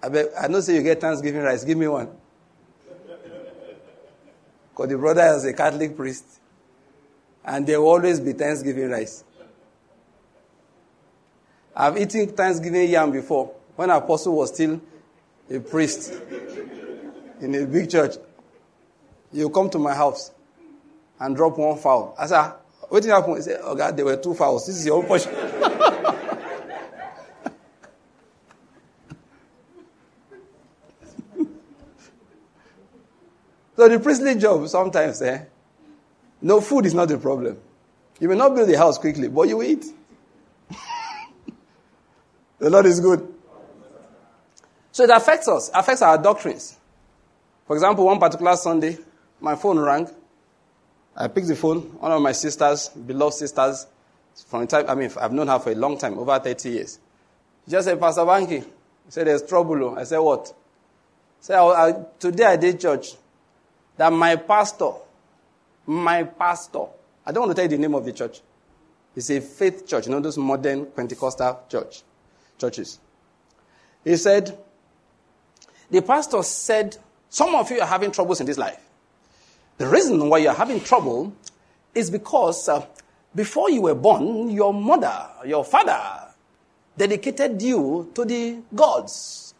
I, 0.02 0.08
bet, 0.08 0.30
I 0.40 0.48
know 0.48 0.60
say 0.60 0.74
you 0.74 0.82
get 0.82 1.00
Thanksgiving 1.00 1.42
rice, 1.42 1.64
give 1.64 1.78
me 1.78 1.86
one. 1.86 2.08
The 4.86 4.98
brother 4.98 5.34
is 5.36 5.44
a 5.44 5.52
Catholic 5.52 5.96
priest. 5.96 6.24
And 7.44 7.66
there 7.66 7.80
will 7.80 7.88
always 7.88 8.20
be 8.20 8.32
Thanksgiving 8.32 8.90
rice. 8.90 9.24
I've 11.74 11.96
eaten 11.96 12.28
Thanksgiving 12.28 12.90
yam 12.90 13.10
before 13.10 13.52
when 13.76 13.90
Apostle 13.90 14.36
was 14.36 14.54
still 14.54 14.80
a 15.50 15.60
priest 15.60 16.12
in 17.40 17.54
a 17.54 17.66
big 17.66 17.90
church, 17.90 18.14
you 19.32 19.50
come 19.50 19.68
to 19.70 19.78
my 19.78 19.94
house 19.94 20.30
and 21.18 21.34
drop 21.34 21.58
one 21.58 21.78
fowl. 21.78 22.14
I 22.18 22.26
said, 22.26 22.38
ah, 22.38 22.56
what 22.88 23.02
did 23.02 23.10
happen? 23.10 23.36
He 23.36 23.42
said, 23.42 23.60
oh 23.62 23.74
God, 23.74 23.96
there 23.96 24.04
were 24.04 24.16
two 24.16 24.34
fowls. 24.34 24.66
This 24.66 24.76
is 24.76 24.86
your 24.86 25.02
portion. 25.04 25.32
So 33.76 33.88
the 33.88 33.98
priestly 34.00 34.34
job 34.36 34.68
sometimes, 34.68 35.22
eh? 35.22 35.44
No 36.40 36.60
food 36.60 36.86
is 36.86 36.94
not 36.94 37.08
the 37.08 37.18
problem. 37.18 37.58
You 38.18 38.28
may 38.28 38.36
not 38.36 38.54
build 38.54 38.68
a 38.70 38.78
house 38.78 38.98
quickly, 38.98 39.28
but 39.28 39.48
you 39.48 39.62
eat. 39.62 39.86
the 42.58 42.70
Lord 42.70 42.86
is 42.86 43.00
good. 43.00 43.32
So 44.90 45.04
it 45.04 45.10
affects 45.10 45.48
us, 45.48 45.70
affects 45.72 46.02
our 46.02 46.18
doctrines. 46.18 46.76
For 47.66 47.76
example, 47.76 48.04
one 48.04 48.18
particular 48.18 48.56
Sunday, 48.56 48.98
my 49.40 49.56
phone 49.56 49.78
rang. 49.78 50.08
I 51.16 51.28
picked 51.28 51.48
the 51.48 51.56
phone, 51.56 51.80
one 51.98 52.12
of 52.12 52.20
my 52.22 52.32
sisters, 52.32 52.88
beloved 52.88 53.34
sisters, 53.34 53.86
from 54.46 54.62
the 54.62 54.66
time, 54.66 54.84
I 54.88 54.94
mean, 54.94 55.10
I've 55.20 55.32
known 55.32 55.48
her 55.48 55.58
for 55.58 55.72
a 55.72 55.74
long 55.74 55.98
time, 55.98 56.18
over 56.18 56.38
30 56.38 56.70
years. 56.70 56.98
She 57.64 57.70
just 57.70 57.86
said, 57.86 58.00
Pastor 58.00 58.22
Banky, 58.22 58.64
said, 59.12 59.26
there's 59.26 59.42
trouble. 59.42 59.84
Oh. 59.84 59.96
I 59.96 60.04
said, 60.04 60.18
what? 60.18 60.46
He 61.38 61.46
said, 61.46 62.06
today 62.18 62.44
I 62.44 62.56
did 62.56 62.80
church. 62.80 63.12
That 64.02 64.12
my 64.12 64.34
pastor, 64.34 64.90
my 65.86 66.24
pastor, 66.24 66.86
I 67.24 67.30
don't 67.30 67.46
want 67.46 67.50
to 67.52 67.54
tell 67.54 67.70
you 67.70 67.76
the 67.76 67.80
name 67.80 67.94
of 67.94 68.04
the 68.04 68.12
church. 68.12 68.40
It's 69.14 69.30
a 69.30 69.40
faith 69.40 69.86
church, 69.86 70.06
you 70.06 70.10
know, 70.10 70.18
those 70.18 70.36
modern 70.36 70.86
Pentecostal 70.86 71.60
church, 71.68 72.02
churches. 72.58 72.98
He 74.02 74.16
said, 74.16 74.58
the 75.88 76.02
pastor 76.02 76.42
said, 76.42 76.96
Some 77.28 77.54
of 77.54 77.70
you 77.70 77.80
are 77.80 77.86
having 77.86 78.10
troubles 78.10 78.40
in 78.40 78.46
this 78.46 78.58
life. 78.58 78.80
The 79.78 79.86
reason 79.86 80.28
why 80.28 80.38
you're 80.38 80.52
having 80.52 80.80
trouble 80.80 81.32
is 81.94 82.10
because 82.10 82.68
uh, 82.68 82.84
before 83.36 83.70
you 83.70 83.82
were 83.82 83.94
born, 83.94 84.50
your 84.50 84.74
mother, 84.74 85.28
your 85.46 85.64
father, 85.64 86.26
dedicated 86.98 87.62
you 87.62 88.10
to 88.16 88.24
the 88.24 88.62
gods. 88.74 89.54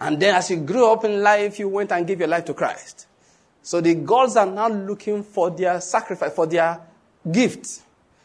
And 0.00 0.18
then 0.18 0.34
as 0.34 0.50
you 0.50 0.56
grew 0.56 0.90
up 0.90 1.04
in 1.04 1.22
life, 1.22 1.60
you 1.60 1.68
went 1.68 1.92
and 1.92 2.04
gave 2.04 2.18
your 2.18 2.28
life 2.28 2.46
to 2.46 2.54
Christ. 2.54 3.06
So 3.64 3.80
the 3.80 3.94
gods 3.94 4.36
are 4.36 4.44
now 4.44 4.68
looking 4.68 5.22
for 5.22 5.50
their 5.50 5.80
sacrifice, 5.80 6.34
for 6.34 6.46
their 6.46 6.78
gift. 7.32 7.80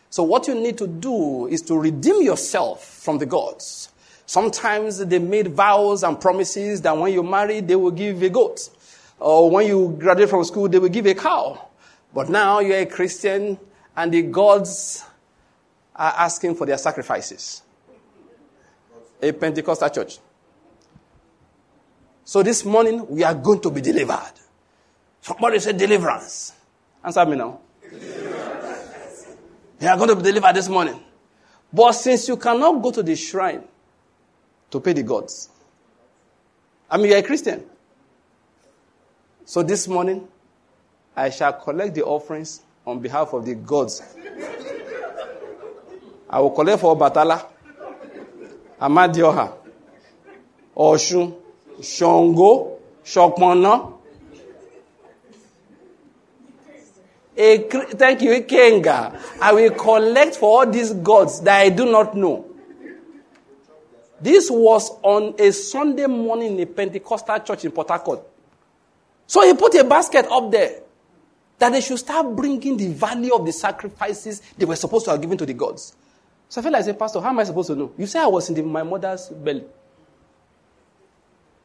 So 0.10 0.24
what 0.24 0.50
you 0.50 0.54
need 0.54 0.78
to 0.80 0.86
do 0.86 1.48
is 1.48 1.62
to 1.64 1.80
redeem 1.80 2.22
yourself 2.22 2.84
from 2.84 3.20
the 3.20 3.26
gods. 3.26 3.90
Sometimes 4.26 4.98
they 4.98 5.18
made 5.18 5.48
vows 5.48 6.04
and 6.04 6.20
promises 6.20 6.82
that 6.82 6.96
when 6.98 7.14
you 7.14 7.24
marry, 7.24 7.62
they 7.62 7.78
will 7.78 7.92
give 7.92 8.22
a 8.22 8.30
goat. 8.30 8.70
Or 9.18 9.50
when 9.50 9.66
you 9.66 9.96
graduate 9.98 10.30
from 10.30 10.44
school, 10.44 10.68
they 10.68 10.78
will 10.78 10.90
give 10.90 11.06
a 11.06 11.14
cow. 11.14 11.70
But 12.14 12.28
now 12.28 12.60
you're 12.60 12.80
a 12.80 12.86
Christian 12.86 13.58
and 13.96 14.12
the 14.12 14.24
gods 14.24 15.06
are 15.96 16.16
asking 16.18 16.56
for 16.56 16.66
their 16.66 16.78
sacrifices. 16.78 17.62
A 19.22 19.32
Pentecostal 19.32 19.90
church. 19.90 20.20
So 22.26 22.44
this 22.44 22.66
morning, 22.66 23.08
we 23.08 23.24
are 23.24 23.34
going 23.34 23.62
to 23.62 23.72
be 23.72 23.80
delivered. 23.80 24.34
Somebody 25.22 25.60
said 25.60 25.78
deliverance. 25.78 26.54
Answer 27.04 27.26
me 27.26 27.36
now. 27.36 27.60
You 29.82 29.88
are 29.88 29.98
going 29.98 30.10
to 30.10 30.16
be 30.16 30.24
delivered 30.24 30.56
this 30.56 30.68
morning. 30.68 31.00
But 31.72 31.92
since 31.94 32.28
you 32.28 32.38
cannot 32.38 32.82
go 32.82 32.92
to 32.92 33.04
the 33.04 33.16
shrine, 33.16 33.64
to 34.72 34.80
pay 34.80 34.94
the 34.94 35.04
gods. 35.04 35.50
I 36.90 36.98
mean, 36.98 37.08
you're 37.10 37.18
a 37.18 37.24
Christian. 37.24 37.64
So 39.46 39.64
this 39.64 39.88
morning, 39.88 40.28
I 41.16 41.30
shall 41.30 41.54
collect 41.54 41.96
the 41.96 42.04
offerings 42.04 42.62
on 42.86 43.00
behalf 43.00 43.34
of 43.34 43.46
the 43.46 43.56
gods. 43.56 44.02
I 46.30 46.40
will 46.40 46.52
collect 46.52 46.82
for 46.82 46.96
Batala, 46.98 47.46
Amadioha, 48.80 49.54
Oshun, 50.78 51.36
Shongo, 51.80 52.78
Shokmona. 53.04 53.94
A, 57.40 57.58
thank 57.70 58.22
you, 58.22 58.32
Kenga. 58.44 59.18
I 59.42 59.54
will 59.54 59.72
collect 59.72 60.36
for 60.36 60.60
all 60.60 60.70
these 60.70 60.92
gods 60.92 61.40
that 61.42 61.58
I 61.58 61.70
do 61.70 61.90
not 61.90 62.14
know. 62.14 62.46
This 64.20 64.52
was 64.52 64.92
on 65.02 65.36
a 65.40 65.52
Sunday 65.52 66.06
morning 66.08 66.56
in 66.56 66.60
a 66.60 66.66
Pentecostal 66.66 67.40
church 67.40 67.64
in 67.64 67.72
Port 67.72 67.88
Harcourt. 67.88 68.22
So 69.26 69.42
he 69.48 69.54
put 69.54 69.74
a 69.76 69.86
basket 69.86 70.26
up 70.30 70.52
there 70.52 70.82
that 71.60 71.72
they 71.72 71.80
should 71.80 72.00
start 72.00 72.36
bringing 72.36 72.76
the 72.76 72.90
value 72.90 73.34
of 73.34 73.46
the 73.46 73.54
sacrifices 73.54 74.42
they 74.58 74.66
were 74.66 74.76
supposed 74.76 75.06
to 75.06 75.12
have 75.12 75.22
given 75.22 75.38
to 75.38 75.46
the 75.46 75.54
gods. 75.54 75.96
So 76.50 76.60
I 76.60 76.64
feel 76.64 76.74
like 76.74 76.82
I 76.82 76.86
said, 76.86 77.00
Pastor, 77.00 77.22
how 77.22 77.30
am 77.30 77.40
I 77.40 77.46
supposed 77.46 77.68
to 77.68 77.76
know? 77.76 77.94
You 77.98 78.06
say 78.06 78.20
I 78.20 78.28
was 78.28 78.50
in 78.50 78.56
the, 78.56 78.64
my 78.64 78.84
mother's 78.84 79.30
belly. 79.30 79.64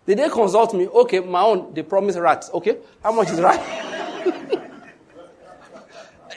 Did 0.07 0.19
they 0.19 0.29
consult 0.29 0.73
me? 0.75 0.87
Okay, 0.87 1.19
my 1.19 1.43
own, 1.43 1.75
they 1.75 1.83
promised 1.83 2.19
rats. 2.19 2.49
Okay, 2.55 2.77
how 3.03 3.11
much 3.11 3.31
is 3.31 3.41
rat? 3.41 4.61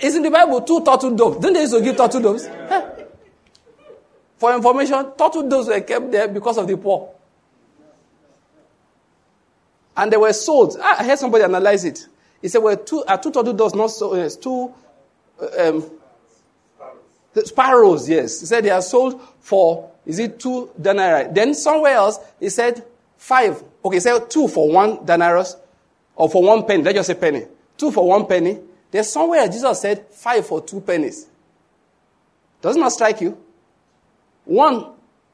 it's 0.02 0.16
in 0.16 0.24
the 0.24 0.32
Bible, 0.32 0.62
two 0.62 0.84
turtle 0.84 1.16
doves. 1.16 1.38
Didn't 1.38 1.54
they 1.54 1.62
used 1.62 1.74
to 1.74 1.82
give 1.82 1.98
turtle 1.98 2.22
doves? 2.22 2.50
For 4.38 4.56
information, 4.56 5.12
turtle 5.18 5.50
doves 5.50 5.68
were 5.68 5.82
kept 5.82 6.12
there 6.12 6.28
because 6.28 6.58
of 6.58 6.68
the 6.68 6.78
poor. 6.78 7.12
And 9.96 10.12
they 10.12 10.18
were 10.18 10.34
sold. 10.34 10.78
I 10.80 11.04
heard 11.04 11.18
somebody 11.18 11.44
analyze 11.44 11.84
it. 11.84 12.08
He 12.42 12.48
said, 12.48 12.60
well, 12.60 12.78
two, 12.78 13.04
are 13.06 13.20
two 13.20 13.32
turtle 13.32 13.54
doves 13.54 13.74
not 13.74 13.88
sold? 13.88 14.18
Yes, 14.18 14.36
two 14.36 14.72
uh, 15.42 15.70
um, 15.70 15.90
sparrows, 17.44 18.08
yes. 18.08 18.40
He 18.42 18.46
said 18.46 18.64
they 18.64 18.70
are 18.70 18.82
sold 18.82 19.20
for, 19.40 19.92
is 20.06 20.20
it 20.20 20.40
two 20.40 20.70
denarii? 20.80 21.34
Then 21.34 21.56
somewhere 21.56 21.94
else, 21.94 22.20
he 22.40 22.50
said 22.50 22.86
five. 23.18 23.64
Okay, 23.84 23.96
he 23.96 24.00
said 24.00 24.30
two 24.30 24.48
for 24.48 24.72
one 24.72 25.04
denarius 25.04 25.56
or 26.16 26.30
for 26.30 26.44
one 26.44 26.64
penny. 26.66 26.84
Let's 26.84 26.98
just 26.98 27.08
say 27.08 27.16
penny. 27.16 27.46
Two 27.76 27.92
for 27.92 28.08
one 28.08 28.28
penny. 28.28 28.60
Then 28.92 29.04
somewhere 29.04 29.48
Jesus 29.48 29.82
said 29.82 30.06
five 30.12 30.46
for 30.46 30.62
two 30.62 30.82
pennies. 30.82 31.28
Doesn't 32.62 32.82
that 32.82 32.92
strike 32.92 33.22
you? 33.22 33.38
One, 34.46 34.92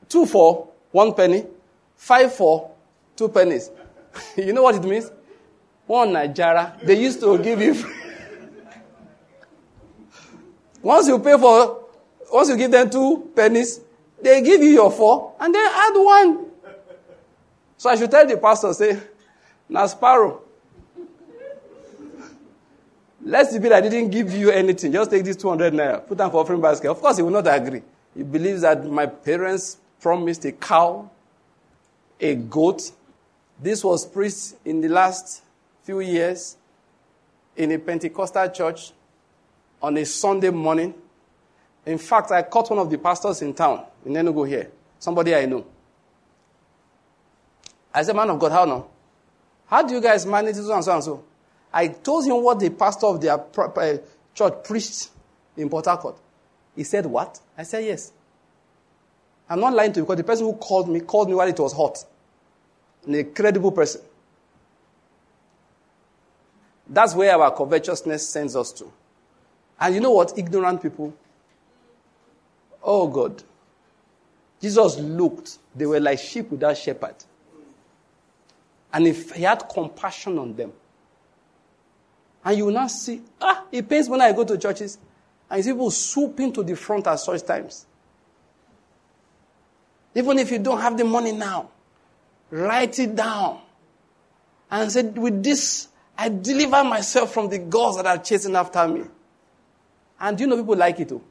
two 0.09 0.25
for 0.25 0.69
one 0.91 1.13
penny, 1.13 1.45
five 1.95 2.33
for 2.33 2.71
two 3.15 3.29
pennies. 3.29 3.69
you 4.37 4.53
know 4.53 4.63
what 4.63 4.75
it 4.75 4.83
means? 4.83 5.11
One 5.85 6.13
Nigeria, 6.13 6.77
they 6.83 6.99
used 6.99 7.19
to 7.21 7.37
give 7.37 7.61
you. 7.61 7.73
once 10.81 11.07
you 11.07 11.19
pay 11.19 11.37
for, 11.37 11.85
once 12.31 12.49
you 12.49 12.57
give 12.57 12.71
them 12.71 12.89
two 12.89 13.31
pennies, 13.35 13.79
they 14.21 14.41
give 14.41 14.61
you 14.61 14.69
your 14.69 14.91
four 14.91 15.33
and 15.39 15.53
then 15.53 15.71
add 15.73 15.91
one. 15.95 16.45
So 17.77 17.89
I 17.89 17.95
should 17.97 18.09
tell 18.09 18.25
the 18.25 18.37
pastor, 18.37 18.73
say, 18.73 18.99
now 19.67 19.85
sparrow. 19.87 20.42
Let's 23.25 23.57
be 23.57 23.71
I 23.71 23.79
didn't 23.79 24.09
give 24.09 24.33
you 24.33 24.51
anything. 24.51 24.91
Just 24.91 25.09
take 25.09 25.23
this 25.23 25.37
200 25.37 25.71
naira, 25.73 26.05
put 26.05 26.17
them 26.17 26.29
for 26.29 26.41
offering 26.41 26.59
basket. 26.59 26.89
Of 26.91 26.99
course, 26.99 27.17
he 27.17 27.23
will 27.23 27.31
not 27.31 27.47
agree. 27.47 27.81
He 28.15 28.23
believes 28.23 28.61
that 28.61 28.85
my 28.85 29.05
parents 29.05 29.77
promised 30.01 30.43
a 30.45 30.51
cow, 30.51 31.09
a 32.19 32.35
goat. 32.35 32.91
This 33.61 33.83
was 33.83 34.05
preached 34.05 34.55
in 34.65 34.81
the 34.81 34.89
last 34.89 35.41
few 35.83 36.01
years 36.01 36.57
in 37.55 37.71
a 37.71 37.79
Pentecostal 37.79 38.49
church 38.49 38.91
on 39.81 39.97
a 39.97 40.05
Sunday 40.05 40.49
morning. 40.49 40.93
In 41.85 41.97
fact, 41.97 42.31
I 42.31 42.41
caught 42.41 42.69
one 42.69 42.79
of 42.79 42.89
the 42.89 42.97
pastors 42.97 43.41
in 43.41 43.53
town, 43.53 43.85
in 44.05 44.13
Enugu 44.13 44.47
here, 44.47 44.69
somebody 44.99 45.33
I 45.33 45.45
know. 45.45 45.65
I 47.93 48.03
said, 48.03 48.15
Man 48.15 48.29
of 48.29 48.39
God, 48.39 48.51
how 48.51 48.65
now? 48.65 48.87
How 49.67 49.81
do 49.81 49.93
you 49.93 50.01
guys 50.01 50.25
manage 50.25 50.55
this 50.55 50.65
so 50.65 50.73
and 50.73 50.83
so 50.83 50.93
and 50.93 51.03
so? 51.03 51.23
I 51.73 51.87
told 51.87 52.25
him 52.25 52.43
what 52.43 52.59
the 52.59 52.69
pastor 52.69 53.07
of 53.07 53.19
their 53.19 53.43
church 54.35 54.53
preached 54.63 55.09
in 55.57 55.69
Port 55.69 55.85
Harcourt. 55.85 56.17
He 56.75 56.83
said, 56.83 57.05
What? 57.05 57.39
I 57.57 57.63
said, 57.63 57.85
Yes. 57.85 58.11
I'm 59.49 59.59
not 59.59 59.73
lying 59.73 59.91
to 59.93 59.99
you 59.99 60.05
because 60.05 60.17
the 60.17 60.23
person 60.23 60.45
who 60.45 60.53
called 60.53 60.89
me 60.89 60.99
called 61.01 61.29
me 61.29 61.35
while 61.35 61.47
it 61.47 61.59
was 61.59 61.73
hot. 61.73 62.05
An 63.05 63.15
incredible 63.15 63.71
person. 63.71 64.01
That's 66.87 67.15
where 67.15 67.35
our 67.39 67.55
covetousness 67.55 68.27
sends 68.29 68.55
us 68.55 68.71
to. 68.73 68.91
And 69.79 69.95
you 69.95 70.01
know 70.01 70.11
what? 70.11 70.37
Ignorant 70.37 70.81
people. 70.81 71.13
Oh 72.81 73.07
God. 73.07 73.43
Jesus 74.61 74.97
looked, 74.97 75.57
they 75.75 75.85
were 75.85 75.99
like 75.99 76.19
sheep 76.19 76.49
without 76.49 76.77
shepherd. 76.77 77.15
And 78.93 79.07
if 79.07 79.31
he 79.31 79.43
had 79.43 79.67
compassion 79.69 80.37
on 80.37 80.55
them. 80.55 80.71
And 82.45 82.57
you 82.57 82.65
will 82.65 82.73
now 82.73 82.87
see, 82.87 83.21
ah, 83.41 83.63
it 83.71 83.87
pains 83.87 84.09
when 84.09 84.21
I 84.21 84.31
go 84.31 84.43
to 84.43 84.57
churches 84.57 84.97
and 85.49 85.63
people 85.63 85.91
swooping 85.91 86.53
to 86.53 86.63
the 86.63 86.75
front 86.75 87.07
at 87.07 87.15
such 87.15 87.43
times. 87.45 87.85
Even 90.15 90.37
if 90.39 90.51
you 90.51 90.59
don't 90.59 90.79
have 90.79 90.97
the 90.97 91.03
money 91.03 91.31
now, 91.31 91.69
write 92.49 92.99
it 92.99 93.15
down. 93.15 93.61
And 94.69 94.91
say, 94.91 95.03
with 95.03 95.43
this, 95.43 95.87
I 96.17 96.29
deliver 96.29 96.83
myself 96.83 97.33
from 97.33 97.49
the 97.49 97.59
gods 97.59 97.97
that 97.97 98.05
are 98.05 98.17
chasing 98.17 98.55
after 98.55 98.87
me. 98.87 99.03
And 100.19 100.39
you 100.39 100.47
know 100.47 100.57
people 100.57 100.75
like 100.75 100.99
it 100.99 101.09
too? 101.09 101.21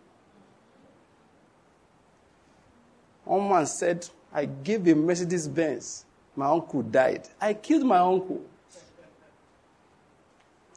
One 3.24 3.48
man 3.48 3.66
said, 3.66 4.09
I 4.32 4.47
gave 4.47 4.86
a 4.89 4.94
Mercedes 4.94 5.47
Benz. 5.47 6.05
My 6.34 6.47
uncle 6.47 6.82
died. 6.82 7.28
I 7.40 7.55
killed 7.55 7.84
my 7.84 7.98
uncle. 7.98 8.43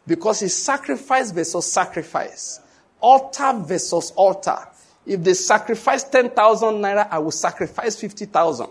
Because 0.08 0.42
it's 0.44 0.54
sacrifice 0.54 1.32
versus 1.32 1.72
sacrifice 1.72 2.60
altar 3.06 3.54
versus 3.60 4.12
altar. 4.16 4.58
If 5.06 5.24
they 5.24 5.36
sacrifice 5.36 6.04
10,000 6.04 6.74
naira, 6.76 7.08
I 7.12 7.20
will 7.20 7.32
sacrifice 7.32 7.96
50,000. 7.96 8.68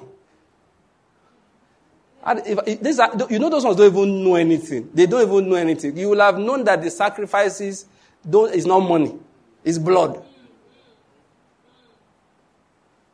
you 3.31 3.39
know, 3.39 3.48
those 3.48 3.65
ones 3.65 3.77
don't 3.77 3.93
even 3.93 4.24
know 4.24 4.35
anything. 4.35 4.90
They 4.93 5.06
don't 5.06 5.23
even 5.23 5.48
know 5.48 5.55
anything. 5.55 5.97
You 5.97 6.11
will 6.11 6.20
have 6.20 6.39
known 6.39 6.65
that 6.65 6.82
the 6.82 6.90
sacrifices 6.90 7.86
don't, 8.28 8.52
is 8.52 8.66
not 8.66 8.81
money, 8.81 9.15
it's 9.62 9.78
blood. 9.78 10.24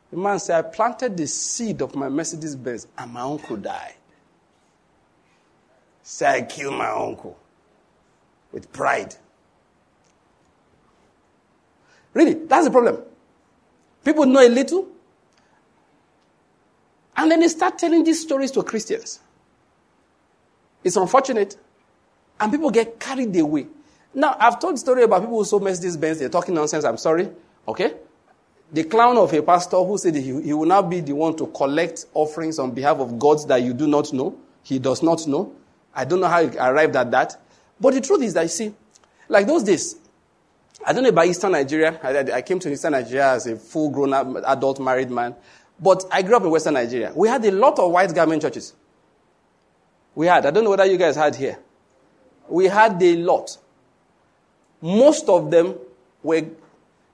The 0.09 0.17
man 0.17 0.39
said, 0.39 0.65
I 0.65 0.67
planted 0.67 1.15
the 1.15 1.27
seed 1.27 1.81
of 1.81 1.95
my 1.95 2.09
Mercedes 2.09 2.55
Benz 2.55 2.87
and 2.97 3.13
my 3.13 3.21
uncle 3.21 3.55
died. 3.55 3.93
Say, 6.03 6.25
I 6.25 6.41
killed 6.41 6.73
my 6.73 6.89
uncle 6.89 7.37
with 8.51 8.71
pride. 8.71 9.15
Really, 12.13 12.33
that's 12.33 12.65
the 12.65 12.71
problem. 12.71 13.01
People 14.03 14.25
know 14.25 14.45
a 14.45 14.49
little, 14.49 14.87
and 17.15 17.31
then 17.31 17.39
they 17.39 17.47
start 17.47 17.77
telling 17.77 18.03
these 18.03 18.21
stories 18.21 18.51
to 18.51 18.63
Christians. 18.63 19.19
It's 20.83 20.95
unfortunate, 20.95 21.55
and 22.39 22.51
people 22.51 22.71
get 22.71 22.99
carried 22.99 23.35
away. 23.37 23.67
Now, 24.13 24.35
I've 24.39 24.59
told 24.59 24.73
the 24.73 24.79
story 24.79 25.03
about 25.03 25.21
people 25.21 25.37
who 25.37 25.45
sold 25.45 25.63
Mercedes 25.63 25.95
Benz, 25.95 26.19
they're 26.19 26.29
talking 26.29 26.55
nonsense, 26.55 26.83
I'm 26.83 26.97
sorry, 26.97 27.29
okay? 27.67 27.93
The 28.73 28.83
clown 28.83 29.17
of 29.17 29.33
a 29.33 29.41
pastor 29.41 29.77
who 29.77 29.97
said 29.97 30.15
he, 30.15 30.41
he 30.41 30.53
will 30.53 30.65
now 30.65 30.81
be 30.81 31.01
the 31.01 31.13
one 31.13 31.35
to 31.37 31.47
collect 31.47 32.05
offerings 32.13 32.57
on 32.57 32.71
behalf 32.71 32.97
of 32.97 33.19
gods 33.19 33.45
that 33.45 33.61
you 33.61 33.73
do 33.73 33.87
not 33.87 34.11
know, 34.11 34.35
he 34.63 34.79
does 34.79 35.03
not 35.03 35.27
know. 35.27 35.53
I 35.93 36.05
don't 36.05 36.19
know 36.19 36.27
how 36.27 36.47
he 36.47 36.57
arrived 36.57 36.95
at 36.95 37.11
that. 37.11 37.39
But 37.81 37.95
the 37.95 38.01
truth 38.01 38.21
is 38.21 38.33
that, 38.35 38.43
you 38.43 38.47
see, 38.47 38.73
like 39.27 39.47
those 39.47 39.63
days, 39.63 39.95
I 40.85 40.93
don't 40.93 41.03
know 41.03 41.09
about 41.09 41.25
Eastern 41.25 41.51
Nigeria. 41.51 41.99
I, 42.01 42.37
I 42.37 42.41
came 42.41 42.59
to 42.59 42.71
Eastern 42.71 42.93
Nigeria 42.93 43.33
as 43.33 43.47
a 43.47 43.55
full 43.55 43.89
grown 43.89 44.13
adult 44.13 44.79
married 44.79 45.09
man. 45.09 45.35
But 45.79 46.05
I 46.11 46.21
grew 46.21 46.37
up 46.37 46.43
in 46.43 46.49
Western 46.51 46.75
Nigeria. 46.75 47.11
We 47.15 47.27
had 47.27 47.43
a 47.43 47.51
lot 47.51 47.79
of 47.79 47.91
white 47.91 48.13
garment 48.13 48.43
churches. 48.43 48.73
We 50.13 50.27
had. 50.27 50.45
I 50.45 50.51
don't 50.51 50.63
know 50.63 50.69
whether 50.69 50.85
you 50.85 50.97
guys 50.97 51.15
had 51.15 51.35
here. 51.35 51.57
We 52.47 52.65
had 52.65 53.01
a 53.01 53.15
lot. 53.17 53.57
Most 54.81 55.27
of 55.27 55.49
them 55.49 55.75
were 56.21 56.45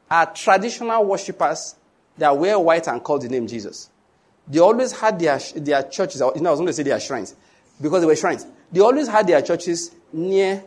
are 0.09 0.33
traditional 0.33 1.05
worshippers 1.05 1.75
that 2.17 2.37
wear 2.37 2.57
white 2.57 2.87
and 2.87 3.03
call 3.03 3.19
the 3.19 3.29
name 3.29 3.47
Jesus. 3.47 3.89
They 4.47 4.59
always 4.59 4.93
had 4.93 5.19
their, 5.19 5.39
their 5.55 5.83
churches, 5.83 6.21
you 6.35 6.41
know, 6.41 6.49
I 6.49 6.51
was 6.51 6.59
going 6.59 6.67
to 6.67 6.73
say 6.73 6.83
their 6.83 6.99
shrines, 6.99 7.35
because 7.81 8.01
they 8.01 8.07
were 8.07 8.15
shrines. 8.15 8.45
They 8.71 8.79
always 8.79 9.07
had 9.07 9.27
their 9.27 9.41
churches 9.41 9.95
near, 10.11 10.63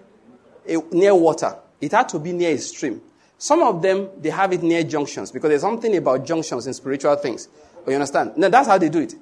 near 0.93 1.15
water. 1.15 1.57
It 1.81 1.93
had 1.93 2.09
to 2.11 2.19
be 2.19 2.33
near 2.33 2.51
a 2.51 2.59
stream. 2.59 3.01
Some 3.39 3.63
of 3.63 3.81
them, 3.81 4.09
they 4.19 4.31
have 4.31 4.53
it 4.53 4.63
near 4.63 4.83
junctions 4.83 5.33
because 5.33 5.49
there's 5.49 5.63
something 5.63 5.97
about 5.97 6.27
junctions 6.27 6.67
in 6.67 6.75
spiritual 6.75 7.17
things. 7.17 7.49
Oh, 7.87 7.91
you 7.91 7.95
understand? 7.95 8.37
Now, 8.37 8.49
that's 8.49 8.69
how 8.69 8.77
they 8.77 8.89
do 8.89 9.01
it. 9.01 9.15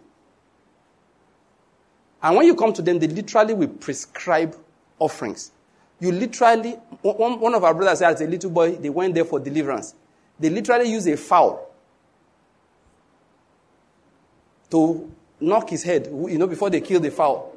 And 2.21 2.37
when 2.37 2.47
you 2.47 2.57
come 2.57 2.73
to 2.73 2.83
them, 2.83 2.99
they 2.99 3.07
literally 3.07 3.55
will 3.55 3.69
prescribe 3.69 4.57
offerings. 4.99 5.53
You 6.01 6.13
literally, 6.13 6.73
one, 7.03 7.39
one 7.41 7.55
of 7.55 7.63
our 7.63 7.75
brothers 7.75 8.03
as 8.03 8.21
a 8.21 8.27
little 8.27 8.51
boy, 8.51 8.77
they 8.77 8.91
went 8.91 9.15
there 9.15 9.25
for 9.25 9.39
deliverance. 9.39 9.95
They 10.39 10.51
literally 10.51 10.91
use 10.91 11.07
a 11.07 11.17
fowl 11.17 11.71
to 14.71 15.13
knock 15.41 15.71
his 15.71 15.83
head, 15.83 16.07
you 16.07 16.39
know, 16.39 16.47
before 16.47 16.71
they 16.71 16.81
kill 16.81 17.01
the 17.01 17.11
fowl. 17.11 17.55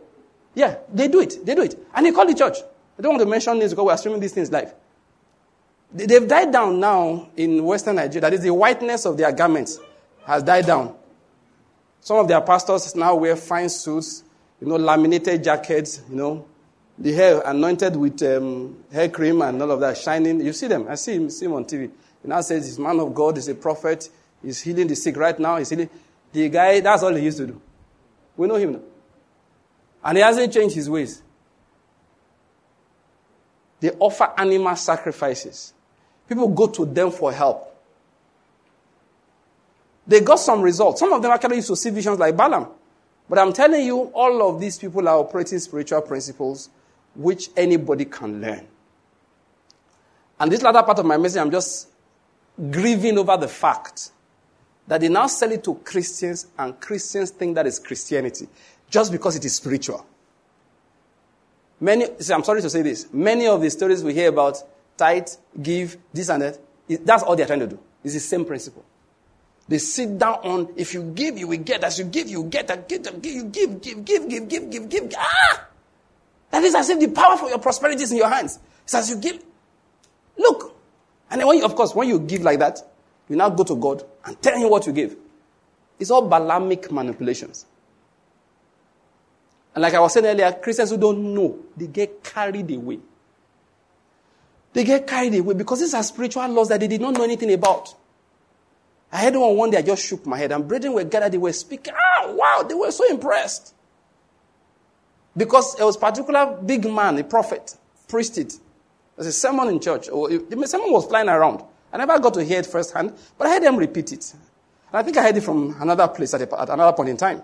Yeah, 0.53 0.77
they 0.93 1.07
do 1.07 1.21
it. 1.21 1.45
They 1.45 1.55
do 1.55 1.61
it. 1.61 1.75
And 1.93 2.05
they 2.05 2.11
call 2.11 2.25
the 2.25 2.33
church. 2.33 2.57
I 2.97 3.01
don't 3.01 3.13
want 3.13 3.21
to 3.23 3.29
mention 3.29 3.57
names 3.57 3.71
because 3.71 3.85
we 3.85 3.91
are 3.91 3.97
streaming 3.97 4.19
these 4.19 4.33
things 4.33 4.51
live. 4.51 4.73
They've 5.93 6.27
died 6.27 6.51
down 6.51 6.79
now 6.79 7.29
in 7.35 7.63
Western 7.63 7.95
Nigeria. 7.97 8.21
That 8.21 8.33
is, 8.33 8.41
the 8.41 8.53
whiteness 8.53 9.05
of 9.05 9.17
their 9.17 9.31
garments 9.31 9.79
has 10.25 10.43
died 10.43 10.65
down. 10.65 10.95
Some 11.99 12.17
of 12.17 12.27
their 12.27 12.41
pastors 12.41 12.95
now 12.95 13.15
wear 13.15 13.35
fine 13.35 13.69
suits, 13.69 14.23
you 14.59 14.67
know, 14.67 14.77
laminated 14.77 15.43
jackets, 15.43 16.01
you 16.09 16.15
know, 16.15 16.45
the 16.97 17.13
hair 17.13 17.41
anointed 17.45 17.95
with 17.95 18.21
um, 18.23 18.83
hair 18.91 19.09
cream 19.09 19.41
and 19.41 19.61
all 19.61 19.71
of 19.71 19.79
that, 19.81 19.97
shining. 19.97 20.39
You 20.39 20.53
see 20.53 20.67
them. 20.67 20.87
I 20.87 20.95
see 20.95 21.15
him, 21.15 21.29
see 21.29 21.45
him 21.45 21.53
on 21.53 21.65
TV. 21.65 21.89
He 22.21 22.27
now 22.27 22.41
says 22.41 22.65
he's 22.65 22.79
man 22.79 22.99
of 22.99 23.13
God, 23.13 23.35
he's 23.37 23.47
a 23.47 23.55
prophet, 23.55 24.09
he's 24.41 24.61
healing 24.61 24.87
the 24.87 24.95
sick 24.95 25.17
right 25.17 25.37
now. 25.37 25.57
He's 25.57 25.69
healing. 25.69 25.89
The 26.31 26.47
guy, 26.49 26.79
that's 26.79 27.03
all 27.03 27.13
he 27.13 27.23
used 27.23 27.39
to 27.39 27.47
do. 27.47 27.61
We 28.37 28.47
know 28.47 28.55
him 28.55 28.73
now. 28.73 28.79
And 30.03 30.17
he 30.17 30.23
hasn't 30.23 30.53
changed 30.53 30.75
his 30.75 30.89
ways. 30.89 31.21
They 33.79 33.91
offer 33.91 34.31
animal 34.37 34.75
sacrifices. 34.75 35.73
People 36.27 36.47
go 36.47 36.67
to 36.67 36.85
them 36.85 37.11
for 37.11 37.33
help. 37.33 37.67
They 40.07 40.21
got 40.21 40.39
some 40.39 40.61
results. 40.61 40.99
Some 40.99 41.13
of 41.13 41.21
them 41.21 41.31
actually 41.31 41.57
used 41.57 41.67
to 41.67 41.75
see 41.75 41.89
visions 41.89 42.19
like 42.19 42.35
Balaam. 42.35 42.67
But 43.29 43.39
I'm 43.39 43.53
telling 43.53 43.85
you, 43.85 44.11
all 44.13 44.49
of 44.49 44.59
these 44.59 44.77
people 44.77 45.07
are 45.07 45.17
operating 45.17 45.59
spiritual 45.59 46.01
principles 46.01 46.69
which 47.15 47.49
anybody 47.55 48.05
can 48.05 48.41
learn. 48.41 48.67
And 50.39 50.51
this 50.51 50.61
latter 50.61 50.83
part 50.83 50.99
of 50.99 51.05
my 51.05 51.17
message, 51.17 51.39
I'm 51.39 51.51
just 51.51 51.89
grieving 52.69 53.17
over 53.17 53.37
the 53.37 53.47
fact 53.47 54.11
that 54.87 55.01
they 55.01 55.09
now 55.09 55.27
sell 55.27 55.51
it 55.51 55.63
to 55.63 55.75
Christians, 55.75 56.47
and 56.57 56.79
Christians 56.79 57.31
think 57.31 57.55
that 57.55 57.67
is 57.67 57.79
Christianity 57.79 58.47
just 58.91 59.11
because 59.11 59.35
it 59.35 59.43
is 59.43 59.55
spiritual. 59.55 60.05
Many, 61.79 62.05
see, 62.19 62.33
I'm 62.33 62.43
sorry 62.43 62.61
to 62.61 62.69
say 62.69 62.83
this. 62.83 63.11
Many 63.11 63.47
of 63.47 63.59
the 63.59 63.71
stories 63.71 64.03
we 64.03 64.13
hear 64.13 64.29
about 64.29 64.61
tithe, 64.97 65.29
give, 65.59 65.97
this 66.13 66.29
and 66.29 66.43
that, 66.43 66.59
that's 67.03 67.23
all 67.23 67.35
they're 67.35 67.47
trying 67.47 67.61
to 67.61 67.67
do. 67.67 67.79
It's 68.03 68.13
the 68.13 68.19
same 68.19 68.45
principle. 68.45 68.85
They 69.67 69.77
sit 69.77 70.17
down 70.19 70.35
on, 70.43 70.73
if 70.75 70.93
you 70.93 71.03
give, 71.03 71.37
you 71.37 71.47
will 71.47 71.57
get. 71.57 71.83
As 71.83 71.97
you 71.97 72.05
give, 72.05 72.27
you 72.27 72.43
get. 72.43 72.69
As 72.69 72.79
give, 72.89 73.07
you 73.23 73.45
give, 73.45 73.81
give, 73.81 74.05
give, 74.05 74.27
give, 74.27 74.47
give, 74.47 74.69
give, 74.69 74.89
give. 74.89 75.13
Ah! 75.17 75.65
That 76.51 76.63
is 76.63 76.75
as 76.75 76.89
if 76.89 76.99
the 76.99 77.07
power 77.07 77.37
for 77.37 77.47
your 77.49 77.59
prosperity 77.59 78.03
is 78.03 78.11
in 78.11 78.17
your 78.17 78.29
hands. 78.29 78.59
It's 78.83 78.93
as 78.93 79.09
you 79.09 79.15
give. 79.15 79.41
Look. 80.37 80.75
And 81.29 81.39
then 81.39 81.47
when 81.47 81.57
you, 81.59 81.65
of 81.65 81.75
course, 81.75 81.95
when 81.95 82.09
you 82.09 82.19
give 82.19 82.41
like 82.41 82.59
that, 82.59 82.79
you 83.29 83.37
now 83.37 83.49
go 83.49 83.63
to 83.63 83.75
God 83.75 84.03
and 84.25 84.39
tell 84.41 84.59
him 84.59 84.69
what 84.69 84.85
you 84.85 84.91
give. 84.91 85.15
It's 85.97 86.11
all 86.11 86.29
Balaamic 86.29 86.91
manipulations. 86.91 87.65
And 89.73 89.81
like 89.81 89.93
I 89.93 89.99
was 89.99 90.13
saying 90.13 90.25
earlier, 90.25 90.51
Christians 90.53 90.89
who 90.89 90.97
don't 90.97 91.33
know, 91.33 91.57
they 91.75 91.87
get 91.87 92.23
carried 92.23 92.69
away. 92.71 92.99
They 94.73 94.83
get 94.83 95.07
carried 95.07 95.35
away 95.35 95.53
because 95.53 95.79
these 95.79 95.93
are 95.93 96.03
spiritual 96.03 96.47
laws 96.47 96.69
that 96.69 96.79
they 96.79 96.87
did 96.87 97.01
not 97.01 97.13
know 97.13 97.23
anything 97.23 97.51
about. 97.53 97.95
I 99.11 99.17
had 99.17 99.35
one 99.35 99.55
one 99.57 99.69
day, 99.71 99.77
I 99.77 99.81
just 99.81 100.05
shook 100.05 100.25
my 100.25 100.37
head, 100.37 100.51
and 100.51 100.65
brethren 100.65 100.93
were 100.93 101.03
gathered, 101.03 101.33
they 101.33 101.37
were 101.37 101.51
speaking. 101.51 101.93
Ah, 101.95 102.31
wow, 102.31 102.65
they 102.67 102.73
were 102.73 102.91
so 102.91 103.09
impressed. 103.09 103.73
Because 105.35 105.79
it 105.79 105.83
was 105.83 105.97
particular 105.97 106.57
big 106.65 106.89
man, 106.89 107.17
a 107.17 107.23
prophet, 107.23 107.75
it. 108.13 108.59
There's 109.15 109.27
a 109.27 109.31
sermon 109.31 109.67
in 109.69 109.79
church. 109.79 110.07
The 110.07 110.63
sermon 110.67 110.91
was 110.91 111.05
flying 111.05 111.29
around. 111.29 111.63
I 111.93 111.97
never 111.97 112.19
got 112.19 112.33
to 112.35 112.43
hear 112.43 112.59
it 112.59 112.65
firsthand, 112.65 113.13
but 113.37 113.47
I 113.47 113.51
heard 113.51 113.63
them 113.63 113.77
repeat 113.77 114.13
it. 114.13 114.33
And 114.33 114.99
I 114.99 115.03
think 115.03 115.17
I 115.17 115.23
heard 115.23 115.37
it 115.37 115.41
from 115.41 115.75
another 115.79 116.07
place 116.07 116.33
at, 116.33 116.41
a, 116.41 116.61
at 116.61 116.69
another 116.69 116.95
point 116.95 117.09
in 117.09 117.17
time. 117.17 117.41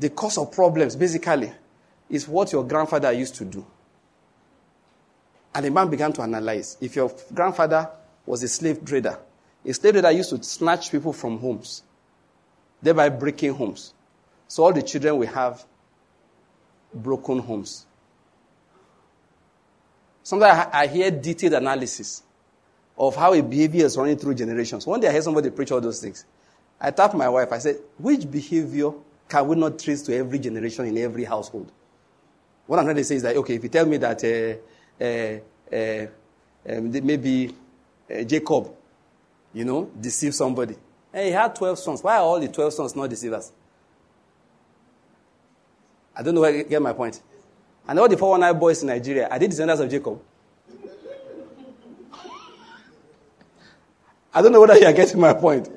The 0.00 0.08
cause 0.08 0.38
of 0.38 0.50
problems, 0.50 0.96
basically, 0.96 1.52
is 2.08 2.26
what 2.26 2.50
your 2.52 2.64
grandfather 2.64 3.12
used 3.12 3.34
to 3.34 3.44
do. 3.44 3.64
And 5.54 5.66
the 5.66 5.70
man 5.70 5.90
began 5.90 6.10
to 6.14 6.22
analyze. 6.22 6.78
If 6.80 6.96
your 6.96 7.12
grandfather 7.34 7.90
was 8.24 8.42
a 8.42 8.48
slave 8.48 8.82
trader, 8.82 9.18
a 9.62 9.74
slave 9.74 9.92
trader 9.92 10.10
used 10.10 10.30
to 10.30 10.42
snatch 10.42 10.90
people 10.90 11.12
from 11.12 11.38
homes, 11.38 11.82
thereby 12.80 13.10
breaking 13.10 13.52
homes. 13.52 13.92
So 14.48 14.64
all 14.64 14.72
the 14.72 14.82
children 14.82 15.18
will 15.18 15.28
have 15.28 15.62
broken 16.94 17.38
homes. 17.38 17.84
Sometimes 20.22 20.70
I 20.72 20.86
hear 20.86 21.10
detailed 21.10 21.52
analysis 21.54 22.22
of 22.96 23.16
how 23.16 23.34
a 23.34 23.42
behavior 23.42 23.84
is 23.84 23.98
running 23.98 24.16
through 24.16 24.34
generations. 24.34 24.86
One 24.86 25.00
day 25.00 25.08
I 25.08 25.12
heard 25.12 25.24
somebody 25.24 25.50
preach 25.50 25.72
all 25.72 25.80
those 25.82 26.00
things. 26.00 26.24
I 26.80 26.90
tapped 26.90 27.14
my 27.14 27.28
wife. 27.28 27.52
I 27.52 27.58
said, 27.58 27.76
which 27.98 28.30
behavior 28.30 28.92
can 29.30 29.46
we 29.48 29.56
not 29.56 29.78
trace 29.78 30.02
to 30.02 30.14
every 30.14 30.38
generation 30.38 30.84
in 30.84 30.98
every 30.98 31.24
household? 31.24 31.72
What 32.66 32.78
I'm 32.78 32.84
trying 32.84 32.96
to 32.96 33.04
say 33.04 33.14
is 33.16 33.22
that, 33.22 33.36
okay, 33.36 33.54
if 33.54 33.62
you 33.62 33.68
tell 33.70 33.86
me 33.86 33.96
that 33.96 34.22
uh, 34.22 35.02
uh, 35.02 35.74
uh, 35.74 36.06
um, 36.76 36.90
maybe 37.06 37.54
uh, 38.14 38.22
Jacob 38.24 38.74
you 39.52 39.64
know, 39.64 39.90
deceived 40.00 40.34
somebody. 40.34 40.76
Hey, 41.12 41.26
he 41.26 41.30
had 41.32 41.54
12 41.54 41.78
sons. 41.78 42.02
Why 42.02 42.16
are 42.16 42.22
all 42.22 42.40
the 42.40 42.48
12 42.48 42.72
sons 42.72 42.94
not 42.96 43.10
deceivers? 43.10 43.50
I 46.14 46.22
don't 46.22 46.34
know 46.34 46.40
where 46.42 46.54
you 46.54 46.64
get 46.64 46.80
my 46.80 46.92
point. 46.92 47.20
And 47.88 47.98
all 47.98 48.08
the 48.08 48.16
419 48.16 48.60
boys 48.60 48.82
in 48.82 48.88
Nigeria, 48.88 49.28
are 49.28 49.38
they 49.38 49.48
descendants 49.48 49.80
of 49.82 49.90
Jacob? 49.90 50.20
I 54.32 54.42
don't 54.42 54.52
know 54.52 54.60
whether 54.60 54.78
you 54.78 54.86
are 54.86 54.92
getting 54.92 55.20
my 55.20 55.34
point. 55.34 55.68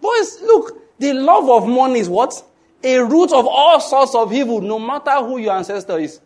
Boys, 0.00 0.40
look, 0.42 0.83
the 0.98 1.12
love 1.12 1.48
of 1.50 1.68
money 1.68 2.00
is 2.00 2.08
what? 2.08 2.42
A 2.82 2.98
root 2.98 3.32
of 3.32 3.46
all 3.46 3.80
sorts 3.80 4.14
of 4.14 4.32
evil, 4.32 4.60
no 4.60 4.78
matter 4.78 5.16
who 5.24 5.38
your 5.38 5.54
ancestor 5.56 5.98
is. 5.98 6.20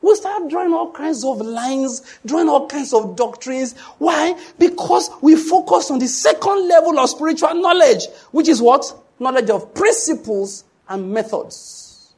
We 0.00 0.14
start 0.14 0.48
drawing 0.48 0.72
all 0.72 0.92
kinds 0.92 1.24
of 1.24 1.40
lines, 1.40 2.02
drawing 2.24 2.48
all 2.48 2.68
kinds 2.68 2.92
of 2.94 3.16
doctrines. 3.16 3.76
Why? 3.98 4.38
Because 4.58 5.10
we 5.20 5.34
focus 5.34 5.90
on 5.90 5.98
the 5.98 6.06
second 6.06 6.68
level 6.68 6.98
of 6.98 7.10
spiritual 7.10 7.54
knowledge, 7.54 8.06
which 8.30 8.48
is 8.48 8.62
what? 8.62 8.84
Knowledge 9.18 9.50
of 9.50 9.74
principles 9.74 10.64
and 10.88 11.12
methods. 11.12 12.14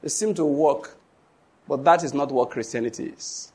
They 0.00 0.08
seem 0.08 0.32
to 0.34 0.44
work, 0.44 0.96
but 1.68 1.84
that 1.84 2.04
is 2.04 2.14
not 2.14 2.30
what 2.30 2.50
Christianity 2.50 3.12
is. 3.16 3.52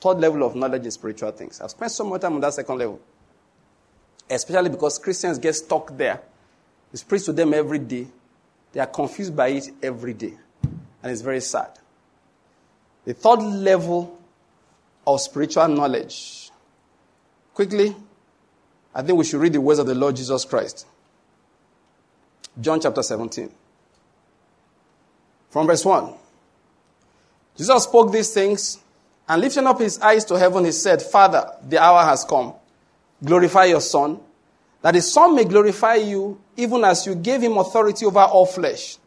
Third 0.00 0.18
level 0.18 0.44
of 0.44 0.54
knowledge 0.54 0.86
is 0.86 0.94
spiritual 0.94 1.32
things. 1.32 1.60
I've 1.60 1.70
spent 1.70 1.90
so 1.90 2.04
much 2.04 2.22
time 2.22 2.34
on 2.34 2.40
that 2.40 2.54
second 2.54 2.78
level. 2.78 3.00
Especially 4.34 4.70
because 4.70 4.98
Christians 4.98 5.38
get 5.38 5.52
stuck 5.54 5.96
there. 5.96 6.20
It's 6.92 7.02
preached 7.02 7.26
to 7.26 7.32
them 7.32 7.52
every 7.52 7.78
day. 7.78 8.06
They 8.72 8.80
are 8.80 8.86
confused 8.86 9.36
by 9.36 9.48
it 9.48 9.70
every 9.82 10.14
day. 10.14 10.32
And 11.02 11.12
it's 11.12 11.20
very 11.20 11.40
sad. 11.40 11.70
The 13.04 13.14
third 13.14 13.40
level 13.42 14.18
of 15.06 15.20
spiritual 15.20 15.68
knowledge. 15.68 16.50
Quickly, 17.52 17.94
I 18.94 19.02
think 19.02 19.18
we 19.18 19.24
should 19.24 19.40
read 19.40 19.52
the 19.52 19.60
words 19.60 19.78
of 19.78 19.86
the 19.86 19.94
Lord 19.94 20.16
Jesus 20.16 20.44
Christ. 20.44 20.86
John 22.60 22.80
chapter 22.80 23.02
17. 23.02 23.50
From 25.50 25.66
verse 25.66 25.84
1. 25.84 26.14
Jesus 27.56 27.84
spoke 27.84 28.10
these 28.12 28.32
things, 28.32 28.78
and 29.28 29.40
lifting 29.40 29.66
up 29.66 29.78
his 29.78 29.98
eyes 29.98 30.24
to 30.26 30.38
heaven, 30.38 30.64
he 30.64 30.72
said, 30.72 31.02
Father, 31.02 31.52
the 31.68 31.78
hour 31.78 32.02
has 32.04 32.24
come. 32.24 32.54
Glorify 33.24 33.66
your 33.66 33.80
Son, 33.80 34.18
that 34.82 34.94
his 34.94 35.12
Son 35.12 35.34
may 35.34 35.44
glorify 35.44 35.94
you, 35.94 36.40
even 36.56 36.84
as 36.84 37.06
you 37.06 37.14
gave 37.14 37.40
him 37.40 37.56
authority 37.56 38.04
over 38.04 38.20
all 38.20 38.46
flesh 38.46 38.98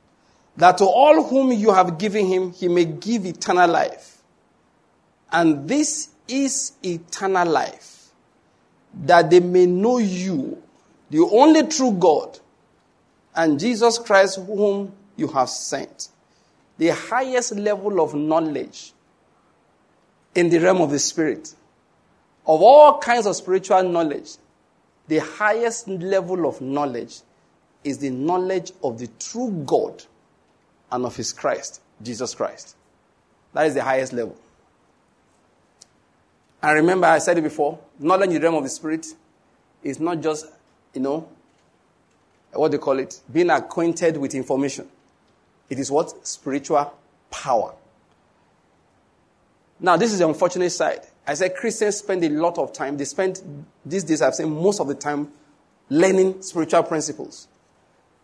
that 0.58 0.78
to 0.78 0.86
all 0.86 1.24
whom 1.24 1.52
you 1.52 1.74
have 1.74 1.98
given 1.98 2.26
him, 2.26 2.52
he 2.52 2.68
may 2.68 2.86
give 2.86 3.26
eternal 3.26 3.70
life. 3.70 4.22
And 5.32 5.68
this 5.68 6.10
is 6.28 6.74
eternal 6.84 7.48
life, 7.48 8.10
that 9.04 9.30
they 9.30 9.42
may 9.42 9.66
know 9.66 9.98
you, 9.98 10.62
the 11.10 11.20
only 11.20 11.68
true 11.68 11.92
God, 11.92 12.40
and 13.36 13.60
Jesus 13.60 13.98
Christ, 13.98 14.38
whom 14.38 14.94
you 15.18 15.28
have 15.28 15.50
sent. 15.50 16.10
The 16.78 16.90
highest 16.90 17.56
level 17.56 18.02
of 18.02 18.14
knowledge 18.14 18.94
in 20.34 20.50
the 20.50 20.60
realm 20.60 20.82
of 20.82 20.92
the 20.92 21.00
Spirit, 21.00 21.54
of 22.48 22.62
all 22.62 23.00
kinds 23.00 23.26
of 23.26 23.36
spiritual 23.36 23.84
knowledge, 23.84 24.32
the 25.08 25.20
highest 25.20 25.88
level 25.88 26.48
of 26.48 26.62
knowledge 26.62 27.20
is 27.84 28.00
the 28.00 28.10
knowledge 28.10 28.72
of 28.84 29.00
the 29.00 29.08
true 29.20 29.52
God 29.66 30.04
and 30.92 31.06
of 31.06 31.16
his 31.16 31.32
Christ, 31.34 31.82
Jesus 32.02 32.34
Christ. 32.36 32.76
That 33.54 33.68
is 33.68 33.74
the 33.74 33.84
highest 33.84 34.14
level. 34.14 34.36
And 36.62 36.76
remember, 36.76 37.08
I 37.08 37.20
said 37.20 37.38
it 37.38 37.44
before 37.44 37.80
knowledge 38.00 38.30
in 38.30 38.36
the 38.36 38.42
realm 38.42 38.56
of 38.56 38.64
the 38.64 38.70
Spirit 38.70 39.06
is 39.84 40.00
not 40.00 40.22
just, 40.22 40.48
you 40.94 41.02
know, 41.02 41.30
what 42.52 42.72
they 42.72 42.78
call 42.78 42.98
it, 43.00 43.22
being 43.32 43.50
acquainted 43.50 44.18
with 44.18 44.34
information. 44.34 44.88
It 45.70 45.80
is 45.80 45.92
what? 45.92 46.26
Spiritual 46.26 46.94
power. 47.30 47.74
Now, 49.80 49.98
this 49.98 50.14
is 50.14 50.20
the 50.20 50.28
unfortunate 50.28 50.70
side. 50.70 51.06
I 51.28 51.34
said 51.34 51.56
Christians 51.56 51.98
spend 51.98 52.24
a 52.24 52.30
lot 52.30 52.58
of 52.58 52.72
time, 52.74 52.98
they 52.98 53.06
spend, 53.06 53.42
these 53.86 54.04
days 54.04 54.22
I've 54.22 54.36
seen 54.36 54.50
most 54.50 54.80
of 54.80 54.88
the 54.88 54.96
time, 54.96 55.30
learning 55.90 56.42
spiritual 56.42 56.84
principles. 56.84 57.48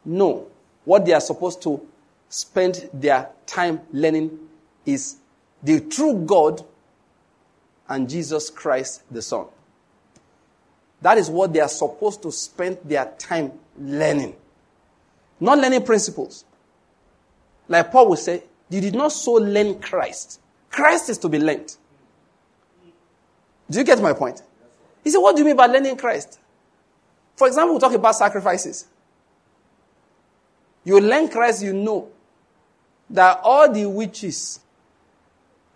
No. 0.06 0.48
What 0.86 1.06
they 1.06 1.14
are 1.14 1.22
supposed 1.22 1.62
to 1.64 1.86
spend 2.30 2.90
their 2.94 3.30
time 3.46 3.82
learning 3.92 4.38
is 4.86 5.18
the 5.64 5.82
true 5.82 6.24
God 6.26 6.64
and 7.88 8.10
Jesus 8.10 8.50
Christ 8.50 9.04
the 9.12 9.22
Son. 9.22 9.46
That 11.02 11.18
is 11.18 11.30
what 11.30 11.52
they 11.54 11.60
are 11.60 11.68
supposed 11.68 12.22
to 12.24 12.32
spend 12.32 12.78
their 12.84 13.12
time 13.18 13.52
learning. 13.80 14.36
Not 15.40 15.58
learning 15.58 15.84
principles. 15.84 16.46
Like 17.68 17.92
Paul 17.92 18.10
would 18.10 18.20
say, 18.20 18.44
you 18.70 18.80
did 18.82 18.96
not 18.96 19.12
so 19.12 19.34
learn 19.34 19.80
Christ. 19.80 20.40
Christ 20.70 21.10
is 21.10 21.18
to 21.20 21.30
be 21.30 21.40
learned. 21.40 21.76
Do 23.72 23.78
you 23.78 23.86
get 23.86 24.02
my 24.02 24.12
point? 24.12 24.42
He 25.02 25.10
said, 25.10 25.20
What 25.20 25.36
do 25.36 25.42
you 25.42 25.46
mean 25.46 25.56
by 25.56 25.68
learning 25.68 25.96
Christ? 25.96 26.40
For 27.38 27.48
example, 27.48 27.76
we 27.76 27.80
talk 27.80 27.94
about 27.94 28.16
sacrifices. 28.16 28.86
You 30.84 31.00
learn 31.00 31.30
Christ, 31.30 31.64
you 31.64 31.72
know 31.72 32.10
that 33.10 33.40
all 33.44 33.72
the 33.72 33.88
witches 33.88 34.60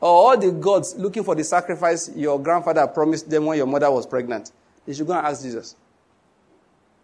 or 0.02 0.10
all 0.10 0.38
the 0.38 0.52
gods 0.52 0.96
looking 0.98 1.24
for 1.24 1.36
the 1.36 1.44
sacrifice 1.44 2.12
your 2.16 2.38
grandfather 2.40 2.86
promised 2.86 3.30
them 3.30 3.46
when 3.46 3.58
your 3.58 3.68
mother 3.68 3.90
was 3.90 4.06
pregnant, 4.06 4.52
they 4.86 4.94
should 4.94 5.08
go 5.08 5.14
and 5.14 5.26
ask 5.26 5.42
Jesus. 5.42 5.76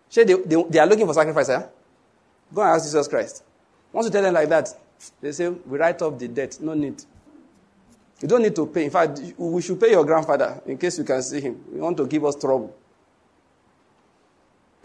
Say 0.10 0.26
they, 0.26 0.34
they, 0.34 0.64
they, 0.70 0.80
are 0.80 0.88
looking 0.88 1.08
for 1.08 1.14
sacrifice, 1.14 1.48
eh? 1.48 1.64
Go 2.54 2.62
and 2.62 2.72
ask 2.72 2.84
Jesus 2.84 3.08
Christ. 3.08 3.44
Once 3.94 4.08
you 4.08 4.12
tell 4.12 4.24
them 4.24 4.34
like 4.34 4.50
that, 4.50 4.68
they 5.22 5.32
say, 5.32 5.48
We 5.48 5.78
write 5.78 6.02
off 6.02 6.20
the 6.20 6.28
debt. 6.28 6.58
No 6.60 6.74
need. 6.74 7.02
You 8.22 8.28
don't 8.28 8.44
need 8.44 8.56
to 8.56 8.68
pay. 8.68 8.86
In 8.86 8.92
fact, 8.92 9.20
we 9.38 9.62
should 9.62 9.80
pay 9.80 9.92
your 9.92 10.06
grandfather 10.06 10.62
in 10.66 10.78
case 10.78 11.00
you 11.00 11.04
can 11.04 11.22
see 11.24 11.42
him. 11.42 11.64
You 11.74 11.82
want 11.82 11.98
to 11.98 12.06
give 12.06 12.24
us 12.24 12.36
trouble. 12.36 12.76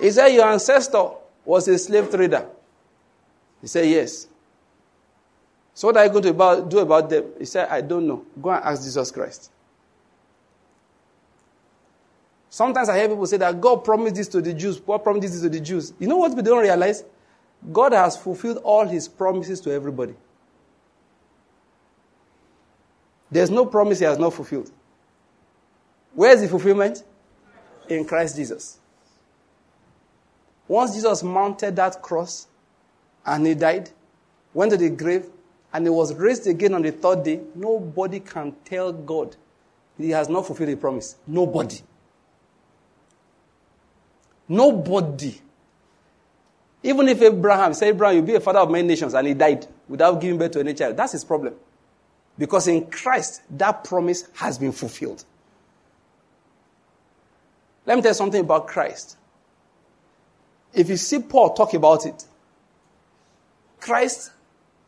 He 0.00 0.10
said, 0.10 0.28
Your 0.28 0.46
ancestor 0.46 1.08
was 1.44 1.68
a 1.68 1.78
slave 1.78 2.10
trader. 2.10 2.46
He 3.60 3.66
said, 3.66 3.86
Yes. 3.86 4.26
So 5.74 5.88
what 5.88 5.98
are 5.98 6.04
you 6.04 6.10
going 6.10 6.22
to 6.22 6.30
about, 6.30 6.70
do 6.70 6.78
about 6.78 7.10
them? 7.10 7.24
He 7.38 7.44
said, 7.44 7.68
I 7.68 7.82
don't 7.82 8.06
know. 8.06 8.24
Go 8.40 8.48
and 8.50 8.64
ask 8.64 8.82
Jesus 8.82 9.10
Christ. 9.10 9.50
Sometimes 12.48 12.88
I 12.88 12.96
hear 12.96 13.08
people 13.08 13.26
say 13.26 13.36
that 13.36 13.60
God 13.60 13.84
promised 13.84 14.14
this 14.14 14.28
to 14.28 14.40
the 14.40 14.54
Jews. 14.54 14.80
God 14.80 14.98
promised 15.04 15.30
this 15.30 15.42
to 15.42 15.50
the 15.50 15.60
Jews. 15.60 15.92
You 15.98 16.06
know 16.06 16.16
what 16.16 16.34
we 16.34 16.40
don't 16.40 16.62
realize? 16.62 17.04
God 17.70 17.92
has 17.92 18.16
fulfilled 18.16 18.58
all 18.64 18.86
his 18.86 19.08
promises 19.08 19.60
to 19.60 19.70
everybody. 19.70 20.14
There's 23.30 23.50
no 23.50 23.66
promise 23.66 23.98
he 23.98 24.04
has 24.04 24.18
not 24.18 24.34
fulfilled. 24.34 24.70
Where's 26.14 26.40
the 26.40 26.48
fulfillment? 26.48 27.02
In 27.88 28.04
Christ 28.04 28.36
Jesus. 28.36 28.78
Once 30.68 30.94
Jesus 30.94 31.22
mounted 31.22 31.76
that 31.76 32.02
cross 32.02 32.48
and 33.24 33.46
he 33.46 33.54
died, 33.54 33.90
went 34.54 34.72
to 34.72 34.76
the 34.76 34.90
grave, 34.90 35.26
and 35.72 35.84
he 35.84 35.90
was 35.90 36.14
raised 36.14 36.46
again 36.46 36.74
on 36.74 36.82
the 36.82 36.90
third 36.92 37.22
day, 37.22 37.40
nobody 37.54 38.20
can 38.20 38.54
tell 38.64 38.92
God 38.92 39.36
he 39.98 40.10
has 40.10 40.28
not 40.28 40.46
fulfilled 40.46 40.70
the 40.70 40.76
promise. 40.76 41.16
Nobody. 41.26 41.80
Nobody. 44.48 45.40
Even 46.82 47.08
if 47.08 47.20
Abraham 47.20 47.74
said, 47.74 47.88
Abraham, 47.88 48.16
you'll 48.16 48.26
be 48.26 48.34
a 48.34 48.40
father 48.40 48.60
of 48.60 48.70
many 48.70 48.86
nations, 48.86 49.14
and 49.14 49.26
he 49.26 49.34
died 49.34 49.66
without 49.88 50.20
giving 50.20 50.38
birth 50.38 50.52
to 50.52 50.60
any 50.60 50.74
child, 50.74 50.96
that's 50.96 51.12
his 51.12 51.24
problem. 51.24 51.54
Because 52.38 52.68
in 52.68 52.86
Christ, 52.90 53.42
that 53.50 53.84
promise 53.84 54.28
has 54.34 54.58
been 54.58 54.72
fulfilled. 54.72 55.24
Let 57.86 57.96
me 57.96 58.02
tell 58.02 58.10
you 58.10 58.14
something 58.14 58.40
about 58.40 58.66
Christ. 58.66 59.16
If 60.74 60.88
you 60.88 60.96
see 60.96 61.20
Paul 61.20 61.54
talk 61.54 61.72
about 61.72 62.04
it, 62.04 62.24
Christ 63.80 64.32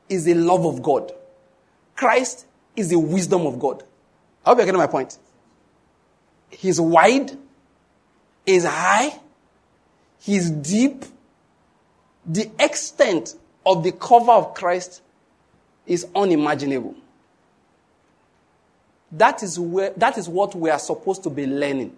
is 0.08 0.24
the 0.24 0.34
love 0.34 0.66
of 0.66 0.82
God. 0.82 1.12
Christ 1.94 2.46
is 2.76 2.90
the 2.90 2.98
wisdom 2.98 3.46
of 3.46 3.58
God. 3.58 3.82
I 4.44 4.50
hope 4.50 4.58
you're 4.58 4.66
getting 4.66 4.80
my 4.80 4.86
point. 4.86 5.18
He's 6.50 6.80
wide, 6.80 7.36
he's 8.44 8.64
high, 8.64 9.18
he's 10.20 10.50
deep. 10.50 11.04
The 12.26 12.50
extent 12.58 13.34
of 13.64 13.84
the 13.84 13.92
cover 13.92 14.32
of 14.32 14.54
Christ 14.54 15.02
is 15.86 16.06
unimaginable. 16.14 16.94
That 19.12 19.42
is, 19.42 19.58
where, 19.58 19.90
that 19.96 20.18
is 20.18 20.28
what 20.28 20.54
we 20.54 20.70
are 20.70 20.78
supposed 20.78 21.22
to 21.22 21.30
be 21.30 21.46
learning. 21.46 21.96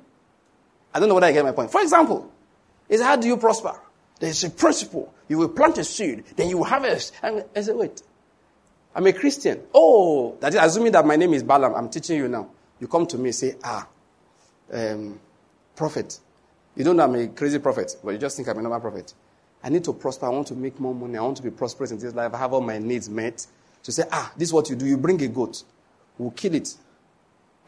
I 0.94 1.00
don't 1.00 1.08
know 1.08 1.14
whether 1.14 1.26
I 1.26 1.32
get 1.32 1.44
my 1.44 1.52
point. 1.52 1.70
For 1.70 1.80
example, 1.80 2.30
is 2.88 3.02
how 3.02 3.16
do 3.16 3.26
you 3.26 3.36
prosper? 3.36 3.78
There's 4.18 4.44
a 4.44 4.50
principle. 4.50 5.12
You 5.28 5.38
will 5.38 5.48
plant 5.48 5.78
a 5.78 5.84
seed, 5.84 6.24
then 6.36 6.48
you 6.48 6.58
will 6.58 6.64
harvest. 6.64 7.14
And 7.22 7.44
I 7.56 7.62
said, 7.62 7.76
wait, 7.76 8.02
I'm 8.94 9.06
a 9.06 9.12
Christian. 9.12 9.60
Oh, 9.72 10.36
that 10.40 10.52
is 10.52 10.60
assuming 10.60 10.92
that 10.92 11.06
my 11.06 11.16
name 11.16 11.32
is 11.34 11.42
Balaam. 11.42 11.74
I'm 11.74 11.88
teaching 11.88 12.16
you 12.16 12.28
now. 12.28 12.50
You 12.80 12.88
come 12.88 13.06
to 13.06 13.18
me 13.18 13.32
say, 13.32 13.56
ah, 13.62 13.86
um, 14.72 15.18
prophet. 15.76 16.18
You 16.76 16.84
don't 16.84 16.96
know 16.96 17.04
I'm 17.04 17.14
a 17.14 17.28
crazy 17.28 17.58
prophet, 17.58 17.96
but 18.02 18.10
you 18.10 18.18
just 18.18 18.36
think 18.36 18.48
I'm 18.48 18.58
a 18.58 18.62
normal 18.62 18.80
prophet. 18.80 19.14
I 19.62 19.68
need 19.68 19.84
to 19.84 19.92
prosper. 19.92 20.26
I 20.26 20.30
want 20.30 20.46
to 20.48 20.54
make 20.54 20.80
more 20.80 20.94
money. 20.94 21.18
I 21.18 21.22
want 21.22 21.36
to 21.36 21.42
be 21.42 21.50
prosperous 21.50 21.90
in 21.90 21.98
this 21.98 22.14
life. 22.14 22.32
I 22.34 22.38
have 22.38 22.52
all 22.52 22.60
my 22.60 22.78
needs 22.78 23.08
met. 23.08 23.46
To 23.84 23.92
say, 23.92 24.04
ah, 24.12 24.32
this 24.36 24.48
is 24.48 24.52
what 24.52 24.68
you 24.68 24.76
do. 24.76 24.86
You 24.86 24.96
bring 24.96 25.22
a 25.22 25.28
goat. 25.28 25.62
We'll 26.18 26.30
kill 26.32 26.54
it. 26.54 26.74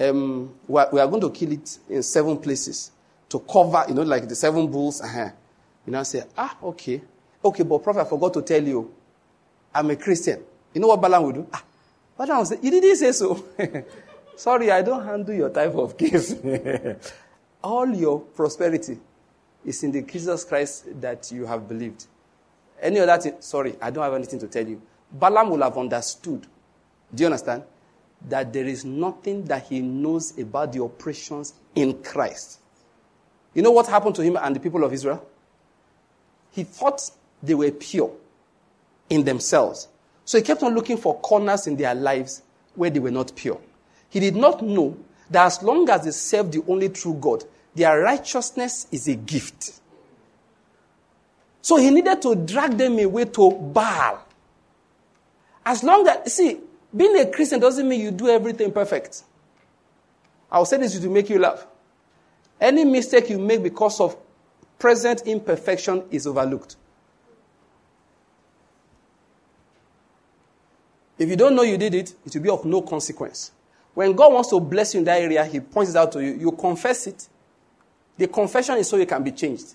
Um, 0.00 0.54
we, 0.66 0.80
are, 0.80 0.88
we 0.92 1.00
are 1.00 1.06
going 1.06 1.20
to 1.20 1.30
kill 1.30 1.52
it 1.52 1.78
in 1.88 2.02
seven 2.02 2.38
places 2.38 2.90
to 3.28 3.38
cover, 3.40 3.84
you 3.88 3.94
know, 3.94 4.02
like 4.02 4.28
the 4.28 4.34
seven 4.34 4.66
bulls. 4.68 5.00
Uh-huh. 5.00 5.30
You 5.86 5.92
know, 5.92 6.00
I 6.00 6.02
say, 6.04 6.24
ah, 6.36 6.56
okay. 6.62 7.00
Okay, 7.44 7.62
but 7.62 7.78
prophet, 7.82 8.00
I 8.00 8.04
forgot 8.04 8.34
to 8.34 8.42
tell 8.42 8.62
you, 8.62 8.92
I'm 9.74 9.90
a 9.90 9.96
Christian. 9.96 10.42
You 10.74 10.80
know 10.80 10.88
what 10.88 11.00
Balaam 11.00 11.22
will 11.24 11.32
do? 11.32 11.46
Ah, 11.52 11.62
Balaam 12.16 12.38
will 12.38 12.44
say, 12.46 12.58
you 12.62 12.70
didn't 12.70 12.96
say 12.96 13.12
so. 13.12 13.44
Sorry, 14.36 14.70
I 14.70 14.82
don't 14.82 15.04
handle 15.04 15.34
your 15.34 15.50
type 15.50 15.74
of 15.74 15.96
case. 15.96 16.34
All 17.62 17.88
your 17.94 18.20
prosperity 18.20 18.98
is 19.64 19.82
in 19.84 19.92
the 19.92 20.02
Jesus 20.02 20.44
Christ 20.44 21.00
that 21.00 21.30
you 21.30 21.46
have 21.46 21.68
believed. 21.68 22.06
Any 22.80 22.98
other 22.98 23.16
thing, 23.22 23.34
sorry, 23.38 23.76
I 23.80 23.90
don't 23.90 24.02
have 24.02 24.14
anything 24.14 24.40
to 24.40 24.48
tell 24.48 24.66
you. 24.66 24.82
Balaam 25.12 25.50
will 25.50 25.62
have 25.62 25.78
understood. 25.78 26.44
Do 27.14 27.20
you 27.20 27.26
understand? 27.26 27.62
That 28.28 28.52
there 28.52 28.66
is 28.66 28.84
nothing 28.84 29.44
that 29.46 29.66
he 29.66 29.80
knows 29.80 30.38
about 30.38 30.72
the 30.72 30.82
operations 30.82 31.54
in 31.74 32.02
Christ. 32.02 32.60
You 33.54 33.62
know 33.62 33.70
what 33.70 33.86
happened 33.86 34.14
to 34.16 34.22
him 34.22 34.36
and 34.40 34.56
the 34.56 34.60
people 34.60 34.84
of 34.84 34.92
Israel? 34.92 35.26
He 36.52 36.64
thought 36.64 37.10
they 37.42 37.54
were 37.54 37.70
pure 37.70 38.12
in 39.10 39.24
themselves. 39.24 39.88
So 40.24 40.38
he 40.38 40.44
kept 40.44 40.62
on 40.62 40.74
looking 40.74 40.96
for 40.96 41.18
corners 41.20 41.66
in 41.66 41.76
their 41.76 41.94
lives 41.94 42.42
where 42.74 42.90
they 42.90 43.00
were 43.00 43.10
not 43.10 43.34
pure. 43.34 43.60
He 44.08 44.20
did 44.20 44.36
not 44.36 44.62
know 44.62 44.96
that 45.30 45.46
as 45.46 45.62
long 45.62 45.88
as 45.90 46.04
they 46.04 46.10
serve 46.10 46.52
the 46.52 46.62
only 46.68 46.88
true 46.90 47.14
God, 47.20 47.44
their 47.74 48.00
righteousness 48.00 48.86
is 48.92 49.08
a 49.08 49.14
gift. 49.14 49.80
So 51.62 51.76
he 51.76 51.90
needed 51.90 52.20
to 52.22 52.34
drag 52.34 52.76
them 52.76 52.98
away 52.98 53.24
to 53.24 53.50
Baal. 53.50 54.26
As 55.64 55.82
long 55.82 56.06
as, 56.08 56.34
see, 56.34 56.58
being 56.94 57.18
a 57.18 57.30
Christian 57.30 57.60
doesn't 57.60 57.88
mean 57.88 58.00
you 58.00 58.10
do 58.10 58.28
everything 58.28 58.72
perfect. 58.72 59.24
I'll 60.50 60.66
say 60.66 60.76
this 60.76 60.98
to 60.98 61.08
make 61.08 61.30
you 61.30 61.38
laugh. 61.38 61.66
Any 62.60 62.84
mistake 62.84 63.30
you 63.30 63.38
make 63.38 63.62
because 63.62 64.00
of 64.00 64.16
present 64.78 65.22
imperfection 65.26 66.04
is 66.10 66.26
overlooked. 66.26 66.76
If 71.18 71.28
you 71.28 71.36
don't 71.36 71.54
know 71.54 71.62
you 71.62 71.78
did 71.78 71.94
it, 71.94 72.14
it 72.26 72.34
will 72.34 72.42
be 72.42 72.50
of 72.50 72.64
no 72.64 72.82
consequence. 72.82 73.52
When 73.94 74.12
God 74.12 74.32
wants 74.32 74.50
to 74.50 74.60
bless 74.60 74.94
you 74.94 74.98
in 75.00 75.04
that 75.04 75.20
area, 75.20 75.44
He 75.44 75.60
points 75.60 75.90
it 75.92 75.96
out 75.96 76.12
to 76.12 76.22
you. 76.22 76.32
You 76.34 76.52
confess 76.52 77.06
it. 77.06 77.28
The 78.16 78.26
confession 78.28 78.76
is 78.78 78.88
so 78.88 78.96
you 78.96 79.06
can 79.06 79.22
be 79.22 79.32
changed. 79.32 79.74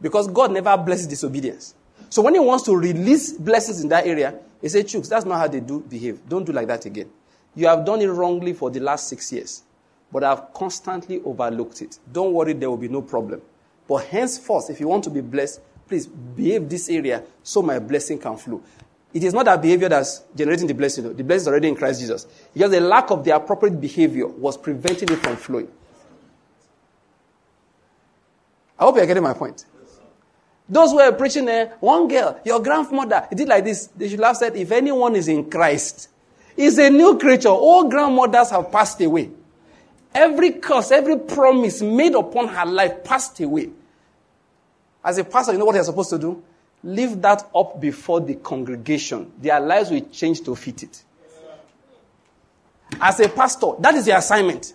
Because 0.00 0.28
God 0.28 0.52
never 0.52 0.76
blesses 0.76 1.06
disobedience. 1.06 1.74
So 2.12 2.20
when 2.20 2.34
He 2.34 2.40
wants 2.40 2.64
to 2.64 2.76
release 2.76 3.32
blessings 3.32 3.80
in 3.80 3.88
that 3.88 4.06
area, 4.06 4.38
He 4.60 4.68
says, 4.68 4.84
Chooks, 4.84 5.08
that's 5.08 5.24
not 5.24 5.38
how 5.38 5.48
they 5.48 5.60
do 5.60 5.80
behave. 5.80 6.20
Don't 6.28 6.44
do 6.44 6.52
like 6.52 6.66
that 6.66 6.84
again. 6.84 7.08
You 7.54 7.68
have 7.68 7.86
done 7.86 8.02
it 8.02 8.06
wrongly 8.08 8.52
for 8.52 8.70
the 8.70 8.80
last 8.80 9.08
six 9.08 9.32
years, 9.32 9.62
but 10.12 10.22
I've 10.22 10.52
constantly 10.52 11.22
overlooked 11.24 11.80
it. 11.80 11.98
Don't 12.12 12.34
worry, 12.34 12.52
there 12.52 12.68
will 12.68 12.76
be 12.76 12.88
no 12.88 13.00
problem. 13.00 13.40
But 13.88 14.04
henceforth, 14.04 14.68
if 14.68 14.78
you 14.78 14.88
want 14.88 15.04
to 15.04 15.10
be 15.10 15.22
blessed, 15.22 15.62
please 15.88 16.06
behave 16.06 16.68
this 16.68 16.90
area 16.90 17.22
so 17.42 17.62
my 17.62 17.78
blessing 17.78 18.18
can 18.18 18.36
flow. 18.36 18.62
It 19.14 19.24
is 19.24 19.32
not 19.32 19.46
that 19.46 19.62
behavior 19.62 19.88
that's 19.88 20.20
generating 20.36 20.66
the 20.66 20.74
blessing. 20.74 21.16
The 21.16 21.24
blessing 21.24 21.44
is 21.44 21.48
already 21.48 21.68
in 21.68 21.76
Christ 21.76 21.98
Jesus. 21.98 22.26
Because 22.52 22.72
the 22.72 22.80
lack 22.82 23.10
of 23.10 23.24
the 23.24 23.34
appropriate 23.34 23.80
behavior 23.80 24.26
was 24.26 24.58
preventing 24.58 25.08
it 25.10 25.16
from 25.16 25.36
flowing. 25.36 25.68
I 28.78 28.84
hope 28.84 28.96
you're 28.96 29.06
getting 29.06 29.22
my 29.22 29.32
point. 29.32 29.64
Those 30.68 30.92
who 30.92 31.00
are 31.00 31.12
preaching 31.12 31.44
there, 31.44 31.76
one 31.80 32.08
girl, 32.08 32.40
your 32.44 32.60
grandmother, 32.60 33.26
did 33.34 33.48
like 33.48 33.64
this. 33.64 33.88
They 33.88 34.08
should 34.08 34.20
have 34.20 34.36
said, 34.36 34.56
if 34.56 34.70
anyone 34.70 35.16
is 35.16 35.28
in 35.28 35.50
Christ, 35.50 36.08
is 36.56 36.78
a 36.78 36.88
new 36.88 37.18
creature. 37.18 37.48
All 37.48 37.88
grandmothers 37.88 38.50
have 38.50 38.70
passed 38.70 39.00
away. 39.00 39.30
Every 40.14 40.52
curse, 40.52 40.90
every 40.90 41.18
promise 41.18 41.82
made 41.82 42.14
upon 42.14 42.48
her 42.48 42.66
life 42.66 43.02
passed 43.02 43.40
away. 43.40 43.70
As 45.04 45.18
a 45.18 45.24
pastor, 45.24 45.52
you 45.52 45.58
know 45.58 45.64
what 45.64 45.74
you're 45.74 45.84
supposed 45.84 46.10
to 46.10 46.18
do? 46.18 46.42
Leave 46.84 47.20
that 47.22 47.48
up 47.54 47.80
before 47.80 48.20
the 48.20 48.34
congregation. 48.36 49.32
Their 49.38 49.60
lives 49.60 49.90
will 49.90 50.08
change 50.10 50.42
to 50.42 50.54
fit 50.54 50.82
it. 50.82 51.02
As 53.00 53.20
a 53.20 53.28
pastor, 53.28 53.72
that 53.78 53.94
is 53.94 54.04
the 54.04 54.16
assignment. 54.16 54.74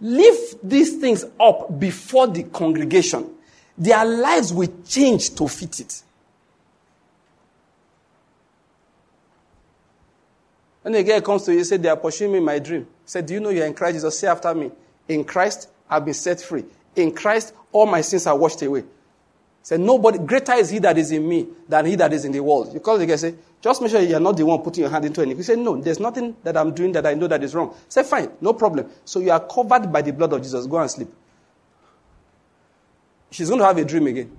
Leave 0.00 0.36
these 0.62 0.98
things 0.98 1.24
up 1.40 1.78
before 1.78 2.26
the 2.26 2.44
congregation. 2.44 3.30
Their 3.78 4.04
lives 4.04 4.52
will 4.52 4.72
change 4.86 5.34
to 5.34 5.48
fit 5.48 5.80
it. 5.80 6.02
When 10.82 10.94
a 10.94 11.02
girl 11.02 11.20
comes 11.20 11.42
to 11.44 11.52
you, 11.52 11.64
say, 11.64 11.76
They 11.76 11.88
are 11.88 11.96
pursuing 11.96 12.32
me 12.32 12.38
in 12.38 12.44
my 12.44 12.58
dream. 12.58 12.86
Say, 13.04 13.22
Do 13.22 13.34
you 13.34 13.40
know 13.40 13.50
you're 13.50 13.66
in 13.66 13.74
Christ 13.74 13.96
Jesus? 13.96 14.18
Say 14.18 14.28
after 14.28 14.54
me. 14.54 14.70
In 15.08 15.24
Christ, 15.24 15.68
I've 15.90 16.04
been 16.04 16.14
set 16.14 16.40
free. 16.40 16.64
In 16.94 17.12
Christ, 17.12 17.54
all 17.72 17.86
my 17.86 18.00
sins 18.00 18.26
are 18.26 18.36
washed 18.36 18.62
away. 18.62 18.84
Say, 19.62 19.78
nobody, 19.78 20.18
greater 20.18 20.54
is 20.54 20.70
he 20.70 20.78
that 20.78 20.96
is 20.96 21.10
in 21.10 21.28
me 21.28 21.48
than 21.68 21.86
he 21.86 21.96
that 21.96 22.12
is 22.12 22.24
in 22.24 22.30
the 22.30 22.38
world. 22.38 22.72
You 22.72 22.78
call 22.78 22.98
the 22.98 23.06
guy 23.06 23.16
say, 23.16 23.34
just 23.60 23.82
make 23.82 23.90
sure 23.90 24.00
you're 24.00 24.20
not 24.20 24.36
the 24.36 24.46
one 24.46 24.62
putting 24.62 24.82
your 24.82 24.90
hand 24.90 25.04
into 25.04 25.20
anything. 25.20 25.38
You 25.38 25.42
say, 25.42 25.56
no, 25.56 25.76
there's 25.76 25.98
nothing 25.98 26.36
that 26.44 26.56
I'm 26.56 26.72
doing 26.72 26.92
that 26.92 27.04
I 27.04 27.14
know 27.14 27.26
that 27.26 27.42
is 27.42 27.52
wrong. 27.52 27.74
Say, 27.88 28.04
fine, 28.04 28.30
no 28.40 28.52
problem. 28.52 28.88
So 29.04 29.18
you 29.18 29.32
are 29.32 29.40
covered 29.40 29.92
by 29.92 30.02
the 30.02 30.12
blood 30.12 30.32
of 30.32 30.40
Jesus. 30.40 30.66
Go 30.66 30.78
and 30.78 30.88
sleep. 30.88 31.08
She's 33.36 33.50
going 33.50 33.60
to 33.60 33.66
have 33.66 33.76
a 33.76 33.84
dream 33.84 34.06
again. 34.06 34.34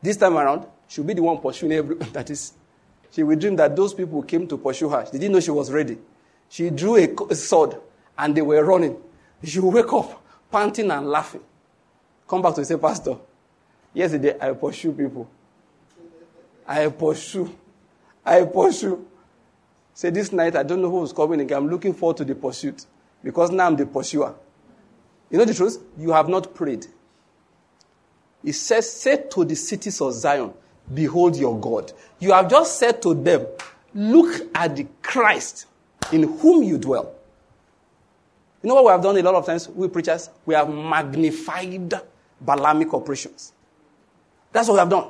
This 0.00 0.16
time 0.16 0.36
around, 0.36 0.66
she'll 0.86 1.02
be 1.02 1.14
the 1.14 1.22
one 1.22 1.38
pursuing 1.38 1.72
every, 1.72 1.96
that 2.12 2.30
is, 2.30 2.52
she 3.10 3.24
will 3.24 3.36
dream 3.36 3.56
that 3.56 3.74
those 3.74 3.92
people 3.92 4.22
came 4.22 4.46
to 4.46 4.56
pursue 4.56 4.88
her. 4.88 5.04
She 5.04 5.18
didn't 5.18 5.32
know 5.32 5.40
she 5.40 5.50
was 5.50 5.72
ready. 5.72 5.98
She 6.48 6.70
drew 6.70 6.94
a 6.94 7.34
sword 7.34 7.76
and 8.16 8.36
they 8.36 8.42
were 8.42 8.62
running. 8.62 8.96
She 9.42 9.58
will 9.58 9.72
wake 9.72 9.92
up, 9.92 10.24
panting 10.48 10.92
and 10.92 11.08
laughing. 11.08 11.40
Come 12.28 12.40
back 12.40 12.54
to 12.54 12.64
say, 12.64 12.76
Pastor, 12.76 13.16
Yesterday, 13.92 14.36
I 14.40 14.52
pursue 14.52 14.92
people. 14.92 15.28
I 16.64 16.86
pursue. 16.86 17.52
I 18.24 18.44
pursue. 18.44 19.04
Say 19.92 20.10
this 20.10 20.30
night, 20.30 20.54
I 20.54 20.62
don't 20.62 20.80
know 20.80 20.90
who's 20.90 21.12
coming 21.12 21.40
again. 21.40 21.58
I'm 21.58 21.68
looking 21.68 21.94
forward 21.94 22.18
to 22.18 22.24
the 22.24 22.36
pursuit 22.36 22.86
because 23.24 23.50
now 23.50 23.66
I'm 23.66 23.74
the 23.74 23.86
pursuer. 23.86 24.36
You 25.30 25.38
know 25.38 25.44
the 25.44 25.54
truth? 25.54 25.82
You 25.98 26.12
have 26.12 26.28
not 26.28 26.54
prayed. 26.54 26.86
He 28.44 28.52
says, 28.52 28.90
Say 28.90 29.24
to 29.30 29.44
the 29.44 29.54
cities 29.54 30.00
of 30.00 30.12
Zion, 30.12 30.52
Behold 30.92 31.36
your 31.36 31.58
God. 31.58 31.92
You 32.18 32.32
have 32.32 32.50
just 32.50 32.78
said 32.78 33.00
to 33.02 33.14
them, 33.14 33.46
Look 33.94 34.48
at 34.54 34.76
the 34.76 34.86
Christ 35.02 35.66
in 36.12 36.22
whom 36.38 36.62
you 36.62 36.78
dwell. 36.78 37.14
You 38.62 38.68
know 38.68 38.76
what 38.76 38.84
we 38.84 38.90
have 38.90 39.02
done 39.02 39.16
a 39.16 39.22
lot 39.22 39.34
of 39.34 39.44
times, 39.46 39.68
we 39.68 39.88
preachers? 39.88 40.30
We 40.46 40.54
have 40.54 40.68
magnified 40.68 41.92
Balaamic 42.44 42.94
operations. 42.94 43.52
That's 44.52 44.68
what 44.68 44.74
we 44.74 44.78
have 44.80 44.88
done. 44.90 45.08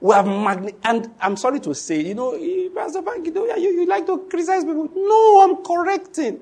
We 0.00 0.14
have 0.14 0.26
magni- 0.26 0.74
and 0.84 1.10
I'm 1.20 1.36
sorry 1.36 1.60
to 1.60 1.74
say, 1.74 2.02
you 2.02 2.14
know, 2.14 2.32
eh, 2.32 2.68
Pastor 2.74 3.02
Banky, 3.02 3.34
you, 3.34 3.70
you 3.70 3.86
like 3.86 4.06
to 4.06 4.18
criticize 4.28 4.64
people. 4.64 4.90
No, 4.94 5.42
I'm 5.42 5.64
correcting. 5.64 6.40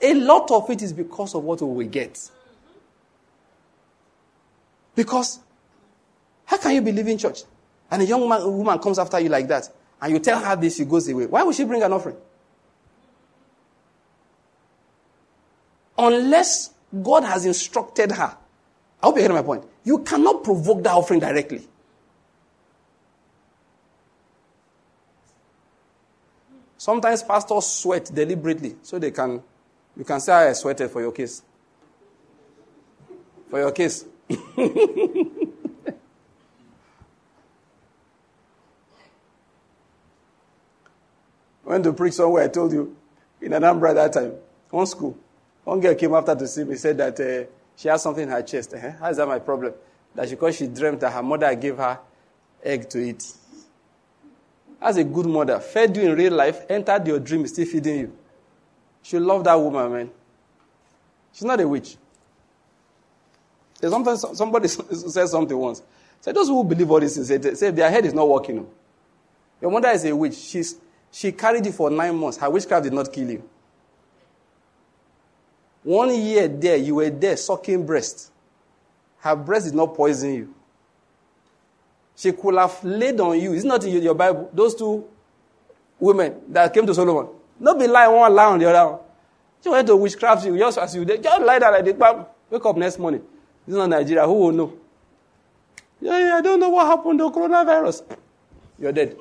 A 0.00 0.14
lot 0.14 0.50
of 0.50 0.68
it 0.68 0.82
is 0.82 0.92
because 0.92 1.34
of 1.34 1.44
what 1.44 1.62
we 1.62 1.86
get. 1.86 2.30
Because 4.94 5.40
how 6.44 6.58
can 6.58 6.72
you 6.74 6.82
believe 6.82 7.08
in 7.08 7.18
church? 7.18 7.42
And 7.90 8.02
a 8.02 8.04
young 8.04 8.28
man, 8.28 8.42
a 8.42 8.50
woman 8.50 8.78
comes 8.78 8.98
after 8.98 9.20
you 9.20 9.28
like 9.28 9.48
that, 9.48 9.68
and 10.00 10.12
you 10.12 10.18
tell 10.18 10.42
her 10.42 10.56
this, 10.56 10.76
she 10.76 10.84
goes 10.84 11.08
away. 11.08 11.26
Why 11.26 11.42
would 11.42 11.54
she 11.54 11.64
bring 11.64 11.82
an 11.82 11.92
offering? 11.92 12.16
Unless 15.98 16.70
God 17.02 17.24
has 17.24 17.44
instructed 17.46 18.12
her 18.12 18.36
I 19.02 19.06
hope 19.06 19.16
you 19.16 19.22
get 19.22 19.32
my 19.32 19.42
point. 19.42 19.64
You 19.82 19.98
cannot 19.98 20.44
provoke 20.44 20.84
that 20.84 20.92
offering 20.92 21.18
directly. 21.18 21.66
Sometimes 26.78 27.22
pastors 27.22 27.66
sweat 27.66 28.10
deliberately 28.12 28.76
so 28.82 28.98
they 28.98 29.10
can, 29.10 29.42
you 29.96 30.04
can 30.04 30.20
say, 30.20 30.32
I 30.32 30.52
sweated 30.52 30.90
for 30.90 31.00
your 31.00 31.12
case. 31.12 31.42
For 33.50 33.58
your 33.58 33.72
case. 33.72 34.04
went 41.72 41.84
to 41.84 41.92
preach 41.92 42.14
somewhere, 42.14 42.44
I 42.44 42.48
told 42.48 42.72
you, 42.72 42.94
in 43.40 43.52
Anambra 43.52 43.94
that 43.94 44.12
time, 44.12 44.34
one 44.70 44.86
school. 44.86 45.16
One 45.64 45.80
girl 45.80 45.94
came 45.94 46.14
after 46.14 46.34
to 46.34 46.46
see 46.46 46.64
me, 46.64 46.76
said 46.76 46.98
that 46.98 47.18
uh, 47.20 47.44
she 47.76 47.88
has 47.88 48.02
something 48.02 48.24
in 48.24 48.28
her 48.28 48.42
chest. 48.42 48.74
Uh-huh. 48.74 48.90
How 48.98 49.10
is 49.10 49.16
that 49.16 49.26
my 49.26 49.38
problem? 49.38 49.72
That 50.14 50.28
she, 50.28 50.34
because 50.34 50.56
she 50.56 50.66
dreamt 50.66 51.00
that 51.00 51.12
her 51.12 51.22
mother 51.22 51.54
gave 51.54 51.76
her 51.78 51.98
egg 52.62 52.88
to 52.90 52.98
eat. 52.98 53.32
As 54.80 54.96
a 54.96 55.04
good 55.04 55.26
mother, 55.26 55.60
fed 55.60 55.96
you 55.96 56.02
in 56.02 56.16
real 56.16 56.32
life, 56.32 56.62
entered 56.68 57.06
your 57.06 57.20
dream, 57.20 57.46
still 57.46 57.66
feeding 57.66 57.98
you. 58.00 58.16
She 59.02 59.18
love 59.18 59.44
that 59.44 59.54
woman, 59.54 59.92
man. 59.92 60.10
She's 61.32 61.44
not 61.44 61.60
a 61.60 61.66
witch. 61.66 61.96
Sometimes 63.90 64.24
somebody 64.38 64.68
says 64.68 65.30
something 65.30 65.56
once. 65.56 65.82
Say 66.20 66.32
those 66.32 66.48
who 66.48 66.62
believe 66.62 66.90
all 66.90 67.00
this 67.00 67.14
say, 67.26 67.40
say 67.54 67.70
their 67.70 67.90
head 67.90 68.06
is 68.06 68.14
not 68.14 68.28
working. 68.28 68.66
Your 69.60 69.70
mother 69.70 69.88
is 69.88 70.04
a 70.04 70.14
witch. 70.14 70.34
She's, 70.36 70.76
she 71.10 71.32
carried 71.32 71.66
you 71.66 71.72
for 71.72 71.90
nine 71.90 72.16
months. 72.16 72.38
Her 72.38 72.48
witchcraft 72.48 72.84
did 72.84 72.92
not 72.92 73.12
kill 73.12 73.28
you. 73.30 73.48
One 75.82 76.14
year 76.14 76.46
there, 76.46 76.76
you 76.76 76.96
were 76.96 77.10
there 77.10 77.36
sucking 77.36 77.84
breast. 77.84 78.30
Her 79.18 79.34
breast 79.34 79.66
did 79.66 79.74
not 79.74 79.94
poison 79.94 80.34
you. 80.34 80.54
She 82.14 82.30
could 82.32 82.54
have 82.54 82.82
laid 82.84 83.18
on 83.18 83.40
you. 83.40 83.52
It's 83.52 83.64
not 83.64 83.82
in 83.84 84.00
your 84.02 84.14
Bible. 84.14 84.48
Those 84.52 84.76
two 84.76 85.04
women 85.98 86.40
that 86.48 86.72
came 86.72 86.86
to 86.86 86.94
Solomon. 86.94 87.28
Not 87.58 87.78
be 87.78 87.86
lying 87.88 88.12
one 88.12 88.32
lie 88.34 88.44
on 88.44 88.58
the 88.58 88.68
other 88.68 88.92
one. 88.92 89.00
She 89.62 89.68
went 89.68 89.86
to 89.88 89.96
witchcraft 89.96 90.44
you 90.44 90.56
just 90.58 90.78
as 90.78 90.94
you 90.94 91.04
did. 91.04 91.22
Just 91.22 91.42
lie 91.42 91.58
down 91.58 91.72
like 91.72 91.84
the 91.84 92.26
Wake 92.50 92.66
up 92.66 92.76
next 92.76 92.98
morning. 92.98 93.22
Is 93.72 93.78
not 93.78 93.88
Nigeria. 93.88 94.26
Who 94.26 94.34
will 94.34 94.52
know? 94.52 94.72
Yeah, 95.98 96.18
yeah, 96.18 96.34
I 96.36 96.40
don't 96.42 96.60
know 96.60 96.68
what 96.68 96.86
happened 96.86 97.18
to 97.20 97.30
coronavirus. 97.30 98.02
You're 98.78 98.92
dead. 98.92 99.16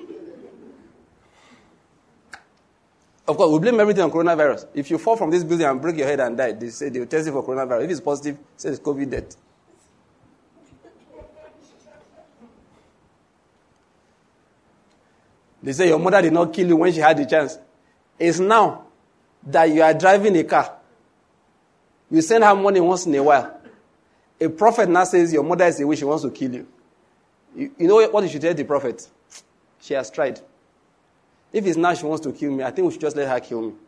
Of 3.26 3.38
course, 3.38 3.50
we 3.50 3.60
blame 3.60 3.80
everything 3.80 4.04
on 4.04 4.12
coronavirus. 4.12 4.68
If 4.74 4.92
you 4.92 4.98
fall 4.98 5.16
from 5.16 5.32
this 5.32 5.46
building 5.46 5.66
and 5.66 5.82
break 5.82 5.96
your 5.96 6.08
head 6.08 6.20
and 6.20 6.36
die, 6.36 6.52
they 6.52 6.70
say 6.70 6.90
they 6.90 7.00
will 7.00 7.06
test 7.08 7.28
you 7.28 7.32
for 7.32 7.46
coronavirus. 7.46 7.86
If 7.86 7.92
it's 7.92 8.00
positive, 8.02 8.38
say 8.58 8.70
it's 8.72 8.80
COVID 8.80 9.10
death. 9.10 9.38
They 15.64 15.72
say 15.72 15.88
your 15.88 16.00
mother 16.00 16.22
did 16.24 16.34
not 16.34 16.52
kill 16.52 16.68
you 16.68 16.76
when 16.76 16.92
she 16.92 17.00
had 17.00 17.16
the 17.16 17.26
chance. 17.26 17.58
It's 18.20 18.40
now 18.40 18.84
that 19.44 19.70
you 19.70 19.82
are 19.82 19.94
driving 19.94 20.36
a 20.36 20.44
car. 20.44 20.78
You 22.10 22.22
send 22.22 22.44
her 22.44 22.54
money 22.54 22.82
once 22.82 23.06
in 23.06 23.16
a 23.16 23.24
while. 23.24 23.61
A 24.42 24.50
prophet 24.50 24.90
now 24.90 25.04
says 25.04 25.32
your 25.32 25.44
mother 25.44 25.66
is 25.66 25.80
away, 25.80 25.96
she 25.96 26.04
wants 26.04 26.24
to 26.24 26.32
kill 26.32 26.52
you. 26.52 26.68
You, 27.56 27.72
you 27.78 27.88
know 27.88 28.08
what 28.08 28.24
you 28.24 28.30
should 28.30 28.42
tell 28.42 28.56
the 28.56 28.64
prophet? 28.64 29.08
She 29.80 29.94
has 29.94 30.10
tried. 30.10 30.42
If 31.54 31.66
it's 31.66 31.78
now 31.78 31.94
she 31.94 32.06
wants 32.06 32.24
to 32.26 32.32
kill 32.32 32.52
me, 32.52 32.64
I 32.64 32.72
think 32.72 32.88
we 32.88 32.92
should 32.92 33.02
just 33.02 33.16
let 33.16 33.28
her 33.28 33.40
kill 33.40 33.62
me. 33.62 33.74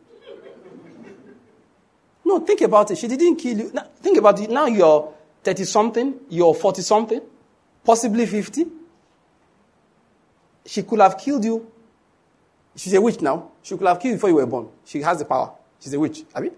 No, 2.26 2.40
think 2.40 2.62
about 2.62 2.90
it. 2.90 2.96
She 2.96 3.06
didn't 3.06 3.36
kill 3.36 3.58
you. 3.58 3.70
Now, 3.74 3.86
think 4.00 4.16
about 4.16 4.40
it. 4.40 4.48
Now 4.48 4.64
you're 4.64 5.12
30 5.42 5.64
something, 5.64 6.14
you're 6.30 6.54
40 6.54 6.80
something, 6.80 7.20
possibly 7.84 8.24
50. 8.24 8.64
She 10.64 10.82
could 10.84 11.00
have 11.00 11.18
killed 11.18 11.44
you. 11.44 11.70
She's 12.76 12.94
a 12.94 13.00
witch 13.00 13.20
now. 13.20 13.50
She 13.62 13.76
could 13.76 13.86
have 13.86 14.00
killed 14.00 14.12
you 14.12 14.16
before 14.16 14.30
you 14.30 14.36
were 14.36 14.46
born. 14.46 14.68
She 14.86 15.02
has 15.02 15.18
the 15.18 15.26
power. 15.26 15.52
She's 15.78 15.92
a 15.92 16.00
witch. 16.00 16.24
I 16.34 16.40
mean, 16.40 16.52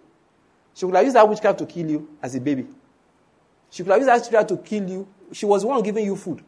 she 0.73 0.86
could 0.86 0.94
have 0.94 1.05
used 1.05 1.16
that 1.16 1.28
witchcraft 1.28 1.59
to 1.59 1.66
kill 1.66 1.90
you 1.90 2.09
as 2.23 2.35
a 2.36 2.40
baby. 2.40 2.66
She 3.77 3.82
could 3.82 3.93
have 3.93 4.01
used 4.01 4.31
that 4.32 4.48
to 4.48 4.57
kill 4.57 4.89
you. 4.89 5.07
She 5.32 5.44
was 5.44 5.61
the 5.61 5.69
one 5.69 5.82
giving 5.82 6.07
you 6.07 6.16
food. 6.16 6.43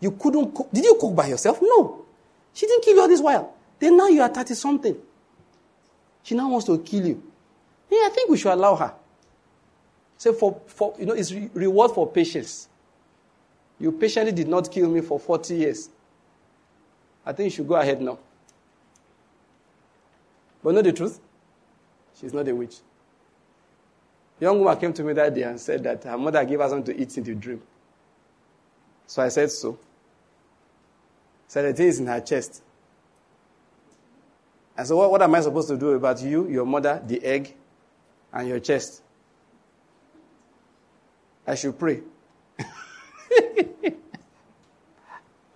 You 0.00 0.12
couldn't 0.12 0.54
cook. 0.54 0.70
Did 0.72 0.84
you 0.84 0.96
cook 0.98 1.14
by 1.14 1.26
yourself? 1.26 1.58
No. 1.60 2.06
She 2.54 2.66
didn't 2.66 2.82
kill 2.82 2.94
you 2.94 3.02
all 3.02 3.08
this 3.08 3.20
while. 3.20 3.52
Then 3.78 3.94
now 3.94 4.08
you 4.08 4.22
are 4.22 4.28
30 4.30 4.54
something. 4.54 4.96
She 6.22 6.34
now 6.34 6.48
wants 6.48 6.64
to 6.68 6.78
kill 6.78 7.06
you. 7.06 7.22
Yeah, 7.90 7.98
I 8.06 8.10
think 8.14 8.30
we 8.30 8.38
should 8.38 8.54
allow 8.54 8.74
her. 8.76 8.94
Say 10.16 10.32
for, 10.32 10.62
for 10.66 10.94
you 10.98 11.04
know, 11.04 11.12
it's 11.12 11.30
re- 11.30 11.50
reward 11.52 11.90
for 11.90 12.10
patience. 12.10 12.70
You 13.78 13.92
patiently 13.92 14.32
did 14.32 14.48
not 14.48 14.70
kill 14.70 14.88
me 14.88 15.02
for 15.02 15.20
40 15.20 15.54
years. 15.54 15.90
I 17.26 17.34
think 17.34 17.50
you 17.52 17.56
should 17.56 17.68
go 17.68 17.74
ahead 17.74 18.00
now. 18.00 18.18
But 20.64 20.72
know 20.72 20.80
the 20.80 20.94
truth? 20.94 21.20
She's 22.18 22.32
not 22.32 22.48
a 22.48 22.54
witch. 22.54 22.76
Young 24.42 24.58
woman 24.58 24.76
came 24.76 24.92
to 24.92 25.04
me 25.04 25.12
that 25.12 25.32
day 25.32 25.42
and 25.42 25.60
said 25.60 25.84
that 25.84 26.02
her 26.02 26.18
mother 26.18 26.44
gave 26.44 26.58
her 26.58 26.68
something 26.68 26.92
to 26.92 27.00
eat 27.00 27.16
in 27.16 27.22
the 27.22 27.32
dream. 27.32 27.62
So 29.06 29.22
I 29.22 29.28
said 29.28 29.52
so. 29.52 29.78
Said 31.46 31.66
the 31.66 31.72
thing 31.72 31.86
is 31.86 32.00
in 32.00 32.08
her 32.08 32.18
chest. 32.18 32.60
And 34.76 34.84
so, 34.84 34.96
what, 34.96 35.12
what 35.12 35.22
am 35.22 35.32
I 35.32 35.40
supposed 35.42 35.68
to 35.68 35.76
do 35.76 35.90
about 35.90 36.20
you, 36.22 36.48
your 36.48 36.66
mother, 36.66 37.00
the 37.06 37.22
egg, 37.24 37.54
and 38.32 38.48
your 38.48 38.58
chest? 38.58 39.02
I 41.46 41.54
should 41.54 41.78
pray. 41.78 42.00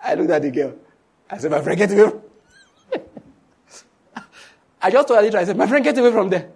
I 0.00 0.14
looked 0.14 0.30
at 0.30 0.42
the 0.42 0.50
girl. 0.52 0.76
I 1.28 1.38
said, 1.38 1.50
My 1.50 1.60
friend, 1.60 1.76
get 1.76 1.90
away. 1.90 2.12
I 4.80 4.92
just 4.92 5.08
told 5.08 5.24
her, 5.24 5.38
I 5.38 5.44
said, 5.44 5.56
My 5.56 5.66
friend, 5.66 5.82
get 5.82 5.98
away 5.98 6.12
from 6.12 6.28
there. 6.28 6.52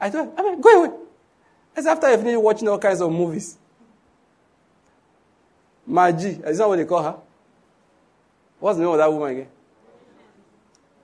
I 0.00 0.10
told 0.10 0.36
her, 0.36 0.56
Go 0.56 0.84
away. 0.84 0.96
I 1.76 1.82
said, 1.82 1.92
After 1.92 2.06
I 2.06 2.16
finished 2.16 2.40
watching 2.40 2.68
all 2.68 2.78
kinds 2.78 3.00
of 3.00 3.10
movies. 3.10 3.58
Maji, 5.88 6.46
is 6.46 6.58
that 6.58 6.68
what 6.68 6.76
they 6.76 6.84
call 6.84 7.02
her? 7.02 7.16
What's 8.60 8.76
the 8.78 8.84
name 8.84 8.92
of 8.92 8.98
that 8.98 9.10
woman 9.12 9.30
again? 9.30 9.48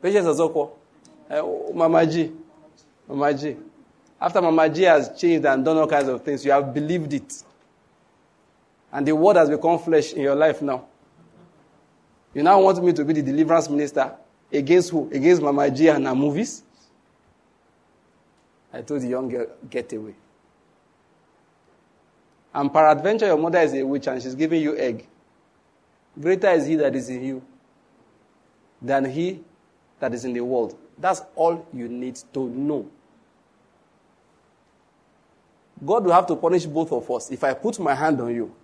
Patience 0.02 0.26
Ozokwo. 0.26 0.70
Uh, 1.30 1.72
Mama 1.72 2.06
G. 2.06 2.30
Mama 3.08 3.32
G. 3.32 3.56
After 4.20 4.42
Mama 4.42 4.68
G 4.68 4.82
has 4.82 5.18
changed 5.18 5.46
and 5.46 5.64
done 5.64 5.78
all 5.78 5.86
kinds 5.86 6.08
of 6.08 6.22
things, 6.22 6.44
you 6.44 6.50
have 6.50 6.74
believed 6.74 7.12
it. 7.14 7.42
And 8.92 9.06
the 9.06 9.14
word 9.16 9.36
has 9.36 9.48
become 9.48 9.78
flesh 9.78 10.12
in 10.12 10.22
your 10.22 10.34
life 10.34 10.60
now. 10.60 10.84
You 12.34 12.42
now 12.42 12.60
want 12.60 12.82
me 12.84 12.92
to 12.92 13.04
be 13.04 13.14
the 13.14 13.22
deliverance 13.22 13.68
minister 13.70 14.12
against 14.52 14.90
who? 14.90 15.08
Against 15.12 15.40
Mama 15.40 15.70
G 15.70 15.88
and 15.88 16.06
her 16.06 16.14
movies? 16.14 16.62
I 18.74 18.82
told 18.82 19.02
the 19.02 19.09
young 19.09 19.28
girl, 19.28 19.46
get 19.70 19.92
away. 19.92 20.16
And 22.52 22.72
peradventure, 22.72 23.26
your 23.26 23.38
mother 23.38 23.60
is 23.60 23.72
a 23.72 23.84
witch 23.84 24.09
and 24.09 24.20
she's 24.20 24.34
giving 24.34 24.60
you 24.60 24.76
egg. 24.76 25.06
Greater 26.20 26.51
is 26.51 26.66
he 26.66 26.74
that 26.76 26.94
is 26.96 27.09
in 27.09 27.24
you 27.24 27.42
than 28.82 29.05
he 29.05 29.40
that 30.01 30.12
is 30.12 30.24
in 30.24 30.32
the 30.32 30.40
world. 30.40 30.76
That's 30.98 31.22
all 31.36 31.66
you 31.72 31.88
need 31.88 32.16
to 32.32 32.48
know. 32.48 32.90
God 35.84 36.05
will 36.05 36.12
have 36.12 36.26
to 36.26 36.36
punish 36.36 36.66
both 36.66 36.92
of 36.92 37.09
us. 37.10 37.30
If 37.30 37.44
I 37.44 37.55
put 37.55 37.78
my 37.78 37.94
hand 37.94 38.20
on 38.20 38.34
you, 38.34 38.55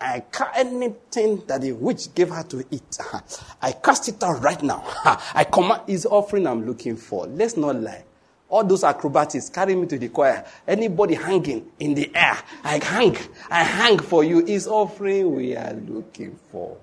I 0.00 0.20
cast 0.20 0.58
anything 0.58 1.42
that 1.46 1.60
the 1.60 1.72
witch 1.72 2.14
gave 2.14 2.30
her 2.30 2.42
to 2.44 2.64
eat. 2.70 2.98
I 3.62 3.72
cast 3.72 4.08
it 4.08 4.22
out 4.22 4.40
right 4.42 4.62
now. 4.62 4.84
I 5.34 5.44
command 5.44 5.82
his 5.86 6.06
offering 6.06 6.46
I'm 6.46 6.64
looking 6.66 6.96
for. 6.96 7.26
Let's 7.26 7.56
not 7.56 7.76
lie. 7.76 8.04
All 8.50 8.64
those 8.64 8.82
acrobatics 8.82 9.50
carry 9.50 9.74
me 9.74 9.86
to 9.86 9.98
the 9.98 10.08
choir. 10.08 10.44
Anybody 10.66 11.14
hanging 11.14 11.70
in 11.78 11.94
the 11.94 12.10
air, 12.14 12.38
I 12.64 12.82
hang. 12.82 13.16
I 13.50 13.62
hang 13.62 13.98
for 13.98 14.24
you. 14.24 14.40
Is 14.40 14.66
offering 14.66 15.34
we 15.34 15.54
are 15.54 15.74
looking 15.74 16.38
for. 16.50 16.78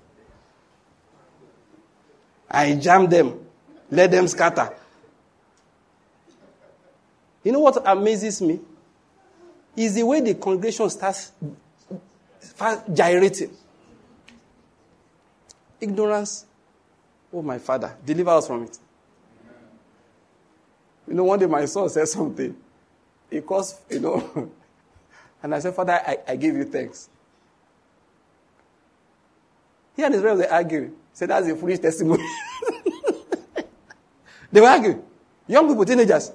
I 2.50 2.76
jam 2.76 3.10
them. 3.10 3.40
Let 3.90 4.12
them 4.12 4.28
scatter. 4.28 4.74
You 7.44 7.52
know 7.52 7.60
what 7.60 7.82
amazes 7.86 8.42
me? 8.42 8.60
Is 9.76 9.96
the 9.96 10.04
way 10.04 10.22
the 10.22 10.36
congregation 10.36 10.90
starts 10.90 11.32
gyrating. 12.94 13.52
Ignorance. 15.82 16.46
Oh, 17.34 17.42
my 17.42 17.58
father, 17.60 17.96
deliver 18.06 18.32
us 18.32 18.48
from 18.48 18.64
it. 18.64 18.80
You 21.08 21.14
know, 21.14 21.24
one 21.24 21.40
day 21.40 21.46
my 21.46 21.66
son 21.66 21.90
said 21.90 22.08
something. 22.08 22.56
He 23.30 23.42
caused, 23.42 23.78
you 23.90 24.00
know, 24.00 24.52
and 25.44 25.54
I 25.56 25.60
said, 25.60 25.76
Father, 25.76 25.94
I, 25.94 26.18
I 26.28 26.36
give 26.36 26.56
you 26.56 26.66
thanks. 26.66 27.10
He 29.96 30.04
and 30.04 30.14
his 30.14 30.22
friends 30.22 30.40
were 30.40 30.52
arguing. 30.52 30.90
He 30.90 30.94
said, 31.14 31.30
That's 31.30 31.48
a 31.48 31.56
foolish 31.56 31.80
testimony. 31.80 32.26
they 34.52 34.62
were 34.62 34.68
arguing. 34.68 35.02
Young 35.48 35.68
people, 35.68 35.86
teenagers. 35.86 36.32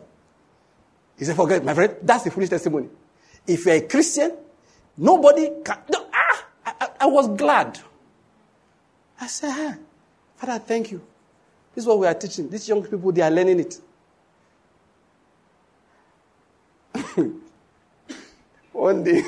He 1.18 1.24
said, 1.24 1.36
Forget, 1.36 1.64
my 1.64 1.74
friend, 1.74 1.96
that's 2.02 2.26
a 2.26 2.30
foolish 2.30 2.48
testimony. 2.48 2.88
If 3.46 3.66
you're 3.66 3.74
a 3.74 3.80
Christian, 3.82 4.32
nobody 4.96 5.50
can. 5.64 5.78
No, 5.90 6.06
ah, 6.12 6.44
I, 6.64 6.88
I, 7.00 7.06
was 7.06 7.28
glad. 7.28 7.78
I 9.20 9.26
said, 9.26 9.50
ah, 9.52 9.76
Father, 10.36 10.58
thank 10.58 10.92
you. 10.92 11.02
This 11.74 11.84
is 11.84 11.88
what 11.88 11.98
we 11.98 12.06
are 12.06 12.14
teaching. 12.14 12.48
These 12.48 12.68
young 12.68 12.82
people, 12.82 13.12
they 13.12 13.22
are 13.22 13.30
learning 13.30 13.60
it. 13.60 13.80
One 18.72 19.04
day, 19.04 19.20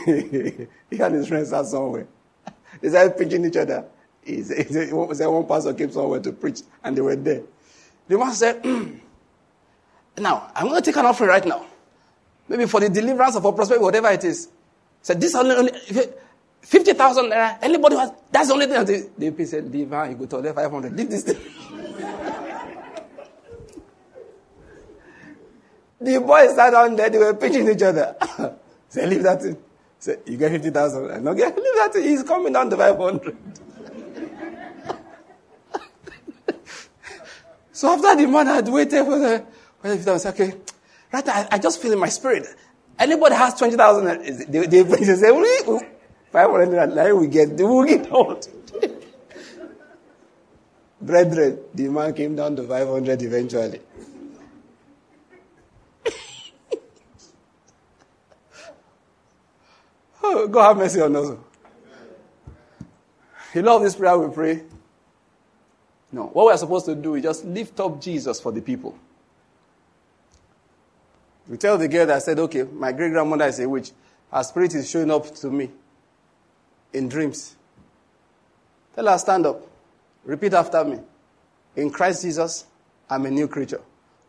he 0.90 1.00
and 1.00 1.14
his 1.14 1.28
friends 1.28 1.52
are 1.52 1.64
somewhere. 1.64 2.06
They 2.80 2.88
started 2.88 3.16
preaching 3.16 3.44
each 3.44 3.56
other. 3.56 3.84
He 4.24 4.42
said, 4.42 4.66
he 4.66 4.72
said 4.72 5.26
one 5.28 5.46
pastor 5.46 5.74
came 5.74 5.90
somewhere 5.90 6.20
to 6.20 6.32
preach, 6.32 6.62
and 6.82 6.96
they 6.96 7.00
were 7.00 7.16
there. 7.16 7.42
The 8.08 8.18
man 8.18 8.32
said, 8.32 8.62
mm, 8.62 9.00
Now, 10.18 10.50
I'm 10.54 10.68
going 10.68 10.80
to 10.80 10.84
take 10.84 10.96
an 10.96 11.06
offering 11.06 11.30
right 11.30 11.44
now. 11.44 11.64
Maybe 12.48 12.66
for 12.66 12.80
the 12.80 12.88
deliverance 12.88 13.36
of 13.36 13.46
our 13.46 13.52
prosperity, 13.52 13.82
whatever 13.82 14.08
it 14.08 14.24
is. 14.24 14.46
He 14.46 14.50
Said, 15.02 15.20
This 15.20 15.34
only, 15.34 15.54
only 15.54 15.72
50,000 16.60 17.30
naira. 17.30 17.58
Anybody 17.62 17.96
has, 17.96 18.12
that's 18.30 18.48
the 18.48 18.54
only 18.54 18.66
thing. 18.66 18.84
The, 18.84 19.10
the 19.16 19.30
people 19.30 19.46
said, 19.46 19.72
Leave 19.72 19.90
you 19.90 20.26
go 20.26 20.42
to 20.42 20.52
500. 20.52 20.96
Leave 20.96 21.10
this 21.10 21.22
thing. 21.22 21.38
The 26.02 26.20
boys 26.20 26.54
sat 26.54 26.70
down 26.70 26.96
there, 26.96 27.10
they 27.10 27.18
were 27.18 27.34
pitching 27.34 27.68
each 27.68 27.82
other. 27.82 28.16
Say, 28.88 29.06
leave 29.06 29.22
that 29.22 29.42
in. 29.42 29.56
Say, 29.98 30.18
you 30.26 30.36
get 30.36 30.50
50,000. 30.50 31.10
And 31.10 31.24
no, 31.24 31.34
get, 31.34 31.56
leave 31.56 31.74
that 31.76 31.94
in. 31.96 32.02
He's 32.02 32.22
coming 32.22 32.52
down 32.52 32.68
to 32.70 32.76
500. 32.76 33.36
so 37.72 37.92
after 37.92 38.16
the 38.20 38.26
man 38.28 38.46
had 38.46 38.68
waited 38.68 39.04
for 39.04 39.18
the, 39.18 39.44
well, 39.82 39.92
I 39.92 40.12
was 40.12 40.26
okay, 40.26 40.54
right, 41.12 41.28
I, 41.28 41.48
I, 41.52 41.58
just 41.58 41.80
feel 41.80 41.92
in 41.92 41.98
my 41.98 42.08
spirit. 42.08 42.46
Anybody 42.98 43.34
has 43.34 43.54
20,000, 43.54 44.06
uh, 44.06 44.14
they, 44.48 44.66
they, 44.66 44.82
they 44.82 45.04
say, 45.04 45.30
500, 46.32 46.92
like 46.94 47.14
we 47.14 47.26
get, 47.28 47.50
will 47.50 47.84
get 47.84 48.12
out. 48.12 48.48
Brethren, 51.00 51.58
the 51.74 51.88
man 51.88 52.14
came 52.14 52.36
down 52.36 52.54
to 52.56 52.62
500 52.62 53.22
eventually. 53.22 53.80
Oh, 60.22 60.46
God 60.50 60.68
have 60.68 60.76
mercy 60.76 61.00
on 61.00 61.16
us. 61.16 61.36
You 63.54 63.62
love 63.62 63.82
this 63.82 63.96
prayer 63.96 64.16
we 64.18 64.32
pray? 64.32 64.62
No. 66.10 66.26
What 66.26 66.46
we 66.46 66.52
are 66.52 66.58
supposed 66.58 66.86
to 66.86 66.94
do 66.94 67.14
is 67.14 67.22
just 67.22 67.44
lift 67.44 67.78
up 67.80 68.00
Jesus 68.00 68.40
for 68.40 68.52
the 68.52 68.60
people. 68.60 68.96
We 71.48 71.56
tell 71.56 71.76
the 71.76 71.88
girl 71.88 72.06
that 72.06 72.16
I 72.16 72.18
said, 72.20 72.38
okay, 72.38 72.62
my 72.62 72.92
great 72.92 73.10
grandmother 73.10 73.46
is 73.46 73.58
a 73.60 73.68
witch. 73.68 73.90
Her 74.32 74.42
spirit 74.42 74.74
is 74.74 74.88
showing 74.88 75.10
up 75.10 75.34
to 75.36 75.50
me 75.50 75.70
in 76.92 77.08
dreams. 77.08 77.56
Tell 78.94 79.06
her, 79.06 79.18
stand 79.18 79.46
up. 79.46 79.66
Repeat 80.24 80.54
after 80.54 80.84
me. 80.84 80.98
In 81.76 81.90
Christ 81.90 82.22
Jesus, 82.22 82.66
I'm 83.08 83.26
a 83.26 83.30
new 83.30 83.48
creature. 83.48 83.80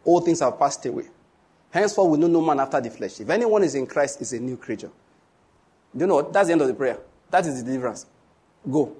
All 0.03 0.21
things 0.21 0.39
have 0.39 0.57
passed 0.57 0.85
away. 0.85 1.05
Henceforth, 1.71 2.11
we 2.11 2.17
know 2.17 2.27
no 2.27 2.41
man 2.41 2.59
after 2.59 2.79
the 2.81 2.89
flesh. 2.89 3.19
If 3.19 3.29
anyone 3.29 3.63
is 3.63 3.75
in 3.75 3.87
Christ, 3.87 4.21
is 4.21 4.33
a 4.33 4.39
new 4.39 4.57
creature. 4.57 4.91
Do 5.95 6.01
you 6.03 6.07
know 6.07 6.15
what? 6.15 6.33
That's 6.33 6.47
the 6.47 6.53
end 6.53 6.61
of 6.61 6.67
the 6.67 6.73
prayer. 6.73 6.99
That 7.29 7.45
is 7.45 7.61
the 7.61 7.65
deliverance. 7.65 8.05
Go. 8.69 8.95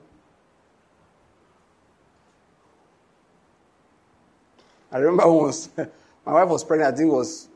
I 4.91 4.97
remember 4.97 5.29
once, 5.31 5.69
my 6.25 6.33
wife 6.33 6.49
was 6.49 6.63
pregnant, 6.63 6.93
I 6.93 6.97
think 6.97 7.09
it 7.09 7.15
was 7.15 7.47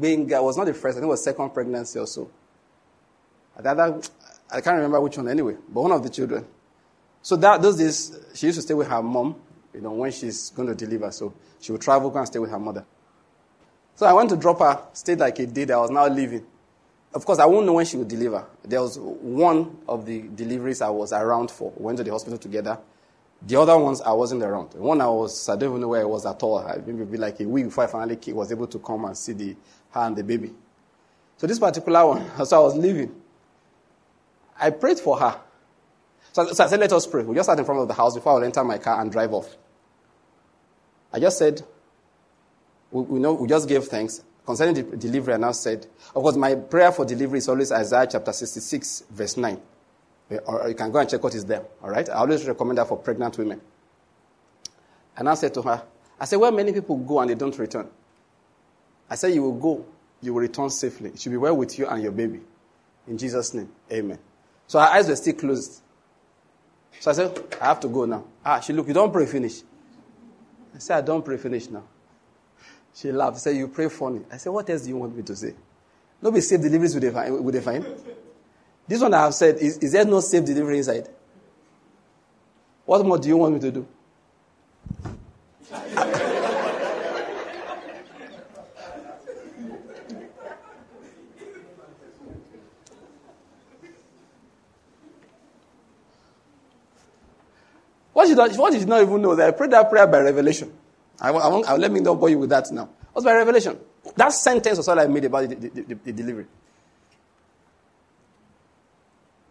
being, 0.00 0.32
I 0.34 0.40
was 0.40 0.56
not 0.56 0.64
the 0.64 0.74
first, 0.74 0.96
I 0.96 1.00
think 1.00 1.04
it 1.04 1.08
was 1.08 1.22
second 1.22 1.50
pregnancy 1.50 1.98
or 1.98 2.06
so. 2.06 2.30
The 3.58 3.70
other, 3.70 4.00
I 4.50 4.60
can't 4.60 4.76
remember 4.76 5.00
which 5.00 5.16
one 5.16 5.28
anyway, 5.28 5.56
but 5.68 5.82
one 5.82 5.92
of 5.92 6.02
the 6.02 6.10
children. 6.10 6.44
So 7.22 7.36
that, 7.36 7.62
those 7.62 7.76
days, 7.76 8.18
she 8.34 8.46
used 8.46 8.58
to 8.58 8.62
stay 8.62 8.74
with 8.74 8.88
her 8.88 9.02
mom, 9.02 9.36
you 9.74 9.80
know, 9.80 9.92
when 9.92 10.10
she's 10.10 10.50
going 10.50 10.68
to 10.68 10.74
deliver. 10.74 11.10
So 11.12 11.32
she 11.60 11.70
would 11.72 11.80
travel, 11.80 12.10
go 12.10 12.18
and 12.18 12.26
stay 12.26 12.38
with 12.38 12.50
her 12.50 12.58
mother. 12.58 12.84
So 13.94 14.06
I 14.06 14.12
went 14.12 14.30
to 14.30 14.36
drop 14.36 14.60
her, 14.60 14.82
stayed 14.94 15.18
like 15.18 15.38
a 15.38 15.46
day 15.46 15.64
that 15.64 15.74
I 15.74 15.80
was 15.80 15.90
now 15.90 16.06
leaving. 16.08 16.46
Of 17.12 17.24
course, 17.24 17.40
I 17.40 17.46
won't 17.46 17.66
know 17.66 17.72
when 17.72 17.86
she 17.86 17.96
would 17.96 18.08
deliver. 18.08 18.46
There 18.62 18.80
was 18.80 18.98
one 18.98 19.78
of 19.88 20.06
the 20.06 20.22
deliveries 20.34 20.80
I 20.80 20.90
was 20.90 21.12
around 21.12 21.50
for. 21.50 21.72
We 21.76 21.86
went 21.86 21.98
to 21.98 22.04
the 22.04 22.12
hospital 22.12 22.38
together. 22.38 22.78
The 23.42 23.56
other 23.56 23.76
ones 23.76 24.00
I 24.00 24.12
wasn't 24.12 24.42
around. 24.42 24.74
One 24.74 25.00
I 25.00 25.08
was, 25.08 25.48
I 25.48 25.56
don't 25.56 25.70
even 25.70 25.80
know 25.80 25.88
where 25.88 26.02
I 26.02 26.04
was 26.04 26.24
at 26.26 26.42
all. 26.42 26.58
I 26.58 26.76
maybe 26.86 27.04
be 27.04 27.16
like 27.18 27.40
a 27.40 27.48
week 27.48 27.64
before 27.64 27.84
I 27.84 27.86
finally 27.88 28.18
was 28.32 28.52
able 28.52 28.66
to 28.68 28.78
come 28.78 29.06
and 29.06 29.16
see 29.16 29.32
the, 29.32 29.56
her 29.90 30.00
and 30.02 30.14
the 30.14 30.22
baby. 30.22 30.52
So 31.38 31.46
this 31.46 31.58
particular 31.58 32.06
one, 32.06 32.30
so 32.46 32.60
I 32.60 32.62
was 32.62 32.76
leaving. 32.76 33.14
I 34.60 34.70
prayed 34.70 35.00
for 35.00 35.18
her. 35.18 35.40
So, 36.32 36.46
so 36.52 36.64
I 36.64 36.68
said, 36.68 36.78
let 36.78 36.92
us 36.92 37.06
pray. 37.06 37.24
We 37.24 37.34
just 37.34 37.48
sat 37.48 37.58
in 37.58 37.64
front 37.64 37.80
of 37.80 37.88
the 37.88 37.94
house 37.94 38.14
before 38.14 38.32
I 38.32 38.34
would 38.36 38.44
enter 38.44 38.62
my 38.62 38.78
car 38.78 39.00
and 39.00 39.10
drive 39.10 39.32
off. 39.32 39.56
I 41.12 41.18
just 41.18 41.38
said, 41.38 41.62
we, 42.92 43.02
we 43.02 43.18
know, 43.18 43.32
we 43.32 43.48
just 43.48 43.68
gave 43.68 43.84
thanks. 43.86 44.22
Concerning 44.50 44.74
the 44.74 44.96
delivery, 44.96 45.34
I 45.34 45.36
now 45.36 45.52
said, 45.52 45.86
of 46.12 46.24
course, 46.24 46.34
my 46.34 46.56
prayer 46.56 46.90
for 46.90 47.04
delivery 47.04 47.38
is 47.38 47.48
always 47.48 47.70
Isaiah 47.70 48.08
chapter 48.10 48.32
66, 48.32 49.04
verse 49.08 49.36
9. 49.36 49.60
Or 50.44 50.68
you 50.68 50.74
can 50.74 50.90
go 50.90 50.98
and 50.98 51.08
check 51.08 51.22
what 51.22 51.36
is 51.36 51.44
there. 51.44 51.62
All 51.80 51.88
right? 51.88 52.08
I 52.08 52.14
always 52.14 52.44
recommend 52.44 52.78
that 52.78 52.88
for 52.88 52.96
pregnant 52.96 53.38
women. 53.38 53.60
And 55.16 55.28
I 55.28 55.34
said 55.34 55.54
to 55.54 55.62
her, 55.62 55.84
I 56.18 56.24
said, 56.24 56.40
well, 56.40 56.50
many 56.50 56.72
people 56.72 56.96
go 56.96 57.20
and 57.20 57.30
they 57.30 57.36
don't 57.36 57.56
return. 57.56 57.86
I 59.08 59.14
said, 59.14 59.34
you 59.34 59.44
will 59.44 59.52
go, 59.52 59.86
you 60.20 60.34
will 60.34 60.40
return 60.40 60.68
safely. 60.68 61.10
It 61.10 61.20
should 61.20 61.30
be 61.30 61.38
well 61.38 61.56
with 61.56 61.78
you 61.78 61.86
and 61.86 62.02
your 62.02 62.10
baby. 62.10 62.40
In 63.06 63.18
Jesus' 63.18 63.54
name, 63.54 63.70
amen. 63.92 64.18
So 64.66 64.80
her 64.80 64.86
eyes 64.86 65.08
were 65.08 65.14
still 65.14 65.34
closed. 65.34 65.80
So 66.98 67.12
I 67.12 67.14
said, 67.14 67.40
I 67.60 67.66
have 67.66 67.78
to 67.78 67.88
go 67.88 68.04
now. 68.04 68.24
Ah, 68.44 68.58
she 68.58 68.72
looked, 68.72 68.88
you 68.88 68.94
don't 68.94 69.12
pray 69.12 69.26
finish. 69.26 69.60
I 70.74 70.78
said, 70.78 70.98
I 70.98 71.02
don't 71.02 71.24
pray 71.24 71.36
finish 71.36 71.70
now. 71.70 71.84
She 72.94 73.12
laughed. 73.12 73.36
She 73.36 73.40
said, 73.42 73.56
You 73.56 73.68
pray 73.68 73.88
funny. 73.88 74.22
I 74.30 74.36
said, 74.36 74.50
What 74.50 74.68
else 74.68 74.82
do 74.82 74.88
you 74.88 74.96
want 74.96 75.16
me 75.16 75.22
to 75.22 75.36
say? 75.36 75.54
Nobody 76.22 76.40
safe 76.42 76.60
deliveries 76.60 76.94
with 76.94 77.04
a 77.04 77.40
With 77.40 77.54
a. 77.56 77.96
This 78.86 79.00
one 79.00 79.14
I 79.14 79.20
have 79.20 79.34
said, 79.34 79.56
is, 79.58 79.78
is 79.78 79.92
there 79.92 80.04
no 80.04 80.20
safe 80.20 80.44
delivery 80.44 80.78
inside? 80.78 81.08
What 82.84 83.06
more 83.06 83.18
do 83.18 83.28
you 83.28 83.36
want 83.36 83.54
me 83.54 83.60
to 83.60 83.70
do? 83.70 83.86
What 98.12 98.28
you, 98.28 98.34
not, 98.34 98.54
what 98.56 98.72
you 98.74 98.80
did 98.80 98.88
not 98.88 99.00
even 99.00 99.22
know 99.22 99.34
that 99.34 99.48
I 99.48 99.50
prayed 99.52 99.70
that 99.70 99.88
prayer 99.88 100.06
by 100.06 100.18
revelation. 100.18 100.70
I 101.20 101.30
won't, 101.30 101.44
I 101.44 101.48
won't, 101.48 101.68
I'll 101.68 101.74
uh, 101.74 101.78
let 101.78 101.92
me 101.92 102.00
not 102.00 102.18
bore 102.18 102.30
you 102.30 102.38
with 102.38 102.50
that 102.50 102.70
now. 102.72 102.88
Was 103.14 103.24
by 103.24 103.34
revelation. 103.34 103.78
That 104.16 104.32
sentence 104.32 104.78
was 104.78 104.88
all 104.88 104.98
I 104.98 105.06
made 105.06 105.24
about 105.26 105.48
the, 105.48 105.54
the, 105.54 105.68
the, 105.68 105.94
the 105.94 106.12
delivery. 106.12 106.46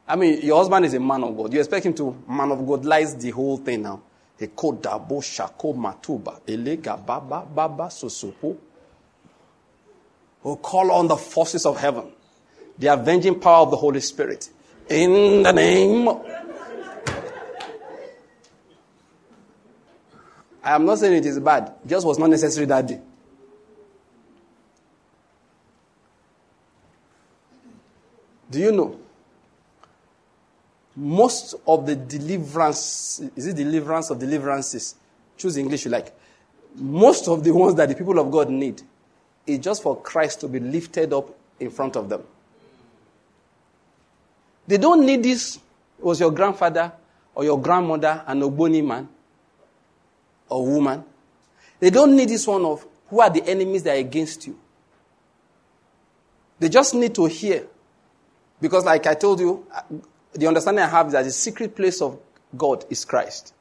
I 0.07 0.15
mean, 0.15 0.41
your 0.41 0.57
husband 0.57 0.85
is 0.85 0.95
a 0.95 0.99
man 0.99 1.23
of 1.23 1.37
God. 1.37 1.53
You 1.53 1.59
expect 1.59 1.85
him 1.85 1.93
to 1.95 2.23
man 2.27 2.51
of 2.51 2.65
God 2.65 2.83
lies 2.83 3.15
the 3.15 3.29
whole 3.29 3.57
thing 3.57 3.83
now. 3.83 4.01
Ekodabo 4.39 5.21
shako 5.23 5.73
matuba 5.73 6.41
elega 6.47 7.05
baba 7.05 7.45
baba 7.45 7.83
sosopo. 7.85 8.57
Will 10.41 10.57
call 10.57 10.91
on 10.91 11.07
the 11.07 11.17
forces 11.17 11.65
of 11.65 11.77
heaven, 11.79 12.11
the 12.77 12.87
avenging 12.87 13.39
power 13.39 13.63
of 13.63 13.71
the 13.71 13.77
Holy 13.77 13.99
Spirit, 13.99 14.49
in 14.89 15.43
the 15.43 15.51
name. 15.51 16.07
I 20.69 20.75
am 20.75 20.85
not 20.85 20.99
saying 20.99 21.13
it 21.15 21.25
is 21.25 21.39
bad; 21.39 21.73
just 21.83 22.05
was 22.05 22.19
not 22.19 22.29
necessary 22.29 22.67
that 22.67 22.85
day. 22.85 23.01
Do 28.51 28.59
you 28.59 28.71
know? 28.71 28.99
Most 30.95 31.55
of 31.65 31.87
the 31.87 31.95
deliverance, 31.95 33.19
is 33.35 33.47
it 33.47 33.55
deliverance 33.55 34.11
of 34.11 34.19
deliverances? 34.19 34.93
Choose 35.37 35.57
English 35.57 35.85
you 35.85 35.91
like. 35.91 36.13
Most 36.75 37.27
of 37.27 37.43
the 37.43 37.51
ones 37.51 37.73
that 37.73 37.89
the 37.89 37.95
people 37.95 38.19
of 38.19 38.29
God 38.29 38.51
need 38.51 38.79
is 39.47 39.57
just 39.57 39.81
for 39.81 39.99
Christ 39.99 40.41
to 40.41 40.47
be 40.47 40.59
lifted 40.59 41.13
up 41.13 41.35
in 41.59 41.71
front 41.71 41.95
of 41.95 42.09
them. 42.09 42.21
They 44.67 44.77
don't 44.77 45.03
need 45.03 45.23
this. 45.23 45.57
Was 45.97 46.19
your 46.19 46.29
grandfather 46.29 46.91
or 47.33 47.43
your 47.43 47.59
grandmother 47.59 48.23
an 48.27 48.41
Ogboni 48.41 48.85
man 48.85 49.09
or 50.49 50.65
woman? 50.65 51.03
They 51.79 51.89
don't 51.89 52.15
need 52.15 52.29
this 52.29 52.45
one 52.45 52.65
of 52.65 52.85
who 53.07 53.21
are 53.21 53.29
the 53.29 53.43
enemies 53.47 53.83
that 53.83 53.95
are 53.95 53.99
against 53.99 54.45
you. 54.45 54.57
They 56.59 56.69
just 56.69 56.93
need 56.93 57.15
to 57.15 57.25
hear 57.25 57.67
because, 58.61 58.83
like 58.85 59.07
I 59.07 59.13
told 59.13 59.39
you, 59.39 59.65
uh, 59.73 59.81
the 60.33 60.47
understanding 60.47 60.83
I 60.83 60.89
have 60.89 61.07
is 61.07 61.13
that 61.13 61.23
the 61.23 61.31
secret 61.31 61.75
place 61.75 62.01
of 62.01 62.19
God 62.57 62.85
is 62.89 63.05
Christ. 63.05 63.53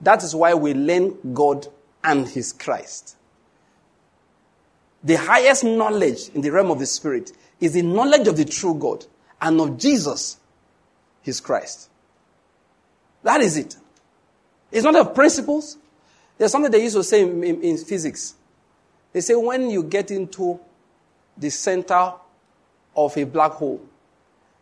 That 0.00 0.22
is 0.22 0.34
why 0.34 0.54
we 0.54 0.74
learn 0.74 1.34
God 1.34 1.66
and 2.02 2.26
His 2.26 2.52
Christ. 2.52 3.16
The 5.04 5.16
highest 5.16 5.64
knowledge 5.64 6.28
in 6.28 6.42
the 6.42 6.50
realm 6.50 6.70
of 6.70 6.78
the 6.78 6.86
Spirit 6.86 7.32
is 7.60 7.72
the 7.72 7.82
knowledge 7.82 8.28
of 8.28 8.36
the 8.36 8.44
true 8.44 8.74
God 8.74 9.04
and 9.40 9.60
of 9.60 9.78
Jesus, 9.78 10.38
His 11.22 11.40
Christ. 11.40 11.90
That 13.24 13.40
is 13.40 13.56
it. 13.56 13.76
It's 14.72 14.84
not 14.84 14.96
of 14.96 15.14
principles. 15.14 15.76
There's 16.38 16.50
something 16.50 16.72
they 16.72 16.82
used 16.82 16.96
to 16.96 17.04
say 17.04 17.22
in, 17.22 17.44
in, 17.44 17.62
in 17.62 17.76
physics. 17.76 18.34
They 19.12 19.20
say 19.20 19.34
when 19.34 19.70
you 19.70 19.82
get 19.84 20.10
into 20.10 20.58
the 21.36 21.50
center 21.50 22.14
of 22.96 23.16
a 23.16 23.24
black 23.24 23.52
hole, 23.52 23.80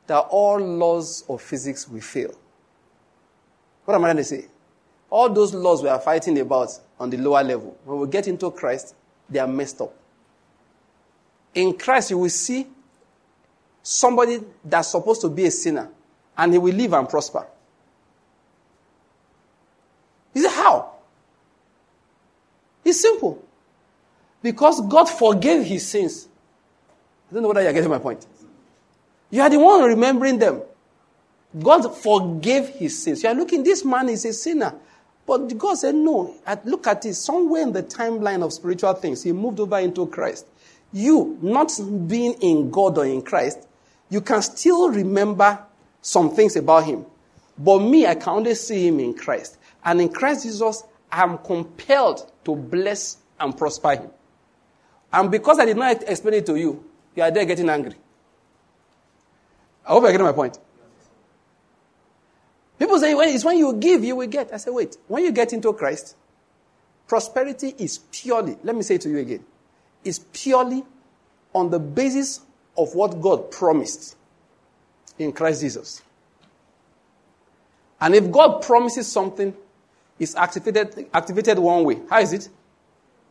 that 0.09 0.19
all 0.19 0.59
laws 0.59 1.25
of 1.29 1.41
physics 1.41 1.89
will 1.89 2.01
fail. 2.01 2.35
What 3.85 3.95
am 3.95 4.05
I 4.05 4.09
trying 4.09 4.17
to 4.17 4.25
say? 4.25 4.47
All 5.09 5.29
those 5.29 5.55
laws 5.55 5.83
we 5.83 5.89
are 5.89 6.01
fighting 6.01 6.39
about 6.39 6.69
on 6.99 7.11
the 7.11 7.17
lower 7.17 7.43
level, 7.43 7.79
when 7.85 7.99
we 8.01 8.09
get 8.09 8.29
into 8.29 8.51
Christ, 8.51 8.95
they 9.29 9.39
are 9.39 9.49
messed 9.49 9.81
up. 9.81 9.95
In 11.55 11.77
Christ, 11.77 12.11
you 12.11 12.19
will 12.19 12.31
see 12.31 12.67
somebody 13.83 14.41
that's 14.65 14.89
supposed 14.89 15.21
to 15.23 15.29
be 15.29 15.47
a 15.47 15.51
sinner, 15.51 15.89
and 16.37 16.53
he 16.53 16.59
will 16.59 16.75
live 16.75 16.93
and 16.93 17.09
prosper. 17.09 17.47
You 20.35 20.43
say, 20.43 20.49
how? 20.61 20.93
It's 22.85 23.01
simple. 23.01 23.45
Because 24.43 24.81
God 24.89 25.05
forgave 25.09 25.65
his 25.65 25.87
sins. 25.87 26.29
I 27.31 27.35
don't 27.35 27.43
know 27.43 27.49
whether 27.49 27.63
you're 27.63 27.73
getting 27.73 27.91
my 27.91 27.99
point. 27.99 28.27
You 29.31 29.43
are 29.43 29.51
the 29.51 29.59
one 29.59 29.83
remembering 29.85 30.39
them. 30.39 30.63
God 31.61 31.97
forgave 31.97 32.69
his 32.69 33.03
sins. 33.03 33.23
You 33.23 33.29
are 33.29 33.35
looking, 33.35 33.63
this 33.63 33.85
man 33.85 34.09
is 34.09 34.25
a 34.25 34.33
sinner. 34.33 34.75
But 35.27 35.57
God 35.59 35.75
said, 35.75 35.95
no. 35.95 36.35
Look 36.65 36.87
at 36.87 37.05
it. 37.07 37.15
Somewhere 37.15 37.63
in 37.63 37.73
the 37.73 37.83
timeline 37.83 38.43
of 38.43 38.53
spiritual 38.53 38.95
things, 38.95 39.23
he 39.23 39.33
moved 39.33 39.61
over 39.61 39.79
into 39.79 40.07
Christ. 40.07 40.47
You, 40.93 41.39
not 41.41 41.71
being 42.09 42.33
in 42.41 42.71
God 42.71 42.99
or 42.99 43.07
in 43.07 43.23
Christ, 43.23 43.69
you 44.09 44.21
can 44.21 44.43
still 44.43 44.91
remember 44.91 45.61
some 46.03 46.35
things 46.35 46.57
about 46.57 46.85
him. 46.85 47.07
But 47.57 47.79
me, 47.81 48.07
I 48.07 48.17
can 48.17 48.31
only 48.31 48.55
see 48.55 48.89
him 48.89 48.99
in 48.99 49.15
Christ. 49.15 49.59
And 49.85 50.01
in 50.01 50.09
Christ 50.11 50.45
Jesus, 50.45 50.83
I 51.11 51.23
am 51.23 51.39
compelled 51.39 52.31
to 52.45 52.55
bless 52.55 53.19
and 53.39 53.57
prosper 53.57 53.97
him. 53.97 54.11
And 55.13 55.31
because 55.31 55.59
I 55.59 55.65
did 55.65 55.77
not 55.77 56.03
explain 56.09 56.35
it 56.35 56.47
to 56.47 56.57
you, 56.57 56.85
you 57.17 57.23
are 57.23 57.31
there 57.31 57.45
getting 57.45 57.69
angry. 57.69 57.95
I 59.87 59.93
hope 59.93 60.03
you're 60.03 60.13
getting 60.13 60.27
my 60.27 60.33
point. 60.33 60.59
People 62.79 62.99
say 62.99 63.15
well, 63.15 63.29
it's 63.29 63.45
when 63.45 63.59
you 63.59 63.75
give, 63.75 64.05
you 64.05 64.17
will 64.17 64.27
get. 64.27 64.53
I 64.55 64.57
say, 64.57 64.71
wait, 64.71 64.97
when 65.09 65.25
you 65.25 65.33
get 65.33 65.53
into 65.53 65.73
Christ, 65.73 66.17
prosperity 67.09 67.75
is 67.77 67.99
purely, 68.11 68.57
let 68.63 68.77
me 68.77 68.83
say 68.83 68.95
it 68.95 69.01
to 69.03 69.11
you 69.11 69.19
again, 69.19 69.45
is 70.05 70.21
purely 70.33 70.85
on 71.55 71.71
the 71.71 71.79
basis 71.79 72.41
of 72.79 72.95
what 72.95 73.21
God 73.21 73.51
promised 73.51 74.17
in 75.19 75.33
Christ 75.33 75.61
Jesus. 75.61 76.03
And 78.01 78.15
if 78.15 78.31
God 78.31 78.63
promises 78.63 79.11
something, 79.11 79.55
it's 80.21 80.37
activated, 80.37 81.07
activated 81.13 81.59
one 81.59 81.83
way. 81.83 81.99
How 82.09 82.21
is 82.21 82.35
it? 82.35 82.49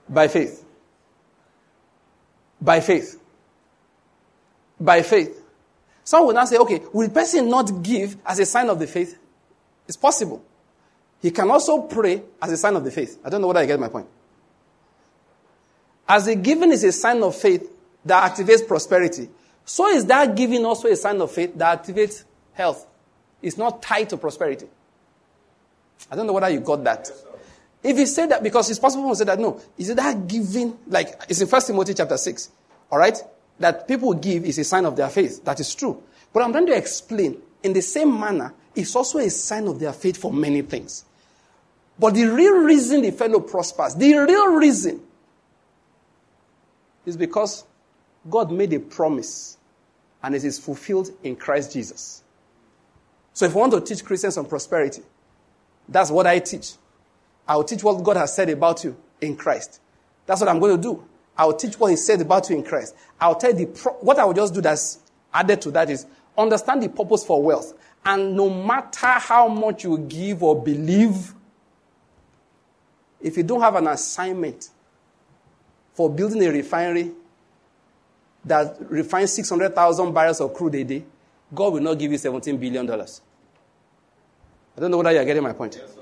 By 0.10 0.28
faith. 0.28 0.66
By 2.60 2.82
faith. 2.82 3.22
By 4.80 5.04
faith. 5.04 5.40
Some 6.04 6.26
will 6.26 6.34
now 6.34 6.46
say, 6.46 6.58
okay, 6.58 6.82
will 6.92 7.08
the 7.08 7.14
person 7.14 7.48
not 7.48 7.84
give 7.84 8.18
as 8.26 8.40
a 8.40 8.46
sign 8.46 8.70
of 8.70 8.80
the 8.80 8.88
faith? 8.88 9.18
It's 9.88 9.98
possible. 9.98 10.44
He 11.22 11.30
can 11.30 11.52
also 11.52 11.84
pray 11.84 12.24
as 12.42 12.52
a 12.52 12.58
sign 12.58 12.76
of 12.76 12.84
the 12.84 12.90
faith. 12.90 13.20
I 13.24 13.30
don't 13.30 13.42
know 13.42 13.48
whether 13.48 13.60
I 13.60 13.68
get 13.68 13.80
my 13.80 13.90
point. 13.90 14.08
As 16.08 16.26
a 16.26 16.36
giving 16.36 16.72
is 16.72 16.84
a 16.84 16.92
sign 16.92 17.22
of 17.22 17.36
faith 17.36 17.72
that 18.04 18.34
activates 18.34 18.68
prosperity, 18.68 19.30
so 19.64 19.88
is 19.90 20.06
that 20.08 20.36
giving 20.36 20.66
also 20.66 20.88
a 20.88 20.96
sign 20.96 21.22
of 21.22 21.32
faith 21.32 21.56
that 21.56 21.84
activates 21.84 22.24
health. 22.54 22.88
It's 23.44 23.58
not 23.58 23.84
tied 23.84 24.10
to 24.10 24.18
prosperity. 24.18 24.66
I 26.12 26.16
don't 26.16 26.28
know 26.28 26.34
whether 26.34 26.50
you 26.50 26.60
got 26.60 26.84
that. 26.84 27.12
If 27.82 27.98
you 27.98 28.06
said 28.06 28.30
that, 28.30 28.44
because 28.44 28.70
it's 28.70 28.80
possible 28.80 29.10
to 29.10 29.16
say 29.16 29.26
that, 29.26 29.40
no, 29.40 29.62
is 29.78 29.90
it 29.90 29.96
that 29.96 30.28
giving, 30.28 30.78
like 30.88 31.22
it's 31.30 31.42
in 31.42 31.48
First 31.48 31.68
Timothy 31.68 31.94
chapter 31.94 32.18
6, 32.18 32.50
all 32.92 33.00
right? 33.00 33.18
that 33.60 33.88
people 33.88 34.14
give 34.14 34.46
is 34.46 34.58
a 34.58 34.64
sign 34.64 34.86
of 34.86 34.96
their 34.96 35.10
faith. 35.10 35.44
That 35.44 35.60
is 35.60 35.76
true. 35.76 36.02
But 36.34 36.44
I'm 36.44 36.52
trying 36.52 36.68
to 36.68 36.76
explain 36.76 37.38
in 37.62 37.74
the 37.74 37.82
same 37.82 38.18
manner, 38.18 38.54
it's 38.74 38.96
also 38.96 39.20
a 39.20 39.30
sign 39.30 39.68
of 39.68 39.80
their 39.80 39.94
faith 39.94 40.18
for 40.18 40.32
many 40.32 40.62
things. 40.62 41.04
But 41.98 42.14
the 42.14 42.26
real 42.26 42.60
reason 42.60 43.02
the 43.02 43.12
fellow 43.12 43.42
prospers, 43.42 43.96
the 43.96 44.14
real 44.16 44.54
reason, 44.54 45.02
is 47.06 47.18
because 47.18 47.66
God 48.30 48.52
made 48.52 48.72
a 48.74 48.80
promise 48.80 49.58
and 50.24 50.36
it 50.36 50.44
is 50.44 50.58
fulfilled 50.58 51.10
in 51.24 51.36
Christ 51.36 51.74
Jesus. 51.74 52.24
So 53.34 53.46
if 53.46 53.54
you 53.54 53.60
want 53.60 53.74
to 53.74 53.82
teach 53.82 54.06
Christians 54.06 54.38
on 54.38 54.46
prosperity, 54.46 55.02
that's 55.90 56.12
what 56.12 56.28
I 56.28 56.40
teach. 56.40 56.74
I 57.48 57.56
will 57.56 57.64
teach 57.64 57.84
what 57.84 58.02
God 58.04 58.18
has 58.18 58.36
said 58.36 58.50
about 58.50 58.84
you 58.84 58.96
in 59.20 59.36
Christ. 59.36 59.82
That's 60.26 60.40
what 60.40 60.50
I'm 60.50 60.60
going 60.60 60.76
to 60.78 60.82
do. 60.82 61.04
I'll 61.38 61.54
teach 61.54 61.80
what 61.80 61.90
he 61.90 61.96
said 61.98 62.22
about 62.22 62.50
you 62.50 62.58
in 62.58 62.64
Christ. 62.64 62.96
I'll 63.20 63.36
tell 63.36 63.54
the 63.54 63.66
pro- 63.66 63.94
what 63.94 64.20
I 64.20 64.26
will 64.26 64.34
just 64.34 64.54
do 64.54 64.62
that's 64.62 65.00
added 65.34 65.62
to 65.62 65.72
that 65.72 65.90
is 65.90 66.06
understand 66.38 66.84
the 66.84 66.90
purpose 66.90 67.24
for 67.26 67.42
wealth. 67.42 67.74
And 68.06 68.36
no 68.36 68.50
matter 68.50 69.08
how 69.08 69.48
much 69.48 69.84
you 69.84 69.98
give 69.98 70.44
or 70.44 70.62
believe, 70.62 71.34
if 73.20 73.36
you 73.36 73.44
don't 73.44 73.62
have 73.62 73.76
an 73.76 73.88
assignment 73.88 74.70
for 75.94 76.10
building 76.10 76.44
a 76.46 76.50
refinery 76.50 77.12
that 78.46 78.78
refines 78.90 79.34
600,000 79.34 80.14
barrels 80.14 80.40
of 80.40 80.54
crude 80.54 80.76
a 80.76 80.84
day, 80.84 81.04
God 81.54 81.74
will 81.74 81.82
not 81.82 81.96
give 81.96 82.12
you 82.12 82.18
$17 82.18 82.60
billion. 82.60 82.88
I 84.80 84.82
don't 84.82 84.92
know 84.92 84.98
whether 84.98 85.12
you're 85.12 85.26
getting 85.26 85.44
my 85.44 85.52
point. 85.52 85.78
Yes, 85.78 85.94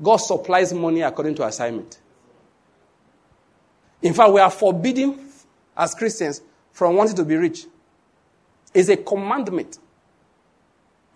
God 0.00 0.18
supplies 0.18 0.72
money 0.72 1.00
according 1.00 1.34
to 1.34 1.44
assignment. 1.44 1.98
In 4.00 4.14
fact, 4.14 4.32
we 4.32 4.40
are 4.40 4.52
forbidden 4.52 5.18
as 5.76 5.96
Christians 5.96 6.40
from 6.70 6.94
wanting 6.94 7.16
to 7.16 7.24
be 7.24 7.34
rich. 7.34 7.66
It's 8.72 8.88
a 8.88 8.96
commandment. 8.96 9.80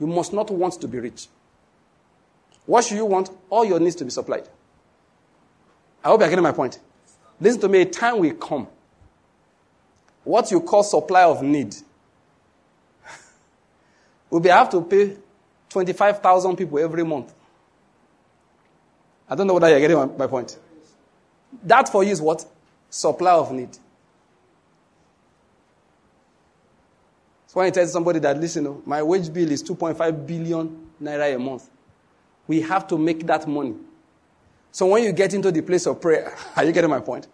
You 0.00 0.08
must 0.08 0.32
not 0.32 0.50
want 0.50 0.80
to 0.80 0.88
be 0.88 0.98
rich. 0.98 1.28
What 2.66 2.82
should 2.82 2.96
you 2.96 3.04
want? 3.04 3.30
All 3.48 3.64
your 3.64 3.78
needs 3.78 3.94
to 3.94 4.04
be 4.04 4.10
supplied. 4.10 4.48
I 6.02 6.08
hope 6.08 6.18
you're 6.18 6.28
getting 6.28 6.42
my 6.42 6.50
point. 6.50 6.80
Listen 7.40 7.60
to 7.60 7.68
me, 7.68 7.82
a 7.82 7.84
time 7.84 8.18
will 8.18 8.34
come. 8.34 8.66
What 10.24 10.50
you 10.50 10.60
call 10.60 10.82
supply 10.82 11.22
of 11.22 11.44
need 11.44 11.76
will 14.30 14.40
be 14.40 14.48
have 14.48 14.70
to 14.70 14.82
pay 14.82 15.16
25,000 15.74 16.56
people 16.56 16.78
every 16.78 17.04
month 17.04 17.34
I 19.28 19.34
don't 19.34 19.46
know 19.46 19.54
whether 19.54 19.68
you're 19.68 19.80
getting 19.80 19.96
my, 20.18 20.26
point. 20.26 20.58
That 21.62 21.88
for 21.88 22.04
you 22.04 22.10
is 22.12 22.20
what? 22.20 22.44
Supply 22.90 23.32
of 23.32 23.52
need. 23.52 23.70
So 27.46 27.60
when 27.60 27.66
you 27.66 27.72
tell 27.72 27.86
somebody 27.86 28.18
that, 28.20 28.38
listen, 28.38 28.66
oh, 28.66 28.82
my 28.84 29.02
wage 29.02 29.32
bill 29.32 29.50
is 29.50 29.62
2.5 29.62 30.26
billion 30.26 30.90
naira 31.02 31.34
a 31.34 31.38
month, 31.38 31.70
we 32.46 32.60
have 32.60 32.86
to 32.88 32.98
make 32.98 33.26
that 33.26 33.48
money. 33.48 33.74
So 34.72 34.86
when 34.86 35.04
you 35.04 35.12
get 35.12 35.32
into 35.34 35.50
the 35.52 35.62
place 35.62 35.86
of 35.86 36.00
prayer, 36.00 36.36
are 36.56 36.64
you 36.64 36.72
getting 36.72 36.90
my 36.90 37.00
point? 37.00 37.28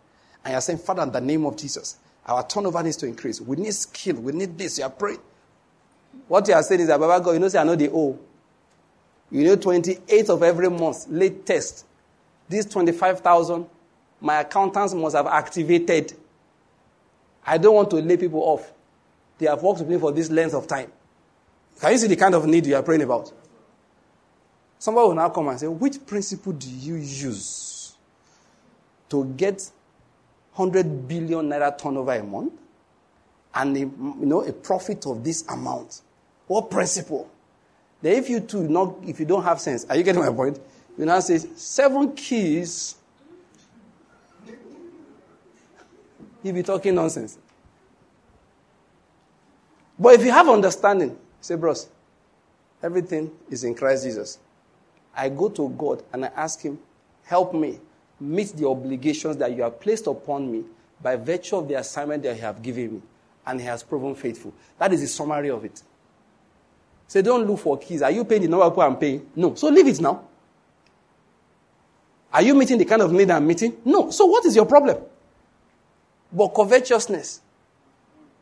And 0.44 0.52
you're 0.52 0.60
saying, 0.60 0.78
Father, 0.78 1.02
in 1.02 1.10
the 1.10 1.20
name 1.20 1.44
of 1.44 1.56
Jesus, 1.56 1.96
our 2.26 2.46
turnover 2.46 2.82
needs 2.82 2.96
to 2.98 3.06
increase. 3.06 3.40
We 3.40 3.56
need 3.56 3.74
skill. 3.74 4.16
We 4.16 4.32
need 4.32 4.56
this. 4.56 4.78
You 4.78 4.84
are 4.84 4.90
praying. 4.90 5.20
What 6.28 6.46
you 6.48 6.54
are 6.54 6.62
saying 6.62 6.82
is 6.82 6.88
that, 6.88 7.00
Baba 7.00 7.22
God, 7.24 7.32
you 7.32 7.38
know, 7.38 7.48
say, 7.48 7.58
I 7.58 7.64
know 7.64 7.74
the 7.76 7.90
O. 7.90 8.18
You 9.30 9.44
know, 9.44 9.56
28th 9.56 10.28
of 10.30 10.42
every 10.42 10.68
month, 10.68 11.06
late 11.08 11.46
test. 11.46 11.86
This 12.48 12.66
25,000, 12.66 13.66
my 14.20 14.40
accountants 14.40 14.92
must 14.92 15.14
have 15.14 15.26
activated. 15.26 16.12
I 17.46 17.58
don't 17.58 17.74
want 17.74 17.90
to 17.90 17.96
lay 17.96 18.16
people 18.16 18.40
off. 18.40 18.72
They 19.38 19.46
have 19.46 19.62
worked 19.62 19.80
with 19.80 19.88
me 19.88 19.98
for 19.98 20.12
this 20.12 20.30
length 20.30 20.54
of 20.54 20.66
time. 20.66 20.92
Can 21.80 21.92
you 21.92 21.98
see 21.98 22.08
the 22.08 22.16
kind 22.16 22.34
of 22.34 22.44
need 22.46 22.66
you 22.66 22.74
are 22.76 22.82
praying 22.82 23.02
about? 23.02 23.32
Somebody 24.78 25.08
will 25.08 25.14
now 25.14 25.28
come 25.28 25.48
and 25.48 25.58
say, 25.60 25.66
Which 25.66 26.04
principle 26.06 26.52
do 26.52 26.68
you 26.68 26.96
use 26.96 27.94
to 29.08 29.24
get 29.36 29.70
100 30.54 31.06
billion 31.06 31.48
naira 31.48 31.76
turnover 31.78 32.12
a 32.12 32.22
month 32.22 32.52
and 33.54 33.76
a, 33.76 33.80
you 33.80 34.16
know, 34.26 34.42
a 34.42 34.52
profit 34.52 35.06
of 35.06 35.22
this 35.22 35.46
amount? 35.48 36.02
What 36.46 36.70
principle? 36.70 37.30
Then 38.02 38.16
if 38.16 38.28
you 38.30 38.40
two 38.40 38.68
not, 38.68 38.96
if 39.06 39.20
you 39.20 39.26
don't 39.26 39.42
have 39.42 39.60
sense, 39.60 39.84
are 39.86 39.96
you 39.96 40.02
getting 40.02 40.22
my 40.22 40.32
point? 40.32 40.58
You 40.96 41.06
now 41.06 41.20
say 41.20 41.38
seven 41.38 42.14
keys. 42.14 42.96
You 46.42 46.52
be 46.52 46.62
talking 46.62 46.94
nonsense. 46.94 47.38
But 49.98 50.14
if 50.14 50.24
you 50.24 50.30
have 50.30 50.48
understanding, 50.48 51.18
say, 51.42 51.56
bros, 51.56 51.88
everything 52.82 53.30
is 53.50 53.64
in 53.64 53.74
Christ 53.74 54.04
Jesus. 54.04 54.38
I 55.14 55.28
go 55.28 55.50
to 55.50 55.68
God 55.68 56.02
and 56.12 56.24
I 56.24 56.28
ask 56.28 56.62
Him, 56.62 56.78
help 57.24 57.52
me 57.52 57.78
meet 58.18 58.48
the 58.56 58.66
obligations 58.66 59.36
that 59.36 59.54
you 59.54 59.62
have 59.62 59.78
placed 59.78 60.06
upon 60.06 60.50
me 60.50 60.64
by 61.02 61.16
virtue 61.16 61.56
of 61.56 61.68
the 61.68 61.74
assignment 61.74 62.22
that 62.22 62.36
you 62.36 62.42
have 62.42 62.62
given 62.62 62.94
me. 62.94 63.02
And 63.46 63.60
He 63.60 63.66
has 63.66 63.82
proven 63.82 64.14
faithful. 64.14 64.54
That 64.78 64.92
is 64.94 65.02
the 65.02 65.08
summary 65.08 65.50
of 65.50 65.66
it. 65.66 65.82
Say, 67.10 67.22
don't 67.22 67.44
look 67.44 67.58
for 67.58 67.76
keys. 67.76 68.02
Are 68.02 68.10
you 68.12 68.24
paying 68.24 68.42
the 68.42 68.46
number 68.46 68.70
people 68.70 68.84
I'm 68.84 68.96
paying? 68.96 69.26
No. 69.34 69.56
So 69.56 69.66
leave 69.66 69.88
it 69.88 70.00
now. 70.00 70.28
Are 72.32 72.40
you 72.40 72.54
meeting 72.54 72.78
the 72.78 72.84
kind 72.84 73.02
of 73.02 73.10
need 73.12 73.28
I'm 73.32 73.44
meeting? 73.44 73.78
No. 73.84 74.12
So 74.12 74.26
what 74.26 74.44
is 74.44 74.54
your 74.54 74.64
problem? 74.64 74.96
But 76.32 76.54
covetousness. 76.54 77.40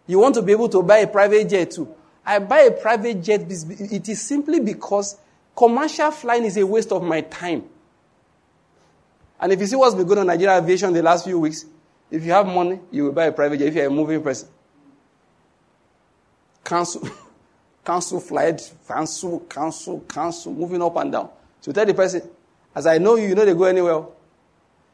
You 0.06 0.18
want 0.18 0.34
to 0.34 0.42
be 0.42 0.52
able 0.52 0.68
to 0.68 0.82
buy 0.82 0.98
a 0.98 1.06
private 1.06 1.48
jet 1.48 1.70
too. 1.70 1.94
I 2.26 2.40
buy 2.40 2.58
a 2.58 2.70
private 2.70 3.22
jet. 3.22 3.46
It 3.50 4.06
is 4.06 4.20
simply 4.20 4.60
because 4.60 5.16
commercial 5.56 6.10
flying 6.10 6.44
is 6.44 6.58
a 6.58 6.66
waste 6.66 6.92
of 6.92 7.02
my 7.02 7.22
time. 7.22 7.64
And 9.40 9.50
if 9.50 9.60
you 9.60 9.66
see 9.66 9.76
what's 9.76 9.94
been 9.94 10.06
going 10.06 10.18
on 10.18 10.26
Nigeria 10.26 10.58
aviation 10.58 10.92
the 10.92 11.02
last 11.02 11.24
few 11.24 11.38
weeks, 11.38 11.64
if 12.10 12.22
you 12.22 12.32
have 12.32 12.46
money, 12.46 12.80
you 12.90 13.04
will 13.04 13.12
buy 13.12 13.24
a 13.24 13.32
private 13.32 13.60
jet 13.60 13.68
if 13.68 13.74
you're 13.76 13.86
a 13.86 13.90
moving 13.90 14.22
person. 14.22 14.50
Cancel. 16.62 17.08
cancel 17.88 18.20
flight, 18.20 18.70
cancel, 18.86 19.40
cancel, 19.48 20.00
cancel, 20.00 20.52
moving 20.52 20.82
up 20.82 20.94
and 20.96 21.10
down. 21.10 21.30
So 21.62 21.72
tell 21.72 21.86
the 21.86 21.94
person, 21.94 22.20
as 22.74 22.86
I 22.86 22.98
know 22.98 23.16
you, 23.16 23.28
you 23.28 23.34
know 23.34 23.46
they 23.46 23.54
go 23.54 23.64
anywhere. 23.64 24.04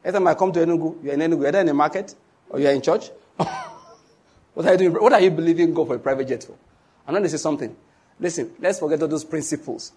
Every 0.04 0.16
time 0.16 0.28
I 0.28 0.34
come 0.34 0.52
to 0.52 0.60
Enugu, 0.60 1.02
you're 1.02 1.14
in 1.14 1.18
Enugu, 1.18 1.48
either 1.48 1.58
in 1.58 1.66
the 1.66 1.74
market 1.74 2.14
or 2.48 2.60
you're 2.60 2.70
in 2.70 2.80
church. 2.80 3.10
what 3.36 4.64
are 4.64 4.72
you 4.72 4.78
doing? 4.78 4.92
What 4.92 5.12
are 5.12 5.20
you 5.20 5.32
believing 5.32 5.74
God 5.74 5.88
for 5.88 5.96
a 5.96 5.98
private 5.98 6.28
jet 6.28 6.44
for? 6.44 6.54
I'm 7.04 7.14
going 7.14 7.24
to 7.24 7.28
say 7.28 7.36
something. 7.36 7.74
Listen, 8.20 8.52
let's 8.60 8.78
forget 8.78 9.02
all 9.02 9.08
those 9.08 9.24
principles. 9.24 9.90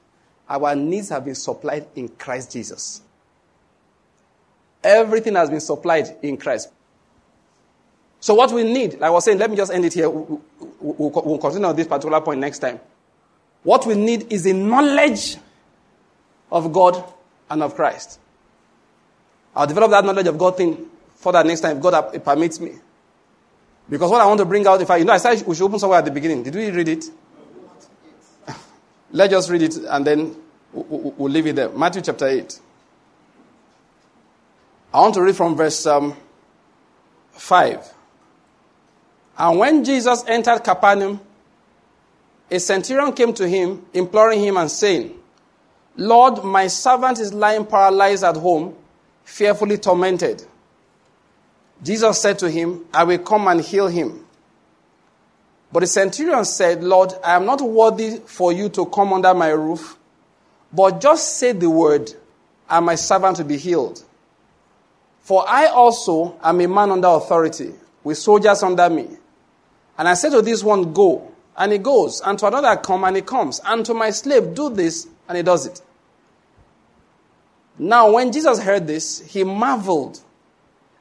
Our 0.50 0.76
needs 0.76 1.10
have 1.10 1.24
been 1.24 1.36
supplied 1.36 1.86
in 1.96 2.08
Christ 2.10 2.52
Jesus. 2.52 3.02
Everything 4.84 5.36
has 5.36 5.52
been 5.52 5.60
supplied 5.60 6.18
in 6.24 6.36
Christ. 6.36 6.70
So 8.20 8.34
what 8.34 8.52
we 8.52 8.64
need, 8.64 8.94
like 8.94 9.04
I 9.04 9.10
was 9.10 9.26
saying, 9.26 9.38
let 9.38 9.50
me 9.50 9.58
just 9.58 9.72
end 9.72 9.86
it 9.86 9.94
here. 9.94 10.10
We'll, 10.10 11.38
continue 11.40 11.68
on 11.68 11.76
this 11.76 11.88
particular 11.88 12.20
point 12.22 12.40
next 12.40 12.60
time. 12.60 12.80
What 13.64 13.86
we 13.86 13.96
need 13.96 14.32
is 14.32 14.46
a 14.46 14.54
knowledge 14.54 15.38
of 16.52 16.72
God 16.72 17.04
and 17.50 17.64
of 17.64 17.76
Christ. 17.76 18.20
I'll 19.56 19.68
develop 19.68 19.92
that 19.92 20.06
knowledge 20.06 20.28
of 20.28 20.38
God 20.38 20.58
thing 20.58 20.88
further 21.16 21.44
next 21.44 21.62
time 21.62 21.78
if 21.78 21.84
God 21.84 22.24
permits 22.24 22.60
me. 22.60 22.74
Because 23.90 24.12
what 24.12 24.22
I 24.22 24.26
want 24.26 24.40
to 24.40 24.46
bring 24.46 24.68
out, 24.68 24.82
if 24.82 24.90
I, 24.90 24.98
you 24.98 25.06
know, 25.06 25.14
I 25.14 25.18
said 25.18 25.46
we 25.48 25.56
should 25.56 25.66
open 25.66 25.80
somewhere 25.80 26.00
at 26.00 26.06
the 26.06 26.12
beginning. 26.12 26.44
Did 26.44 26.56
we 26.56 26.70
read 26.70 26.88
it? 26.90 27.06
Let's 29.12 29.32
just 29.32 29.50
read 29.50 29.62
it 29.62 29.78
and 29.78 30.06
then 30.06 30.36
we'll 30.74 31.32
leave 31.32 31.48
it 31.48 31.56
there. 31.56 31.70
Matthew 31.70 32.02
chapter 32.02 32.28
8. 32.28 32.60
I 34.94 35.02
want 35.02 35.14
to 35.16 35.22
read 35.22 35.36
from 35.36 35.56
verse 35.56 35.86
um, 35.86 36.16
5. 37.34 37.94
And 39.38 39.60
when 39.60 39.84
Jesus 39.84 40.24
entered 40.28 40.64
Capernaum, 40.64 41.22
a 42.50 42.60
centurion 42.60 43.14
came 43.14 43.34
to 43.34 43.48
him, 43.48 43.86
imploring 43.94 44.42
him 44.42 44.58
and 44.58 44.72
saying, 44.72 45.14
Lord, 45.96 46.44
my 46.44 46.68
servant 46.68 47.20
is 47.20 47.34
lying 47.34 47.66
paralyzed 47.66 48.24
at 48.24 48.38
home, 48.38 48.76
fearfully 49.24 49.78
tormented. 49.78 50.44
Jesus 51.84 52.20
said 52.20 52.40
to 52.40 52.50
him, 52.50 52.86
I 52.94 53.04
will 53.04 53.20
come 53.20 53.48
and 53.48 53.62
heal 53.62 53.88
him. 53.88 54.26
But 55.72 55.82
the 55.82 55.88
centurion 55.88 56.46
said, 56.46 56.84
Lord, 56.84 57.14
I 57.24 57.36
am 57.36 57.46
not 57.46 57.62
worthy 57.62 58.18
for 58.26 58.54
you 58.54 58.70
to 58.70 58.86
come 58.86 59.14
under 59.14 59.34
my 59.34 59.50
roof, 59.50 59.98
but 60.72 61.02
just 61.02 61.38
say 61.38 61.52
the 61.52 61.70
word, 61.70 62.12
and 62.70 62.86
my 62.86 62.96
servant 62.96 63.38
will 63.38 63.46
be 63.46 63.58
healed. 63.58 64.04
For 65.20 65.44
I 65.48 65.66
also 65.68 66.40
am 66.42 66.62
a 66.62 66.68
man 66.68 66.92
under 66.92 67.10
authority, 67.10 67.74
with 68.04 68.18
soldiers 68.18 68.64
under 68.64 68.90
me. 68.90 69.10
And 69.98 70.08
I 70.08 70.14
said 70.14 70.32
to 70.32 70.42
this 70.42 70.64
one, 70.64 70.94
Go. 70.94 71.32
And 71.58 71.72
he 71.72 71.78
goes. 71.78 72.22
And 72.22 72.38
to 72.40 72.48
another, 72.48 72.76
Come. 72.78 73.04
And 73.04 73.16
he 73.16 73.22
comes. 73.22 73.60
And 73.66 73.86
to 73.86 73.94
my 73.94 74.12
slave, 74.12 74.54
Do 74.54 74.70
this. 74.70 75.08
And 75.28 75.38
he 75.38 75.44
does 75.44 75.66
it. 75.66 75.82
Now, 77.80 78.12
when 78.12 78.32
Jesus 78.32 78.60
heard 78.60 78.88
this, 78.88 79.20
he 79.20 79.44
marveled 79.44 80.20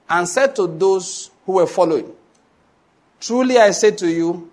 and 0.08 0.28
said 0.28 0.54
to 0.56 0.66
those 0.66 1.30
who 1.44 1.52
were 1.52 1.66
following, 1.66 2.12
Truly 3.20 3.58
I 3.58 3.70
say 3.70 3.92
to 3.92 4.10
you, 4.10 4.50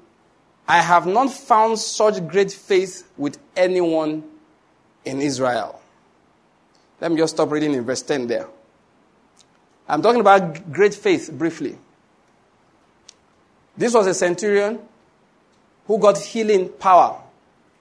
I 0.68 0.82
have 0.82 1.06
not 1.06 1.32
found 1.32 1.80
such 1.80 2.26
great 2.28 2.52
faith 2.52 3.10
with 3.18 3.38
anyone 3.56 4.24
in 5.03 5.22
Israel. 5.22 5.82
Let 7.02 7.11
me 7.11 7.18
just 7.18 7.36
stop 7.36 7.52
reading 7.52 7.74
in 7.74 7.84
verse 7.84 8.02
10 8.02 8.28
there. 8.28 8.48
I'm 9.90 10.02
talking 10.02 10.22
about 10.22 10.72
great 10.72 10.94
faith 10.94 11.30
briefly. 11.32 11.78
This 13.76 13.94
was 13.94 14.08
a 14.08 14.14
centurion 14.14 14.80
who 15.88 15.98
got 16.00 16.18
healing 16.18 16.70
power 16.70 17.20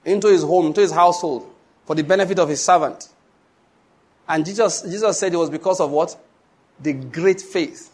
into 0.03 0.27
his 0.27 0.43
home, 0.43 0.67
into 0.67 0.81
his 0.81 0.91
household, 0.91 1.47
for 1.85 1.95
the 1.95 2.03
benefit 2.03 2.39
of 2.39 2.49
his 2.49 2.63
servant. 2.63 3.09
And 4.27 4.45
Jesus, 4.45 4.81
Jesus 4.81 5.19
said 5.19 5.33
it 5.33 5.37
was 5.37 5.49
because 5.49 5.79
of 5.79 5.91
what? 5.91 6.17
The 6.81 6.93
great 6.93 7.41
faith. 7.41 7.91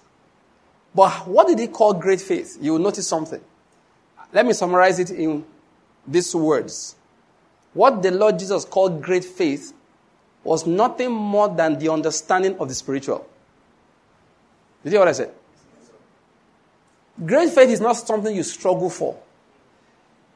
But 0.96 1.28
what 1.28 1.48
did 1.48 1.60
he 1.60 1.68
call 1.68 1.94
great 1.94 2.22
faith? 2.22 2.58
You 2.62 2.74
will 2.74 2.80
notice 2.80 3.08
something. 3.08 3.42
Let 4.32 4.46
me 4.46 4.54
summarize 4.54 5.00
it 5.00 5.12
in 5.12 5.44
these 6.08 6.34
words. 6.34 6.96
What 7.74 8.02
the 8.02 8.12
Lord 8.12 8.40
Jesus 8.40 8.66
called 8.66 9.02
great 9.02 9.24
faith 9.24 9.74
was 10.44 10.66
nothing 10.66 11.12
more 11.12 11.50
than 11.50 11.78
the 11.78 11.92
understanding 11.92 12.58
of 12.60 12.68
the 12.68 12.74
spiritual. 12.74 13.28
Did 14.84 14.92
you 14.92 14.92
hear 14.92 15.00
what 15.02 15.10
I 15.10 15.14
said? 15.14 15.34
Great 17.26 17.50
faith 17.50 17.70
is 17.70 17.82
not 17.82 17.94
something 17.94 18.36
you 18.36 18.44
struggle 18.44 18.90
for. 18.90 19.18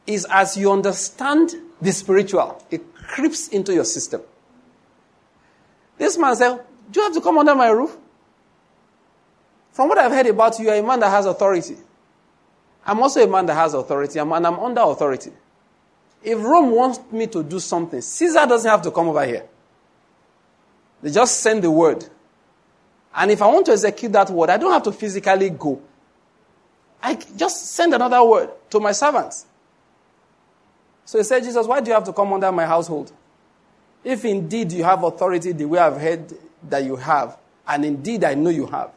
It's 0.06 0.26
as 0.30 0.58
you 0.58 0.72
understand 0.72 1.54
the 1.82 1.92
spiritual, 1.92 2.62
it 2.70 2.94
creeps 2.96 3.48
into 3.50 3.74
your 3.74 3.86
system. 3.86 4.22
This 5.98 6.18
man 6.18 6.36
said, 6.36 6.60
Do 6.92 7.00
you 7.00 7.06
have 7.06 7.14
to 7.14 7.22
come 7.22 7.38
under 7.38 7.56
my 7.56 7.70
roof? 7.70 7.96
From 9.72 9.90
what 9.90 9.98
I've 9.98 10.12
heard 10.12 10.28
about 10.28 10.60
you, 10.60 10.66
you're 10.66 10.76
a 10.76 10.84
man 10.84 11.00
that 11.00 11.10
has 11.10 11.26
authority. 11.26 11.78
I'm 12.86 13.02
also 13.02 13.24
a 13.24 13.28
man 13.28 13.46
that 13.46 13.56
has 13.56 13.74
authority, 13.74 14.20
and 14.20 14.32
I'm 14.34 14.60
under 14.60 14.82
authority. 14.82 15.32
If 16.22 16.40
Rome 16.40 16.72
wants 16.72 17.00
me 17.12 17.28
to 17.28 17.44
do 17.44 17.60
something, 17.60 18.02
Caesar 18.02 18.46
doesn't 18.46 18.70
have 18.70 18.82
to 18.84 18.92
come 18.92 19.08
over 19.08 19.26
here. 19.26 19.46
They 21.02 21.12
just 21.12 21.40
send 21.40 21.64
the 21.64 21.72
word. 21.72 22.06
And 23.16 23.32
if 23.32 23.42
I 23.42 23.48
want 23.48 23.66
to 23.68 23.74
execute 23.74 24.12
that 24.14 24.30
word, 24.30 24.50
I 24.50 24.58
don't 24.58 24.72
have 24.72 24.84
to 24.84 24.92
physically 24.92 25.50
go. 25.50 25.82
I 27.06 27.16
just 27.36 27.74
send 27.74 27.94
another 27.94 28.24
word 28.24 28.50
to 28.70 28.80
my 28.80 28.94
servants. 28.94 29.46
So 31.04 31.18
he 31.18 31.26
said, 31.26 31.44
Jesus, 31.44 31.68
why 31.68 31.82
do 31.82 31.90
you 31.90 31.96
have 31.96 32.06
to 32.06 32.14
come 32.14 32.32
under 32.32 32.50
my 32.50 32.66
household? 32.66 33.12
If 34.06 34.24
indeed 34.24 34.72
you 34.72 34.86
have 34.86 35.04
authority 35.04 35.52
the 35.52 35.66
way 35.66 35.80
I've 35.80 36.00
heard 36.00 36.34
that 36.70 36.86
you 36.86 36.96
have, 36.96 37.38
and 37.68 37.84
indeed 37.84 38.24
I 38.24 38.36
know 38.36 38.50
you 38.50 38.68
have. 38.68 38.92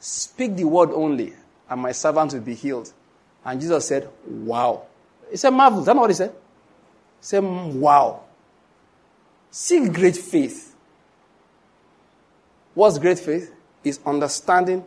Speak 0.00 0.56
the 0.56 0.64
word 0.64 0.90
only, 0.90 1.32
and 1.68 1.80
my 1.80 1.92
servant 1.92 2.32
will 2.32 2.40
be 2.40 2.54
healed. 2.54 2.92
And 3.44 3.60
Jesus 3.60 3.86
said, 3.86 4.08
Wow. 4.26 4.86
He 5.30 5.36
said, 5.36 5.50
Marvel. 5.50 5.80
Is 5.80 5.86
that 5.86 5.94
not 5.94 6.00
what 6.00 6.10
he 6.10 6.14
said? 6.14 6.30
He 6.30 6.36
said, 7.20 7.44
Wow. 7.44 8.24
Seek 9.52 9.92
great 9.92 10.16
faith. 10.16 10.74
What's 12.74 12.98
great 12.98 13.18
faith? 13.18 13.54
Is 13.84 14.00
understanding 14.04 14.84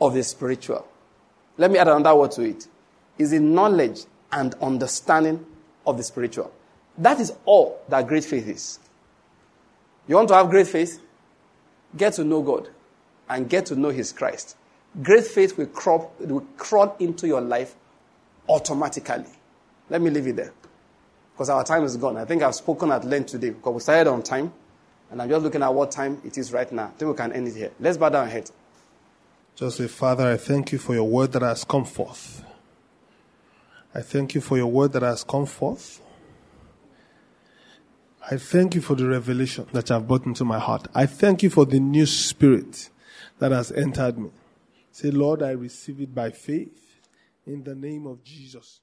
of 0.00 0.14
the 0.14 0.22
spiritual. 0.22 0.86
Let 1.60 1.70
me 1.70 1.78
add 1.78 1.88
another 1.88 2.16
word 2.16 2.30
to 2.32 2.42
it. 2.42 2.66
Is 3.18 3.32
the 3.32 3.38
knowledge 3.38 4.04
and 4.32 4.54
understanding 4.62 5.44
of 5.86 5.98
the 5.98 6.02
spiritual. 6.02 6.50
That 6.96 7.20
is 7.20 7.34
all 7.44 7.82
that 7.90 8.06
great 8.06 8.24
faith 8.24 8.48
is. 8.48 8.78
You 10.08 10.14
want 10.14 10.28
to 10.28 10.34
have 10.36 10.48
great 10.48 10.68
faith? 10.68 11.02
Get 11.94 12.14
to 12.14 12.24
know 12.24 12.40
God 12.40 12.70
and 13.28 13.46
get 13.46 13.66
to 13.66 13.76
know 13.76 13.90
His 13.90 14.10
Christ. 14.10 14.56
Great 15.02 15.26
faith 15.26 15.58
will, 15.58 15.66
crop, 15.66 16.18
will 16.18 16.46
crawl 16.56 16.96
into 16.98 17.26
your 17.26 17.42
life 17.42 17.74
automatically. 18.48 19.26
Let 19.90 20.00
me 20.00 20.08
leave 20.08 20.28
it 20.28 20.36
there. 20.36 20.54
Because 21.34 21.50
our 21.50 21.62
time 21.62 21.84
is 21.84 21.94
gone. 21.98 22.16
I 22.16 22.24
think 22.24 22.42
I've 22.42 22.54
spoken 22.54 22.90
at 22.90 23.04
length 23.04 23.32
today 23.32 23.50
because 23.50 23.74
we 23.74 23.80
started 23.80 24.10
on 24.10 24.22
time. 24.22 24.50
And 25.10 25.20
I'm 25.20 25.28
just 25.28 25.42
looking 25.42 25.62
at 25.62 25.74
what 25.74 25.90
time 25.90 26.22
it 26.24 26.38
is 26.38 26.54
right 26.54 26.72
now. 26.72 26.86
I 26.86 26.90
think 26.98 27.10
we 27.10 27.16
can 27.18 27.34
end 27.34 27.48
it 27.48 27.54
here. 27.54 27.72
Let's 27.78 27.98
bow 27.98 28.08
down 28.08 28.30
our. 28.30 28.50
Just 29.60 29.76
say, 29.76 29.88
Father, 29.88 30.26
I 30.26 30.38
thank 30.38 30.72
you 30.72 30.78
for 30.78 30.94
your 30.94 31.06
word 31.06 31.32
that 31.32 31.42
has 31.42 31.64
come 31.64 31.84
forth. 31.84 32.42
I 33.94 34.00
thank 34.00 34.34
you 34.34 34.40
for 34.40 34.56
your 34.56 34.68
word 34.68 34.92
that 34.92 35.02
has 35.02 35.22
come 35.22 35.44
forth. 35.44 36.00
I 38.30 38.38
thank 38.38 38.74
you 38.74 38.80
for 38.80 38.94
the 38.94 39.06
revelation 39.06 39.66
that 39.72 39.90
you 39.90 39.92
have 39.92 40.08
brought 40.08 40.24
into 40.24 40.46
my 40.46 40.58
heart. 40.58 40.88
I 40.94 41.04
thank 41.04 41.42
you 41.42 41.50
for 41.50 41.66
the 41.66 41.78
new 41.78 42.06
spirit 42.06 42.88
that 43.38 43.52
has 43.52 43.70
entered 43.70 44.16
me. 44.16 44.30
Say, 44.92 45.10
Lord, 45.10 45.42
I 45.42 45.50
receive 45.50 46.00
it 46.00 46.14
by 46.14 46.30
faith 46.30 46.96
in 47.46 47.62
the 47.62 47.74
name 47.74 48.06
of 48.06 48.24
Jesus. 48.24 48.80